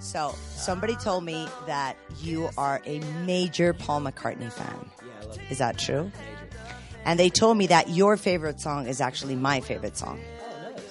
So, 0.00 0.32
somebody 0.54 0.94
told 0.94 1.24
me 1.24 1.48
that 1.66 1.96
you 2.22 2.50
are 2.56 2.80
a 2.86 3.00
major 3.26 3.72
Paul 3.72 4.02
McCartney 4.02 4.52
fan. 4.52 4.90
Yeah, 5.34 5.42
Is 5.50 5.58
that 5.58 5.76
true? 5.76 6.12
And 7.04 7.18
they 7.18 7.30
told 7.30 7.58
me 7.58 7.66
that 7.66 7.88
your 7.90 8.16
favorite 8.16 8.60
song 8.60 8.86
is 8.86 9.00
actually 9.00 9.34
my 9.34 9.60
favorite 9.60 9.96
song. 9.96 10.20
Oh, 10.40 10.70
nice. 10.70 10.82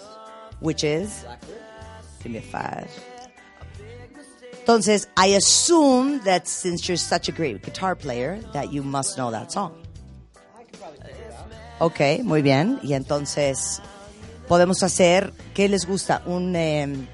Which 0.60 0.84
is? 0.84 1.24
Give 2.22 2.34
me 2.34 2.40
a 2.40 2.42
five. 2.42 2.90
Entonces, 4.66 5.08
I 5.16 5.28
assume 5.28 6.20
that 6.26 6.46
since 6.46 6.90
you're 6.90 6.98
such 6.98 7.30
a 7.30 7.32
great 7.32 7.62
guitar 7.62 7.96
player, 7.96 8.42
that 8.52 8.74
you 8.74 8.84
must 8.84 9.18
know 9.18 9.32
that 9.32 9.54
song. 9.54 9.82
Ok, 11.80 12.00
muy 12.24 12.42
bien. 12.42 12.80
Y 12.82 12.94
entonces, 12.94 13.82
podemos 14.48 14.82
hacer, 14.84 15.34
¿qué 15.54 15.70
les 15.70 15.86
gusta? 15.86 16.22
Un, 16.26 16.56
em, 16.56 17.08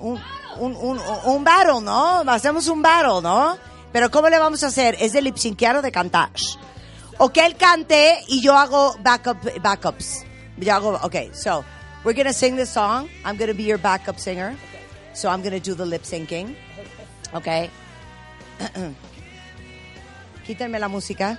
un, 0.00 0.20
un, 0.58 0.76
un, 0.76 1.00
un 1.24 1.44
battle, 1.44 1.80
¿no? 1.82 2.20
Hacemos 2.30 2.66
un 2.68 2.82
battle, 2.82 3.22
¿no? 3.22 3.56
Pero 3.92 4.10
¿cómo 4.10 4.28
le 4.28 4.38
vamos 4.38 4.62
a 4.64 4.66
hacer? 4.66 4.96
¿Es 5.00 5.12
de 5.12 5.22
lip 5.22 5.36
syncear 5.36 5.76
o 5.76 5.82
de 5.82 5.92
cantar? 5.92 6.30
O 7.18 7.30
que 7.30 7.46
él 7.46 7.56
cante 7.56 8.18
y 8.28 8.42
yo 8.42 8.56
hago 8.56 8.96
backup, 9.00 9.38
backups. 9.62 10.24
Yo 10.58 11.00
okay, 11.02 11.30
so 11.32 11.64
we're 12.04 12.14
gonna 12.14 12.32
sing 12.32 12.56
this 12.56 12.70
song. 12.70 13.08
I'm 13.24 13.38
gonna 13.38 13.54
be 13.54 13.64
your 13.64 13.78
backup 13.78 14.18
singer. 14.18 14.54
So 15.14 15.30
I'm 15.30 15.42
gonna 15.42 15.60
do 15.60 15.74
the 15.74 15.86
lip 15.86 16.02
syncing. 16.02 16.54
Okay. 17.32 17.70
Quítenme 20.46 20.78
la 20.78 20.88
música. 20.88 21.38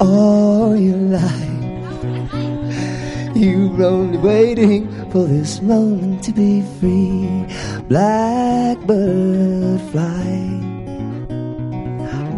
all 0.00 0.76
your 0.76 0.96
life. 0.96 1.50
You're 3.36 3.84
only 3.84 4.18
waiting 4.18 4.88
for 5.10 5.24
this 5.26 5.60
moment 5.62 6.24
to 6.24 6.32
be 6.32 6.62
free. 6.80 7.46
Blackbird 7.88 9.80
fly. 9.92 10.60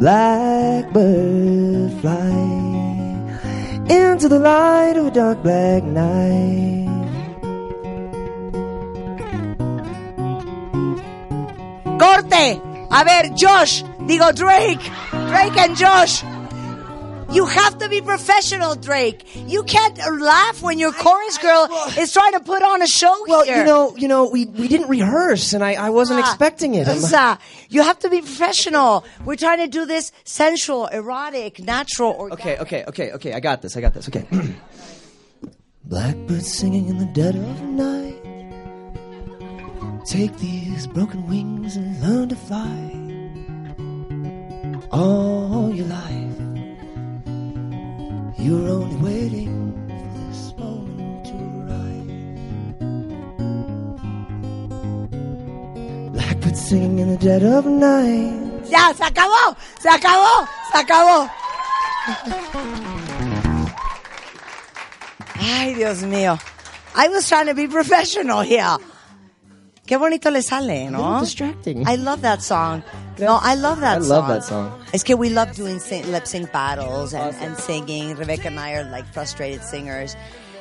Blackbird 0.01 1.93
fly. 2.01 2.63
Into 3.89 4.29
the 4.29 4.39
light 4.39 4.97
of 4.97 5.07
a 5.07 5.11
dark 5.11 5.43
black 5.43 5.85
night. 5.85 6.89
¡Corte! 11.99 12.61
A 12.91 13.05
ver, 13.05 13.35
Josh. 13.35 13.83
Digo, 14.07 14.35
Drake. 14.35 14.91
Drake 15.29 15.57
and 15.57 15.77
Josh. 15.77 16.23
You 17.33 17.47
have 17.47 17.79
to 17.79 17.89
be 17.89 18.01
professional, 18.03 18.75
Drake. 18.75 19.25
You 19.49 19.63
can't 19.63 19.97
laugh 20.21 20.61
when 20.63 20.79
your 20.79 20.93
chorus 20.93 21.39
girl 21.39 21.67
is 21.99 22.13
trying 22.13 22.33
to 22.33 22.41
put 22.41 22.63
on 22.63 22.83
a 22.83 22.87
show 22.87 23.25
Well, 23.27 23.45
here. 23.45 23.59
you 23.59 23.65
know, 23.65 23.97
you 23.97 24.07
know, 24.09 24.29
we 24.29 24.45
we 24.47 24.69
didn't 24.69 24.89
rehearse, 24.89 25.53
and 25.55 25.65
I, 25.65 25.73
I 25.75 25.91
wasn't 25.91 26.21
Ah, 26.21 26.29
expecting 26.29 26.75
it. 26.75 26.87
You 27.71 27.83
have 27.83 27.99
to 28.01 28.11
be 28.11 28.21
professional. 28.21 29.05
We're 29.25 29.37
trying 29.37 29.59
to 29.59 29.67
do 29.67 29.87
this 29.87 30.13
sensual, 30.25 30.87
erotic, 30.89 31.59
natural. 31.65 32.13
Or 32.13 32.33
Okay, 32.33 32.59
okay, 32.59 32.85
okay, 32.89 33.13
okay. 33.13 33.33
I 33.33 33.41
got 33.41 33.63
this. 33.63 33.77
I 33.77 33.81
got 33.81 33.95
this. 33.95 34.09
Okay. 34.09 34.27
Blackbird 35.85 36.43
singing 36.45 36.89
in 36.89 36.99
the 36.99 37.07
dead 37.07 37.35
of 37.35 37.63
night. 37.63 38.19
Take 40.05 40.37
these 40.39 40.87
broken 40.87 41.27
wings 41.29 41.77
and 41.77 42.01
learn 42.03 42.29
to 42.29 42.37
fly. 42.37 42.99
All 44.91 45.73
your 45.75 45.87
life, 45.87 46.32
you're 48.43 48.69
only 48.69 48.97
waiting 48.97 49.73
for 49.87 50.03
this 50.19 50.53
moment 50.59 51.25
to 51.27 51.35
arrive. 51.61 52.09
Blackbird 56.13 56.57
singing 56.57 56.99
in 56.99 57.09
the 57.11 57.17
dead 57.19 57.43
of 57.45 57.67
night. 57.67 58.69
Ya, 58.69 58.93
se 58.95 59.05
acabó, 59.05 59.57
se 59.81 59.89
acabó, 59.89 60.49
se 60.73 60.79
acabó. 60.79 61.31
Ay, 65.41 65.75
Dios 65.75 66.03
mío. 66.03 66.39
I 66.95 67.09
was 67.09 67.29
trying 67.29 67.47
to 67.47 67.55
be 67.55 67.69
professional 67.69 68.43
here. 68.43 68.77
Qué 69.87 69.97
bonito 69.99 70.31
le 70.31 70.43
sale, 70.43 70.91
¿no? 70.91 71.21
Distracting. 71.21 71.87
I 71.87 71.97
love 71.97 72.23
that 72.23 72.43
song. 72.43 72.83
No, 73.23 73.39
I 73.41 73.55
love 73.55 73.81
that 73.81 73.99
I 73.99 74.01
song. 74.01 74.09
love 74.09 74.29
that 74.29 74.45
song. 74.45 74.85
Es 74.93 75.05
que 75.05 75.17
we 75.17 75.31
love 75.31 75.55
doing 75.55 75.79
sing, 75.79 76.11
lip 76.11 76.27
sync 76.27 76.51
battles 76.53 77.15
and, 77.15 77.35
and 77.37 77.57
singing. 77.57 78.17
Rebecca 78.17 78.49
and 78.49 78.59
I 78.59 78.73
are 78.73 78.85
like 78.91 79.07
frustrated 79.13 79.63
singers, 79.63 80.17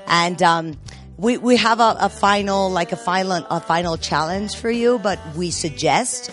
and 0.05 0.41
um, 0.43 0.77
we 1.17 1.38
we 1.38 1.57
have 1.57 1.79
a, 1.79 1.97
a 2.01 2.09
final 2.09 2.69
like 2.69 2.91
a 2.91 2.97
final 2.97 3.45
a 3.49 3.59
final 3.59 3.97
challenge 3.97 4.55
for 4.55 4.69
you. 4.69 4.99
But 4.99 5.19
we 5.35 5.49
suggest 5.49 6.29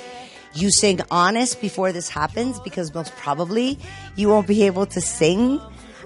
you 0.53 0.71
sing 0.71 1.01
honest 1.11 1.61
before 1.61 1.93
this 1.93 2.09
happens 2.11 2.61
because 2.61 2.93
most 2.95 3.15
probably 3.17 3.79
you 4.17 4.29
won't 4.29 4.47
be 4.47 4.65
able 4.65 4.87
to 4.87 5.01
sing 5.01 5.61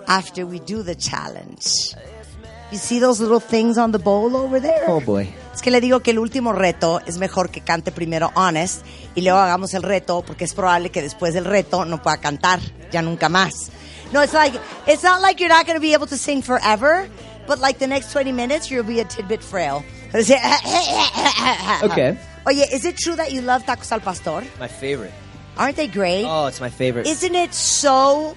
after 0.07 0.47
we 0.47 0.61
do 0.61 0.83
the 0.83 0.95
challenge. 0.95 1.67
You 2.73 2.79
see 2.79 3.01
those 3.01 3.21
little 3.21 3.39
things 3.39 3.77
on 3.77 3.93
the 3.93 3.99
bowl 3.99 4.35
over 4.35 4.59
there? 4.59 4.87
Oh 4.89 5.01
boy. 5.01 5.29
Es 5.53 5.61
que 5.61 5.71
le 5.71 5.83
digo 5.83 6.01
que 6.03 6.13
el 6.13 6.19
último 6.19 6.55
reto 6.55 7.01
es 7.05 7.19
mejor 7.19 7.51
que 7.51 7.61
cante 7.61 7.93
primero 7.93 8.33
Honest 8.35 8.83
y 9.15 9.21
luego 9.21 9.39
hagamos 9.39 9.75
el 9.75 9.83
reto 9.83 10.23
porque 10.23 10.45
es 10.45 10.55
probable 10.55 10.89
que 10.89 11.03
después 11.03 11.35
del 11.35 11.45
reto 11.45 11.85
no 11.85 12.03
pueda 12.03 12.17
cantar 12.17 12.61
ya 12.91 13.03
nunca 13.03 13.29
más. 13.29 13.71
No, 14.11 14.23
it's 14.23 14.33
like 14.33 14.59
it's 14.87 15.03
not 15.03 15.21
like 15.21 15.39
you're 15.39 15.55
not 15.55 15.67
going 15.67 15.77
to 15.77 15.83
be 15.83 15.93
able 15.93 16.07
to 16.07 16.17
sing 16.17 16.41
forever, 16.41 17.11
but 17.47 17.59
like 17.59 17.79
the 17.79 17.87
next 17.87 18.11
20 18.11 18.33
minutes 18.33 18.71
you'll 18.71 18.87
be 18.87 19.01
a 19.01 19.05
tidbit 19.05 19.43
frail. 19.43 19.85
Okay. 21.83 22.17
Oye, 22.47 22.67
is 22.73 22.87
it 22.87 22.97
true 22.97 23.17
that 23.17 23.33
you 23.33 23.43
love 23.43 23.65
tacos 23.65 23.93
al 23.93 24.01
pastor? 24.01 24.43
My 24.59 24.69
favorite. 24.69 25.13
Aren't 25.59 25.77
they 25.77 25.89
great? 25.89 26.25
Oh, 26.27 26.47
it's 26.47 26.61
my 26.61 26.71
favorite. 26.71 27.07
Isn't 27.07 27.35
it 27.35 27.53
so 27.53 28.35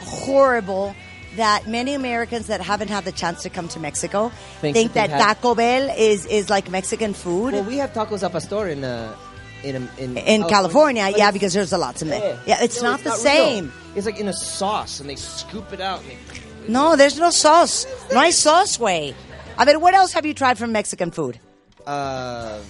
horrible 0.00 0.94
that 1.36 1.66
many 1.68 1.94
Americans 1.94 2.46
that 2.46 2.60
haven't 2.60 2.88
had 2.88 3.04
the 3.04 3.12
chance 3.12 3.42
to 3.42 3.50
come 3.50 3.68
to 3.68 3.78
Mexico 3.80 4.30
Think 4.60 4.74
think, 4.76 4.92
that 4.94 5.10
Taco 5.10 5.54
Bell 5.54 5.90
is, 5.96 6.26
is 6.26 6.48
like 6.50 6.70
Mexican 6.70 7.12
food? 7.14 7.52
Well, 7.52 7.64
we 7.64 7.76
have 7.78 7.92
tacos 7.92 8.22
al 8.22 8.30
pastor 8.30 8.68
in 8.68 8.82
uh, 8.84 9.14
in 9.62 9.88
in, 9.98 10.16
in 10.16 10.42
California, 10.44 11.08
but 11.10 11.18
yeah, 11.18 11.30
because 11.32 11.52
there's 11.52 11.72
a 11.72 11.78
lot 11.78 11.96
to 11.96 12.06
make. 12.06 12.22
Yeah, 12.22 12.38
Yeah, 12.46 12.62
it's 12.62 12.80
No, 12.82 12.90
not 12.92 13.00
the 13.00 13.10
real. 13.10 13.18
same. 13.18 13.72
It's 13.96 14.06
like 14.06 14.18
in 14.18 14.28
a 14.28 14.32
sauce, 14.32 15.00
and 15.00 15.08
they 15.10 15.16
scoop 15.16 15.72
it 15.72 15.80
out. 15.80 16.00
And 16.00 16.10
they, 16.10 16.68
No, 16.72 16.96
there's 16.96 17.18
no 17.18 17.30
sauce. 17.30 17.86
No 18.12 18.30
sauce, 18.30 18.78
way. 18.78 19.14
I 19.58 19.64
mean, 19.64 19.80
what 19.80 19.94
else 19.94 20.12
have 20.12 20.24
you 20.24 20.32
tried 20.34 20.58
from 20.58 20.70
Mexican 20.72 21.10
food? 21.10 21.38
uh, 21.86 22.60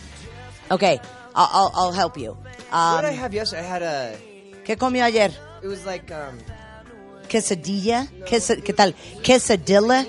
Okay, 0.70 0.98
I'll, 1.34 1.48
I'll, 1.52 1.72
I'll 1.74 1.92
help 1.92 2.16
you. 2.18 2.32
what 2.32 2.72
Um, 2.72 3.00
did 3.02 3.08
I 3.10 3.12
have 3.12 3.32
yesterday? 3.34 3.62
I 3.62 3.64
had 3.68 3.82
a. 3.82 4.16
¿Qué 4.64 4.76
comió 4.76 5.04
ayer? 5.04 5.30
It 5.62 5.66
was 5.68 5.84
like 5.86 6.10
um, 6.12 6.38
Quesadilla? 7.28 8.06
Quesa- 8.28 8.60
¿Qué 8.62 8.72
tal? 8.72 8.94
Quesadilla? 9.22 10.04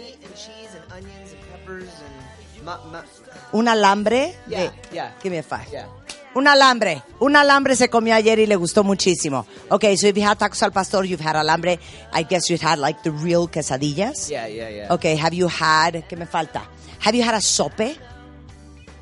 ¿Un 3.52 3.68
alambre? 3.68 4.36
De- 4.48 4.72
yeah. 4.92 5.16
Give 5.22 5.32
me 5.32 5.40
a 5.40 5.44
five. 5.44 5.68
yeah. 5.72 5.88
Un 6.36 6.48
alambre. 6.48 7.02
Un 7.20 7.36
alambre 7.36 7.76
se 7.76 7.90
comió 7.90 8.14
ayer 8.14 8.38
y 8.40 8.46
le 8.46 8.56
gustó 8.56 8.84
muchísimo. 8.84 9.48
Okay, 9.72 9.98
so 9.98 10.08
if 10.08 10.16
you 10.16 10.24
had 10.24 10.38
tacos 10.38 10.62
al 10.62 10.72
pastor, 10.72 11.04
you've 11.04 11.20
had 11.26 11.36
alambre. 11.36 11.80
I 12.14 12.24
guess 12.24 12.50
you've 12.50 12.62
had 12.62 12.78
like 12.78 13.02
the 13.02 13.12
real 13.12 13.48
quesadillas. 13.48 14.30
Yeah, 14.30 14.48
yeah, 14.48 14.70
yeah. 14.70 14.94
Okay, 14.94 15.16
have 15.18 15.34
you 15.34 15.48
had, 15.48 16.04
¿qué 16.08 16.16
me 16.16 16.26
falta? 16.28 16.62
Have 17.00 17.16
you 17.18 17.24
had 17.24 17.34
a 17.34 17.42
sope? 17.42 17.98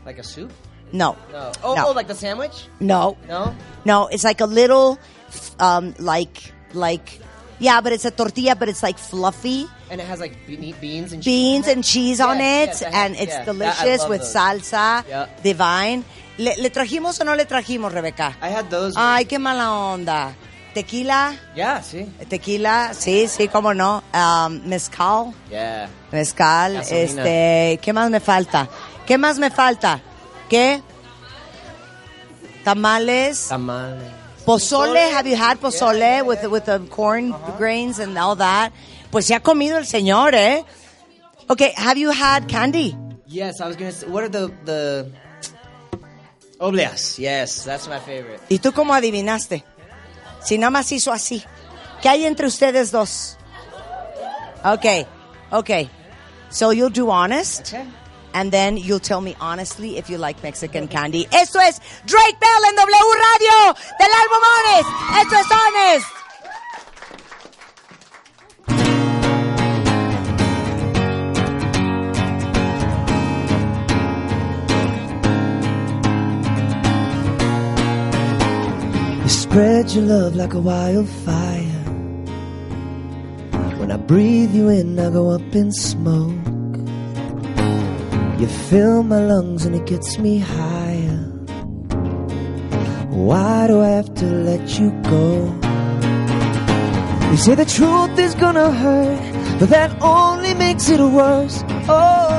Like 0.06 0.20
a 0.20 0.24
soup? 0.24 0.52
No. 0.94 1.18
No. 1.34 1.52
Oh, 1.64 1.76
No. 1.76 1.88
oh, 1.90 1.92
like 1.92 2.08
the 2.08 2.16
sandwich? 2.16 2.70
No. 2.80 3.18
No. 3.28 3.54
No, 3.84 4.08
it's 4.08 4.24
like 4.24 4.40
a 4.40 4.46
little, 4.48 4.98
um, 5.60 5.94
like, 6.00 6.54
like, 6.74 7.20
yeah, 7.60 7.82
but 7.82 7.92
it's 7.94 8.06
a 8.06 8.12
tortilla, 8.12 8.56
but 8.56 8.70
it's 8.70 8.84
like 8.84 8.98
fluffy. 8.98 9.68
And 9.90 10.00
it 10.02 10.08
has 10.08 10.20
like 10.20 10.36
be- 10.46 10.74
beans 10.82 11.14
and 11.14 11.24
cheese. 11.24 11.26
Beans 11.34 11.68
and 11.68 11.84
cheese 11.84 12.20
on 12.22 12.38
it, 12.42 12.68
Yes, 12.70 12.82
yes, 12.82 12.94
I 12.94 13.06
and 13.06 13.16
it's 13.16 13.38
delicious 13.46 14.08
with 14.08 14.22
those. 14.22 14.34
salsa, 14.34 15.04
divine. 15.44 16.04
¿Le, 16.38 16.56
le 16.58 16.70
trajimos 16.70 17.20
o 17.20 17.24
no 17.24 17.34
le 17.36 17.46
trajimos, 17.46 17.92
Rebeca? 17.92 18.36
I 18.42 18.50
had 18.50 18.70
those. 18.70 18.94
Ay, 18.96 19.26
qué 19.26 19.40
mala 19.40 19.72
onda. 19.74 20.36
Tequila, 20.74 21.34
Yeah, 21.56 21.82
see? 21.82 22.06
tequila, 22.30 22.94
sí, 22.94 23.28
sí, 23.28 23.48
cómo 23.48 23.74
no. 23.74 24.04
Um, 24.14 24.62
mezcal, 24.68 25.34
Yeah. 25.50 25.88
mezcal, 26.12 26.74
Gasolina. 26.76 27.24
este, 27.24 27.80
¿qué 27.82 27.94
más 27.94 28.12
me 28.12 28.20
falta? 28.20 28.70
¿Qué 29.08 29.18
más 29.18 29.40
me 29.40 29.50
falta? 29.50 30.00
¿Qué? 30.50 30.84
Tamales. 32.64 33.48
Tamales. 33.48 34.04
Pozole, 34.48 35.12
have 35.12 35.28
you 35.28 35.36
had 35.36 35.60
pozole 35.60 36.26
with 36.26 36.42
with 36.48 36.66
the 36.66 36.80
corn 36.90 37.36
grains 37.58 38.00
and 38.00 38.18
all 38.18 38.38
that? 38.38 38.72
Pues 39.12 39.26
se 39.26 39.36
ha 39.36 39.42
comido 39.42 39.78
el 39.78 39.86
señor, 39.86 40.34
¿eh? 40.34 40.64
Okay, 41.50 41.74
have 41.76 41.98
you 41.98 42.12
had 42.12 42.48
candy? 42.48 42.96
Yes, 43.28 43.60
I 43.60 43.68
was 43.68 43.76
gonna 43.76 43.92
say. 43.92 44.08
What 44.08 44.24
are 44.24 44.30
the 44.30 44.50
the? 44.64 45.12
Oblias, 46.62 47.20
yes, 47.20 47.66
that's 47.66 47.90
my 47.90 48.00
favorite. 48.00 48.40
¿Y 48.50 48.60
tú 48.60 48.72
cómo 48.72 48.94
adivinaste? 48.94 49.66
Si 50.42 50.58
nada 50.58 50.72
más 50.72 50.92
hizo 50.94 51.12
así. 51.12 51.44
¿Qué 52.02 52.08
hay 52.08 52.26
entre 52.26 52.48
ustedes 52.48 52.90
dos? 52.92 53.38
Okay, 54.64 55.06
okay. 55.52 55.90
So 56.50 56.72
you'll 56.72 56.90
do 56.90 57.12
honest. 57.12 57.76
And 58.34 58.52
then 58.52 58.78
you'll 58.78 59.00
tell 59.00 59.22
me 59.22 59.36
honestly 59.40 59.98
if 59.98 60.10
you 60.10 60.18
like 60.18 60.42
Mexican 60.44 60.88
candy. 60.88 61.28
Esto 61.34 61.60
es 61.60 61.80
Drake 62.06 62.40
Bell 62.40 62.66
en 62.70 62.76
W 62.76 63.14
Radio 63.28 63.74
del 64.00 64.12
álbum 64.12 64.44
Honest. 64.54 64.90
Esto 65.22 65.36
es 65.36 65.52
Honest. 65.52 66.08
You 79.24 79.30
spread 79.30 79.92
your 79.92 80.06
love 80.06 80.36
like 80.36 80.54
a 80.54 80.60
wildfire. 80.60 81.64
When 83.78 83.92
I 83.92 83.98
breathe 83.98 84.54
you 84.54 84.70
in, 84.70 84.98
I 85.00 85.10
go 85.10 85.30
up 85.32 85.56
in 85.56 85.72
smoke. 85.72 86.57
You 88.40 88.46
fill 88.46 89.02
my 89.02 89.20
lungs 89.20 89.66
and 89.66 89.74
it 89.76 89.88
gets 89.88 90.20
me 90.20 90.38
higher. 90.38 91.18
Why 93.10 93.66
do 93.66 93.82
I 93.82 93.88
have 93.88 94.14
to 94.14 94.26
let 94.26 94.78
you 94.78 94.92
go? 95.02 95.28
You 97.32 97.38
say 97.38 97.56
the 97.56 97.66
truth 97.66 98.20
is 98.20 98.36
gonna 98.36 98.72
hurt, 98.72 99.60
but 99.60 99.70
that 99.70 99.90
only 100.04 100.54
makes 100.54 100.88
it 100.88 101.00
worse. 101.00 101.64
Oh, 101.90 102.30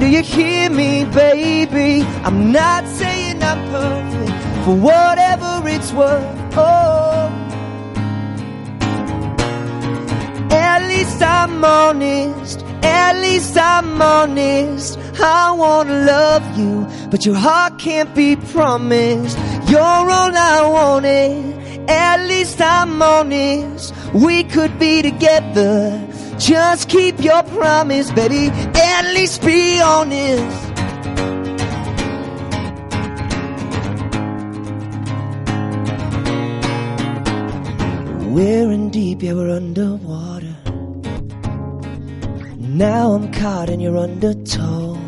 do 0.00 0.06
you 0.06 0.22
hear 0.22 0.70
me, 0.70 1.04
baby? 1.04 2.02
I'm 2.24 2.52
not 2.52 2.88
saying 2.88 3.42
I'm 3.42 3.62
perfect 3.70 4.64
for 4.64 4.74
whatever 4.76 5.68
it's 5.68 5.92
worth. 5.92 6.56
Oh, 6.56 7.28
at 10.50 10.80
least 10.88 11.20
I'm 11.22 11.62
honest. 11.62 12.64
At 12.82 13.16
least 13.16 13.56
I'm 13.56 13.85
honest. 14.00 14.98
I 15.20 15.52
wanna 15.52 16.04
love 16.04 16.58
you, 16.58 16.86
but 17.10 17.24
your 17.24 17.36
heart 17.36 17.78
can't 17.78 18.14
be 18.14 18.36
promised. 18.36 19.38
You're 19.68 19.80
all 20.18 20.32
I 20.34 20.66
wanted. 20.66 21.56
At 21.88 22.26
least 22.26 22.60
I'm 22.60 23.00
honest. 23.00 23.94
We 24.12 24.44
could 24.44 24.78
be 24.78 25.02
together. 25.02 26.02
Just 26.38 26.88
keep 26.88 27.22
your 27.22 27.42
promise, 27.44 28.10
baby. 28.10 28.50
At 28.74 29.04
least 29.14 29.42
be 29.42 29.80
honest. 29.80 30.66
We're 38.36 38.70
in 38.70 38.90
deep, 38.90 39.22
yeah, 39.22 39.32
we're 39.32 39.50
underwater. 39.50 40.55
Now 42.76 43.12
I'm 43.12 43.32
caught 43.32 43.70
in 43.70 43.80
your 43.80 43.96
undertow. 43.96 44.98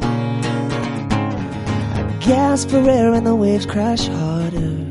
I 2.01 2.19
gasp 2.19 2.71
for 2.71 2.89
air 2.89 3.13
and 3.13 3.27
the 3.27 3.35
waves 3.35 3.67
crash 3.67 4.07
harder. 4.07 4.87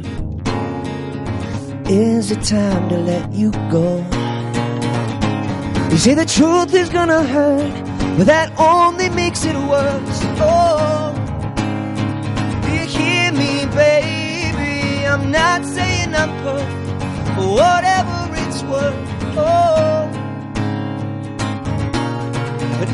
Is 1.89 2.29
it 2.29 2.43
time 2.43 2.87
to 2.89 2.97
let 2.99 3.33
you 3.33 3.49
go? 3.71 4.05
You 5.89 5.97
say 5.97 6.13
the 6.13 6.27
truth 6.27 6.75
is 6.75 6.89
gonna 6.89 7.23
hurt, 7.23 7.73
but 8.15 8.27
that 8.27 8.53
only 8.59 9.09
makes 9.09 9.43
it 9.43 9.55
worse. 9.55 10.19
Oh, 10.39 11.15
do 12.61 12.69
you 12.77 12.85
hear 12.85 13.31
me, 13.31 13.65
baby? 13.75 15.07
I'm 15.07 15.31
not 15.31 15.65
saying 15.65 16.13
I'm 16.13 16.29
perfect, 16.43 17.01
for 17.33 17.47
whatever 17.55 18.29
it's 18.45 18.61
worth. 18.61 18.93
Oh, 19.35 19.96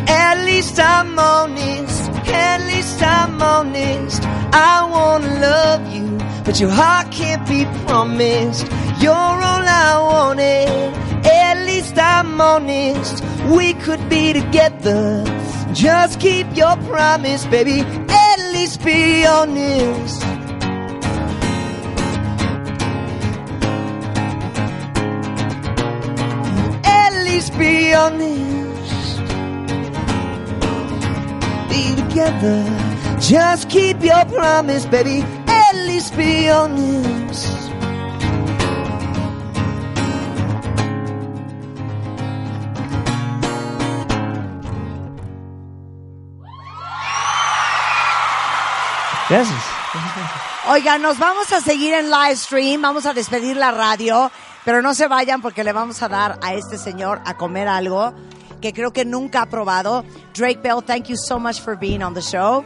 at 0.08 0.46
least 0.46 0.80
I'm 0.80 1.18
honest. 1.18 2.10
At 2.28 2.62
least 2.68 3.02
I'm 3.02 3.42
honest. 3.42 4.22
I 4.54 4.86
wanna 4.90 5.40
love 5.40 5.94
you, 5.94 6.18
but 6.44 6.60
your 6.60 6.70
heart 6.70 7.12
can't 7.12 7.48
be 7.48 7.66
promised. 7.86 8.66
You're 9.02 9.14
all 9.14 9.66
I 9.86 9.98
wanted. 10.12 11.26
At 11.26 11.66
least 11.66 11.98
I'm 11.98 12.40
honest. 12.40 13.24
We 13.56 13.74
could 13.74 14.10
be 14.10 14.34
together. 14.34 15.24
Just 15.74 16.20
keep 16.20 16.48
your 16.56 16.76
promise, 16.88 17.46
baby. 17.46 17.82
At 17.82 18.40
least 18.54 18.84
be 18.84 19.26
honest. 19.26 20.24
At 26.86 27.14
least 27.26 27.58
be 27.58 27.94
honest. 27.94 28.63
Be 31.74 31.96
together. 31.96 32.62
Just 33.20 33.68
keep 33.68 34.04
your 34.04 34.26
promise, 34.26 34.86
baby. 34.86 35.24
At 35.48 35.74
least 35.88 36.16
be 36.16 36.48
honest. 36.48 37.50
Gracias. 49.30 49.64
Oigan, 50.68 51.02
nos 51.02 51.18
vamos 51.18 51.52
a 51.52 51.60
seguir 51.60 51.96
en 51.96 52.12
live 52.12 52.36
stream, 52.36 52.84
vamos 52.84 53.08
a 53.08 53.14
despedir 53.14 53.58
la 53.58 53.72
radio, 53.72 54.32
pero 54.64 54.84
no 54.84 54.94
se 54.94 55.08
vayan 55.08 55.42
porque 55.42 55.64
le 55.64 55.74
vamos 55.74 56.04
a 56.04 56.08
dar 56.08 56.38
a 56.44 56.54
este 56.54 56.78
señor 56.78 57.20
a 57.26 57.36
comer 57.36 57.68
algo 57.68 58.14
que 58.64 58.72
creo 58.72 58.94
que 58.94 59.04
nunca 59.04 59.42
ha 59.42 59.46
probado. 59.48 60.06
Drake 60.34 60.62
Bell, 60.64 60.82
thank 60.82 61.10
you 61.10 61.18
so 61.18 61.38
much 61.38 61.60
for 61.60 61.76
being 61.76 62.02
on 62.02 62.14
the 62.14 62.22
show. 62.22 62.64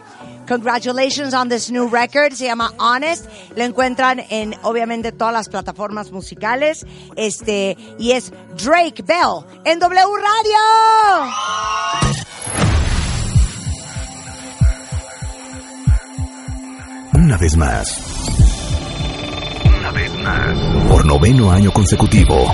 Congratulations 0.48 1.34
on 1.34 1.49
this 1.49 1.72
new 1.72 1.88
record, 1.90 2.34
se 2.34 2.45
llama 2.45 2.72
Honest. 2.78 3.26
Lo 3.56 3.64
encuentran 3.64 4.22
en 4.30 4.53
obviamente 4.61 5.11
todas 5.11 5.34
las 5.34 5.49
plataformas 5.49 6.11
musicales. 6.11 6.86
Este, 7.15 7.76
y 7.98 8.11
es 8.11 8.32
Drake 8.64 9.02
Bell 9.03 9.44
en 9.65 9.80
W 9.80 10.06
Radio. 10.22 11.34
Una 17.15 17.38
vez 17.38 17.57
más. 17.57 17.98
Una 19.65 19.91
vez 19.91 20.14
más. 20.19 20.88
Por 20.90 21.06
noveno 21.07 21.52
año 21.52 21.72
consecutivo. 21.72 22.53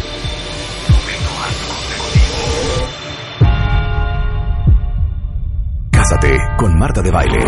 Con 6.58 6.78
Marta 6.78 7.02
de 7.02 7.10
Baile. 7.10 7.44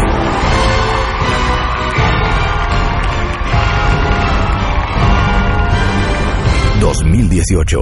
...2018... 6.79 7.77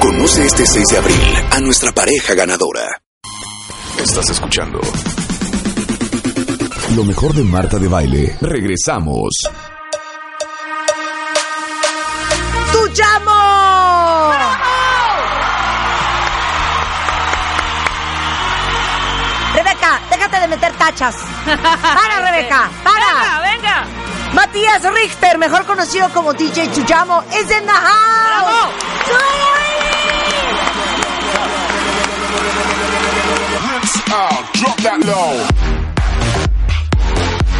Conoce 0.00 0.46
este 0.46 0.64
6 0.64 0.86
de 0.88 0.98
abril 0.98 1.16
a 1.50 1.60
nuestra 1.60 1.90
pareja 1.92 2.34
ganadora. 2.34 3.02
Estás 4.00 4.30
escuchando... 4.30 4.80
Lo 6.94 7.04
mejor 7.04 7.34
de 7.34 7.42
Marta 7.42 7.78
de 7.78 7.88
Baile. 7.88 8.36
Regresamos. 8.40 9.30
¡Tu 12.72 12.86
llamo! 12.94 13.51
Tachas. 20.82 21.14
Para, 21.44 22.30
Rebeca, 22.30 22.68
para. 22.82 23.12
Venga, 23.14 23.40
venga. 23.50 23.86
Matías 24.32 24.82
Richter, 24.92 25.38
mejor 25.38 25.64
conocido 25.64 26.08
como 26.10 26.32
DJ 26.32 26.70
Chuyamo, 26.72 27.22
is 27.38 27.50
in 27.50 27.64
the 27.66 27.72
house. 27.72 28.72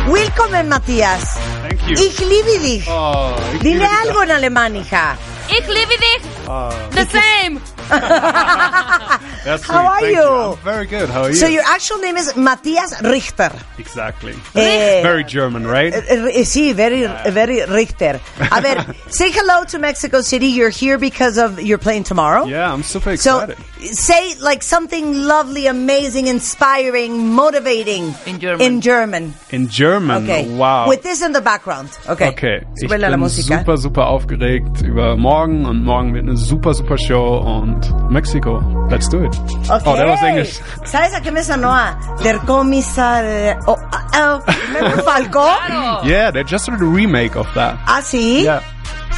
Willkommen, 0.07 0.69
Matías. 0.69 1.37
Thank 1.63 1.81
you. 1.87 1.95
Ich 1.95 2.19
liebe 2.19 2.59
dich. 2.61 2.85
Oh, 2.89 3.35
ich 3.55 3.61
Dile 3.61 3.75
liebe 3.79 3.89
dich. 3.89 3.99
algo 4.09 4.23
en 4.23 4.31
alemán, 4.33 4.75
hija. 4.77 5.17
Ich 5.49 5.67
liebe 5.67 5.97
dich. 5.97 6.42
Ah. 6.49 6.71
The 6.93 7.05
same. 7.07 7.61
That's 9.45 9.65
How 9.65 9.75
sweet, 9.75 9.87
are 9.87 10.01
thank 10.01 10.17
you? 10.17 10.23
I'm 10.23 10.57
very 10.59 10.87
good. 10.87 11.09
How 11.11 11.23
are 11.23 11.29
you? 11.31 11.35
So 11.35 11.47
your 11.47 11.63
actual 11.65 11.99
name 11.99 12.17
is 12.17 12.35
Matthias 12.37 13.01
Richter. 13.03 13.53
exactly. 13.79 14.35
Eh, 14.55 15.03
very 15.03 15.25
German, 15.25 15.67
right? 15.67 15.93
Eh, 15.93 16.01
eh, 16.09 16.45
Sí, 16.45 16.73
very, 16.75 17.07
very 17.31 17.65
Richter. 17.67 18.21
A 18.51 18.61
ver, 18.61 18.95
say 19.09 19.31
hello 19.31 19.65
to 19.65 19.79
Mexico 19.79 20.21
City. 20.21 20.47
You're 20.47 20.71
here 20.71 20.99
because 20.99 21.39
of 21.39 21.61
you're 21.61 21.79
playing 21.79 22.05
tomorrow. 22.05 22.45
Yeah, 22.47 22.73
I'm 22.73 22.83
super 22.83 23.17
So 23.17 23.41
excited. 23.41 23.57
So 23.81 23.87
say 23.95 24.35
like 24.41 24.63
something 24.63 25.15
lovely, 25.27 25.67
amazing, 25.67 26.29
inspiring, 26.29 27.29
motivating 27.35 28.15
in 28.27 28.39
German. 28.39 28.61
In 28.67 28.81
German. 28.81 29.35
In 29.51 29.69
German. 29.69 30.23
Okay. 30.25 30.49
Wow. 30.57 30.89
With 30.89 31.03
this 31.03 31.21
in 31.23 31.33
the 31.33 31.41
background. 31.41 31.91
Okay. 32.09 32.29
Okay, 32.29 32.63
ich 32.77 32.83
Súbele 32.89 33.07
a 33.07 33.11
la 33.11 33.17
bin 33.17 33.29
super, 33.29 33.77
super 33.77 34.07
aufgeregt 34.07 34.83
über 34.83 35.17
morgen 35.17 35.67
und 35.67 35.83
morgen 35.85 36.15
wird 36.15 36.25
eine 36.25 36.32
super, 36.37 36.75
super 36.75 36.97
Show 36.99 37.39
und 37.45 37.81
Mexiko. 38.11 38.61
Let's 38.91 39.09
do 39.09 39.25
it. 39.25 39.35
Okay. 39.71 39.83
Oh, 39.87 39.97
that 39.97 40.07
was 40.07 40.23
English. 40.23 40.61
¿Sabes 40.85 41.15
a 41.15 41.21
qué 41.21 41.33
me 41.33 41.43
sonó 41.43 41.71
a 41.73 41.97
Der 42.23 42.39
Kommissar? 42.41 43.59
Oh, 43.67 43.77
oh, 44.15 44.43
remember 44.69 45.03
Falco? 45.03 45.45
Yeah, 46.07 46.31
they 46.31 46.45
just 46.45 46.67
did 46.67 46.81
a 46.81 46.85
remake 46.85 47.37
of 47.37 47.47
that. 47.55 47.79
Ah, 47.87 48.01
sí? 48.03 48.45
Yeah. 48.45 48.61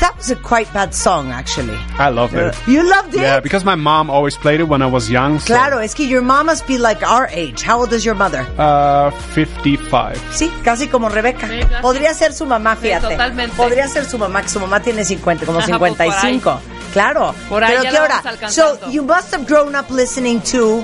That 0.01 0.17
was 0.17 0.29
a 0.29 0.37
quite 0.37 0.71
bad 0.75 0.93
song, 0.93 1.31
actually. 1.31 1.79
I 1.99 2.09
loved 2.11 2.35
it. 2.35 2.53
You 2.67 2.83
loved 2.83 3.15
it? 3.15 3.21
Yeah, 3.21 3.39
because 3.39 3.65
my 3.65 3.77
mom 3.77 4.11
always 4.11 4.37
played 4.37 4.59
it 4.59 4.65
when 4.69 4.83
I 4.83 4.87
was 4.87 5.09
young. 5.09 5.39
So, 5.39 5.55
Claro, 5.55 5.79
es 5.79 5.95
que 5.95 6.05
your 6.05 6.21
mom 6.21 6.47
must 6.47 6.67
be 6.67 6.79
like 6.79 7.03
our 7.05 7.29
age. 7.31 7.63
How 7.63 7.79
old 7.79 7.93
is 7.93 8.05
your 8.05 8.17
mother? 8.17 8.45
Uh, 8.59 9.13
55. 9.35 10.17
Sí, 10.33 10.51
casi 10.65 10.89
como 10.89 11.09
Rebeca. 11.09 11.49
Podría 11.81 12.13
ser 12.13 12.33
su 12.33 12.45
mamá, 12.45 12.75
fíjate. 12.75 13.09
totalmente. 13.09 13.55
Podría 13.57 13.87
ser 13.87 14.05
su 14.05 14.19
mamá, 14.19 14.43
que 14.43 14.49
su 14.49 14.59
mamá 14.59 14.81
tiene 14.81 15.05
50, 15.05 15.47
como 15.47 15.61
Ajá, 15.61 15.79
pues, 15.79 15.95
por 15.95 16.13
55. 16.13 16.61
Claro. 16.95 17.35
Por 17.51 17.63
ahí 17.63 17.73
Pero 17.73 17.83
ya 17.83 17.91
qué 17.91 17.99
hora. 17.99 18.49
So, 18.49 18.91
you 18.91 19.03
must 19.03 19.35
have 19.35 19.45
grown 19.47 19.75
up 19.75 19.91
listening 19.91 20.41
to 20.53 20.83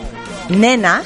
Nena, 0.51 1.03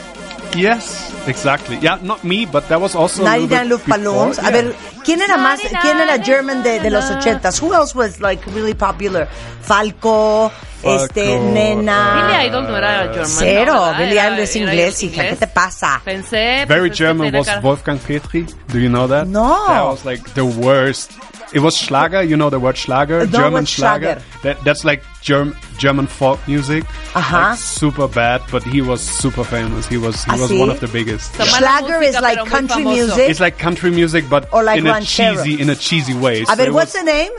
Yes, 0.56 1.12
exactly. 1.26 1.76
Yeah, 1.78 1.98
not 2.02 2.22
me, 2.22 2.46
but 2.46 2.68
that 2.68 2.80
was 2.80 2.94
also 2.94 3.22
a 3.22 3.24
little 3.24 3.48
99 3.48 3.68
bit 3.68 3.72
Luftballons. 3.74 4.36
before. 4.36 4.48
A 4.48 4.50
ver, 4.52 4.74
¿quién 5.04 5.20
era 5.20 5.36
más? 5.36 5.60
¿Quién 5.60 6.00
era 6.00 6.22
German 6.22 6.62
de, 6.62 6.80
de 6.80 6.90
los 6.90 7.04
80s? 7.04 7.60
Who 7.60 7.74
else 7.74 7.94
was 7.94 8.20
like 8.20 8.44
really 8.54 8.74
popular? 8.74 9.26
Falco, 9.62 10.52
este, 10.82 11.38
Nena. 11.40 11.92
Uh, 11.92 12.26
Billy 12.26 12.46
Idol 12.46 12.62
no 12.64 12.76
era 12.76 13.08
German. 13.08 13.26
Cero, 13.26 13.74
¿no? 13.74 13.80
¿verdad? 13.80 13.98
Billy 13.98 14.18
Idol 14.18 14.38
es 14.38 14.56
inglés, 14.56 15.02
hija. 15.02 15.28
¿Qué 15.28 15.36
te 15.36 15.46
pasa? 15.48 16.00
Pensé. 16.04 16.64
Very 16.66 16.66
pues, 16.66 16.92
es 16.92 16.98
que 16.98 17.04
German 17.04 17.34
was 17.34 17.62
Wolfgang 17.62 17.98
Petri. 17.98 18.46
Do 18.68 18.78
you 18.78 18.88
know 18.88 19.08
that? 19.08 19.26
No. 19.26 19.66
That 19.66 19.84
was 19.84 20.04
like 20.04 20.22
the 20.34 20.44
worst. 20.44 21.12
It 21.54 21.60
was 21.62 21.76
Schlager. 21.76 22.20
You 22.22 22.36
know 22.36 22.50
the 22.50 22.58
word 22.58 22.76
Schlager? 22.76 23.20
No, 23.20 23.26
German 23.26 23.52
what's 23.52 23.70
Schlager. 23.70 24.20
That, 24.42 24.62
that's 24.64 24.84
like 24.84 25.02
Germ, 25.22 25.54
German 25.78 26.06
folk 26.08 26.40
music. 26.48 26.84
Ajá. 27.14 27.50
Like, 27.50 27.58
super 27.58 28.08
bad, 28.08 28.42
but 28.50 28.62
he 28.64 28.82
was 28.82 29.00
super 29.00 29.44
famous. 29.44 29.86
He 29.86 29.96
was 29.96 30.24
he 30.24 30.32
¿Ah, 30.32 30.36
was 30.40 30.50
sí? 30.50 30.58
one 30.58 30.68
of 30.70 30.80
the 30.80 30.88
biggest. 30.88 31.32
Schlager 31.36 32.02
is 32.02 32.20
like 32.20 32.44
country 32.48 32.82
music. 32.84 33.30
It's 33.30 33.38
like 33.40 33.56
country 33.58 33.90
music, 33.92 34.24
but 34.28 34.48
Or 34.52 34.64
like 34.64 34.80
in 34.80 34.86
a 34.88 35.00
cheesy 35.00 35.60
in 35.60 35.70
a 35.70 35.76
cheesy 35.76 36.12
way. 36.14 36.42
A 36.42 36.46
So 36.46 36.56
ver, 36.56 36.72
what's 36.72 36.92
was, 36.94 37.04
the 37.04 37.10
name? 37.12 37.32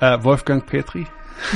uh, 0.00 0.18
Wolfgang 0.24 0.62
Petri? 0.62 1.06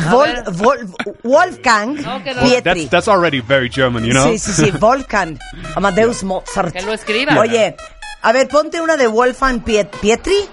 Vol, 0.09 0.27
Vol- 0.53 0.95
Wolfgang 1.25 1.95
Well, 1.97 2.21
Pietri. 2.21 2.63
that's 2.65 2.89
that's 2.89 3.09
already 3.09 3.41
very 3.41 3.69
German, 3.69 4.05
you 4.05 4.13
know. 4.15 4.27
Sí, 4.29 4.39
sí, 4.39 4.53
sí, 4.53 4.71
Volcan. 4.81 5.39
Amadeus 5.77 6.23
Mozart. 6.23 6.73
Que 6.75 6.83
lo 6.83 6.93
escriba. 6.93 7.39
Oye, 7.39 7.77
a 8.23 8.33
ver, 8.33 8.49
ponte 8.49 8.81
una 8.81 8.97
de 8.97 9.07
Wolfgang 9.09 9.61
Piet- 9.63 9.91
Pietri. 10.01 10.49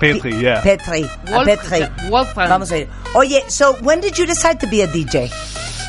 Petri, 0.00 0.34
yeah. 0.36 0.60
Petri. 0.62 1.02
Wolf- 1.30 1.46
Petri. 1.46 2.08
Wolfgang. 2.10 2.48
Vamos 2.48 2.72
a 2.72 2.82
ir. 2.82 2.88
Oye, 3.14 3.42
so 3.48 3.74
when 3.82 4.00
did 4.00 4.18
you 4.18 4.26
decide 4.26 4.58
to 4.60 4.66
be 4.66 4.80
a 4.82 4.88
DJ? 4.88 5.30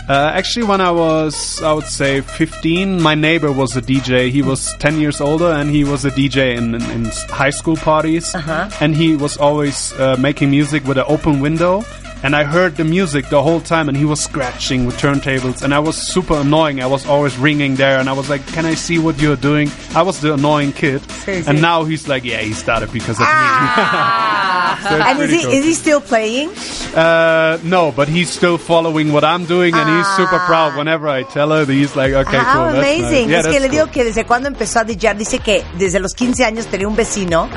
Uh, 0.09 0.31
actually, 0.33 0.65
when 0.65 0.81
I 0.81 0.91
was, 0.91 1.61
I 1.61 1.71
would 1.73 1.85
say, 1.85 2.21
15, 2.21 3.01
my 3.01 3.15
neighbor 3.15 3.51
was 3.51 3.77
a 3.77 3.81
DJ. 3.81 4.29
He 4.29 4.41
was 4.41 4.73
10 4.79 4.99
years 4.99 5.21
older 5.21 5.45
and 5.51 5.69
he 5.69 5.83
was 5.83 6.03
a 6.03 6.11
DJ 6.11 6.57
in, 6.57 6.75
in, 6.75 6.81
in 6.91 7.05
high 7.29 7.51
school 7.51 7.77
parties. 7.77 8.33
Uh-huh. 8.35 8.69
And 8.81 8.95
he 8.95 9.15
was 9.15 9.37
always 9.37 9.93
uh, 9.93 10.17
making 10.19 10.49
music 10.49 10.83
with 10.85 10.97
an 10.97 11.05
open 11.07 11.39
window. 11.39 11.85
And 12.23 12.35
I 12.35 12.43
heard 12.43 12.75
the 12.77 12.83
music 12.83 13.29
the 13.29 13.41
whole 13.41 13.59
time 13.61 13.89
and 13.89 13.97
he 13.97 14.05
was 14.05 14.19
scratching 14.21 14.85
with 14.85 14.97
turntables. 14.97 15.63
And 15.63 15.73
I 15.73 15.79
was 15.79 15.95
super 15.97 16.35
annoying. 16.41 16.79
I 16.81 16.85
was 16.85 17.05
always 17.05 17.35
ringing 17.37 17.75
there 17.75 17.99
and 17.99 18.07
I 18.07 18.13
was 18.13 18.29
like, 18.29 18.45
can 18.47 18.65
I 18.65 18.75
see 18.75 18.99
what 18.99 19.19
you're 19.19 19.35
doing? 19.35 19.69
I 19.95 20.03
was 20.03 20.19
the 20.21 20.33
annoying 20.35 20.71
kid. 20.71 21.01
Sí, 21.25 21.43
And 21.47 21.61
now 21.61 21.83
he's 21.83 22.07
like, 22.07 22.23
yeah, 22.23 22.41
he 22.41 22.53
started 22.53 22.91
because 22.91 23.19
of 23.19 23.25
me. 23.27 23.27
So 24.81 24.87
and 24.95 25.19
is 25.19 25.29
he, 25.31 25.43
cool. 25.43 25.51
is 25.51 25.65
he 25.65 25.73
still 25.73 26.01
playing? 26.01 26.49
Uh, 26.95 27.59
no, 27.63 27.91
but 27.91 28.07
he's 28.07 28.29
still 28.31 28.57
following 28.57 29.11
what 29.13 29.23
I'm 29.23 29.45
doing, 29.45 29.75
and 29.75 29.87
he's 29.97 30.07
super 30.15 30.39
proud. 30.39 30.75
Whenever 30.75 31.07
I 31.07 31.23
tell 31.23 31.51
her, 31.51 31.65
he's 31.65 31.95
like, 31.95 32.13
"Okay, 32.13 32.37
ah, 32.39 32.53
cool, 32.53 32.63
that's 32.73 32.77
amazing. 32.77 33.27
nice. 33.27 33.31
Yeah, 33.31 33.39
es 33.41 33.45
que 33.47 33.59
that's 33.59 33.61
le 33.61 33.67
cool. 33.67 33.71
digo 33.77 33.91
que 33.91 34.03
desde 34.05 34.25
cuando 34.25 34.47
empezó 34.47 34.79
a 34.79 34.83
DJar, 34.85 35.17
dice 35.17 35.39
que 35.39 35.63
desde 35.77 35.99
los 35.99 36.13
15 36.15 36.45
años 36.45 36.65
tenía 36.67 36.87
un 36.87 36.95
vecino 36.95 37.47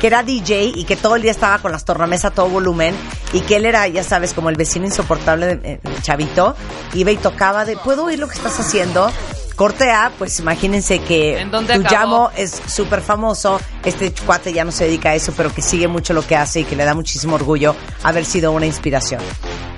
que 0.00 0.06
era 0.08 0.22
DJ 0.22 0.72
y 0.74 0.84
que 0.84 0.96
todo 0.96 1.16
el 1.16 1.22
día 1.22 1.30
estaba 1.30 1.58
con 1.58 1.72
las 1.72 1.84
tornamesas 1.84 2.32
a 2.32 2.34
todo 2.34 2.48
volumen 2.48 2.94
y 3.32 3.40
que 3.40 3.56
él 3.56 3.66
era, 3.66 3.86
ya 3.88 4.02
sabes, 4.02 4.13
como 4.34 4.48
el 4.50 4.56
vecino 4.56 4.86
insoportable 4.86 5.56
de, 5.56 5.72
eh, 5.74 5.80
chavito. 6.02 6.54
Iba 6.94 7.10
y 7.10 7.16
tocaba 7.16 7.64
de, 7.64 7.76
¿puedo 7.76 8.04
oír 8.04 8.18
lo 8.18 8.28
que 8.28 8.34
estás 8.36 8.58
haciendo? 8.60 9.10
Corte 9.56 9.90
A, 9.92 10.10
pues 10.18 10.40
imagínense 10.40 10.98
que 11.00 11.38
¿En 11.40 11.50
dónde 11.52 11.74
tu 11.74 11.82
llamo 11.82 12.30
es 12.36 12.50
súper 12.66 13.00
famoso. 13.00 13.60
Este 13.84 14.12
cuate 14.26 14.52
ya 14.52 14.64
no 14.64 14.72
se 14.72 14.84
dedica 14.86 15.10
a 15.10 15.14
eso, 15.14 15.32
pero 15.36 15.54
que 15.54 15.62
sigue 15.62 15.86
mucho 15.86 16.12
lo 16.12 16.26
que 16.26 16.34
hace 16.36 16.60
y 16.60 16.64
que 16.64 16.74
le 16.74 16.84
da 16.84 16.94
muchísimo 16.94 17.36
orgullo 17.36 17.76
haber 18.02 18.24
sido 18.24 18.50
una 18.50 18.66
inspiración. 18.66 19.20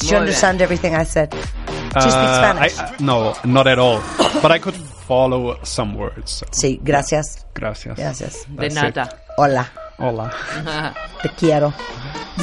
Did 0.01 0.09
you 0.11 0.17
understand 0.17 0.61
everything 0.63 0.93
I 0.93 1.05
said? 1.05 1.29
Do 1.31 1.37
Uh, 1.99 2.11
Spanish? 2.11 2.73
I, 2.79 2.83
I- 2.83 2.95
no, 3.01 3.35
not 3.45 3.67
at 3.67 3.79
all. 3.79 4.01
but 4.43 4.51
I 4.51 4.59
could 4.59 4.77
follow 5.07 5.59
some 5.63 5.95
words. 5.97 6.31
so. 6.31 6.47
Sí, 6.53 6.79
gracias. 6.83 7.47
Gracias. 7.55 7.97
Gracias. 7.99 8.33
De 8.49 8.69
That's 8.69 8.89
it. 8.89 8.97
nada. 8.97 9.19
Hola. 9.37 9.71
Hola. 9.99 10.31
Te 11.23 11.29
quiero. 11.31 11.73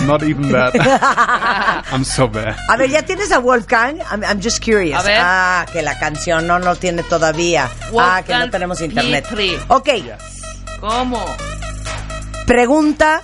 Not 0.07 0.23
even 0.23 0.51
that. 0.51 0.73
I'm 1.91 2.03
so 2.03 2.27
bad. 2.27 2.55
A 2.67 2.75
ver, 2.77 2.89
¿ya 2.89 3.03
tienes 3.03 3.31
a 3.31 3.39
Wolfgang? 3.39 3.99
I'm, 4.11 4.23
I'm 4.23 4.41
just 4.41 4.59
curious. 4.63 4.99
A 4.99 5.03
ver. 5.03 5.19
Ah, 5.21 5.65
que 5.71 5.83
la 5.83 5.97
canción 5.99 6.47
no 6.47 6.57
lo 6.57 6.75
tiene 6.75 7.03
todavía. 7.03 7.69
ah, 7.99 8.23
que 8.25 8.33
no 8.33 8.49
tenemos 8.49 8.81
internet. 8.81 9.27
Pietri. 9.27 9.55
Ok, 9.67 9.89
¿Cómo? 10.79 11.23
pregunta, 12.47 13.21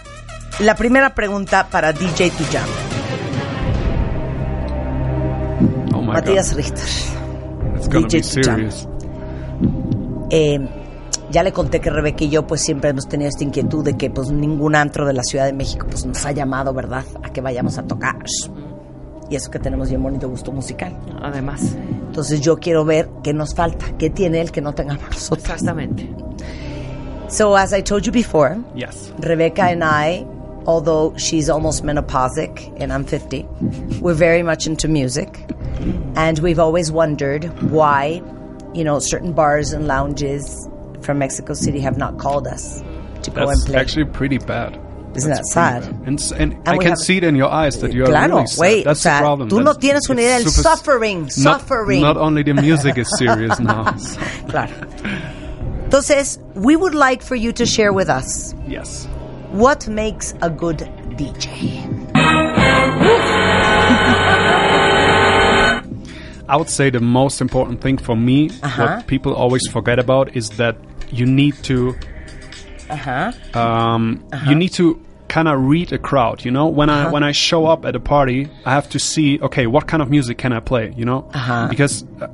la 0.59 0.75
primera 0.75 1.13
pregunta 1.15 1.67
para 1.67 1.91
DJ 1.91 2.29
Tujam. 2.31 2.69
Oh 5.95 6.01
my 6.01 6.13
Matías 6.13 6.51
god. 6.51 6.57
Richter. 6.57 6.87
It's 7.77 7.87
gonna 7.89 8.07
DJ 8.07 8.17
be 8.17 8.23
serious. 8.23 8.87
Eh, 10.31 10.59
ya 11.31 11.43
le 11.43 11.51
conté 11.51 11.79
que 11.79 11.89
Rebeca 11.89 12.23
y 12.23 12.29
yo 12.29 12.45
pues 12.47 12.61
siempre 12.61 12.89
hemos 12.89 13.07
tenido 13.07 13.29
esta 13.29 13.43
inquietud 13.43 13.83
de 13.83 13.95
que 13.97 14.09
pues 14.09 14.29
ningún 14.31 14.75
antro 14.75 15.05
de 15.05 15.13
la 15.13 15.23
Ciudad 15.23 15.45
de 15.45 15.53
México 15.53 15.85
pues 15.89 16.05
nos 16.05 16.25
ha 16.25 16.31
llamado, 16.31 16.73
¿verdad? 16.73 17.05
A 17.23 17.31
que 17.31 17.41
vayamos 17.41 17.77
a 17.77 17.83
tocar. 17.83 18.15
Y 19.29 19.35
eso 19.35 19.51
que 19.51 19.59
tenemos 19.59 19.89
bien 19.89 20.01
bonito 20.01 20.27
gusto 20.27 20.51
musical. 20.51 20.97
Además. 21.21 21.75
Entonces 22.07 22.41
yo 22.41 22.57
quiero 22.57 22.83
ver 22.83 23.09
qué 23.23 23.33
nos 23.33 23.53
falta, 23.53 23.85
qué 23.97 24.09
tiene 24.09 24.41
él 24.41 24.51
que 24.51 24.61
no 24.61 24.73
tengamos 24.73 25.03
nosotros. 25.03 25.47
Exactamente. 25.49 26.09
So 27.29 27.55
as 27.55 27.73
I 27.73 27.83
told 27.83 28.03
you 28.05 28.11
before, 28.11 28.57
Yes. 28.75 29.13
Rebecca 29.19 29.65
and 29.65 29.83
I, 29.83 30.25
although 30.65 31.13
she's 31.15 31.47
almost 31.47 31.83
menopausic 31.83 32.73
and 32.81 32.91
I'm 32.91 33.03
50, 33.05 33.45
we're 34.01 34.15
very 34.15 34.41
much 34.41 34.65
into 34.65 34.87
music. 34.87 35.45
And 36.15 36.39
we've 36.39 36.59
always 36.59 36.91
wondered 36.91 37.43
why, 37.69 38.23
you 38.73 38.83
know, 38.83 38.97
certain 38.99 39.33
bars 39.33 39.73
and 39.73 39.85
lounges 39.87 40.67
from 41.01 41.17
Mexico 41.19 41.53
City 41.53 41.79
have 41.79 41.97
not 41.97 42.17
called 42.17 42.47
us 42.47 42.81
to 43.23 43.31
go 43.31 43.41
and 43.41 43.49
That's 43.49 43.65
play. 43.65 43.77
actually 43.79 44.05
pretty 44.05 44.37
bad. 44.37 44.79
Isn't 45.15 45.31
That's 45.31 45.53
that 45.55 45.81
sad? 45.81 45.83
And, 46.05 46.19
and, 46.37 46.53
And 46.53 46.67
I 46.67 46.77
can 46.77 46.89
have- 46.89 46.97
see 46.99 47.17
it 47.17 47.23
in 47.23 47.35
your 47.35 47.49
eyes 47.49 47.79
that 47.81 47.93
you 47.93 48.03
are 48.03 48.07
Claro, 48.07 48.35
really 48.35 48.47
sad. 48.47 48.61
wait, 48.61 48.85
That's 48.85 48.99
o 48.99 49.09
sea, 49.09 49.17
the 49.17 49.21
problem. 49.21 49.49
tú 49.49 49.57
no 49.63 49.73
That's- 49.73 49.77
tienes 49.77 50.09
una 50.09 50.21
idea 50.21 50.37
del 50.37 50.47
it's 50.47 50.61
suffering, 50.61 51.21
not- 51.23 51.31
suffering. 51.61 52.01
Not 52.01 52.17
only 52.17 52.43
the 52.43 52.53
music 52.53 52.97
is 52.99 53.07
serious 53.17 53.59
now. 53.59 53.95
so- 53.97 54.19
Claro. 54.49 54.71
Entonces, 55.85 56.37
we 56.53 56.75
would 56.75 56.93
like 56.93 57.23
for 57.23 57.35
you 57.35 57.51
to 57.53 57.65
share 57.65 57.91
with 57.91 58.07
us 58.09 58.53
Yes. 58.67 59.07
what 59.51 59.87
makes 59.87 60.35
a 60.43 60.49
good 60.51 60.87
DJ. 61.17 61.87
I 66.49 66.55
would 66.57 66.69
say 66.69 66.89
the 66.89 66.99
most 66.99 67.41
important 67.41 67.81
thing 67.81 67.97
for 67.97 68.15
me, 68.15 68.49
Uh-huh. 68.63 68.83
what 68.85 69.07
people 69.07 69.33
always 69.33 69.65
forget 69.71 69.99
about, 69.99 70.35
is 70.35 70.49
that 70.61 70.75
you 71.11 71.25
need 71.25 71.55
to 71.69 71.95
Uh-huh. 72.89 73.31
um, 73.53 74.23
Uh-huh. 74.33 74.49
you 74.49 74.55
need 74.55 74.73
to 74.73 74.85
kind 75.27 75.47
of 75.47 75.55
read 75.73 75.93
a 75.93 75.97
crowd. 75.99 76.43
You 76.45 76.51
know, 76.51 76.67
when 76.79 76.89
I 76.89 76.93
Uh-huh. 77.03 77.11
when 77.13 77.23
I 77.23 77.33
show 77.33 77.61
up 77.73 77.85
at 77.85 77.95
a 77.95 77.99
party, 77.99 78.47
I 78.65 78.71
have 78.71 78.87
to 78.89 78.99
see 78.99 79.39
okay, 79.41 79.67
what 79.67 79.85
kind 79.87 80.01
of 80.01 80.09
music 80.09 80.37
can 80.37 80.51
I 80.53 80.59
play? 80.59 80.85
You 80.97 81.05
know, 81.05 81.19
Uh-huh. 81.33 81.67
because 81.69 82.03
uh, 82.21 82.27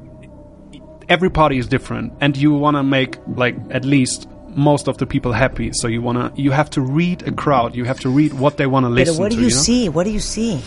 every 1.09 1.29
party 1.29 1.57
is 1.57 1.67
different, 1.67 2.13
and 2.21 2.37
you 2.37 2.53
want 2.53 2.77
to 2.77 2.83
make 2.83 3.17
like 3.35 3.55
at 3.71 3.83
least 3.85 4.27
most 4.55 4.87
of 4.87 4.95
the 4.97 5.05
people 5.05 5.33
happy. 5.33 5.71
So 5.73 5.87
you 5.89 6.01
wanna 6.01 6.31
you 6.35 6.51
have 6.51 6.69
to 6.71 6.81
read 6.81 7.27
a 7.27 7.31
crowd. 7.31 7.75
You 7.75 7.83
have 7.85 7.99
to 7.99 8.09
read 8.09 8.31
what 8.33 8.55
they 8.57 8.65
want 8.67 8.85
to 8.85 8.89
listen 8.89 9.17
what 9.19 9.31
do 9.31 9.35
to. 9.37 9.41
you 9.43 9.49
know? 9.49 9.63
see? 9.67 9.89
What 9.89 10.05
do 10.05 10.11
you 10.11 10.21
see? 10.21 10.61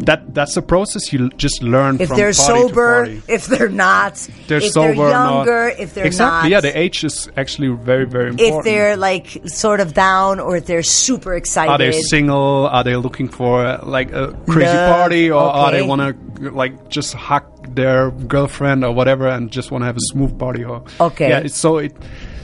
That 0.00 0.34
that's 0.34 0.56
a 0.56 0.62
process 0.62 1.12
you 1.12 1.24
l- 1.24 1.30
just 1.36 1.62
learn 1.62 2.00
If 2.00 2.08
from 2.08 2.16
they're 2.18 2.32
party 2.32 2.52
to 2.62 2.68
sober, 2.68 2.94
party. 3.06 3.22
if 3.28 3.46
they're 3.46 3.68
not, 3.68 4.14
They're 4.46 4.58
if 4.58 4.72
sober, 4.72 4.94
they're 4.94 5.10
not- 5.10 5.34
younger, 5.46 5.68
if 5.78 5.94
they're 5.94 6.06
exactly. 6.06 6.50
not. 6.50 6.50
Yeah, 6.50 6.60
the 6.60 6.78
age 6.78 7.02
is 7.04 7.28
actually 7.36 7.68
very 7.68 8.04
very 8.06 8.30
important. 8.30 8.58
if 8.58 8.64
they're 8.64 8.96
like 8.96 9.26
sort 9.46 9.80
of 9.80 9.94
down 9.94 10.38
or 10.40 10.56
if 10.56 10.66
they're 10.66 10.82
super 10.82 11.34
excited. 11.34 11.70
Are 11.72 11.78
they 11.78 11.92
single? 11.92 12.66
Are 12.70 12.84
they 12.84 12.96
looking 12.96 13.28
for 13.28 13.64
uh, 13.64 13.80
like 13.84 14.12
a 14.12 14.32
crazy 14.48 14.72
No, 14.72 14.92
party, 14.92 15.30
or 15.30 15.40
are 15.42 15.70
they 15.72 15.82
want 15.82 16.02
to 16.02 16.50
like 16.50 16.88
just 16.88 17.14
hug 17.14 17.74
their 17.74 18.10
girlfriend 18.10 18.84
or 18.84 18.92
whatever 18.92 19.26
and 19.28 19.50
just 19.50 19.70
want 19.70 19.82
to 19.82 19.86
have 19.86 19.96
a 19.96 20.06
smooth 20.12 20.38
party? 20.38 20.64
Or 20.64 20.84
Okay. 21.00 21.28
yeah. 21.30 21.38
It's, 21.40 21.56
so 21.56 21.78
it 21.78 21.96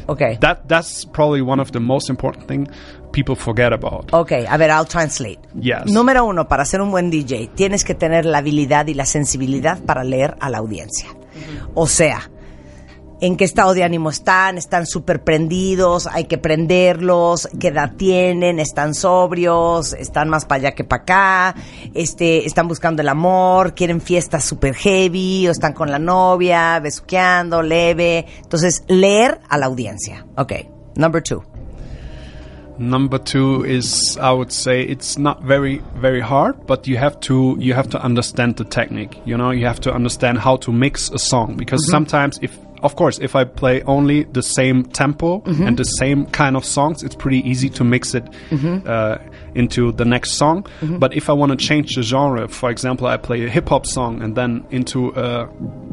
okay. 0.08 0.38
that 0.40 0.68
that's 0.68 1.04
probably 1.04 1.42
one 1.42 1.60
of 1.60 1.72
the 1.72 1.80
most 1.80 2.08
important 2.10 2.48
thing 2.48 2.68
people 3.12 3.36
forget 3.36 3.72
about. 3.72 4.12
Ok, 4.12 4.32
a 4.48 4.56
ver, 4.56 4.70
I'll 4.70 4.86
translate. 4.86 5.40
Yes. 5.60 5.86
Número 5.86 6.24
uno, 6.24 6.48
para 6.48 6.64
ser 6.64 6.80
un 6.80 6.90
buen 6.90 7.10
DJ, 7.10 7.50
tienes 7.54 7.84
que 7.84 7.94
tener 7.94 8.24
la 8.24 8.38
habilidad 8.38 8.86
y 8.86 8.94
la 8.94 9.06
sensibilidad 9.06 9.78
para 9.84 10.04
leer 10.04 10.36
a 10.40 10.50
la 10.50 10.58
audiencia. 10.58 11.08
O 11.74 11.86
sea, 11.86 12.30
en 13.22 13.36
qué 13.36 13.44
estado 13.44 13.72
de 13.72 13.84
ánimo 13.84 14.10
están, 14.10 14.58
están 14.58 14.84
súper 14.84 15.22
prendidos, 15.22 16.08
hay 16.08 16.24
que 16.24 16.38
prenderlos, 16.38 17.48
qué 17.60 17.68
edad 17.68 17.92
tienen, 17.96 18.58
están 18.58 18.94
sobrios, 18.94 19.92
están 19.92 20.28
más 20.28 20.44
para 20.44 20.58
allá 20.58 20.72
que 20.72 20.82
para 20.82 21.02
acá, 21.02 21.54
este, 21.94 22.46
están 22.46 22.66
buscando 22.66 23.00
el 23.00 23.08
amor, 23.08 23.74
quieren 23.74 24.00
fiestas 24.00 24.44
súper 24.44 24.74
heavy, 24.74 25.46
o 25.46 25.52
están 25.52 25.72
con 25.72 25.90
la 25.92 26.00
novia, 26.00 26.80
besuqueando, 26.80 27.62
leve. 27.62 28.26
Entonces, 28.42 28.82
leer 28.88 29.40
a 29.48 29.56
la 29.56 29.66
audiencia. 29.66 30.26
Ok, 30.36 30.52
number 30.96 31.22
two. 31.22 31.51
Number 32.82 33.18
two 33.18 33.64
is 33.64 34.18
I 34.20 34.32
would 34.32 34.50
say 34.52 34.82
it's 34.82 35.16
not 35.16 35.42
very 35.42 35.80
very 35.96 36.20
hard, 36.20 36.66
but 36.66 36.86
you 36.88 36.96
have 36.96 37.18
to 37.20 37.56
you 37.60 37.74
have 37.74 37.88
to 37.90 38.02
understand 38.02 38.56
the 38.56 38.64
technique. 38.64 39.20
You 39.24 39.36
know, 39.36 39.50
you 39.52 39.66
have 39.66 39.80
to 39.82 39.92
understand 39.94 40.38
how 40.38 40.56
to 40.56 40.72
mix 40.72 41.10
a 41.10 41.18
song 41.18 41.54
because 41.56 41.80
Mhm. 41.86 41.90
sometimes 41.90 42.38
if 42.42 42.58
of 42.82 42.96
course 42.96 43.18
if 43.20 43.36
I 43.36 43.44
play 43.44 43.82
only 43.86 44.24
the 44.24 44.42
same 44.42 44.82
tempo 44.82 45.40
Mhm. 45.46 45.66
and 45.68 45.76
the 45.76 45.84
same 45.84 46.26
kind 46.26 46.56
of 46.56 46.64
songs, 46.64 47.04
it's 47.04 47.14
pretty 47.14 47.48
easy 47.48 47.68
to 47.70 47.84
mix 47.84 48.14
it 48.14 48.24
Mhm. 48.50 48.84
uh, 48.88 49.18
into 49.54 49.92
the 49.92 50.04
next 50.04 50.32
song. 50.32 50.66
Mhm. 50.80 50.98
But 50.98 51.14
if 51.14 51.30
I 51.30 51.32
want 51.34 51.50
to 51.52 51.56
change 51.68 51.94
the 51.94 52.02
genre, 52.02 52.48
for 52.48 52.68
example, 52.70 53.06
I 53.06 53.16
play 53.18 53.44
a 53.44 53.48
hip 53.48 53.68
hop 53.68 53.86
song 53.86 54.20
and 54.22 54.34
then 54.34 54.64
into 54.70 55.12
a 55.14 55.46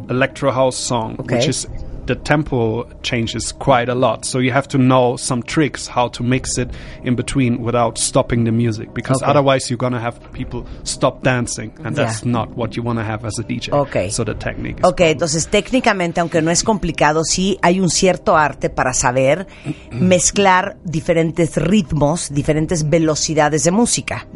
electro 0.09 0.51
house 0.51 0.75
song, 0.77 1.17
Okay. 1.19 1.35
which 1.35 1.47
is 1.47 1.67
the 2.09 2.15
tempo 2.15 2.85
changes 3.03 3.51
quite 3.53 3.87
a 3.87 3.93
lot. 3.95 4.25
So 4.25 4.39
you 4.39 4.51
have 4.51 4.67
to 4.69 4.77
know 4.77 5.15
some 5.15 5.43
tricks 5.43 5.87
how 5.87 6.09
to 6.09 6.23
mix 6.23 6.57
it 6.57 6.69
in 7.03 7.15
between 7.15 7.61
without 7.63 7.97
stopping 7.99 8.43
the 8.45 8.51
music 8.51 8.89
because 8.93 9.21
Okay. 9.21 9.29
otherwise 9.31 9.69
you're 9.69 9.77
gonna 9.77 9.99
have 10.01 10.19
people 10.33 10.63
stop 10.83 11.23
dancing 11.23 11.71
and 11.85 11.95
that's 11.95 12.23
Yeah. 12.23 12.31
not 12.31 12.49
what 12.57 12.75
you 12.75 12.83
want 12.83 12.97
to 12.99 13.05
have 13.05 13.25
as 13.25 13.37
a 13.39 13.43
DJ. 13.43 13.71
Okay. 13.71 14.09
So 14.09 14.23
the 14.25 14.33
technique 14.33 14.79
is 14.79 14.83
Ok, 14.85 15.01
entonces 15.01 15.47
técnicamente, 15.49 16.19
aunque 16.19 16.41
no 16.41 16.49
es 16.51 16.63
complicado, 16.63 17.23
sí 17.23 17.57
hay 17.61 17.79
un 17.79 17.89
cierto 17.89 18.35
arte 18.35 18.69
para 18.71 18.93
saber 18.93 19.45
mezclar 19.91 20.77
diferentes 20.83 21.55
ritmos, 21.57 22.33
diferentes 22.33 22.89
velocidades 22.89 23.63
de 23.63 23.71
música. 23.71 24.27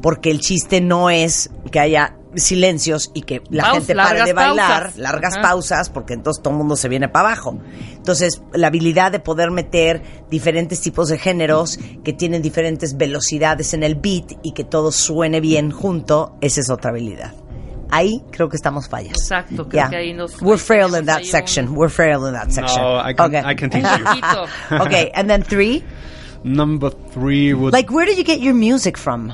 Porque 0.00 0.30
el 0.30 0.38
chiste 0.40 0.80
no 0.80 1.10
es 1.10 1.50
que 1.72 1.80
haya 1.80 2.14
silencios 2.36 3.10
y 3.14 3.22
que 3.22 3.42
la 3.50 3.64
Paus- 3.64 3.78
gente 3.78 3.94
pare 3.94 4.22
de 4.24 4.32
bailar, 4.32 4.82
pausas. 4.84 4.98
largas 4.98 5.34
Ajá. 5.34 5.42
pausas, 5.42 5.90
porque 5.90 6.14
entonces 6.14 6.42
todo 6.42 6.52
el 6.52 6.58
mundo 6.58 6.76
se 6.76 6.88
viene 6.88 7.08
para 7.08 7.28
abajo. 7.28 7.58
Entonces, 7.96 8.42
la 8.52 8.68
habilidad 8.68 9.10
de 9.12 9.18
poder 9.20 9.50
meter 9.50 10.02
diferentes 10.30 10.80
tipos 10.80 11.08
de 11.08 11.18
géneros 11.18 11.78
que 12.04 12.12
tienen 12.12 12.42
diferentes 12.42 12.96
velocidades 12.96 13.74
en 13.74 13.82
el 13.82 13.94
beat 13.96 14.32
y 14.42 14.52
que 14.52 14.64
todo 14.64 14.92
suene 14.92 15.40
bien 15.40 15.70
junto, 15.70 16.36
esa 16.40 16.60
es 16.60 16.70
otra 16.70 16.90
habilidad. 16.90 17.32
Ahí 17.90 18.20
creo 18.32 18.48
que 18.48 18.56
estamos 18.56 18.88
fallas. 18.88 19.12
Exacto, 19.16 19.68
creo 19.68 19.84
Yeah. 19.84 19.90
que 19.90 19.96
ahí 19.96 20.12
nos- 20.12 20.42
We're 20.42 20.58
frail 20.58 20.96
in 20.98 21.06
that 21.06 21.22
section. 21.22 21.76
We're 21.76 21.88
frail 21.92 22.26
in 22.26 22.32
that 22.34 22.50
section. 22.50 22.82
No, 22.82 22.98
I 22.98 23.14
can, 23.14 23.26
okay. 23.34 23.42
I 23.52 23.54
can 23.54 23.70
teach 23.70 23.84
you. 23.84 24.76
okay, 24.82 25.10
and 25.14 25.28
then 25.28 25.42
three. 25.44 25.84
Number 26.42 26.90
three 27.12 27.54
would 27.54 27.72
Like, 27.72 27.90
where 27.92 28.04
did 28.06 28.18
you 28.18 28.24
get 28.24 28.40
your 28.40 28.54
music 28.54 28.96
from? 28.98 29.32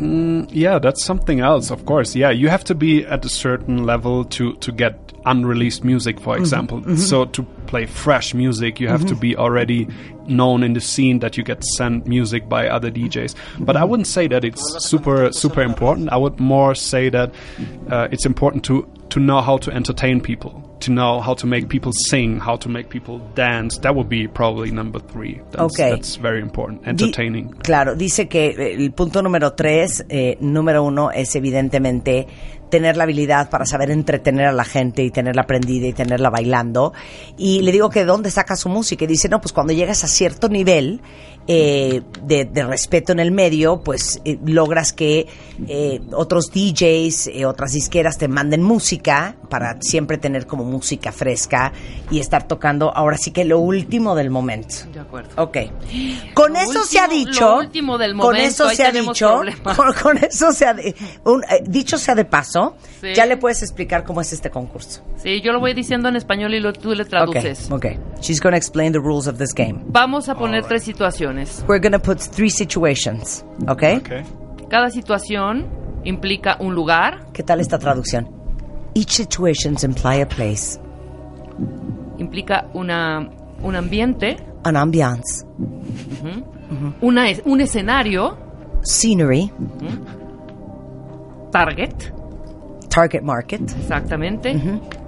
Mm, 0.00 0.48
yeah, 0.50 0.78
that's 0.78 1.04
something 1.04 1.40
else, 1.40 1.70
of 1.70 1.86
course. 1.86 2.14
Yeah, 2.16 2.30
you 2.30 2.48
have 2.48 2.64
to 2.64 2.74
be 2.74 3.04
at 3.06 3.24
a 3.24 3.28
certain 3.28 3.84
level 3.84 4.24
to 4.24 4.54
to 4.54 4.72
get 4.72 4.98
unreleased 5.26 5.84
music, 5.84 6.20
for 6.20 6.34
Mhm, 6.36 6.40
example. 6.40 6.80
mhm. 6.80 6.98
So 6.98 7.24
to 7.26 7.42
play 7.66 7.86
fresh 7.86 8.34
music, 8.34 8.78
you 8.80 8.88
have 8.88 9.06
to 9.06 9.14
Mhm. 9.14 9.20
be 9.20 9.36
already 9.36 9.86
known 10.26 10.62
in 10.62 10.74
the 10.74 10.80
scene 10.80 11.20
that 11.20 11.36
you 11.38 11.44
get 11.44 11.62
sent 11.76 12.06
music 12.06 12.48
by 12.48 12.68
other 12.68 12.90
DJs. 12.90 13.34
But 13.60 13.76
I 13.76 13.84
wouldn't 13.84 14.06
say 14.06 14.26
that 14.28 14.44
it's 14.44 14.62
super 14.84 15.30
super 15.32 15.62
important. 15.62 16.08
I 16.12 16.16
would 16.16 16.38
more 16.40 16.74
say 16.74 17.08
that 17.10 17.30
uh, 17.90 18.08
it's 18.10 18.26
important 18.26 18.64
to 18.64 18.86
to 19.10 19.20
know 19.20 19.40
how 19.40 19.58
to 19.58 19.70
entertain 19.70 20.20
people, 20.20 20.52
to 20.80 20.90
know 20.90 21.20
how 21.20 21.34
to 21.34 21.46
make 21.46 21.68
people 21.68 21.92
sing, 21.92 22.40
how 22.40 22.56
to 22.58 22.68
make 22.68 22.88
people 22.88 23.20
dance. 23.34 23.78
That 23.80 23.94
would 23.94 24.08
be 24.08 24.26
probably 24.26 24.70
number 24.72 25.00
three. 25.00 25.40
That's, 25.52 25.62
Okay. 25.78 25.90
that's 25.90 26.16
very 26.20 26.40
important. 26.40 26.82
Di- 26.82 26.90
Entertaining. 26.90 27.50
Claro, 27.62 27.94
dice 27.94 28.26
que 28.28 28.46
eh, 28.48 28.74
el 28.74 28.92
punto 28.92 29.22
número 29.22 29.52
tres, 29.52 30.04
eh, 30.08 30.36
número 30.40 30.82
uno, 30.82 31.10
es 31.10 31.34
evidentemente 31.36 32.26
tener 32.70 32.96
la 32.96 33.04
habilidad 33.04 33.50
para 33.50 33.66
saber 33.66 33.90
entretener 33.92 34.46
a 34.46 34.52
la 34.52 34.64
gente 34.64 35.04
y 35.04 35.10
tenerla 35.10 35.44
prendida 35.46 35.86
y 35.86 35.92
tenerla 35.92 36.28
bailando. 36.30 36.92
Y 37.36 37.60
le 37.62 37.70
digo 37.70 37.88
que 37.88 38.00
de 38.00 38.06
dónde 38.06 38.30
saca 38.32 38.56
su 38.56 38.68
música. 38.68 39.04
Y 39.04 39.06
dice, 39.06 39.28
no, 39.28 39.40
pues 39.40 39.52
cuando 39.52 39.72
llegas 39.72 40.02
a 40.02 40.08
cierto 40.08 40.48
nivel 40.48 41.00
eh, 41.46 42.02
de, 42.22 42.44
de 42.46 42.64
respeto 42.64 43.12
en 43.12 43.20
el 43.20 43.30
medio, 43.30 43.80
pues 43.82 44.20
eh, 44.24 44.38
logras 44.46 44.92
que 44.92 45.26
eh, 45.68 46.00
otros 46.12 46.50
DJs, 46.52 47.26
eh, 47.28 47.44
otras 47.46 47.72
disqueras 47.72 48.16
te 48.18 48.28
manden 48.28 48.62
música 48.62 49.36
para 49.50 49.76
siempre 49.82 50.16
tener 50.18 50.46
como 50.46 50.64
música 50.64 51.12
fresca 51.12 51.72
y 52.10 52.18
estar 52.20 52.48
tocando 52.48 52.90
ahora 52.96 53.16
sí 53.18 53.30
que 53.30 53.44
lo 53.44 53.58
último 53.60 54.14
del 54.14 54.30
momento. 54.30 54.74
De 54.92 55.00
acuerdo. 55.00 55.30
Ok. 55.42 55.58
Con 56.34 56.52
Lo 56.54 56.58
eso 56.60 56.84
se 56.84 56.98
ha 56.98 57.08
dicho. 57.08 57.40
lo 57.40 57.58
último 57.58 57.98
del 57.98 58.12
con 58.12 58.18
momento, 58.32 58.46
eso 58.48 58.66
ahí 58.68 58.76
se 58.76 58.84
ha 58.86 58.92
dicho. 58.92 59.40
Con, 59.76 59.92
con 60.02 60.18
eso 60.18 60.52
se 60.52 60.66
ha 60.66 60.74
de- 60.74 60.94
un- 61.24 61.42
eh, 61.44 61.62
dicho 61.66 61.98
sea 61.98 62.14
de 62.14 62.24
paso. 62.24 62.76
Sí. 63.00 63.08
Ya 63.14 63.26
le 63.26 63.36
puedes 63.36 63.62
explicar 63.62 64.04
cómo 64.04 64.20
es 64.20 64.32
este 64.32 64.50
concurso. 64.50 65.02
Sí, 65.22 65.40
yo 65.42 65.52
lo 65.52 65.60
voy 65.60 65.74
diciendo 65.74 66.08
en 66.08 66.16
español 66.16 66.54
y 66.54 66.60
lo, 66.60 66.72
tú 66.72 66.94
le 66.94 67.04
traduces. 67.04 67.70
Okay. 67.70 67.96
Okay. 67.96 68.04
She's 68.20 68.40
going 68.40 68.52
to 68.52 68.56
explain 68.56 68.92
the 68.92 68.98
rules 68.98 69.26
of 69.26 69.36
this 69.38 69.52
game. 69.54 69.80
Vamos 69.86 70.28
a 70.28 70.34
poner 70.34 70.64
tres 70.64 70.82
situaciones. 70.84 71.33
We're 71.68 71.80
going 71.80 71.92
to 71.92 71.98
put 71.98 72.18
three 72.20 72.50
situations. 72.50 73.44
Okay. 73.68 74.00
Cada 74.70 74.90
situación 74.90 75.66
implica 76.04 76.56
un 76.60 76.74
lugar, 76.74 77.26
¿Qué 77.32 77.42
tal 77.42 77.60
esta 77.60 77.78
traducción? 77.78 78.28
Each 78.94 79.10
situation 79.12 79.76
imply 79.82 80.20
a 80.20 80.26
place, 80.28 80.78
implica 82.18 82.68
una, 82.74 83.28
un 83.62 83.74
ambiente, 83.76 84.36
an 84.64 84.76
ambiance, 84.76 85.44
ujú, 85.58 86.92
una 87.00 87.28
es- 87.28 87.42
un 87.44 87.60
escenario, 87.60 88.36
scenery, 88.82 89.50
target, 91.50 91.94
target 92.88 93.22
market, 93.22 93.60
exactamente, 93.62 94.54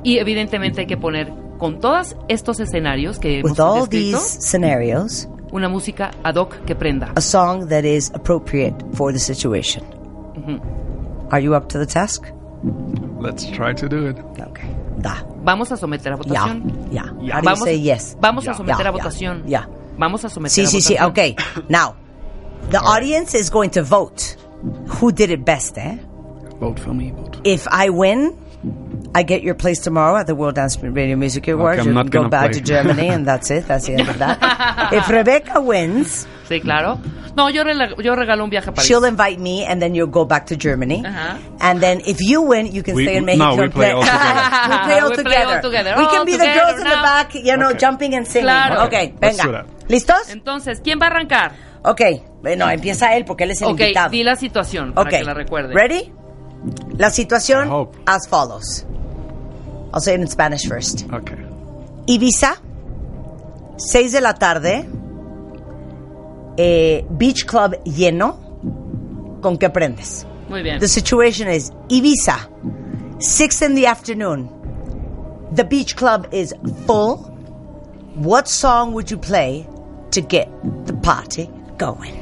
y 0.02 0.18
evidentemente 0.18 0.82
hay 0.82 0.86
que 0.86 0.96
poner 0.96 1.32
con 1.58 1.80
todos 1.80 2.16
estos 2.28 2.60
escenarios 2.60 3.18
que 3.18 3.38
hemos 3.38 3.52
with 3.52 3.60
all 3.60 3.80
descrito, 3.88 4.18
these 4.18 4.40
scenarios, 4.40 5.28
una 5.52 5.68
música 5.68 6.10
ad 6.24 6.36
hoc 6.36 6.54
que 6.66 6.74
prenda. 6.74 7.12
a 7.16 7.20
song 7.20 7.68
that 7.68 7.84
is 7.84 8.10
appropriate 8.14 8.74
for 8.94 9.12
the 9.12 9.18
situation. 9.18 9.82
Ujú. 10.36 10.60
Are 11.30 11.40
you 11.42 11.54
up 11.54 11.68
to 11.68 11.78
the 11.78 11.86
task? 11.86 12.24
Let's 13.20 13.44
try 13.50 13.72
to 13.74 13.88
do 13.88 14.06
it. 14.08 14.16
Okay. 14.48 14.68
Da. 14.98 15.22
Vamos 15.44 15.70
a 15.72 15.76
someter 15.76 16.12
a 16.12 16.16
votación. 16.16 16.90
Ya. 16.90 17.04
Ya. 17.04 17.04
How 17.04 17.12
do 17.12 17.24
you 17.24 17.42
Vamos, 17.42 17.60
say 17.64 17.76
yes? 17.78 18.16
vamos 18.20 18.44
Ya. 18.44 18.52
a 18.52 18.54
someter 18.54 18.82
Ya, 18.84 18.88
a 18.88 18.92
votación. 18.92 19.42
ya. 19.46 19.68
Vamos 19.98 20.24
a 20.24 20.28
someter 20.28 20.52
Sí, 20.52 20.62
a 20.62 20.66
sí, 20.66 20.80
sí. 20.80 20.94
votación. 20.94 21.10
Okay. 21.10 21.36
Now, 21.68 21.94
the 22.70 22.78
audience 22.78 23.34
is 23.34 23.50
going 23.50 23.70
to 23.70 23.82
vote. 23.82 24.36
Who 25.00 25.12
did 25.12 25.30
it 25.30 25.44
best, 25.44 25.76
eh? 25.78 25.98
Vote 26.60 26.80
for 26.80 26.94
me. 26.94 27.12
Vote. 27.12 27.38
If 27.44 27.66
I 27.70 27.90
win, 27.90 28.34
I 29.18 29.22
get 29.22 29.42
your 29.42 29.54
place 29.54 29.80
tomorrow 29.80 30.16
at 30.18 30.26
the 30.26 30.34
World 30.34 30.56
Dance 30.56 30.76
Radio 30.82 31.16
Music 31.16 31.48
Awards. 31.48 31.80
I'm 31.80 31.88
you 31.88 31.94
can 31.94 32.10
go 32.10 32.28
back 32.28 32.50
play. 32.50 32.60
to 32.60 32.60
Germany, 32.60 33.08
and 33.08 33.24
that's 33.26 33.50
it. 33.50 33.66
That's 33.66 33.86
the 33.86 33.94
end 33.94 34.08
of 34.10 34.18
that. 34.18 34.92
if 34.92 35.08
Rebecca 35.18 35.58
wins, 35.60 36.26
Sí, 36.48 36.60
claro. 36.60 37.00
No, 37.34 37.48
yo, 37.48 37.62
yo 38.02 38.14
regalo 38.14 38.44
un 38.44 38.50
viaje 38.50 38.68
a 38.68 38.72
París. 38.74 38.84
she'll 38.86 39.04
invite 39.04 39.38
me, 39.40 39.64
and 39.64 39.80
then 39.80 39.94
you'll 39.94 40.06
go 40.12 40.26
back 40.26 40.46
to 40.46 40.56
Germany. 40.56 41.02
Ajá. 41.02 41.38
And 41.60 41.80
then 41.80 42.02
if 42.06 42.20
you 42.20 42.42
win, 42.42 42.66
you 42.72 42.82
can 42.82 42.94
We- 42.94 43.04
stay 43.04 43.16
in 43.16 43.24
no, 43.24 43.56
Mexico. 43.56 43.56
we 43.56 43.64
and 43.64 43.72
play 43.72 43.90
all 43.92 44.02
together. 44.02 44.68
we 44.68 44.76
play 44.84 44.98
all 45.00 45.08
We 45.10 45.14
play 45.16 45.24
together. 45.24 45.54
all 45.56 45.62
together. 45.62 45.94
We 45.96 46.04
All 46.04 46.10
can 46.10 46.24
be 46.26 46.36
the 46.36 46.44
girls 46.52 46.78
in 46.78 46.84
the 46.84 47.00
back, 47.02 47.34
you 47.34 47.56
know, 47.56 47.70
Okay. 47.70 47.78
jumping 47.78 48.14
and 48.14 48.26
singing. 48.26 48.44
Claro. 48.48 48.84
Okay, 48.86 49.14
venga. 49.18 49.64
¿Listos? 49.88 50.28
Entonces, 50.30 50.80
¿quién 50.84 50.98
va 51.00 51.06
a 51.06 51.10
arrancar? 51.10 51.52
Ok, 51.84 52.00
bueno, 52.42 52.68
empieza 52.70 53.14
él 53.16 53.24
porque 53.24 53.44
él 53.44 53.52
es 53.52 53.62
el 53.62 53.68
ok, 53.68 53.80
invitado. 53.80 54.10
di 54.10 54.22
la 54.24 54.36
situación 54.36 54.92
para 54.92 55.08
Ok. 55.08 55.16
que 55.16 55.24
la 55.24 55.34
recuerde. 55.34 55.72
Ready? 55.74 56.12
La 56.98 57.10
situación 57.10 57.88
as 58.06 58.26
follows. 58.28 58.86
I'll 59.96 60.02
say 60.02 60.12
it 60.12 60.20
in 60.20 60.26
Spanish 60.26 60.66
first. 60.68 61.06
Okay. 61.10 61.38
Ibiza, 62.06 62.54
6 63.78 64.12
de 64.12 64.20
la 64.20 64.34
tarde, 64.34 64.86
eh, 66.58 67.02
Beach 67.16 67.46
Club 67.46 67.76
lleno. 67.86 69.40
¿Con 69.40 69.56
qué 69.56 69.70
prendes? 69.70 70.26
Muy 70.50 70.62
bien. 70.62 70.80
The 70.80 70.86
situation 70.88 71.48
is 71.48 71.70
Ibiza, 71.88 72.46
6 73.22 73.62
in 73.62 73.74
the 73.74 73.86
afternoon. 73.86 74.50
The 75.54 75.64
beach 75.64 75.96
club 75.96 76.28
is 76.30 76.52
full. 76.86 77.16
What 78.16 78.48
song 78.48 78.92
would 78.92 79.10
you 79.10 79.16
play 79.16 79.66
to 80.10 80.20
get 80.20 80.50
the 80.84 80.92
party 80.92 81.48
going? 81.78 82.12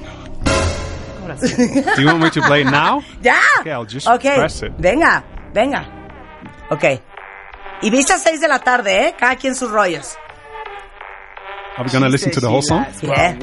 Do 1.40 2.00
you 2.02 2.06
want 2.06 2.20
me 2.22 2.30
to 2.30 2.40
play 2.42 2.62
now? 2.62 3.02
Yeah. 3.22 3.40
Okay, 3.60 3.72
I'll 3.72 3.84
just 3.84 4.06
Ok, 4.06 4.22
press 4.22 4.62
it. 4.62 4.72
venga, 4.78 5.24
venga. 5.52 5.84
Ok. 7.84 7.94
Ibiza 7.94 8.18
6 8.18 8.40
de 8.40 8.48
la 8.48 8.60
tarde, 8.60 9.08
¿eh? 9.08 9.14
Cada 9.18 9.36
quien 9.36 9.54
sus 9.54 9.70
rollos. 9.70 10.16
Are 11.76 11.82
we 11.82 11.90
gonna 11.90 12.08
listen 12.08 12.30
to 12.30 12.40
the 12.40 12.48
whole 12.48 12.62
song? 12.62 12.86
Yeah. 13.02 13.36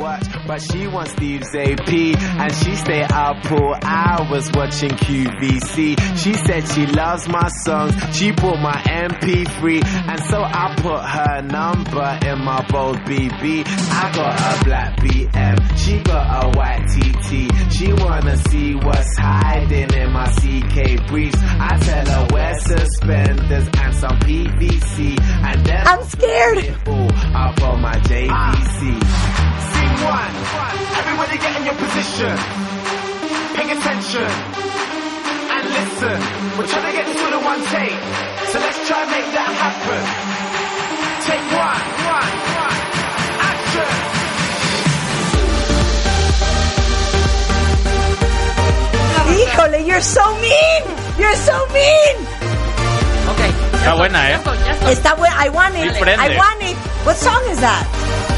But 0.47 0.61
she 0.61 0.87
wants 0.87 1.11
Steve's 1.11 1.53
AP 1.53 1.89
and 1.91 2.55
she 2.55 2.75
stay 2.77 3.03
up 3.03 3.45
for 3.45 3.77
hours 3.83 4.49
watching 4.53 4.91
QVC. 4.91 5.99
She 6.17 6.33
said 6.33 6.65
she 6.69 6.85
loves 6.85 7.27
my 7.27 7.49
songs. 7.65 7.93
She 8.15 8.31
bought 8.31 8.59
my 8.61 8.81
MP3 8.87 9.83
and 9.83 10.19
so 10.29 10.41
I 10.41 10.73
put 10.77 11.03
her 11.03 11.41
number 11.41 12.19
in 12.25 12.39
my 12.45 12.65
bold 12.69 12.99
BB. 12.99 13.65
I 13.67 14.11
got 14.15 14.39
a 14.39 14.63
black 14.63 14.97
BM. 15.01 15.77
She 15.77 15.99
got 15.99 16.45
a 16.45 16.57
white 16.57 16.87
TT. 16.87 17.51
She 17.73 17.91
wanna 17.91 18.37
see 18.47 18.75
what's 18.75 19.17
hiding 19.17 19.93
in 19.93 20.11
my 20.13 20.31
CK 20.31 21.05
briefs. 21.07 21.37
I 21.41 21.77
tell 21.79 22.05
her 22.05 22.27
wear 22.31 22.53
suspenders 22.59 23.67
and 23.77 23.93
some 23.93 24.17
PVC 24.19 25.19
and 25.19 25.65
then 25.65 25.85
I'm 25.85 26.03
scared. 26.05 26.77
Up 27.35 27.61
on 27.63 27.81
my 27.81 27.99
JVC. 28.21 28.81
Sing 29.73 29.93
one. 30.05 30.33
Everybody 31.01 31.37
get 31.41 31.57
in 31.57 31.65
your 31.65 31.73
position. 31.73 32.37
Pay 33.57 33.67
attention. 33.73 34.29
And 35.49 35.65
listen. 35.73 36.19
We're 36.57 36.69
trying 36.69 36.85
to 36.85 36.93
get 36.97 37.05
this 37.09 37.17
all 37.17 37.33
in 37.33 37.43
one 37.43 37.61
take. 37.73 37.97
So 38.51 38.59
let's 38.59 38.79
try 38.87 39.01
and 39.01 39.09
make 39.09 39.29
that 39.33 39.51
happen. 39.63 40.01
Take 41.25 41.45
one. 41.65 41.81
One. 42.13 42.33
One. 42.61 42.79
Action. 43.49 43.89
Híjole, 49.33 49.87
you're 49.87 50.01
so 50.01 50.25
mean. 50.41 50.83
You're 51.17 51.35
so 51.35 51.57
mean. 51.73 52.50
Está 53.81 53.93
buena, 53.95 54.31
¿eh? 54.31 54.39
Está 54.89 55.13
bueno. 55.15 55.35
I 55.43 55.49
want 55.49 55.75
it. 55.75 55.91
I 55.97 56.37
want 56.37 56.61
it. 56.61 56.77
What 57.03 57.15
song 57.17 57.41
is 57.51 57.59
that? 57.61 57.83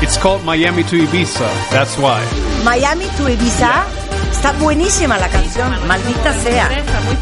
It's 0.02 0.18
called 0.18 0.44
Miami 0.45 0.84
to 0.84 0.95
Ibiza. 0.95 1.48
That's 1.70 1.98
why. 1.98 2.22
Miami 2.64 3.07
to 3.18 3.24
Ibiza. 3.28 3.84
Está 4.32 4.53
buenísima 4.53 5.18
la 5.18 5.28
canción. 5.28 5.70
Maldita 5.88 6.34
sea. 6.34 6.70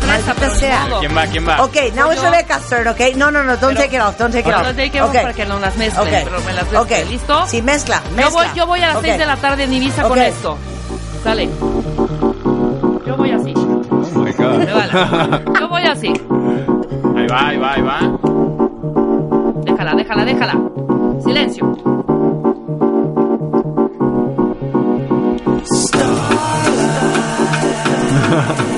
Maldita 0.07 0.49
sea. 0.51 0.87
¿Quién 0.99 1.17
va? 1.17 1.25
¿Quién 1.27 1.47
va? 1.47 1.63
Okay, 1.63 1.91
now 1.91 2.11
it's 2.11 2.21
Rebecca's 2.21 2.69
turn, 2.69 2.87
okay? 2.89 3.13
No, 3.15 3.31
no, 3.31 3.43
no, 3.43 3.55
don't 3.57 3.75
take 3.75 3.95
it 3.95 4.01
off, 4.01 4.17
don't 4.17 4.31
take 4.31 4.47
it 4.47 4.53
off. 4.53 4.63
No 4.63 4.73
take 4.73 4.95
it 4.95 5.01
off 5.01 5.09
Okay. 5.09 5.21
para 5.21 5.33
que 5.33 5.45
no 5.45 5.59
las 5.59 5.75
mezclen, 5.77 6.07
Okay. 6.07 6.23
pero 6.23 6.39
me 6.41 6.53
las 6.53 6.63
mezclen. 6.63 6.81
Okay. 6.81 7.05
¿Listo? 7.09 7.45
Sí, 7.47 7.61
mezcla, 7.61 8.01
mezcla. 8.15 8.23
Yo 8.23 8.31
voy, 8.31 8.45
yo 8.55 8.65
voy 8.67 8.81
a 8.81 8.87
las 8.89 8.97
Ok. 8.97 9.03
6 9.05 9.17
de 9.17 9.25
la 9.25 9.37
tarde 9.37 9.63
en 9.63 9.73
Ibiza 9.73 10.03
con 10.03 10.11
Ok. 10.13 10.17
esto. 10.17 10.57
Sale. 11.23 11.49
Yo 13.05 13.17
voy 13.17 13.31
así. 13.31 13.53
Oh 13.55 14.19
my 14.19 14.31
god. 14.31 15.59
Yo 15.59 15.67
voy 15.69 15.83
así. 15.85 16.13
Ahí 17.33 17.57
va, 17.57 17.71
ahí 17.71 17.81
va, 17.81 17.95
ahí 17.95 18.09
va. 18.11 18.19
Déjala, 19.63 19.95
déjala, 19.95 20.25
déjala. 20.25 20.53
Silencio. 21.23 21.65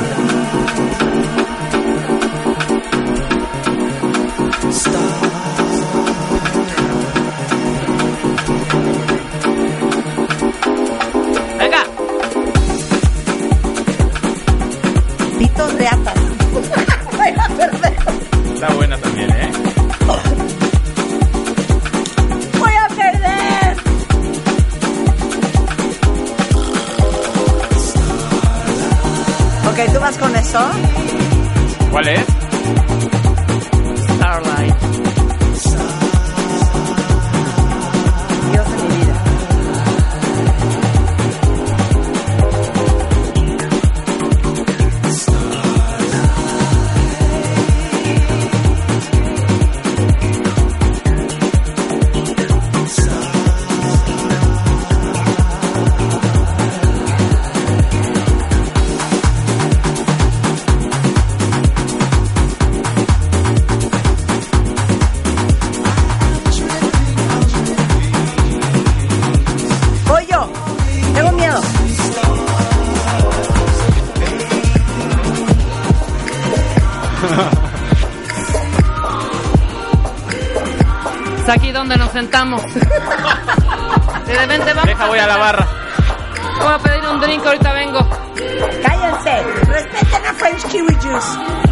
vas 30.53 30.92
sentamos. 82.13 82.61
De 84.27 84.37
repente 84.37 84.73
vamos. 84.73 84.85
Deja, 84.85 85.07
voy 85.07 85.19
a 85.19 85.27
la 85.27 85.37
barra. 85.37 85.67
Voy 86.61 86.73
a 86.73 86.79
pedir 86.79 87.05
un 87.09 87.19
drink, 87.19 87.45
ahorita 87.45 87.73
vengo. 87.73 88.07
Cállense. 88.83 89.43
Respeten 89.67 90.25
a 90.25 90.33
French 90.33 90.63
Kiwi 90.67 90.95
Juice. 91.01 91.62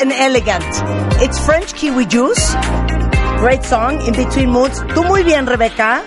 And 0.00 0.12
elegant. 0.12 0.64
It's 1.20 1.38
French 1.44 1.74
Kiwi 1.74 2.06
Juice. 2.06 2.54
Great 3.38 3.62
song, 3.64 4.00
In 4.02 4.14
Between 4.14 4.50
Moods. 4.50 4.80
Tú 4.94 5.04
muy 5.04 5.22
bien, 5.22 5.46
Rebecca. 5.46 6.02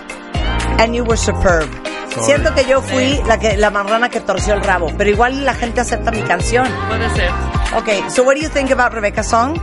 And 0.78 0.94
you 0.94 1.04
were 1.04 1.16
superb. 1.16 1.68
Sorry. 2.12 2.26
Siento 2.26 2.54
que 2.54 2.64
yo 2.64 2.82
fui 2.82 3.20
la, 3.26 3.38
que, 3.38 3.56
la 3.56 3.70
marrana 3.70 4.10
que 4.10 4.20
torció 4.20 4.54
el 4.54 4.62
rabo, 4.62 4.92
pero 4.98 5.08
igual 5.08 5.44
la 5.46 5.54
gente 5.54 5.80
acepta 5.80 6.10
mi 6.10 6.22
canción. 6.22 6.66
Puede 6.88 7.08
ser. 7.10 7.30
Okay, 7.74 8.02
so 8.10 8.22
what 8.22 8.34
do 8.34 8.42
you 8.42 8.50
think 8.50 8.70
about 8.70 8.92
Rebecca's 8.92 9.28
song? 9.28 9.58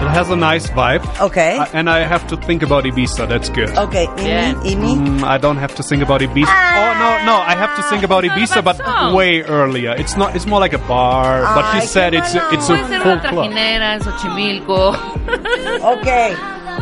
It 0.00 0.06
has 0.14 0.30
a 0.30 0.36
nice 0.36 0.68
vibe. 0.70 1.02
Okay. 1.20 1.58
Uh, 1.58 1.66
and 1.72 1.90
I 1.90 2.04
have 2.06 2.26
to 2.28 2.36
think 2.36 2.62
about 2.62 2.84
Ibiza. 2.84 3.28
That's 3.28 3.48
good. 3.50 3.70
Okay, 3.76 4.06
Imi, 4.06 4.54
Imi. 4.62 4.94
Mm, 4.96 5.24
I 5.24 5.38
don't 5.38 5.56
have 5.56 5.74
to 5.74 5.82
think 5.82 6.02
about 6.02 6.20
Ibiza. 6.20 6.46
Oh 6.46 6.92
no, 7.02 7.10
no, 7.26 7.36
I 7.42 7.54
have 7.56 7.74
to 7.76 7.82
think 7.90 8.04
about 8.04 8.22
Ibiza, 8.22 8.62
but 8.62 8.76
song. 8.76 9.14
way 9.14 9.42
earlier. 9.42 9.94
It's 9.98 10.16
not. 10.16 10.36
It's 10.36 10.46
more 10.46 10.60
like 10.60 10.72
a 10.72 10.78
bar. 10.78 11.42
but 11.54 11.64
Ay, 11.64 11.80
he 11.80 11.86
said 11.86 12.14
it's 12.14 12.32
a, 12.34 12.48
it's 12.52 12.68
a 12.70 12.76
full 12.78 13.18
club. 13.18 13.50
trajinera 13.50 13.94
en 13.94 14.00
Xochimilco. 14.00 14.94
Ok, 15.82 16.08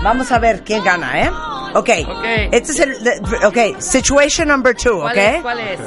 vamos 0.04 0.30
a 0.30 0.38
ver 0.38 0.62
quién 0.62 0.84
gana, 0.84 1.22
¿eh? 1.22 1.30
Ok. 1.74 1.88
Este 2.52 2.72
es 2.72 2.80
el. 2.80 3.02
the- 3.02 3.46
Ok. 3.46 3.80
Situation 3.80 4.48
number 4.48 4.74
two, 4.74 5.00
¿Cuál 5.00 5.12
ok. 5.12 5.18
es? 5.18 5.42
¿Cuál 5.42 5.58
es? 5.60 5.80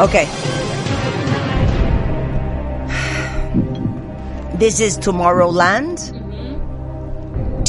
Ok. 0.00 0.14
This 4.58 4.80
is 4.80 4.98
Tomorrowland, 4.98 6.12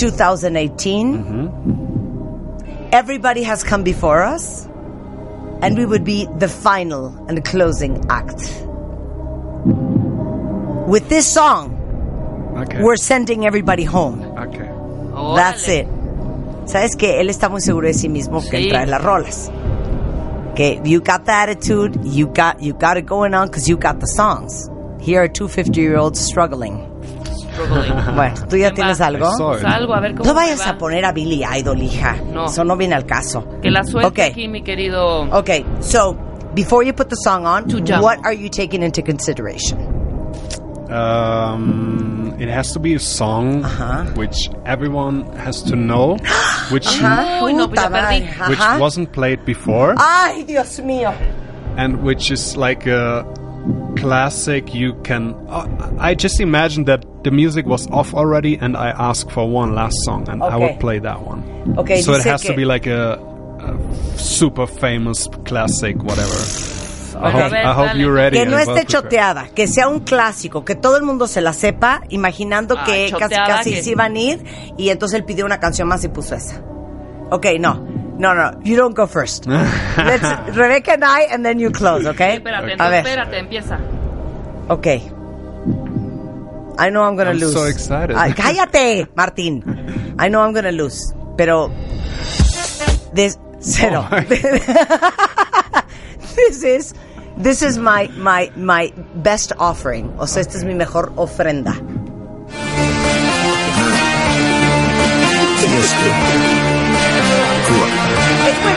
2018. 0.01 2.89
Everybody 2.91 3.43
has 3.43 3.63
come 3.63 3.83
before 3.83 4.23
us, 4.23 4.65
and 5.61 5.77
we 5.77 5.85
would 5.85 6.03
be 6.03 6.27
the 6.39 6.47
final 6.47 7.13
and 7.29 7.45
closing 7.45 8.03
act. 8.09 8.41
With 10.87 11.07
this 11.07 11.27
song, 11.27 11.77
Okay. 12.57 12.81
we're 12.81 12.95
sending 12.97 13.45
everybody 13.45 13.83
home. 13.85 14.23
Okay. 14.37 14.67
That's 15.35 15.67
it. 15.69 15.87
¿Sabes 16.65 16.95
que 16.97 17.19
Él 17.21 17.29
está 17.29 17.47
muy 17.49 17.61
seguro 17.61 17.85
de 17.87 17.93
sí 17.93 18.09
mismo 18.09 18.41
que 18.41 18.57
Sí. 18.57 18.63
él 18.65 18.69
trae 18.71 18.87
las 18.87 19.03
rolas. 19.03 19.51
Que 20.55 20.81
you 20.83 20.99
got 20.99 21.25
the 21.25 21.31
attitude, 21.31 21.99
you 22.03 22.25
got, 22.27 22.59
you 22.61 22.73
got 22.73 22.97
it 22.97 23.05
going 23.05 23.33
on 23.35 23.47
because 23.47 23.69
you 23.69 23.77
got 23.77 23.99
the 23.99 24.07
songs. 24.07 24.67
Here 24.99 25.21
are 25.21 25.27
two 25.29 25.47
50-year-olds 25.47 26.19
struggling. 26.19 26.87
Bueno, 28.15 28.35
¿tú 28.49 28.57
ya 28.57 28.71
tienes 28.71 28.99
algo? 29.01 29.29
Pues 29.37 29.63
algo, 29.63 29.93
a 29.93 29.99
ver 29.99 30.15
cómo 30.15 30.25
No 30.29 30.33
vayas 30.33 30.59
va. 30.61 30.69
a 30.71 30.77
poner 30.77 31.05
a 31.05 31.11
Billy 31.11 31.43
Idol, 31.57 31.81
hija. 31.81 32.15
No. 32.31 32.45
Eso 32.45 32.63
no 32.63 32.75
viene 32.77 32.95
al 32.95 33.05
caso. 33.05 33.45
Que 33.61 33.69
la 33.71 33.83
suelte 33.83 34.07
Ok. 34.23 34.31
aquí, 34.31 34.47
mi 34.47 34.61
querido. 34.63 35.21
Okay, 35.31 35.65
so 35.79 36.15
before 36.55 36.83
you 36.85 36.93
put 36.93 37.09
the 37.09 37.15
song 37.15 37.45
on, 37.45 37.65
what 38.01 38.19
are 38.25 38.33
you 38.33 38.49
taking 38.49 38.83
into 38.83 39.01
consideration? 39.01 39.77
Um, 40.89 42.35
it 42.39 42.49
has 42.49 42.73
to 42.73 42.79
be 42.79 42.95
a 42.95 42.99
song 42.99 43.63
which 44.15 44.49
everyone 44.65 45.23
has 45.37 45.63
to 45.63 45.75
know, 45.77 46.17
which 46.71 46.85
Ajá. 46.85 47.41
Uy, 47.43 47.53
no, 47.55 47.67
pues 47.69 47.79
which 48.49 48.59
Ajá. 48.59 48.77
wasn't 48.79 49.11
played 49.13 49.45
before, 49.45 49.95
Ay, 49.97 50.43
Dios 50.45 50.79
mío. 50.81 51.13
and 51.77 52.03
which 52.03 52.29
is 52.29 52.57
like 52.57 52.85
a 52.87 53.23
classic. 53.97 54.73
You 54.73 54.93
can. 55.03 55.33
Uh, 55.49 55.67
I 55.99 56.15
just 56.15 56.39
imagine 56.39 56.85
that 56.85 57.05
the 57.23 57.31
music 57.31 57.65
was 57.65 57.87
off 57.91 58.13
already, 58.13 58.57
and 58.59 58.75
I 58.77 58.89
asked 58.89 59.31
for 59.31 59.47
one 59.49 59.75
last 59.75 59.95
song, 60.05 60.27
and 60.29 60.41
I 60.43 60.47
Okay. 60.55 60.59
would 60.65 60.79
play 60.79 60.99
that 60.99 61.21
one. 61.21 61.43
Okay, 61.77 62.01
so 62.01 62.13
it 62.13 62.23
has 62.23 62.41
to 62.43 62.53
be 62.53 62.65
like 62.65 62.87
a, 62.87 63.19
a 63.59 64.17
super 64.17 64.65
famous 64.67 65.27
classic, 65.45 65.97
whatever. 66.03 66.35
I 67.13 67.27
Okay. 67.29 67.41
hope, 67.41 67.53
I 67.53 67.73
hope 67.73 67.95
you're 67.97 68.13
ready. 68.13 68.37
Que 68.37 68.45
no 68.45 68.57
and 68.57 68.67
well 68.67 68.77
esté 68.77 68.85
choteada, 68.87 69.49
que 69.53 69.67
sea 69.67 69.87
un 69.89 69.99
clásico, 69.99 70.65
que 70.65 70.73
todo 70.75 70.97
el 70.97 71.03
mundo 71.03 71.27
se 71.27 71.41
la 71.41 71.53
sepa, 71.53 72.01
imaginando 72.09 72.75
Ah, 72.79 72.83
que 72.85 73.09
casi 73.11 73.23
choteada 73.23 73.47
casi 73.57 73.71
que- 73.71 73.83
se 73.83 73.91
iban 73.91 74.15
a 74.15 74.19
ir 74.19 74.43
y 74.77 74.89
entonces 74.89 75.19
él 75.19 75.25
pidió 75.25 75.45
una 75.45 75.59
canción 75.59 75.87
más 75.87 76.03
y 76.03 76.07
puso 76.07 76.33
esa. 76.33 76.63
Ok, 77.29 77.45
no, 77.59 77.85
no, 78.21 78.33
no, 78.35 78.51
you 78.63 78.75
don't 78.77 78.93
go 78.93 79.07
first. 79.07 79.45
Let's, 79.47 80.55
Rebecca 80.55 80.91
and 80.93 81.03
I, 81.03 81.21
and 81.33 81.43
then 81.43 81.57
you 81.59 81.71
close, 81.71 82.05
okay? 82.05 82.37
Espérate, 82.37 82.75
A 82.79 82.89
ver, 82.89 83.03
espérate, 83.03 83.37
empieza. 83.39 83.79
ok. 84.69 84.87
I 86.77 86.89
know 86.89 87.03
I'm 87.03 87.15
gonna 87.17 87.31
I'm 87.31 87.39
lose. 87.39 87.53
so 87.53 87.65
excited. 87.65 88.15
Ay, 88.15 88.31
cállate, 88.33 89.07
Martín. 89.15 89.63
I 90.17 90.29
know 90.29 90.41
I'm 90.41 90.53
gonna 90.53 90.71
lose, 90.71 91.13
pero 91.37 91.69
this 93.13 93.37
cero. 93.59 94.07
Oh 94.09 94.19
this 96.35 96.63
is 96.63 96.93
this 97.37 97.61
is 97.61 97.77
my 97.77 98.07
my 98.17 98.49
my 98.55 98.91
best 99.21 99.51
offering. 99.59 100.09
O 100.17 100.25
sea, 100.25 100.41
esta 100.41 100.57
es 100.57 100.63
mi 100.63 100.73
mejor 100.73 101.11
ofrenda. 101.17 101.75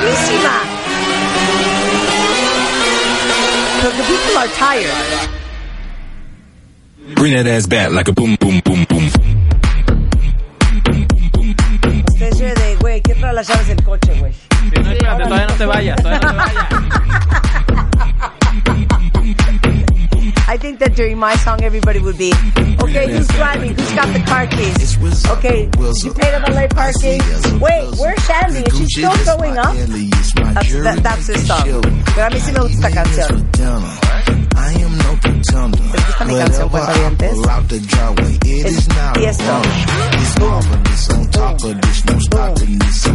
Es 0.05 0.11
buenísima. 0.11 0.53
But 3.83 3.93
the 3.97 4.03
people 4.05 4.39
are 4.39 4.49
tired. 4.49 4.91
Bring 7.15 7.35
that 7.35 7.47
ass 7.47 7.67
back 7.67 7.91
like 7.91 8.09
a 8.09 8.13
boom, 8.13 8.37
boom, 8.39 8.61
boom, 8.65 8.85
boom. 8.89 9.11
Especie 12.15 12.55
de, 12.55 12.77
güey, 12.77 13.01
¿qué 13.01 13.15
trae 13.15 13.33
las 13.33 13.49
llaves 13.49 13.69
del 13.69 13.83
coche, 13.83 14.13
güey? 14.19 14.33
No, 14.75 14.93
espérate, 14.93 15.25
todavía 15.25 15.47
no 15.47 15.55
te 15.55 15.67
vayas, 15.67 15.97
todavía 16.03 16.21
no 16.21 16.31
te 16.31 16.37
vayas. 16.37 17.04
Think 20.65 20.79
that 20.79 20.97
during 20.97 21.19
my 21.19 21.37
song, 21.45 21.63
everybody 21.63 22.01
would 22.01 22.17
be, 22.17 22.33
okay, 22.81 23.05
who's 23.13 23.29
driving? 23.37 23.75
Who's 23.77 23.93
got 23.93 24.09
the 24.17 24.25
car 24.25 24.47
keys? 24.47 24.97
Okay, 25.37 25.69
you 25.69 26.11
pay 26.17 26.31
the 26.33 26.41
valet 26.41 26.69
parking. 26.73 27.21
Wait, 27.61 27.85
where's 28.01 28.23
Sandy? 28.25 28.65
Is 28.65 28.73
she 28.79 28.87
still 28.89 29.13
going 29.29 29.59
up? 29.59 29.77
That's, 29.77 30.73
that, 30.73 31.01
that's 31.05 31.27
his 31.27 31.47
song. 31.47 31.69
Pero 32.17 32.25
a 32.25 32.31
mí 32.31 32.41
sí 32.41 32.53
me 32.57 32.61
gusta 32.65 32.89
esta 32.89 32.91
canción. 32.97 33.45
¿Les 35.93 36.07
gusta 36.07 36.25
mi 36.25 36.35
canción, 36.35 36.69
cuentavientes? 36.71 37.37
Es, 38.65 38.89
y 39.21 39.25
esto. 39.27 39.53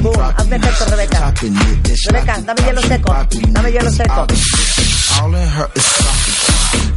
Boom. 0.04 0.22
Hazme 0.38 0.56
efecto, 0.56 0.86
Rebeca. 0.86 1.34
Rebeca, 2.12 2.42
dame 2.42 2.62
hielo 2.62 2.82
seco. 2.82 3.10
Dame 3.50 3.72
hielo 3.72 3.90
seco. 3.90 4.28
All 5.20 5.34
in 5.34 5.48
her 5.48 5.68
is. 5.76 6.29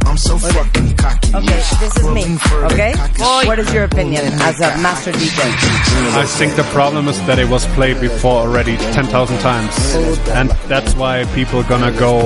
I'm 0.05 0.17
so 0.17 0.37
fucking 0.37 0.95
cocky. 0.97 1.33
Okay, 1.35 1.61
this 1.79 1.97
is 1.97 2.07
me. 2.09 2.37
Okay? 2.71 2.93
What 3.47 3.59
is 3.59 3.73
your 3.73 3.83
opinion 3.85 4.25
as 4.41 4.59
a 4.59 4.77
master 4.77 5.11
DJ? 5.11 5.39
I 6.15 6.25
think 6.25 6.55
the 6.55 6.63
problem 6.71 7.07
is 7.07 7.17
that 7.25 7.39
it 7.39 7.49
was 7.49 7.65
played 7.73 7.99
before 7.99 8.41
already 8.41 8.77
10,000 8.77 9.37
times. 9.39 9.95
And 10.29 10.49
that's 10.67 10.95
why 10.95 11.25
people 11.33 11.59
are 11.61 11.69
gonna 11.69 11.91
go 11.97 12.19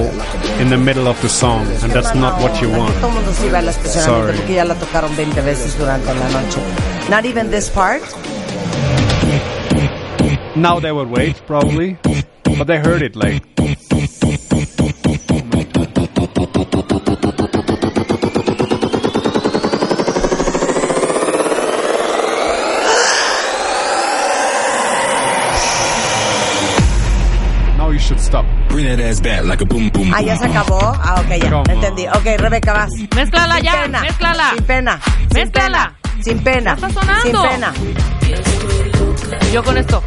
in 0.59 0.69
the 0.69 0.77
middle 0.77 1.07
of 1.07 1.21
the 1.21 1.29
song. 1.29 1.65
And 1.83 1.91
that's 1.91 2.13
not 2.15 2.41
what 2.41 2.61
you 2.61 2.69
want. 2.69 2.93
Todo 2.95 3.07
el 3.09 3.13
mundo 3.13 3.31
se 3.33 3.47
iba 3.47 3.59
al 3.59 3.67
estacionamiento 3.69 4.27
Sorry. 4.27 4.37
porque 4.37 4.53
ya 4.55 4.65
la 4.65 4.75
tocaron 4.75 5.15
20 5.15 5.41
veces 5.41 5.77
durante 5.77 6.13
la 6.13 6.29
noche. 6.29 6.59
Not 7.09 7.25
even 7.25 7.49
this 7.51 7.69
part. 7.69 8.01
Now 10.55 10.79
they 10.79 10.91
would 10.91 11.09
wait, 11.09 11.35
probably. 11.45 11.97
But 12.57 12.65
they 12.67 12.79
heard 12.79 13.01
it 13.03 13.15
like. 13.15 13.43
Ah, 30.13 30.21
ya 30.21 30.37
se 30.37 30.45
acabó. 30.45 30.79
Ah, 30.81 31.21
ok, 31.21 31.29
ya. 31.29 31.49
Come 31.49 31.55
on. 31.55 31.69
Entendí. 31.71 32.07
Ok, 32.07 32.25
Rebeca, 32.37 32.73
vas. 32.73 32.89
Mézclala 33.15 33.55
Sin 33.55 33.63
ya, 33.63 33.81
pena. 33.83 34.01
mézclala. 34.01 34.49
Sin 34.53 34.63
pena. 34.65 34.99
Mézclala. 35.33 35.93
Sin 36.21 36.39
pena. 36.43 36.73
Está 36.73 36.89
sonando. 36.89 37.41
Sin 37.41 37.49
pena. 37.49 37.73
Yo 39.51 39.63
con 39.63 39.77
esto. 39.77 40.03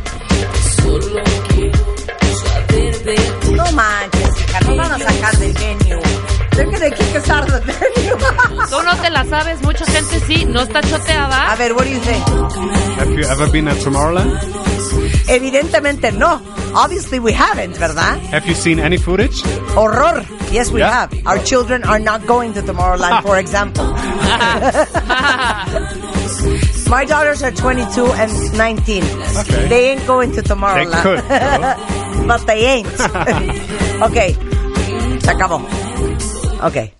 No 3.53 3.73
manches, 3.73 4.41
hija. 4.41 4.61
No 4.61 4.77
van 4.77 4.93
a 4.93 4.99
sacar 4.99 5.37
del 5.39 5.53
venue. 5.53 6.01
They're 6.53 6.67
gonna 6.67 6.91
kick 6.91 7.15
us 7.17 7.31
out 7.31 7.49
of 7.51 7.65
the 7.67 7.73
venue. 7.73 8.17
Tú 8.71 8.83
no 8.85 8.97
te 9.03 9.11
la 9.11 9.25
sabes, 9.25 9.61
mucha 9.63 9.85
gente 9.87 10.21
sí, 10.27 10.45
no 10.47 10.61
está 10.61 10.81
choteada. 10.83 11.51
A 11.53 11.57
ver, 11.57 11.73
what 11.73 11.85
do 11.85 11.91
you 11.91 12.01
think? 12.01 12.25
Have 12.99 13.11
you 13.15 13.25
ever 13.27 13.51
been 13.51 13.69
at 13.69 13.77
Tomorrowland? 13.79 14.31
Evidentemente 15.31 16.13
no. 16.13 16.41
Obviously 16.75 17.19
we 17.21 17.33
haven't, 17.33 17.77
¿verdad? 17.79 18.19
Have 18.33 18.47
you 18.47 18.55
seen 18.55 18.79
any 18.79 18.97
footage? 18.99 19.43
Horror. 19.75 20.25
Yes, 20.53 20.71
we 20.71 20.81
Yeah? 20.81 20.91
have. 21.07 21.27
Our 21.27 21.39
children 21.45 21.85
are 21.85 21.99
not 22.01 22.27
going 22.27 22.53
to 22.55 22.63
Tomorrowland, 22.63 23.23
for 23.23 23.39
example. 23.45 23.85
My 26.91 27.05
daughters 27.05 27.43
are 27.43 27.53
22 27.53 28.07
and 28.19 28.33
19. 28.59 29.03
Okay. 29.39 29.69
They 29.69 29.91
ain't 29.93 30.07
going 30.07 30.33
to 30.33 30.43
Tomorrowland. 30.43 30.91
They 30.91 31.03
could, 31.03 31.23
but 32.29 32.47
they 32.47 32.65
ain't. 32.67 32.87
okay. 34.03 34.35
Se 35.23 35.31
acabó. 35.31 35.63
Okay. 36.67 36.93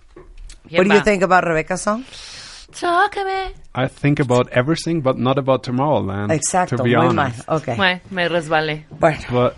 What 0.71 0.87
do 0.87 0.93
you 0.93 1.01
think 1.01 1.23
about 1.23 1.43
Rebecca's 1.45 1.81
song? 1.81 2.05
Chócame. 2.71 3.53
I 3.75 3.87
think 3.87 4.19
about 4.19 4.49
everything, 4.51 5.01
but 5.01 5.17
not 5.17 5.37
about 5.37 5.63
Tomorrowland. 5.63 6.31
Exacto, 6.31 6.77
To 6.77 6.83
be 6.83 6.95
muy 6.95 7.07
mal. 7.13 7.19
honest. 7.27 7.47
Okay. 7.49 7.75
Bueno, 7.75 7.99
me 8.09 8.27
resbalé. 8.27 8.85
Bueno, 8.89 9.19
But 9.31 9.55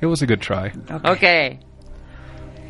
it 0.00 0.06
was 0.06 0.22
a 0.22 0.26
good 0.26 0.40
try. 0.40 0.72
Ok. 1.04 1.58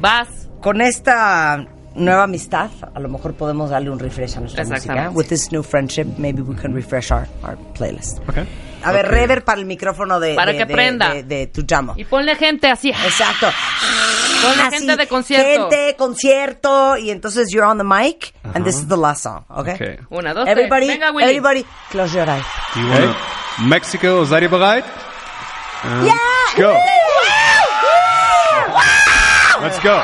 Vas. 0.01 0.48
con 0.60 0.80
esta 0.80 1.64
nueva 1.94 2.24
amistad, 2.24 2.70
a 2.94 2.98
lo 3.01 3.09
mejor 3.09 3.35
podemos 3.35 3.70
darle 3.70 3.90
un 3.90 3.98
refresh 3.98 4.36
a 4.36 4.40
nuestra 4.40 4.64
música. 4.64 5.10
With 5.14 5.28
this 5.28 5.52
new 5.52 5.62
friendship, 5.62 6.18
maybe 6.18 6.43
we 6.43 6.55
can 6.56 6.74
refresh 6.74 7.10
our, 7.12 7.28
our 7.44 7.56
playlist. 7.74 8.20
Okay. 8.28 8.47
A 8.84 8.92
ver, 8.92 9.09
rever 9.09 9.44
para 9.44 9.59
el 9.59 9.66
micrófono 9.66 10.20
de, 10.20 10.34
Para 10.34 10.52
de- 10.52 10.59
que 10.59 10.64
de- 10.66 10.72
prenda. 10.74 11.09
de, 11.14 11.22
de 11.24 11.46
tu 11.48 11.62
llamo. 11.68 11.94
Y 11.96 12.05
ponle 12.05 12.36
gente 12.36 12.70
así. 12.70 12.90
Exacto. 12.90 13.48
Ponle 14.42 14.62
Así, 14.62 14.78
gente 14.78 14.96
de 14.96 15.06
concierto. 15.09 15.68
Gente, 15.70 15.96
concierto, 15.96 16.96
y 16.96 17.10
entonces 17.10 17.50
you're 17.50 17.66
on 17.66 17.76
the 17.78 17.84
mic, 17.84 18.32
and 18.55 18.64
this 18.64 18.76
is 18.76 18.86
the 18.88 18.96
last 18.96 19.24
song, 19.24 19.44
okay? 19.50 19.74
Okay. 19.74 19.98
Una, 20.10 20.32
dos, 20.32 20.46
Everybody, 20.48 20.86
tres. 20.86 20.98
Venga, 21.00 21.10
Willy. 21.12 21.24
everybody, 21.28 21.66
close 21.90 22.14
your 22.16 22.28
eyes. 22.30 22.44
Okay. 22.70 23.14
Mexico, 23.66 24.24
seid 24.24 24.42
ihr 24.44 24.48
bereit? 24.50 24.84
Um, 25.82 26.05
Yeah! 26.06 26.14
Go. 26.56 26.74
Let's 29.60 29.80
go. 29.82 30.00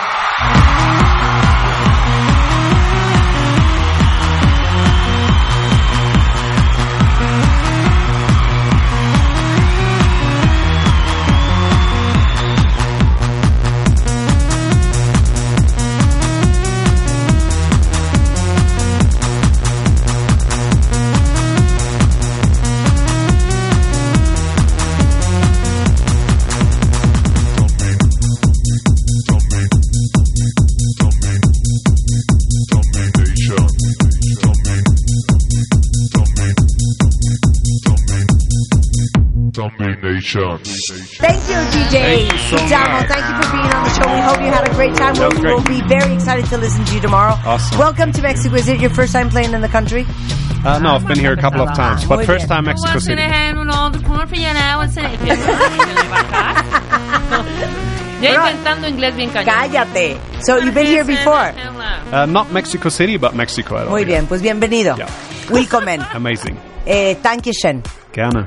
Domination. 39.55 40.59
Thank 41.22 41.39
you, 41.47 41.55
DJ. 41.70 41.94
Thank 41.94 42.32
you 42.32 42.39
so 42.39 42.56
Kijamo. 42.59 43.06
Thank 43.06 43.22
you 43.22 43.35
for 43.39 43.52
being 43.55 43.70
on 43.70 43.85
the 43.85 43.90
show. 43.94 44.12
We 44.12 44.20
hope 44.20 44.40
you 44.43 44.51
had 44.51 44.68
a 44.68 44.74
great 44.74 44.94
time. 44.97 45.14
We'll, 45.14 45.31
great. 45.31 45.44
we'll 45.44 45.62
be 45.62 45.81
very 45.86 46.12
excited 46.12 46.47
to 46.47 46.59
listen 46.59 46.85
to 46.85 46.94
you 46.94 47.01
tomorrow. 47.01 47.35
Awesome. 47.47 47.78
Welcome 47.78 48.10
to 48.12 48.22
Mexico. 48.22 48.56
Is 48.56 48.66
it 48.68 48.81
your 48.81 48.90
first 48.90 49.12
time 49.12 49.31
playing 49.31 49.52
in 49.55 49.60
the 49.60 49.68
country? 49.68 50.06
Uh, 50.64 50.81
no, 50.81 50.97
I've 50.97 51.06
been 51.06 51.20
here 51.20 51.35
a 51.35 51.40
couple 51.40 51.60
of 51.60 51.72
times, 51.76 52.05
but 52.05 52.16
Muy 52.16 52.26
first 52.26 52.48
time 52.48 52.64
Mexico 52.64 52.94
What's 52.94 53.06
in 53.06 53.16
City. 53.16 53.22
the 53.22 53.28
hand 53.28 53.59
with 53.60 53.68
all 53.70 53.90
the 53.90 54.01
corn 54.01 54.26
for 54.26 54.35
you 54.35 54.52
now? 54.52 54.78
What's 54.78 54.97
in 54.97 55.05
it? 55.05 55.20
Ya 58.20 58.35
inventando 58.35 58.89
inglés 58.89 59.14
bien 59.14 59.31
cañón. 59.31 59.44
Cállate. 59.55 60.18
So 60.43 60.56
you've 60.56 60.74
been 60.74 60.86
here 60.86 61.05
before. 61.05 61.55
Uh, 62.12 62.26
not 62.26 62.51
Mexico 62.51 62.89
City, 62.89 63.18
but 63.18 63.35
Mexico. 63.36 63.76
at 63.76 63.85
all, 63.86 63.90
Muy 63.90 64.05
bien, 64.05 64.26
pues 64.26 64.43
bienvenido. 64.43 64.97
Willkommen. 65.48 66.01
Amazing. 66.12 66.59
Eh, 66.86 67.16
Danke 67.22 67.52
schön. 67.52 67.82
Gerne. 68.12 68.47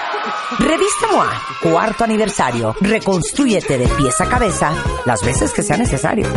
Revista 0.59 1.07
MOA, 1.11 1.41
cuarto 1.61 2.03
aniversario. 2.03 2.75
Reconstrúyete 2.81 3.77
de 3.77 3.87
pies 3.87 4.19
a 4.21 4.27
cabeza 4.27 4.73
las 5.05 5.23
veces 5.23 5.51
que 5.53 5.63
sea 5.63 5.77
necesario. 5.77 6.27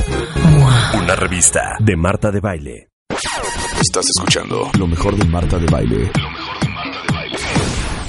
Una 0.94 1.16
revista 1.16 1.76
de 1.80 1.96
Marta 1.96 2.30
de 2.30 2.40
Baile. 2.40 2.88
Estás 3.80 4.06
escuchando 4.16 4.70
lo 4.78 4.86
mejor 4.86 5.16
de 5.16 5.24
Marta 5.26 5.58
de 5.58 5.66
Baile. 5.66 6.10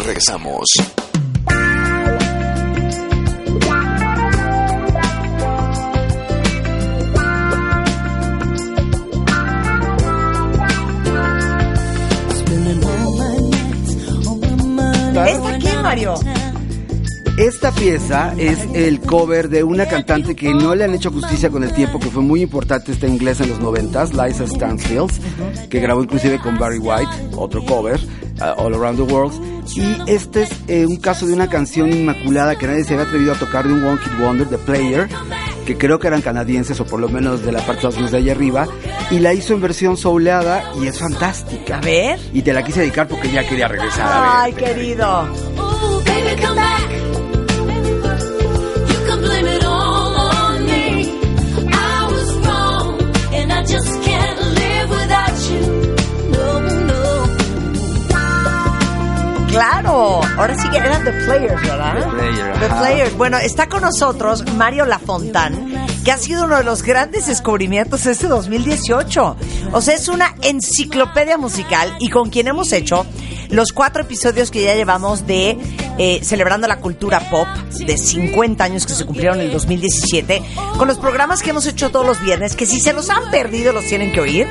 Regresamos. 0.06 0.66
¿Esta 0.78 0.86
quién, 0.86 1.25
Esta 17.38 17.72
pieza 17.72 18.34
es 18.38 18.57
el 18.74 19.02
cover 19.02 19.49
de 19.49 19.64
una 19.64 19.86
cantante 19.86 20.36
que 20.36 20.53
no 20.53 20.74
le 20.74 20.86
han 20.86 20.95
hecho 20.95 21.12
justicia 21.12 21.49
con 21.49 21.64
el 21.64 21.74
tiempo, 21.74 21.99
que 21.99 22.10
fue 22.10 22.24
muy 22.24 22.41
importante 22.41 22.91
esta 22.91 23.07
inglesa 23.07 23.44
en 23.44 23.49
los 23.49 23.60
noventas, 23.60 24.14
Liza 24.14 24.48
Stansfield, 24.48 25.68
que 25.70 25.80
grabó 25.80 26.02
inclusive 26.02 26.40
con 26.40 26.57
Barry 26.57 26.80
White, 26.80 27.12
otro 27.36 27.64
cover, 27.66 27.99
uh, 28.40 28.62
All 28.62 28.74
Around 28.74 29.06
the 29.06 29.14
World. 29.14 29.34
Y 29.76 30.10
este 30.10 30.44
es 30.44 30.49
eh, 30.68 30.86
un 30.86 30.98
caso 30.98 31.28
de 31.28 31.34
una 31.34 31.49
canción 31.49 31.91
inmaculada 31.91 32.57
que 32.57 32.68
nadie 32.68 32.84
se 32.84 32.94
había 32.94 33.06
atrevido 33.06 33.34
a 33.34 33.36
tocar 33.40 33.68
de 33.68 33.74
un 33.74 33.84
One 33.84 33.99
Kid 34.02 34.24
Wonder, 34.24 34.48
The 34.48 34.57
Player, 34.60 35.10
que 35.66 35.78
creo 35.78 36.00
que 36.00 36.08
eran 36.08 36.22
canadienses 36.22 36.80
o 36.80 36.86
por 36.86 37.00
lo 37.00 37.10
menos 37.10 37.44
de 37.44 37.52
la 37.52 37.66
parte 37.66 37.88
de 37.88 38.02
los 38.02 38.12
de 38.12 38.18
allá 38.18 38.32
arriba, 38.34 38.68
y 39.12 39.20
la 39.20 39.34
hizo 39.34 39.54
en 39.54 39.62
versión 39.62 39.98
souleada 39.98 40.72
y 40.82 40.88
es 40.88 41.00
fantástica. 41.00 41.78
A 41.78 41.82
ver. 41.82 42.20
Y 42.34 42.42
te 42.42 42.54
la 42.54 42.64
quise 42.64 42.82
dedicar 42.82 43.08
porque 43.08 43.30
ya 43.32 43.48
quería 43.48 43.68
regresar 43.68 44.08
a 44.08 44.22
ver. 44.22 44.30
Ay, 44.34 44.54
querido. 44.54 45.28
Claro, 59.56 60.19
ahora 60.38 60.53
sí 60.57 60.69
que 60.69 60.77
eran 60.77 61.02
The 61.06 61.11
Players, 61.14 61.61
¿verdad? 61.61 61.95
The 61.95 62.10
Player, 62.10 62.60
The. 62.60 62.68
Players. 62.68 63.18
Bueno, 63.18 63.38
está 63.38 63.69
con 63.69 63.84
nosotros 63.84 64.44
Mario 64.56 64.86
Lafontán, 64.86 65.88
que 66.03 66.11
ha 66.11 66.18
sido 66.18 66.44
uno 66.44 66.57
de 66.57 66.65
los 66.65 66.84
grandes 66.84 67.27
descubrimientos 67.27 68.03
de 68.03 68.11
este 68.11 68.27
2018. 68.27 69.38
O 69.72 69.82
sea, 69.82 69.95
es 69.95 70.10
una 70.10 70.36
enciclopedia 70.41 71.38
musical 71.38 71.95
y 71.99 72.10
con 72.10 72.30
quien 72.30 72.49
hemos 72.49 72.73
hecho 72.73 73.06
los 73.50 73.72
cuatro 73.74 74.04
episodios 74.04 74.52
que 74.52 74.64
ya 74.64 74.76
llevamos 74.76 75.28
de 75.28 75.58
eh, 75.98 76.20
Celebrando 76.24 76.68
la 76.68 76.80
Cultura 76.80 77.30
Pop, 77.30 77.48
de 77.86 77.98
50 77.98 78.64
años 78.64 78.86
que 78.86 78.94
se 78.94 79.06
cumplieron 79.06 79.40
en 79.40 79.48
el 79.48 79.52
2017, 79.52 80.42
con 80.78 80.88
los 80.88 80.98
programas 80.98 81.42
que 81.42 81.52
hemos 81.52 81.66
hecho 81.66 81.90
todos 81.90 82.06
los 82.06 82.22
viernes, 82.22 82.56
que 82.56 82.66
si 82.66 82.80
se 82.80 82.94
los 82.94 83.10
han 83.10 83.32
perdido 83.32 83.74
los 83.74 83.86
tienen 83.86 84.12
que 84.12 84.22
oír. 84.22 84.48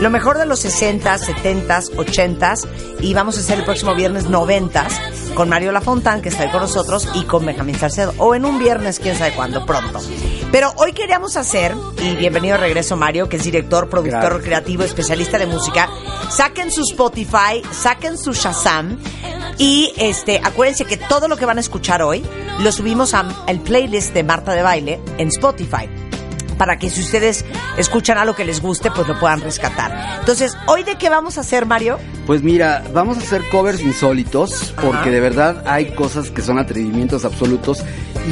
Lo 0.00 0.10
mejor 0.10 0.38
de 0.38 0.46
los 0.46 0.64
60s, 0.64 1.20
70s, 1.20 1.92
80s 1.94 2.66
y 3.00 3.14
vamos 3.14 3.36
a 3.36 3.40
hacer 3.40 3.58
el 3.58 3.64
próximo 3.64 3.94
viernes 3.94 4.26
90s 4.26 5.31
con 5.34 5.48
Mario 5.48 5.72
Lafontán, 5.72 6.20
que 6.22 6.28
está 6.28 6.42
ahí 6.44 6.50
con 6.50 6.60
nosotros, 6.60 7.08
y 7.14 7.24
con 7.24 7.44
Benjamín 7.46 7.78
Salcedo. 7.78 8.12
O 8.18 8.34
en 8.34 8.44
un 8.44 8.58
viernes, 8.58 8.98
quién 8.98 9.16
sabe 9.16 9.32
cuándo, 9.34 9.64
pronto. 9.66 10.00
Pero 10.50 10.72
hoy 10.76 10.92
queríamos 10.92 11.36
hacer, 11.36 11.74
y 12.02 12.16
bienvenido 12.16 12.54
de 12.56 12.60
regreso 12.60 12.96
Mario, 12.96 13.28
que 13.28 13.36
es 13.36 13.44
director, 13.44 13.88
productor 13.88 14.20
Gracias. 14.20 14.42
creativo, 14.44 14.82
especialista 14.84 15.38
de 15.38 15.46
música. 15.46 15.88
Saquen 16.30 16.70
su 16.70 16.82
Spotify, 16.82 17.62
saquen 17.72 18.18
su 18.18 18.32
Shazam. 18.32 18.98
Y 19.58 19.92
este, 19.96 20.40
acuérdense 20.42 20.84
que 20.84 20.96
todo 20.96 21.28
lo 21.28 21.36
que 21.36 21.46
van 21.46 21.58
a 21.58 21.60
escuchar 21.60 22.02
hoy 22.02 22.22
lo 22.60 22.72
subimos 22.72 23.14
a- 23.14 23.26
al 23.46 23.60
playlist 23.60 24.12
de 24.14 24.24
Marta 24.24 24.52
de 24.52 24.62
Baile 24.62 25.00
en 25.18 25.28
Spotify 25.28 25.88
para 26.62 26.76
que 26.76 26.90
si 26.90 27.00
ustedes 27.00 27.44
escuchan 27.76 28.18
algo 28.18 28.36
que 28.36 28.44
les 28.44 28.62
guste, 28.62 28.88
pues 28.92 29.08
lo 29.08 29.18
puedan 29.18 29.40
rescatar. 29.40 30.20
Entonces, 30.20 30.56
¿hoy 30.68 30.84
de 30.84 30.94
qué 30.94 31.10
vamos 31.10 31.36
a 31.36 31.40
hacer, 31.40 31.66
Mario? 31.66 31.98
Pues 32.24 32.44
mira, 32.44 32.84
vamos 32.94 33.16
a 33.16 33.20
hacer 33.20 33.42
covers 33.50 33.80
insólitos, 33.80 34.72
porque 34.80 34.96
Ajá. 34.96 35.10
de 35.10 35.18
verdad 35.18 35.64
hay 35.66 35.86
cosas 35.86 36.30
que 36.30 36.40
son 36.40 36.60
atrevimientos 36.60 37.24
absolutos 37.24 37.82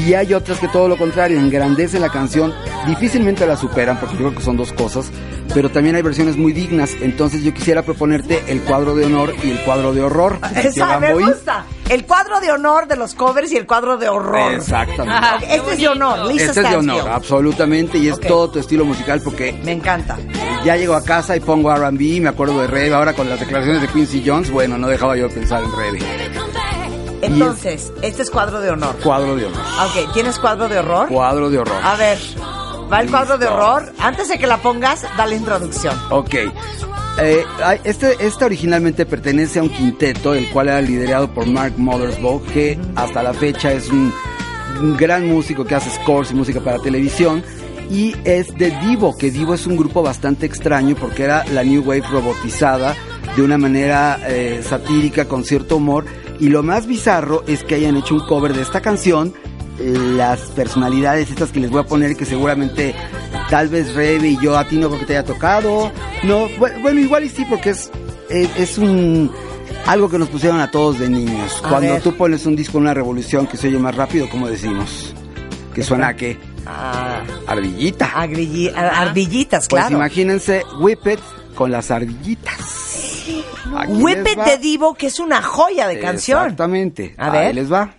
y 0.07 0.15
hay 0.15 0.33
otras 0.33 0.61
que 0.61 0.69
todo 0.69 0.87
lo 0.87 0.97
contrario, 0.97 1.41
engrandecen 1.41 2.03
la 2.03 2.09
canción, 2.09 2.55
difícilmente 2.87 3.45
la 3.49 3.57
superan, 3.57 3.99
porque 3.99 4.15
yo 4.15 4.21
creo 4.21 4.35
que 4.37 4.45
son 4.45 4.57
dos 4.57 4.73
cosas, 4.75 5.11
pero 5.55 5.71
también 5.71 5.97
hay 5.97 6.03
versiones 6.03 6.37
muy 6.37 6.53
dignas, 6.53 6.97
entonces 7.01 7.43
yo 7.43 7.53
quisiera 7.53 7.83
proponerte 7.83 8.43
el 8.49 8.61
cuadro 8.63 8.95
de 8.95 9.07
honor 9.07 9.35
y 9.43 9.51
el 9.51 9.61
cuadro 9.65 9.93
de 9.93 10.03
horror. 10.03 10.41
de 10.55 10.69
Esa 10.69 10.99
me 10.99 11.15
gusta. 11.15 11.65
El 11.89 12.07
cuadro 12.07 12.41
de 12.41 12.53
honor 12.53 12.87
de 12.87 12.97
los 12.97 13.15
covers 13.15 13.51
y 13.51 13.57
el 13.57 13.67
cuadro 13.67 13.97
de 13.97 14.09
horror. 14.09 14.53
Exactamente. 14.53 15.27
Ok, 15.37 15.43
Este 15.49 15.73
es 15.73 15.79
de 15.79 15.89
honor, 15.89 16.27
Lisa 16.27 16.45
Este 16.47 16.61
es 16.61 16.71
de 16.71 16.77
honor, 16.77 17.09
absolutamente, 17.09 17.99
y 17.99 18.09
es 18.09 18.21
todo 18.21 18.51
tu 18.51 18.59
estilo 18.61 18.85
musical 18.85 19.21
porque... 19.25 19.59
Me 19.65 19.73
encanta. 19.73 20.17
Ya 20.65 20.77
llego 20.77 20.95
a 20.95 21.03
casa 21.03 21.37
y 21.37 21.41
pongo 21.41 21.75
R&B, 21.75 22.21
me 22.21 22.29
acuerdo 22.29 22.61
de 22.61 22.69
Rebe, 22.69 22.95
ahora 22.95 23.13
con 23.13 23.29
las 23.29 23.41
declaraciones 23.41 23.83
de 23.83 23.89
Quincy 23.89 24.23
Jones, 24.25 24.51
bueno, 24.51 24.79
no 24.79 24.87
dejaba 24.87 25.17
yo 25.17 25.27
de 25.29 25.35
pensar 25.35 25.65
en 25.65 25.73
Rebe. 25.77 25.99
Entonces, 27.23 27.93
este 28.03 28.23
es 28.23 28.31
cuadro 28.31 28.61
de 28.61 28.71
honor. 28.71 28.97
Cuadro 29.03 29.37
de 29.37 29.47
honor. 29.47 29.61
Ok, 29.85 30.13
¿tienes 30.13 30.39
cuadro 30.39 30.69
de 30.69 30.79
horror? 30.79 31.09
Cuadro 31.09 31.51
de 31.51 31.59
horror. 31.59 31.81
A 31.83 31.97
ver, 31.97 32.19
va 32.93 33.01
el 33.01 33.11
cuadro 33.11 33.39
de 33.39 33.47
horror. 33.47 33.93
Antes 33.99 34.29
de 34.29 34.39
que 34.39 34.47
la 34.47 34.59
pongas, 34.59 35.05
dale 35.17 35.37
introducción. 35.37 35.97
Ok. 36.11 36.35
Eh, 37.23 37.45
este, 37.85 38.17
este 38.25 38.45
originalmente 38.45 39.05
pertenece 39.05 39.59
a 39.59 39.63
un 39.63 39.69
quinteto, 39.69 40.35
el 40.35 40.49
cual 40.51 40.69
era 40.69 40.81
liderado 40.81 41.33
por 41.33 41.47
Mark 41.47 41.75
Mothersbaugh, 41.77 42.43
que 42.47 42.79
hasta 42.97 43.23
la 43.23 43.35
fecha 43.35 43.73
es 43.73 43.91
un, 43.91 44.13
un 44.81 44.97
gran 44.97 45.29
músico 45.29 45.65
que 45.65 45.75
hace 45.75 45.91
scores 45.91 46.31
y 46.31 46.35
música 46.35 46.61
para 46.61 46.79
televisión. 46.79 47.43
Y 47.91 48.15
es 48.25 48.55
de 48.57 48.71
Divo, 48.83 49.17
que 49.17 49.31
Divo 49.31 49.55
es 49.55 49.67
un 49.67 49.77
grupo 49.77 50.03
bastante 50.03 50.47
extraño 50.47 50.95
porque 50.95 51.25
era 51.25 51.45
la 51.47 51.65
New 51.65 51.83
Wave 51.83 52.05
robotizada 52.09 52.95
de 53.37 53.43
una 53.43 53.59
manera 53.59 54.21
eh, 54.29 54.63
satírica, 54.63 55.27
con 55.27 55.45
cierto 55.45 55.77
humor. 55.77 56.05
Y 56.39 56.49
lo 56.49 56.63
más 56.63 56.87
bizarro 56.87 57.43
es 57.47 57.65
que 57.65 57.75
hayan 57.75 57.97
hecho 57.97 58.15
un 58.15 58.27
cover 58.27 58.55
de 58.55 58.63
esta 58.63 58.81
canción 58.81 59.35
las 59.83 60.41
personalidades 60.51 61.31
estas 61.31 61.51
que 61.51 61.61
les 61.61 61.71
voy 61.71 61.81
a 61.81 61.85
poner 61.87 62.17
que 62.17 62.25
seguramente 62.25 62.95
tal 63.49 63.69
vez 63.69 63.95
Rebe 63.95 64.29
y 64.29 64.39
yo 64.41 64.57
a 64.59 64.67
ti 64.67 64.77
no 64.77 64.89
creo 64.89 65.01
que 65.01 65.07
te 65.07 65.17
haya 65.17 65.27
tocado. 65.27 65.91
No, 66.23 66.49
bu- 66.51 66.83
bueno, 66.83 67.01
igual 67.01 67.25
y 67.25 67.29
sí 67.29 67.45
porque 67.49 67.71
es, 67.71 67.91
es, 68.29 68.49
es 68.59 68.79
un 68.79 69.31
algo 69.87 70.09
que 70.11 70.19
nos 70.19 70.29
pusieron 70.29 70.61
a 70.61 70.71
todos 70.71 70.99
de 70.99 71.09
niños. 71.09 71.61
A 71.65 71.69
Cuando 71.71 71.93
ver. 71.95 72.03
tú 72.03 72.15
pones 72.17 72.45
un 72.47 72.55
disco 72.57 72.79
en 72.79 72.83
una 72.85 72.95
revolución 72.95 73.47
que 73.47 73.57
se 73.57 73.69
oye 73.69 73.79
más 73.79 73.95
rápido, 73.95 74.29
¿cómo 74.29 74.47
decimos? 74.49 75.15
Que 75.75 75.83
suena 75.83 76.09
a 76.09 76.17
qué? 76.17 76.37
Ah, 76.67 77.23
Ardillita. 77.47 78.11
agrilli- 78.15 78.73
a- 78.75 79.01
ardillitas, 79.03 79.67
Pues 79.69 79.81
claro. 79.83 79.97
imagínense 79.97 80.63
Whip 80.81 81.07
It 81.07 81.21
con 81.55 81.71
las 81.71 81.91
ardillitas. 81.91 82.55
Aquí 83.77 83.93
Whip 83.93 84.19
les 84.25 84.33
It 84.33 84.39
va. 84.39 84.45
de 84.45 84.59
Divo, 84.59 84.95
que 84.95 85.07
es 85.07 85.21
una 85.21 85.41
joya 85.43 85.87
de 85.89 86.01
canción. 86.01 86.43
Exactamente. 86.43 87.15
A 87.17 87.31
Ahí 87.33 87.47
ver. 87.47 87.55
les 87.55 87.73
va. 87.73 87.95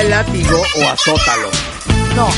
El 0.00 0.10
látigo 0.10 0.62
o 0.76 0.88
azótalo. 0.88 1.50
No. 2.14 2.28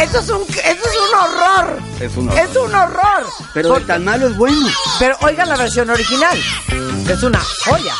Eso 0.00 0.18
es 0.18 0.28
un, 0.28 0.42
eso 0.42 0.58
es 0.88 0.96
un 0.96 1.14
horror. 1.18 1.78
Es 2.00 2.16
un 2.16 2.30
Es 2.32 2.56
un 2.56 2.74
horror. 2.74 3.26
Pero 3.54 3.68
de 3.68 3.74
Porque- 3.74 3.86
tan 3.86 4.04
malo 4.04 4.26
es 4.28 4.36
bueno. 4.36 4.68
Pero 4.98 5.16
oigan 5.22 5.48
la 5.48 5.56
versión 5.56 5.88
original. 5.90 6.38
Es 7.08 7.22
una 7.22 7.40
joya. 7.64 7.94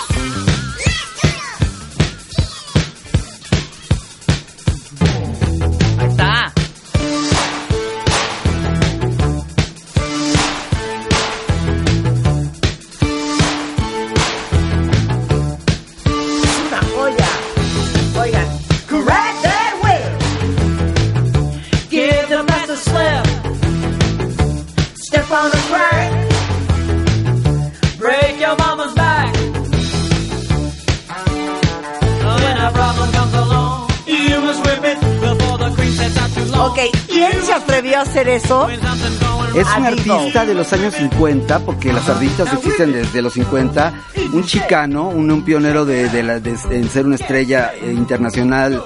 Hacer 38.21 38.29
eso? 38.29 38.69
Es 38.69 39.67
un 39.79 39.87
artista 39.87 40.45
de 40.47 40.55
los 40.55 40.73
años 40.73 40.95
50, 40.95 41.59
porque 41.61 41.93
las 41.93 42.09
ardillitas 42.09 42.53
existen 42.53 42.93
desde 42.93 43.23
los 43.23 43.33
50. 43.35 43.93
Un 44.33 44.45
chicano, 44.45 45.09
un, 45.09 45.31
un 45.31 45.43
pionero 45.45 45.85
de, 45.85 46.09
de 46.09 46.23
la- 46.23 46.41
de- 46.41 46.57
en 46.71 46.89
ser 46.89 47.07
una 47.07 47.17
estrella 47.17 47.73
eh, 47.75 47.93
internacional 47.93 48.83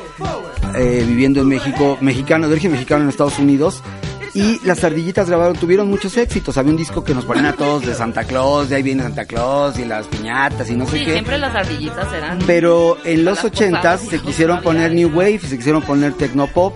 eh, 0.74 1.04
viviendo 1.06 1.40
en 1.40 1.48
México, 1.48 1.96
mexicano, 2.00 2.46
de 2.48 2.52
origen 2.52 2.72
mexicano 2.72 3.02
en 3.04 3.08
Estados 3.10 3.38
Unidos. 3.38 3.82
Y 4.34 4.60
las 4.64 4.84
ardillitas 4.84 5.26
grabaron, 5.28 5.56
tuvieron 5.56 5.88
muchos 5.88 6.16
éxitos. 6.18 6.58
Había 6.58 6.70
un 6.70 6.76
disco 6.76 7.02
que 7.02 7.14
nos 7.14 7.24
ponían 7.24 7.46
a 7.46 7.54
todos 7.54 7.84
de 7.86 7.94
Santa 7.94 8.24
Claus, 8.24 8.68
de 8.68 8.76
ahí 8.76 8.82
viene 8.82 9.02
Santa 9.02 9.24
Claus 9.24 9.78
y 9.78 9.84
las 9.86 10.06
piñatas 10.06 10.68
y 10.70 10.76
no 10.76 10.84
sé 10.86 10.98
Sí, 10.98 11.04
qué. 11.06 11.12
siempre 11.12 11.38
las 11.38 11.54
ardillitas 11.54 12.12
eran. 12.12 12.38
Pero 12.46 12.98
en 13.04 13.24
los 13.24 13.42
ochentas 13.42 14.02
se 14.02 14.20
quisieron 14.20 14.60
poner 14.60 14.92
New 14.92 15.08
Wave 15.14 15.38
se 15.40 15.56
quisieron 15.56 15.82
poner 15.82 16.12
Tecnopop. 16.12 16.74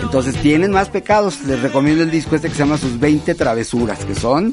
Entonces 0.00 0.36
tienen 0.42 0.70
más 0.72 0.88
pecados. 0.88 1.42
Les 1.42 1.60
recomiendo 1.60 2.02
el 2.02 2.10
disco 2.10 2.36
este 2.36 2.48
que 2.48 2.54
se 2.54 2.60
llama 2.60 2.76
Sus 2.78 2.98
20 3.00 3.34
Travesuras, 3.34 4.04
que 4.04 4.14
son 4.14 4.52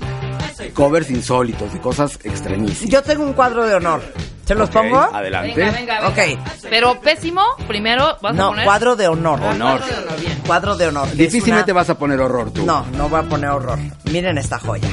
covers 0.73 1.09
insólitos 1.09 1.73
de 1.73 1.79
cosas 1.79 2.17
extrañísimas. 2.23 2.89
Yo 2.91 3.01
tengo 3.03 3.23
un 3.23 3.33
cuadro 3.33 3.65
de 3.67 3.75
honor. 3.75 4.01
¿Se 4.45 4.55
los 4.55 4.69
pongo? 4.71 4.97
Adelante. 4.99 5.53
Venga, 5.55 5.71
venga, 5.73 6.01
venga. 6.01 6.07
Ok. 6.09 6.39
Pero 6.69 6.99
pésimo, 7.01 7.41
primero 7.67 8.17
vas 8.21 8.33
a 8.33 8.35
No, 8.37 8.49
poner. 8.49 8.65
cuadro 8.65 8.95
de 8.95 9.07
honor. 9.07 9.39
Honor. 9.43 9.79
Cuadro 9.79 9.85
de 9.87 9.97
honor, 10.07 10.19
bien. 10.19 10.37
Cuadro 10.47 10.75
de 10.77 10.87
honor. 10.87 11.11
Difícilmente 11.11 11.71
una- 11.71 11.81
vas 11.81 11.89
a 11.91 11.97
poner 11.99 12.19
horror 12.19 12.51
tú. 12.51 12.65
No, 12.65 12.83
no 12.97 13.09
voy 13.09 13.19
a 13.19 13.23
poner 13.23 13.49
horror. 13.51 13.77
Miren 14.11 14.37
esta 14.39 14.57
joya. 14.57 14.89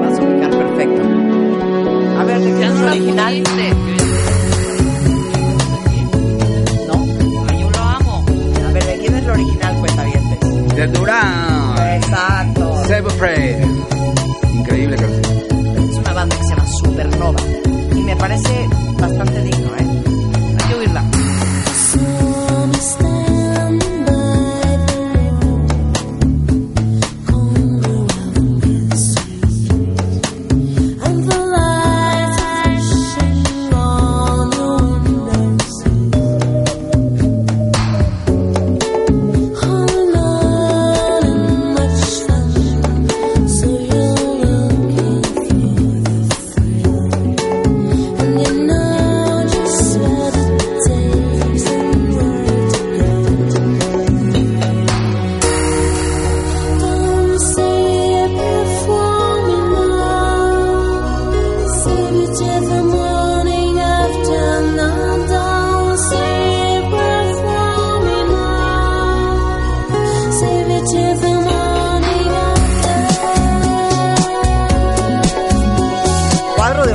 Vas 0.00 0.18
a 0.18 0.22
ubicar 0.22 0.50
perfecto. 0.50 1.02
A 2.20 2.24
ver, 2.24 2.40
¿de 2.40 2.52
quién 2.56 2.72
es 2.72 2.80
original? 2.80 3.42
De 10.80 10.86
Durán. 10.86 11.76
Exacto. 11.96 12.84
Save 12.88 13.04
a 13.06 13.18
Prayer. 13.18 13.68
Increíble 14.54 14.96
canción. 14.96 15.90
Es 15.90 15.96
una 15.98 16.12
banda 16.14 16.36
que 16.38 16.42
se 16.42 16.48
llama 16.48 16.66
Supernova. 16.66 17.40
Y 17.94 18.00
me 18.00 18.16
parece 18.16 18.66
bastante 18.98 19.42
digno, 19.42 19.69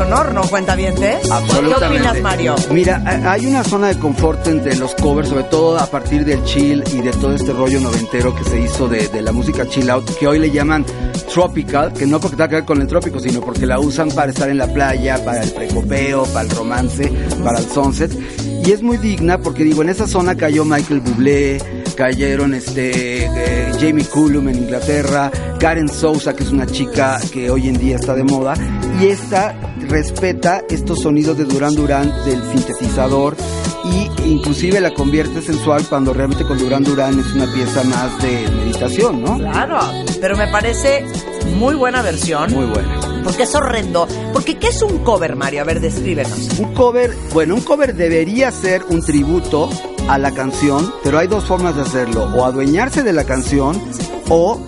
honor, 0.06 0.34
¿no, 0.34 0.42
cuentavientes? 0.44 1.30
Absolutamente. 1.32 2.02
¿Qué 2.02 2.08
opinas, 2.08 2.22
Mario? 2.22 2.56
Mira, 2.72 3.02
ha- 3.06 3.32
hay 3.34 3.46
una 3.46 3.64
zona 3.64 3.88
de 3.88 3.98
confort 4.00 4.46
entre 4.48 4.76
los 4.78 4.94
covers, 4.96 5.30
sobre 5.30 5.44
todo 5.46 5.78
a 5.78 5.86
partir 5.88 6.24
del 6.26 6.44
chill 6.44 6.84
y 6.94 7.02
de 7.02 7.12
todo 7.12 7.34
este 7.34 7.52
rollo 7.54 7.80
noventero 7.80 8.36
que 8.36 8.44
se 8.44 8.60
hizo 8.62 8.88
de, 8.88 9.08
de 9.08 9.22
la 9.22 9.32
música 9.32 9.68
chill 9.68 9.90
out, 9.90 10.10
que 10.18 10.28
hoy 10.28 10.40
le 10.40 10.52
llaman 10.52 10.86
tropical, 11.34 11.92
que 11.94 12.06
no 12.06 12.20
porque 12.20 12.38
tenga 12.38 12.50
que 12.50 12.56
ver 12.56 12.66
con 12.66 12.82
el 12.82 12.88
trópico, 12.88 13.20
sino 13.20 13.42
porque 13.42 13.66
la 13.66 13.80
usan 13.80 14.10
para 14.10 14.32
estar 14.32 14.50
en 14.50 14.58
la 14.58 14.68
playa, 14.68 15.24
para 15.26 15.44
el 15.44 15.52
precopeo, 15.52 16.24
para 16.26 16.42
el 16.42 16.50
romance, 16.50 17.12
para 17.44 17.60
el 17.60 17.66
sunset. 17.70 18.12
Y 18.66 18.72
es 18.72 18.82
muy 18.82 18.98
digna 18.98 19.38
porque 19.40 19.64
digo, 19.64 19.82
en 19.82 19.90
esa 19.90 20.08
zona 20.08 20.36
cayó 20.36 20.64
Michael 20.66 21.02
Bublé, 21.02 21.58
cayeron 21.96 22.54
este 22.54 23.26
eh, 23.26 23.72
Jamie 23.80 24.06
Cullum 24.06 24.50
en 24.50 24.58
Inglaterra, 24.58 25.32
Karen 25.60 25.90
Sousa, 25.90 26.36
que 26.36 26.44
es 26.44 26.52
una 26.52 26.66
chica 26.66 27.20
que 27.32 27.50
hoy 27.50 27.70
en 27.70 27.78
día 27.78 27.96
está 27.96 28.14
de 28.14 28.24
moda, 28.24 28.54
y 29.02 29.08
esta 29.08 29.54
respeta 29.88 30.64
estos 30.70 31.02
sonidos 31.02 31.38
de 31.38 31.46
Duran 31.46 31.74
Duran 31.74 32.14
del 32.26 32.42
sintetizador 32.52 33.36
y 33.86 34.30
inclusive 34.30 34.80
la 34.82 34.94
convierte 34.94 35.42
sensual 35.42 35.84
cuando 35.88 36.14
realmente 36.14 36.44
con 36.44 36.58
Duran 36.58 36.84
Duran 36.84 37.20
es 37.20 37.34
una 37.34 37.52
pieza 37.54 37.84
más 37.84 38.22
de 38.22 38.50
meditación, 38.52 39.22
¿no? 39.22 39.38
Claro, 39.38 39.80
pero 40.20 40.36
me 40.36 40.48
parece 40.48 41.06
muy 41.58 41.76
buena 41.76 42.02
versión. 42.02 42.52
Muy 42.52 42.66
buena. 42.66 43.15
Porque 43.26 43.44
es 43.44 43.56
horrendo. 43.56 44.08
Porque 44.32 44.58
¿qué 44.58 44.68
es 44.70 44.82
un 44.82 45.00
cover, 45.00 45.36
Mario? 45.36 45.62
A 45.62 45.66
ver, 45.66 45.82
descríbenos. 45.82 46.60
Un 46.60 46.74
cover, 46.74 47.14
bueno, 47.34 47.56
un 47.56 47.62
cover 47.62 47.94
debería 47.96 48.52
ser 48.52 48.84
un 48.88 49.02
tributo 49.02 49.70
a 50.08 50.18
la 50.18 50.32
canción, 50.32 50.94
pero 51.04 51.18
hay 51.18 51.28
dos 51.28 51.44
formas 51.44 51.76
de 51.76 51.82
hacerlo, 51.82 52.30
o 52.36 52.46
adueñarse 52.46 53.02
de 53.02 53.12
la 53.12 53.26
canción 53.26 53.82
o 54.30 54.60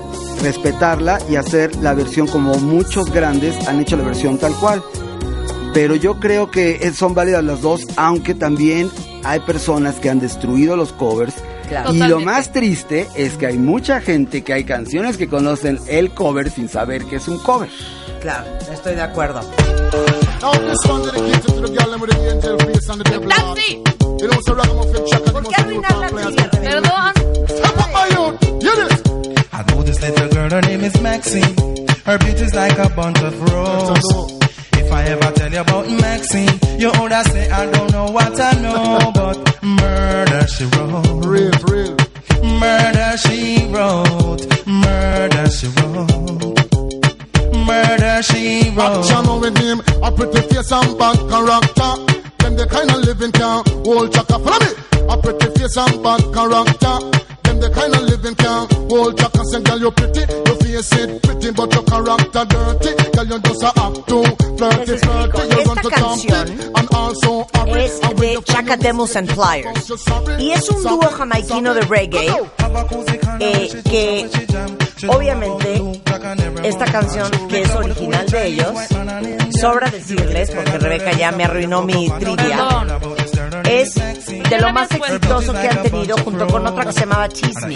respetarla 0.42 1.20
y 1.30 1.36
hacer 1.36 1.76
la 1.78 1.94
versión 1.94 2.28
como 2.28 2.56
muchos 2.56 3.12
grandes 3.12 3.68
han 3.68 3.80
hecho 3.80 3.96
la 3.96 4.04
versión 4.04 4.38
tal 4.38 4.54
cual. 4.56 4.84
Pero 5.74 5.96
yo 5.96 6.20
creo 6.20 6.50
que 6.50 6.92
son 6.94 7.14
válidas 7.14 7.44
las 7.44 7.62
dos, 7.62 7.86
aunque 7.96 8.34
también 8.34 8.90
hay 9.24 9.40
personas 9.42 9.96
que 10.00 10.10
han 10.10 10.20
destruido 10.20 10.76
los 10.76 10.92
covers. 10.94 11.36
Claro. 11.68 11.94
Y 11.94 11.98
lo 11.98 12.19
más 12.22 12.52
triste 12.52 13.07
es 13.15 13.34
que 13.34 13.48
hay 13.48 13.57
mucha 13.57 13.99
gente 13.99 14.41
que 14.44 14.53
hay 14.53 14.64
canciones 14.64 15.18
que 15.18 15.27
conocen 15.27 15.80
el 15.88 16.11
cover 16.11 16.49
sin 16.49 16.69
saber 16.69 17.03
que 17.06 17.18
es 17.18 17.27
un 17.27 17.39
cover. 17.39 17.69
Claro, 18.22 18.45
estoy 18.72 18.95
de 18.95 19.02
acuerdo. 19.02 19.41
Players. 26.11 26.35
Perdón. 26.52 27.14
I 29.53 29.64
know 29.64 29.84
this 29.84 30.02
little 30.02 30.30
girl, 30.30 30.49
her 30.49 30.61
name 30.61 30.84
is 30.84 31.02
Maxine. 31.02 31.56
Her 32.06 32.18
beauty's 32.19 32.53
like 32.53 32.77
a 32.77 32.89
bunch 32.89 33.19
of 33.22 33.39
roses. 33.52 34.36
If 34.88 34.93
I 34.93 35.03
ever 35.03 35.31
tell 35.34 35.51
you 35.51 35.59
about 35.59 35.89
Maxine, 35.89 36.59
you 36.80 36.89
older 36.97 37.22
say 37.26 37.49
I 37.51 37.69
don't 37.69 37.91
know 37.91 38.05
what 38.05 38.39
I 38.39 38.53
know, 38.61 39.11
but 39.14 39.61
murder 39.61 40.47
she 40.47 40.64
wrote. 40.64 41.26
Real, 41.26 41.51
real. 41.68 41.97
Murder 42.57 43.18
she 43.18 43.68
wrote. 43.68 44.47
Murder 44.65 45.49
she 45.51 45.68
wrote. 45.76 46.07
Murder 47.68 48.23
she 48.23 48.69
wrote. 48.69 49.03
Action 49.03 49.39
with 49.41 49.57
him, 49.57 49.81
a 50.01 50.09
pretty 50.09 50.39
face 50.47 50.72
and 50.72 50.97
bad 50.97 51.19
character. 51.27 51.91
Them 52.39 52.55
the 52.55 52.65
kind 52.72 52.89
of 52.89 53.03
living 53.03 53.34
can 53.34 53.64
hold 53.84 54.14
chaka. 54.14 54.39
Follow 54.39 54.59
me. 54.64 54.72
A 55.11 55.18
pretty 55.18 55.59
face 55.59 55.76
and 55.76 56.01
bad 56.01 56.23
character. 56.34 56.95
Them 57.58 57.72
the 57.72 57.80
kind 57.80 57.96
of 57.96 58.02
living 58.04 58.36
can 58.36 58.68
hold 58.90 59.18
chaka. 59.18 59.44
Say, 59.46 59.62
girl, 59.64 59.80
you 59.80 59.92
pretty, 59.92 60.20
your 60.20 60.58
face 60.62 60.94
it 60.94 61.22
pretty, 61.24 61.52
but 61.52 61.74
your 61.74 61.84
character 61.84 62.46
dirty. 62.46 62.92
Girl, 63.14 63.26
you 63.26 63.40
just 63.40 63.64
a 63.64 63.72
act 63.82 64.08
too 64.08 64.24
flirty, 64.58 64.92
Les 64.92 65.02
explico, 65.02 65.32
flirty. 65.32 65.56
You 65.56 65.62
esta 65.62 65.74
run 65.74 65.84
to 65.84 65.90
canción 65.90 66.48
Compton 66.48 66.76
and 66.78 66.88
also 66.94 67.48
hurry. 67.54 67.86
Es 67.86 68.00
de 68.02 68.42
Chaka 68.44 68.78
Demos 68.78 69.16
and 69.16 69.34
Pliers. 69.34 69.90
Y 70.40 70.52
es 70.52 70.70
un 70.70 70.84
dúo 70.84 71.10
jamaiquino 71.10 71.74
de 71.74 71.82
reggae 71.82 72.28
eh, 73.40 73.82
que 73.84 74.30
obviamente 75.08 76.02
esta 76.64 76.86
canción 76.86 77.30
que 77.48 77.62
es 77.62 77.76
original 77.76 78.26
de 78.28 78.48
ellos, 78.48 78.74
sobra 79.60 79.90
decirles, 79.90 80.52
porque 80.52 80.78
Rebeca 80.78 81.12
ya 81.14 81.32
me 81.32 81.44
arruinó 81.44 81.82
mi 81.84 82.10
trivia, 82.20 82.86
es 83.70 83.94
de 83.96 84.60
lo 84.60 84.74
más 84.74 84.90
exitoso 84.92 85.54
que 85.54 85.68
han 85.68 85.84
tenido 85.84 86.18
junto 86.18 86.48
con 86.48 86.66
otra 86.66 86.86
que 86.86 86.94
se 86.94 87.00
llamaba 87.02 87.30
Cheese 87.30 87.47
Me. 87.65 87.74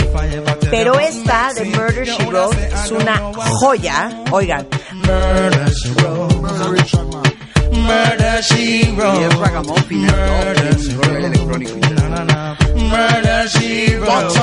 Pero 0.69 0.99
esta 0.99 1.53
de 1.53 1.65
Murder 1.65 2.05
She 2.05 2.25
Wrote 2.25 2.69
es 2.73 2.91
una 2.91 3.31
joya. 3.35 4.23
Oigan, 4.31 4.67
Murder 4.93 5.73
she 5.73 5.89
wrote. 5.93 7.40
Murder 7.71 8.41
she 8.43 8.91
wrote. 8.95 9.21
Y 9.21 9.23
es 9.23 9.35
ragamuffin, 9.39 10.05
Murder 10.05 10.77
she 10.77 10.93
rollo 10.95 11.25
electrónico. 11.27 11.73
Murder 12.75 13.47
she 13.49 13.97
wrote. 13.99 14.41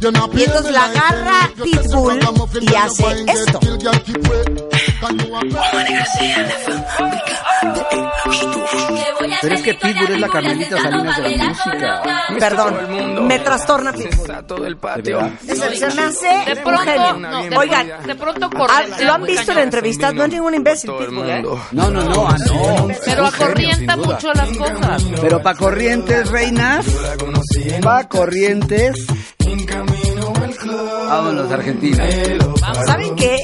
Y 0.00 0.44
entonces 0.44 0.72
la 0.72 0.84
agarra 0.84 1.50
Pitbull 1.62 2.20
y 2.60 2.74
hace 2.76 3.24
esto. 3.26 3.60
Pero 9.40 9.54
es 9.54 9.62
que 9.62 9.74
Pitbull 9.74 10.12
es 10.12 10.20
la 10.20 10.28
Carmelita 10.28 10.80
Salinas 10.80 11.16
de 11.22 11.36
la 11.36 11.44
música. 11.48 12.02
Perdón, 12.38 13.26
me 13.26 13.38
trastorna 13.40 13.92
Pitbull. 13.92 14.46
todo 14.46 14.66
el 14.66 14.76
patio. 14.76 15.32
Se, 15.44 15.54
me 15.94 16.02
hace 16.02 16.28
De 16.46 16.52
un 16.52 16.62
pronto, 16.62 17.18
no, 17.18 17.58
Oigan, 17.58 17.88
de 18.06 18.14
pronto 18.14 18.50
ah, 18.68 18.82
lo 19.00 19.12
han 19.14 19.22
visto 19.24 19.52
en 19.52 19.58
entrevistas, 19.58 20.14
no 20.14 20.24
es 20.24 20.30
ningún 20.30 20.54
imbécil 20.54 20.92
Pitbull, 20.92 21.28
¿eh? 21.28 21.44
No, 21.72 21.90
no, 21.90 22.02
no, 22.02 22.28
ah, 22.28 22.36
no. 22.46 22.88
Pero 23.04 23.26
acorrienta 23.26 23.96
mucho 23.96 24.32
las 24.32 24.56
cosas. 24.56 25.04
Pero 25.20 25.42
pa' 25.42 25.54
corrientes, 25.54 26.30
reinas. 26.30 26.86
Pa' 27.82 28.08
corrientes. 28.08 29.06
Vámonos, 31.08 31.50
Argentina. 31.50 32.04
¿Saben 32.86 33.16
qué? 33.16 33.36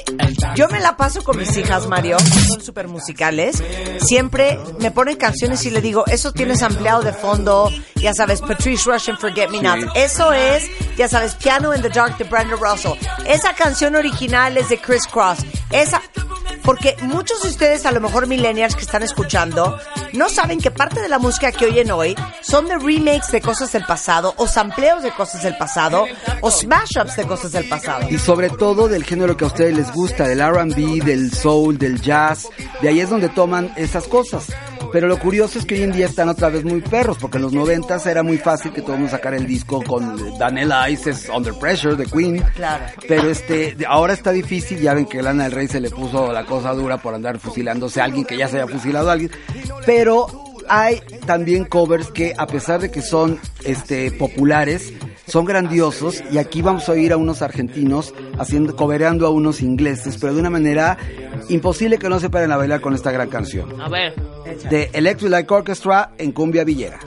Yo 0.55 0.68
me 0.68 0.80
la 0.80 0.96
paso 0.96 1.22
con 1.22 1.36
mis 1.36 1.56
hijas, 1.56 1.86
Mario, 1.86 2.16
que 2.16 2.40
son 2.40 2.60
súper 2.60 2.88
musicales. 2.88 3.62
Siempre 4.01 4.59
me 4.78 4.90
ponen 4.90 5.16
canciones 5.16 5.64
y 5.66 5.70
le 5.70 5.80
digo, 5.80 6.05
eso 6.06 6.32
tienes 6.32 6.62
ampliado 6.62 7.02
de 7.02 7.12
fondo, 7.12 7.70
ya 7.96 8.12
sabes, 8.14 8.40
Patrice 8.40 8.90
Russian 8.90 9.18
Forget 9.18 9.51
Me 9.51 9.60
Not. 9.62 9.78
Eso 9.94 10.32
es, 10.32 10.68
ya 10.96 11.09
sabes, 11.09 11.34
Piano 11.36 11.74
in 11.74 11.82
the 11.82 11.88
Dark 11.88 12.16
de 12.18 12.24
Brandon 12.24 12.59
Russell. 12.60 12.92
Esa 13.26 13.55
canción 13.55 13.94
original 13.96 14.56
es 14.56 14.68
de 14.68 14.78
Chris 14.78 15.06
Cross. 15.06 15.38
Esa, 15.70 16.02
porque 16.62 16.97
muchos 17.03 17.43
de 17.43 17.49
ustedes, 17.49 17.87
a 17.87 17.93
lo 17.93 18.01
mejor 18.01 18.27
millennials 18.27 18.75
que 18.75 18.83
están 18.83 19.03
escuchando, 19.03 19.79
no 20.12 20.29
saben 20.29 20.61
que 20.61 20.71
parte 20.71 21.01
de 21.01 21.09
la 21.09 21.19
música 21.19 21.53
que 21.53 21.66
oyen 21.66 21.91
hoy 21.91 22.15
son 22.43 22.66
de 22.66 22.79
remakes 22.79 23.31
de 23.33 23.41
cosas 23.41 23.73
del 23.73 23.85
pasado, 23.85 24.35
o 24.37 24.47
sampleos 24.47 25.03
de 25.03 25.11
cosas 25.12 25.43
del 25.43 25.57
pasado, 25.57 26.07
o 26.41 26.51
smash-ups 26.51 27.16
de 27.16 27.25
cosas 27.27 27.53
del 27.53 27.69
pasado. 27.69 28.07
Y 28.11 28.19
sobre 28.19 28.51
todo 28.51 28.89
del 28.89 29.05
género 29.05 29.37
que 29.37 29.45
a 29.45 29.49
ustedes 29.49 29.77
les 29.77 29.93
gusta, 29.93 30.27
del 30.27 30.41
RB, 30.41 31.05
del 31.05 31.33
soul, 31.33 31.79
del 31.79 32.01
jazz. 32.01 32.49
De 32.81 32.89
ahí 32.89 33.01
es 33.01 33.11
donde 33.11 33.29
toman 33.29 33.73
esas 33.77 34.07
cosas. 34.09 34.47
Pero 34.95 35.09
lo 35.09 35.19
curioso 35.19 35.59
es 35.59 35.66
que 35.66 35.75
hoy 35.75 35.83
en 35.83 35.91
día 35.91 36.07
están 36.07 36.29
otra 36.29 36.51
vez 36.51 36.62
muy 36.62 36.81
perros, 36.81 37.19
porque 37.21 37.39
en 37.39 37.43
los 37.43 37.53
noventas 37.53 38.07
era 38.07 38.23
muy 38.23 38.39
fácil 38.39 38.73
que 38.73 38.81
todo 38.81 38.93
el 38.93 39.01
mundo 39.01 39.11
sacara 39.11 39.37
el 39.37 39.45
disco 39.45 39.83
con 39.83 40.39
Daniela 40.39 40.89
Ices 40.89 41.29
Under 41.35 41.53
Pressure 41.55 41.97
de 41.97 42.07
Queen. 42.07 42.41
Claro. 42.55 42.85
Pero 43.09 43.29
este, 43.29 43.77
ahora 43.89 44.12
está 44.12 44.31
difícil, 44.31 44.81
ya 44.81 44.95
ven 44.95 45.07
que 45.07 45.21
Lana 45.21 45.45
del 45.45 45.53
Rey 45.53 45.66
se 45.66 45.81
le 45.81 45.91
puso 45.91 46.31
la 46.35 46.44
cosa 46.44 46.73
dura 46.73 46.98
por 46.98 47.15
andar 47.15 47.39
fusilándose 47.39 48.01
a 48.01 48.05
alguien 48.05 48.24
que 48.24 48.36
ya 48.36 48.48
se 48.48 48.61
haya 48.61 48.66
fusilado 48.70 49.09
a 49.09 49.12
alguien. 49.12 49.31
Pero 49.86 50.27
hay 50.69 51.01
también 51.27 51.65
covers 51.65 52.09
que 52.09 52.35
a 52.36 52.47
pesar 52.47 52.81
de 52.81 52.90
que 52.90 53.01
son 53.02 53.39
este 53.65 54.11
populares, 54.12 54.93
son 55.27 55.44
grandiosos 55.47 56.23
y 56.31 56.39
aquí 56.39 56.61
vamos 56.62 56.89
a 56.89 56.93
oír 56.93 57.12
a 57.12 57.16
unos 57.16 57.40
argentinos 57.43 58.12
haciendo 58.39 58.74
cobereando 58.77 59.27
a 59.27 59.31
unos 59.31 59.61
ingleses, 59.62 60.16
pero 60.20 60.35
de 60.35 60.40
una 60.40 60.51
manera 60.51 60.97
imposible 61.48 61.98
que 61.98 62.09
no 62.09 62.19
se 62.20 62.28
paren 62.31 62.52
a 62.52 62.56
bailar 62.56 62.81
con 62.81 62.94
esta 62.94 63.11
gran 63.11 63.28
canción. 63.31 63.81
A 63.81 63.89
ver. 63.89 64.15
De 64.70 64.90
Electric 64.93 65.31
Light 65.31 65.51
Orchestra 65.51 66.12
en 66.19 66.32
cumbia 66.32 66.65
villera. 66.65 66.98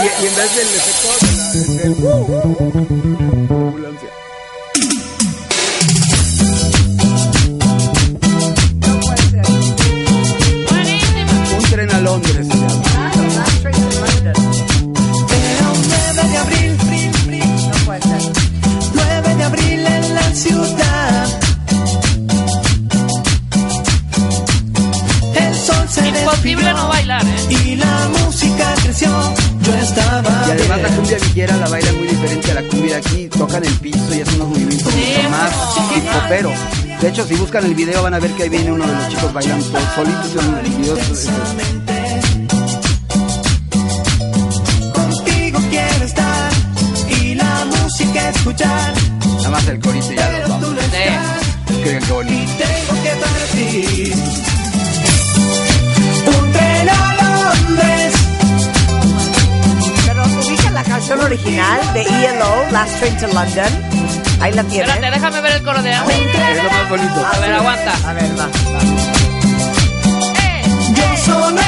Y, 0.00 0.24
y 0.24 0.26
en 0.26 0.36
vez 0.36 0.56
del 0.56 0.68
efecto 0.76 1.08
de 1.82 2.94
la- 2.94 2.97
cumbia 31.08 31.26
villera 31.28 31.56
la 31.56 31.68
bailan 31.68 31.96
muy 31.96 32.06
diferente 32.06 32.50
a 32.50 32.54
la 32.54 32.62
cumbia 32.62 32.94
de 32.94 32.96
aquí. 32.96 33.28
Tocan 33.28 33.64
el 33.64 33.72
piso 33.74 34.14
y 34.14 34.20
hacen 34.20 34.34
unos 34.34 34.48
movimientos 34.48 34.94
mucho 34.94 35.30
más 35.30 35.52
hip-hoperos. 35.96 36.52
De 37.00 37.08
hecho, 37.08 37.26
si 37.26 37.34
buscan 37.36 37.64
el 37.64 37.74
video 37.74 38.02
van 38.02 38.14
a 38.14 38.18
ver 38.18 38.30
que 38.32 38.42
ahí 38.42 38.48
viene 38.50 38.72
uno 38.72 38.86
de 38.86 38.92
los 38.92 39.08
chicos 39.08 39.32
bailando 39.32 39.64
solitos 39.94 40.44
en 40.44 40.54
el 40.54 40.70
video. 40.76 40.96
Contigo 44.92 45.60
quiero 45.70 46.04
estar 46.04 46.52
y 47.22 47.34
la 47.34 47.64
música 47.64 48.28
escuchar. 48.30 48.92
Nada 49.36 49.50
más 49.50 49.68
el 49.68 49.80
corito 49.80 50.12
y 50.12 50.16
ya 50.16 50.30
los 50.30 50.48
vamos. 50.50 50.74
Creen 51.82 52.04
que 52.04 52.12
bonito. 52.12 52.52
Tengo 52.58 53.02
que 53.02 53.10
partir. 53.24 54.57
Canción 60.98 61.20
original 61.20 61.80
de 61.94 62.02
ELO, 62.02 62.72
Last 62.72 62.98
Train 62.98 63.16
to 63.18 63.28
London. 63.28 63.72
Ahí 64.40 64.52
la 64.52 64.64
tienen. 64.64 64.90
Espérate, 64.90 65.14
déjame 65.14 65.40
ver 65.42 65.52
el 65.52 65.62
coro 65.62 65.80
de 65.80 65.94
agua. 65.94 66.12
Es 66.12 66.64
lo 66.64 66.70
más 66.70 66.88
bonito. 66.90 67.24
A 67.24 67.38
ver, 67.38 67.52
aguanta. 67.52 67.92
A 68.04 68.12
ver, 68.14 68.36
va. 68.36 68.48
Yo 70.96 71.16
solo 71.24 71.60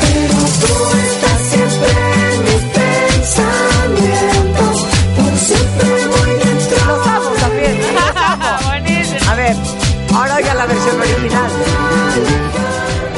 Pero 0.00 0.38
tú 0.62 0.72
estás 0.96 1.40
siempre 1.50 1.90
en 2.32 2.44
mis 2.44 2.62
pensamientos. 2.80 4.76
Por 5.16 5.36
siempre 5.36 5.88
voy 6.06 6.32
dentro. 6.44 6.78
Los 6.86 7.06
amo 7.06 7.30
también. 7.38 7.76
Los 7.78 8.16
amo. 8.16 8.70
A 9.28 9.34
ver, 9.34 9.54
ahora 10.14 10.34
oiga 10.36 10.54
la 10.54 10.64
versión 10.64 10.98
original. 10.98 11.50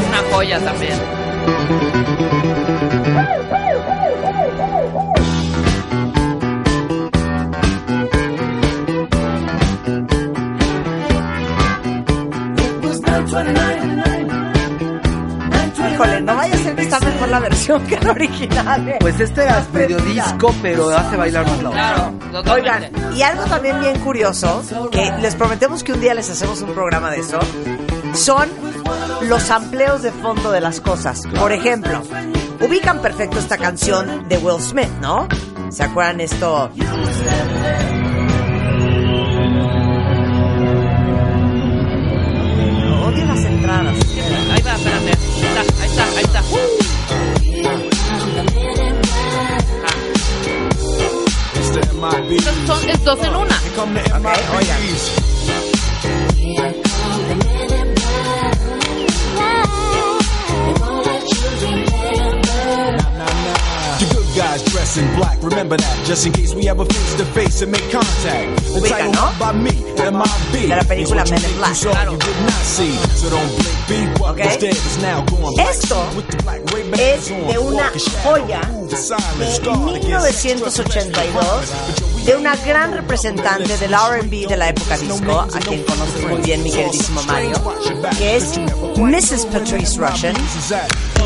Una 0.09 0.21
joya 0.33 0.59
también. 0.65 2.08
Híjole, 15.93 16.21
no 16.23 16.35
vaya 16.37 16.55
a 16.55 16.59
ser 16.59 16.77
que 16.77 16.83
está 16.83 17.01
mejor 17.01 17.29
la 17.29 17.41
versión 17.41 17.87
que 17.87 17.99
la 18.01 18.11
original. 18.13 18.89
Eh. 18.89 18.97
Pues 19.01 19.21
este 19.21 19.47
es 19.47 19.73
medio 19.73 19.99
disco, 19.99 20.55
pero 20.63 20.89
hace 20.91 21.17
bailar 21.17 21.47
más 21.47 21.63
la 21.63 22.13
Oigan, 22.53 22.91
y 23.15 23.23
algo 23.23 23.45
también 23.45 23.81
bien 23.81 23.99
curioso, 24.01 24.63
que 24.91 25.13
les 25.21 25.35
prometemos 25.35 25.83
que 25.85 25.93
un 25.93 26.01
día 26.01 26.15
les 26.15 26.31
hacemos 26.31 26.63
un 26.63 26.73
programa 26.73 27.11
de 27.11 27.19
eso, 27.19 27.39
son 28.15 28.49
los 29.23 29.51
amplios 29.51 30.03
de 30.03 30.13
fondo 30.13 30.51
de 30.51 30.61
las 30.61 30.81
cosas. 30.81 31.23
Por 31.39 31.53
ejemplo, 31.53 32.03
ubican 32.61 33.01
perfecto 33.01 33.39
esta 33.39 33.59
canción 33.59 34.29
de 34.29 34.39
Will 34.39 34.61
Smith, 34.61 34.91
¿no? 35.01 35.29
¿Se 35.71 35.85
acuerdan 35.85 36.21
esto? 36.21 36.71
Ahí 44.53 44.63
va, 44.63 44.75
espérate. 44.75 45.11
Ahí 45.11 45.47
está, 45.49 45.61
ahí 45.83 45.89
está, 45.89 46.05
ahí 46.17 46.25
está. 46.25 46.43
Estos 52.31 52.55
son 52.67 52.89
es 52.89 53.05
dos 53.05 53.19
en 53.23 53.35
una. 53.37 53.61
Dress 64.79 64.97
in 64.97 65.07
black, 65.17 65.43
remember 65.43 65.77
that, 65.77 66.07
just 66.07 66.25
in 66.27 66.33
case 66.33 66.55
we 66.55 66.69
ever 66.69 66.85
face 66.85 67.15
to 67.17 67.25
face 67.35 67.63
and 67.63 67.73
make 67.73 67.83
contact. 67.91 68.63
The 68.63 68.79
Ubica, 68.79 68.89
title 68.89 69.13
¿no? 69.13 69.35
by 69.39 69.53
me, 69.53 69.75
MIB. 69.99 70.55
De 70.55 70.77
la 70.79 70.85
película 70.87 71.03
is 71.03 71.11
what 71.11 71.31
Men 71.31 71.43
you 71.43 71.49
in 71.51 71.57
Black, 71.59 71.69
you 71.71 71.75
saw, 71.75 71.91
claro. 71.91 72.13
you 72.13 72.19
did 72.19 72.39
not 72.47 72.63
see. 72.63 72.93
So 73.19 73.31
don't 73.31 73.51
blink, 73.59 73.79
be 73.91 73.99
what 74.23 74.31
Ok. 74.39 74.45
was 74.47 74.57
dead 74.59 74.77
is 74.77 74.99
now 75.03 75.25
going 75.27 75.55
black. 75.55 75.69
Esto 75.75 75.99
With 76.15 76.29
the 76.31 76.37
black 76.45 76.61
Ray-Bans 76.73 77.01
es 77.01 77.29
de 77.29 77.59
una 77.59 77.91
joya 78.23 78.61
de 78.89 78.97
scarred 78.97 79.97
against 79.99 80.45
1982 80.45 82.25
de 82.27 82.37
una 82.37 82.55
gran 82.57 82.93
representante 82.93 83.77
del 83.79 83.95
R&B 83.95 84.47
de 84.47 84.57
la 84.57 84.69
época 84.69 84.97
disco, 84.97 85.41
a 85.41 85.59
quien 85.59 85.83
conoces 85.83 86.25
muy 86.29 86.41
bien, 86.43 86.63
mi 86.63 86.71
queridísimo 86.71 87.23
Mario, 87.25 87.57
que 88.17 88.37
es 88.37 88.59
Mrs. 88.97 89.47
Patrice 89.47 89.99
Russian. 89.99 90.37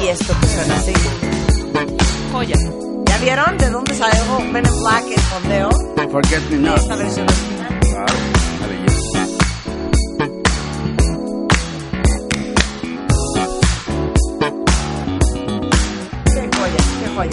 Y 0.02 0.06
esto 0.08 0.34
que 0.40 0.46
suena 0.46 0.76
así. 0.76 0.92
Joya. 2.32 2.56
¿Ya 3.24 3.36
vieron 3.36 3.56
de 3.56 3.70
dónde 3.70 3.94
salió 3.94 4.40
Men 4.50 4.64
in 4.66 4.80
Black 4.80 5.04
el 5.06 5.20
fondeo? 5.20 5.70
Forget 6.10 6.42
me 6.50 6.56
not. 6.58 6.76
esta 6.78 6.96
versión 6.96 7.26
original. 7.28 7.80
Claro. 7.80 8.14
Qué 16.24 16.48
joya, 16.56 16.76
qué 17.00 17.08
joya. 17.14 17.30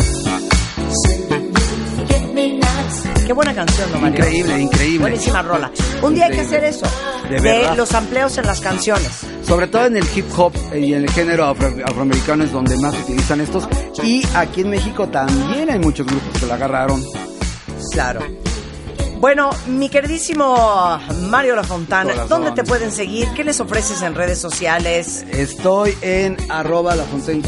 Qué 3.25 3.33
buena 3.33 3.53
canción, 3.53 3.91
¿no, 3.91 3.99
Mario? 3.99 4.17
Increíble, 4.17 4.59
increíble. 4.59 4.99
Buenísima 5.01 5.41
rola. 5.43 5.71
Un 6.01 6.15
día 6.15 6.25
hay 6.25 6.31
que 6.31 6.41
hacer 6.41 6.63
Increíble. 6.63 6.87
eso. 6.87 6.87
De 7.29 7.39
De, 7.69 7.75
los 7.75 7.93
amplios 7.93 8.37
en 8.39 8.45
las 8.47 8.59
canciones. 8.59 9.21
Sobre 9.49 9.65
todo 9.67 9.87
en 9.87 9.97
el 9.97 10.05
hip 10.15 10.25
hop 10.37 10.53
y 10.75 10.93
en 10.93 11.03
el 11.05 11.09
género 11.11 11.43
afro- 11.45 11.83
afroamericano 11.83 12.43
es 12.43 12.51
donde 12.51 12.77
más 12.77 12.93
se 12.93 13.01
utilizan 13.01 13.41
estos. 13.41 13.67
Y 14.03 14.21
aquí 14.35 14.61
en 14.61 14.69
México 14.69 15.07
también 15.09 15.71
hay 15.71 15.79
muchos 15.79 16.05
grupos 16.05 16.39
que 16.39 16.45
la 16.45 16.53
agarraron. 16.53 17.03
Claro. 17.91 18.21
Bueno, 19.19 19.49
mi 19.67 19.89
queridísimo 19.89 20.99
Mario 21.29 21.55
La 21.55 21.63
Fontana, 21.63 22.11
Corazón. 22.13 22.29
¿dónde 22.43 22.51
te 22.51 22.63
pueden 22.63 22.91
seguir? 22.91 23.27
¿Qué 23.35 23.43
les 23.43 23.59
ofreces 23.59 24.01
en 24.03 24.13
redes 24.13 24.37
sociales? 24.39 25.25
Estoy 25.31 25.97
en 26.01 26.37
arroba 26.49 26.95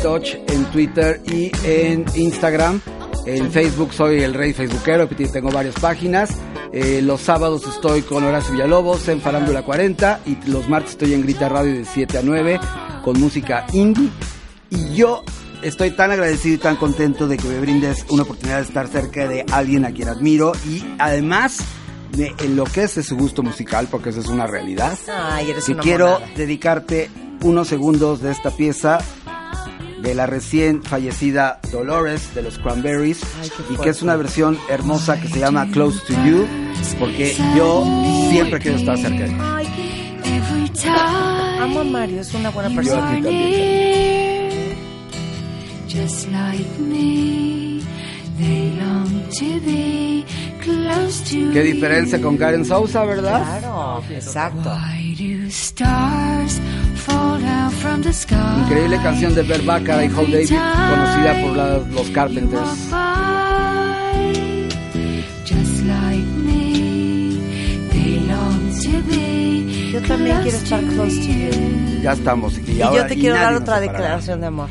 Touch 0.01 0.33
en 0.47 0.65
Twitter 0.71 1.21
y 1.31 1.51
en 1.63 2.03
Instagram. 2.15 2.81
En 3.27 3.51
Facebook 3.51 3.93
soy 3.93 4.23
el 4.23 4.33
rey 4.33 4.51
facebookero, 4.53 5.07
tengo 5.31 5.51
varias 5.51 5.75
páginas. 5.75 6.31
Eh, 6.73 7.02
los 7.02 7.19
sábados 7.22 7.64
estoy 7.68 8.02
con 8.02 8.23
Horacio 8.23 8.53
Villalobos 8.53 9.07
en 9.10 9.19
Farándula 9.19 9.64
40 9.64 10.22
y 10.26 10.38
los 10.49 10.69
martes 10.69 10.91
estoy 10.91 11.14
en 11.14 11.22
Grita 11.22 11.49
Radio 11.49 11.73
de 11.73 11.84
7 11.85 12.18
a 12.18 12.22
9 12.23 12.60
con 13.03 13.19
música 13.19 13.65
indie. 13.73 14.10
Y 14.69 14.93
yo 14.95 15.23
estoy 15.61 15.91
tan 15.91 16.11
agradecido 16.11 16.56
y 16.56 16.60
tan 16.60 16.77
contento 16.77 17.27
de 17.27 17.35
que 17.38 17.48
me 17.49 17.60
brindes 17.60 18.06
una 18.10 18.23
oportunidad 18.23 18.57
de 18.57 18.64
estar 18.64 18.88
cerca 18.88 19.27
de 19.27 19.45
alguien 19.52 19.84
a 19.84 19.91
quien 19.91 20.07
admiro 20.07 20.53
y 20.65 20.81
además 20.98 21.57
me 22.18 22.34
enloquece 22.39 23.03
su 23.03 23.18
gusto 23.18 23.43
musical 23.43 23.88
porque 23.91 24.10
esa 24.11 24.22
es 24.22 24.27
una 24.27 24.48
realidad. 24.48 24.98
Ay, 25.14 25.52
eres 25.52 25.68
Y 25.68 25.73
una 25.73 25.84
quiero 25.84 26.06
monada. 26.11 26.31
dedicarte 26.38 27.10
unos 27.41 27.68
segundos 27.68 28.22
de 28.22 28.31
esta 28.31 28.49
pieza 28.52 28.99
de 30.02 30.15
la 30.15 30.26
recién 30.26 30.81
fallecida 30.84 31.60
Dolores 31.72 32.34
de 32.34 32.41
los 32.41 32.57
Cranberries 32.57 33.19
y 33.69 33.76
que 33.76 33.89
es 33.89 34.02
una 34.02 34.15
versión 34.15 34.57
hermosa 34.69 35.19
que 35.22 35.27
se 35.27 35.39
llama 35.39 35.68
Close 35.72 35.99
to 36.07 36.14
You 36.26 36.48
porque 36.99 37.35
yo 37.55 37.83
siempre 38.29 38.59
quiero 38.59 38.77
estar 38.77 38.97
cerca 38.97 39.19
de 39.19 39.29
ti. 39.29 39.35
Every 40.23 40.69
time 40.69 41.61
Amo 41.61 41.79
a 41.81 41.83
Mario, 41.83 42.21
es 42.21 42.33
una 42.33 42.49
buena 42.49 42.69
Yo 42.69 42.75
persona. 42.75 43.09
a 43.11 43.15
ti 43.15 43.21
también. 43.21 43.49
near, 43.51 44.51
just 45.87 46.27
like 46.31 46.79
me, 46.79 47.81
they 48.39 48.71
long 48.79 49.07
to 49.31 49.59
be 49.65 50.25
close 50.63 51.21
to 51.29 51.51
Qué 51.53 51.63
diferencia 51.63 52.19
con 52.21 52.37
Karen 52.37 52.65
Sousa, 52.65 53.03
¿verdad? 53.05 53.43
Claro, 53.59 54.03
exacto. 54.09 54.69
Why 54.71 55.15
do 55.15 55.47
stars 55.49 56.59
fall 56.95 57.39
down 57.41 57.71
from 57.71 58.01
the 58.01 58.13
sky? 58.13 58.35
Increíble 58.63 58.97
canción 59.03 59.35
de 59.35 59.41
Bert 59.43 59.65
Bacharach 59.65 60.09
y 60.11 60.15
Hal 60.15 60.31
David, 60.31 60.49
conocida 60.49 61.41
por 61.41 61.57
la- 61.57 61.77
los 61.93 62.09
Carpenters. 62.09 62.89
Yo 70.01 70.07
también 70.07 70.41
quiero 70.41 70.57
estar 70.57 70.81
close 70.83 71.17
to 71.19 71.27
you. 71.27 72.01
Ya 72.01 72.13
estamos. 72.13 72.57
Y, 72.57 72.71
Y 72.73 72.81
ahora- 72.81 73.01
yo 73.03 73.07
te 73.07 73.13
y 73.15 73.19
quiero 73.19 73.35
dar 73.35 73.53
otra 73.55 73.79
declaración 73.79 74.41
de 74.41 74.47
amor. 74.47 74.69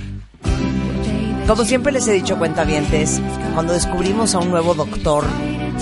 Como 1.46 1.64
siempre 1.64 1.92
les 1.92 2.06
he 2.06 2.12
dicho, 2.12 2.38
cuentavientes, 2.38 3.20
cuando 3.54 3.72
descubrimos 3.72 4.34
a 4.34 4.38
un 4.38 4.50
nuevo 4.50 4.74
doctor, 4.74 5.24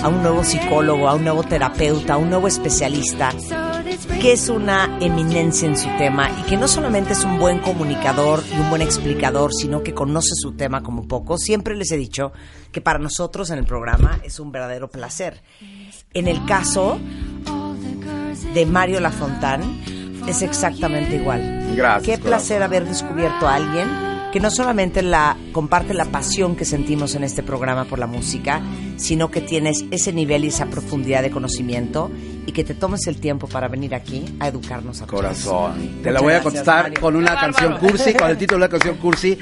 a 0.02 0.08
un 0.08 0.22
nuevo 0.22 0.42
psicólogo, 0.44 1.08
a 1.08 1.14
un 1.14 1.24
nuevo 1.24 1.42
terapeuta, 1.42 2.14
a 2.14 2.16
un 2.16 2.30
nuevo 2.30 2.48
especialista, 2.48 3.32
que 4.20 4.32
es 4.32 4.48
una 4.48 4.96
eminencia 5.00 5.68
en 5.68 5.76
su 5.76 5.88
tema 5.98 6.30
y 6.40 6.42
que 6.44 6.56
no 6.56 6.68
solamente 6.68 7.12
es 7.12 7.22
un 7.24 7.38
buen 7.38 7.58
comunicador 7.58 8.42
y 8.50 8.58
un 8.58 8.70
buen 8.70 8.80
explicador, 8.80 9.52
sino 9.52 9.82
que 9.82 9.92
conoce 9.92 10.30
su 10.36 10.52
tema 10.52 10.82
como 10.82 11.06
poco, 11.06 11.36
siempre 11.36 11.76
les 11.76 11.90
he 11.92 11.96
dicho 11.98 12.32
que 12.72 12.80
para 12.80 12.98
nosotros 12.98 13.50
en 13.50 13.58
el 13.58 13.64
programa 13.66 14.20
es 14.24 14.40
un 14.40 14.50
verdadero 14.52 14.88
placer. 14.88 15.42
En 16.14 16.28
el 16.28 16.42
caso 16.46 16.98
de 18.54 18.66
Mario 18.66 19.00
Lafontán, 19.00 19.62
es 20.26 20.42
exactamente 20.42 21.16
igual. 21.16 21.72
Gracias, 21.74 22.18
Qué 22.18 22.22
placer 22.22 22.62
haber 22.62 22.84
descubierto 22.86 23.46
a 23.46 23.54
alguien 23.54 23.88
que 24.32 24.40
no 24.40 24.50
solamente 24.50 25.02
la 25.02 25.36
comparte 25.52 25.94
la 25.94 26.04
pasión 26.04 26.54
que 26.54 26.64
sentimos 26.64 27.14
en 27.14 27.24
este 27.24 27.42
programa 27.42 27.84
por 27.86 27.98
la 27.98 28.06
música, 28.06 28.60
sino 28.96 29.30
que 29.30 29.40
tienes 29.40 29.84
ese 29.90 30.12
nivel 30.12 30.44
y 30.44 30.48
esa 30.48 30.66
profundidad 30.66 31.22
de 31.22 31.30
conocimiento 31.30 32.10
y 32.46 32.52
que 32.52 32.64
te 32.64 32.74
tomes 32.74 33.06
el 33.06 33.20
tiempo 33.20 33.46
para 33.46 33.68
venir 33.68 33.94
aquí 33.94 34.24
a 34.40 34.48
educarnos 34.48 35.00
a 35.00 35.06
todos. 35.06 35.20
Corazón. 35.20 36.00
Te 36.02 36.12
la 36.12 36.20
voy 36.20 36.34
a 36.34 36.42
contestar 36.42 36.84
Mario. 36.84 37.00
con 37.00 37.16
una 37.16 37.38
canción 37.40 37.78
cursi, 37.78 38.12
con 38.14 38.30
el 38.30 38.36
título 38.38 38.60
de 38.60 38.66
la 38.66 38.70
canción 38.70 38.96
cursi. 38.96 39.38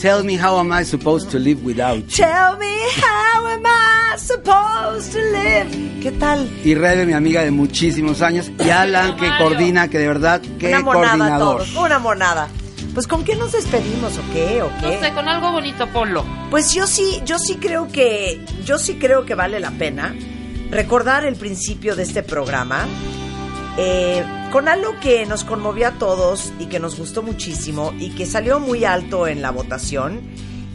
Tell 0.00 0.24
me 0.24 0.38
how 0.38 0.58
am 0.58 0.72
I 0.72 0.82
supposed 0.82 1.30
to 1.32 1.38
live 1.38 1.62
without 1.62 1.96
you. 1.96 2.02
Tell 2.16 2.56
me 2.56 2.74
how 3.02 3.46
am 3.46 3.62
I 3.66 4.16
supposed 4.16 5.12
to 5.12 5.18
live. 5.18 6.00
¿Qué 6.00 6.10
tal? 6.12 6.48
Y 6.64 6.74
Rebe, 6.74 7.04
mi 7.04 7.12
amiga 7.12 7.44
de 7.44 7.50
muchísimos 7.50 8.22
años, 8.22 8.50
y 8.58 8.70
Alan, 8.70 9.16
que 9.16 9.28
coordina, 9.36 9.88
que 9.88 9.98
de 9.98 10.06
verdad, 10.08 10.40
qué 10.58 10.68
una 10.68 10.80
monada 10.80 11.08
coordinador. 11.10 11.56
todos, 11.64 11.76
una 11.76 11.98
monada. 11.98 12.48
Pues 12.94 13.06
con 13.06 13.24
qué 13.24 13.36
nos 13.36 13.52
despedimos 13.52 14.16
o 14.16 14.22
qué 14.32 14.62
o 14.62 14.70
qué? 14.80 14.96
No 14.96 15.00
sé, 15.06 15.12
con 15.12 15.28
algo 15.28 15.52
bonito, 15.52 15.86
Polo. 15.88 16.24
Pues 16.48 16.72
yo 16.72 16.86
sí, 16.86 17.20
yo 17.26 17.38
sí 17.38 17.56
creo 17.56 17.88
que, 17.88 18.42
yo 18.64 18.78
sí 18.78 18.94
creo 18.94 19.26
que 19.26 19.34
vale 19.34 19.60
la 19.60 19.70
pena 19.70 20.14
recordar 20.70 21.26
el 21.26 21.36
principio 21.36 21.94
de 21.94 22.04
este 22.04 22.22
programa 22.22 22.86
eh, 23.76 24.24
con 24.52 24.68
algo 24.68 24.98
que 25.00 25.26
nos 25.26 25.44
conmovió 25.44 25.88
a 25.88 25.92
todos 25.92 26.52
y 26.58 26.66
que 26.66 26.80
nos 26.80 26.98
gustó 26.98 27.22
muchísimo 27.22 27.92
y 27.98 28.10
que 28.10 28.26
salió 28.26 28.60
muy 28.60 28.84
alto 28.84 29.26
en 29.26 29.42
la 29.42 29.50
votación 29.50 30.20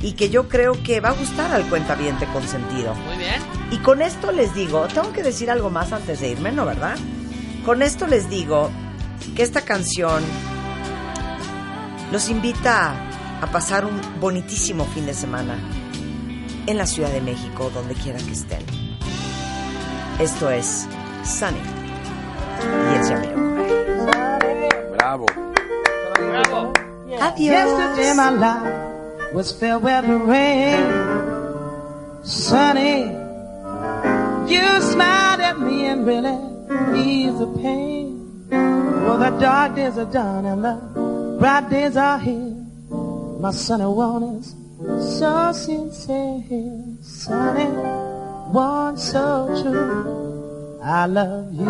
y 0.01 0.13
que 0.13 0.29
yo 0.29 0.47
creo 0.47 0.81
que 0.83 0.99
va 0.99 1.09
a 1.09 1.13
gustar 1.13 1.51
al 1.51 1.67
cuentaviente 1.67 2.25
consentido. 2.27 2.93
Muy 2.95 3.17
bien. 3.17 3.41
Y 3.71 3.77
con 3.77 4.01
esto 4.01 4.31
les 4.31 4.53
digo, 4.53 4.87
tengo 4.87 5.11
que 5.11 5.23
decir 5.23 5.49
algo 5.49 5.69
más 5.69 5.91
antes 5.91 6.19
de 6.19 6.29
irme, 6.29 6.51
¿no, 6.51 6.65
verdad? 6.65 6.95
Con 7.65 7.81
esto 7.81 8.07
les 8.07 8.29
digo 8.29 8.69
que 9.35 9.43
esta 9.43 9.61
canción 9.61 10.23
los 12.11 12.29
invita 12.29 12.93
a 13.41 13.51
pasar 13.51 13.85
un 13.85 13.99
bonitísimo 14.19 14.85
fin 14.85 15.05
de 15.05 15.13
semana 15.13 15.57
en 16.67 16.77
la 16.77 16.85
Ciudad 16.85 17.09
de 17.09 17.21
México, 17.21 17.71
donde 17.73 17.95
quiera 17.95 18.19
que 18.19 18.31
estén. 18.31 18.63
Esto 20.19 20.49
es 20.49 20.87
Sunny. 21.23 21.74
Y 22.61 22.95
es 22.99 23.09
Yamiro. 23.09 23.39
Bravo. 24.97 25.25
Bravo. 26.15 26.73
Adiós. 27.21 27.39
Yesterday 27.39 28.13
my 28.13 28.29
life 28.31 29.33
was 29.33 29.51
fair 29.51 29.79
weather 29.79 30.17
rain. 30.17 30.85
Sunny, 32.23 33.03
you 34.51 34.81
smiled 34.81 35.41
at 35.41 35.59
me 35.59 35.85
and 35.85 36.05
really 36.05 36.37
eased 36.99 37.39
the 37.39 37.47
pain. 37.61 38.47
Well, 38.49 39.19
the 39.19 39.37
dark 39.39 39.75
days 39.75 39.97
are 39.97 40.11
done 40.11 40.45
and 40.45 40.63
the 40.63 41.37
bright 41.39 41.69
days 41.69 41.95
are 41.97 42.19
here. 42.19 42.55
My 43.39 43.51
sunny 43.51 43.85
one 43.85 44.23
is 44.39 44.55
so 45.19 45.51
sincere, 45.51 46.97
sunny 47.01 47.69
one 48.51 48.97
so 48.97 49.47
true. 49.61 50.24
I 50.87 51.07
love 51.07 51.51
you, 51.51 51.65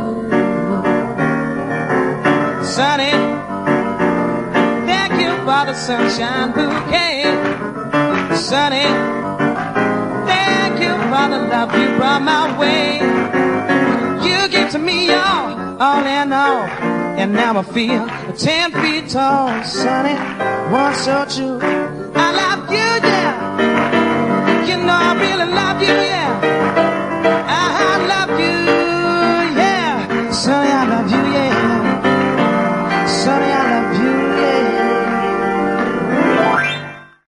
sunny. 2.66 3.12
Thank 4.86 5.14
you 5.22 5.32
for 5.46 5.62
the 5.66 5.74
sunshine 5.74 6.52
bouquet, 6.52 7.24
sunny. 8.36 8.84
Thank 10.28 10.82
you 10.82 10.92
for 11.08 11.30
the 11.32 11.48
love 11.48 11.74
you 11.80 11.96
brought 11.96 12.24
my 12.24 12.60
way. 12.60 13.00
You 14.28 14.50
gave 14.50 14.72
to 14.72 14.80
me 14.80 15.14
all, 15.14 15.82
all 15.82 16.06
in 16.06 16.34
all, 16.34 16.68
and 17.18 17.32
now 17.32 17.58
I 17.58 17.64
feel 17.64 18.06
ten 18.36 18.74
feet 18.74 19.08
tall, 19.12 19.64
sunny. 19.64 20.16
One 20.74 20.94
so 20.94 21.26
true. 21.30 21.86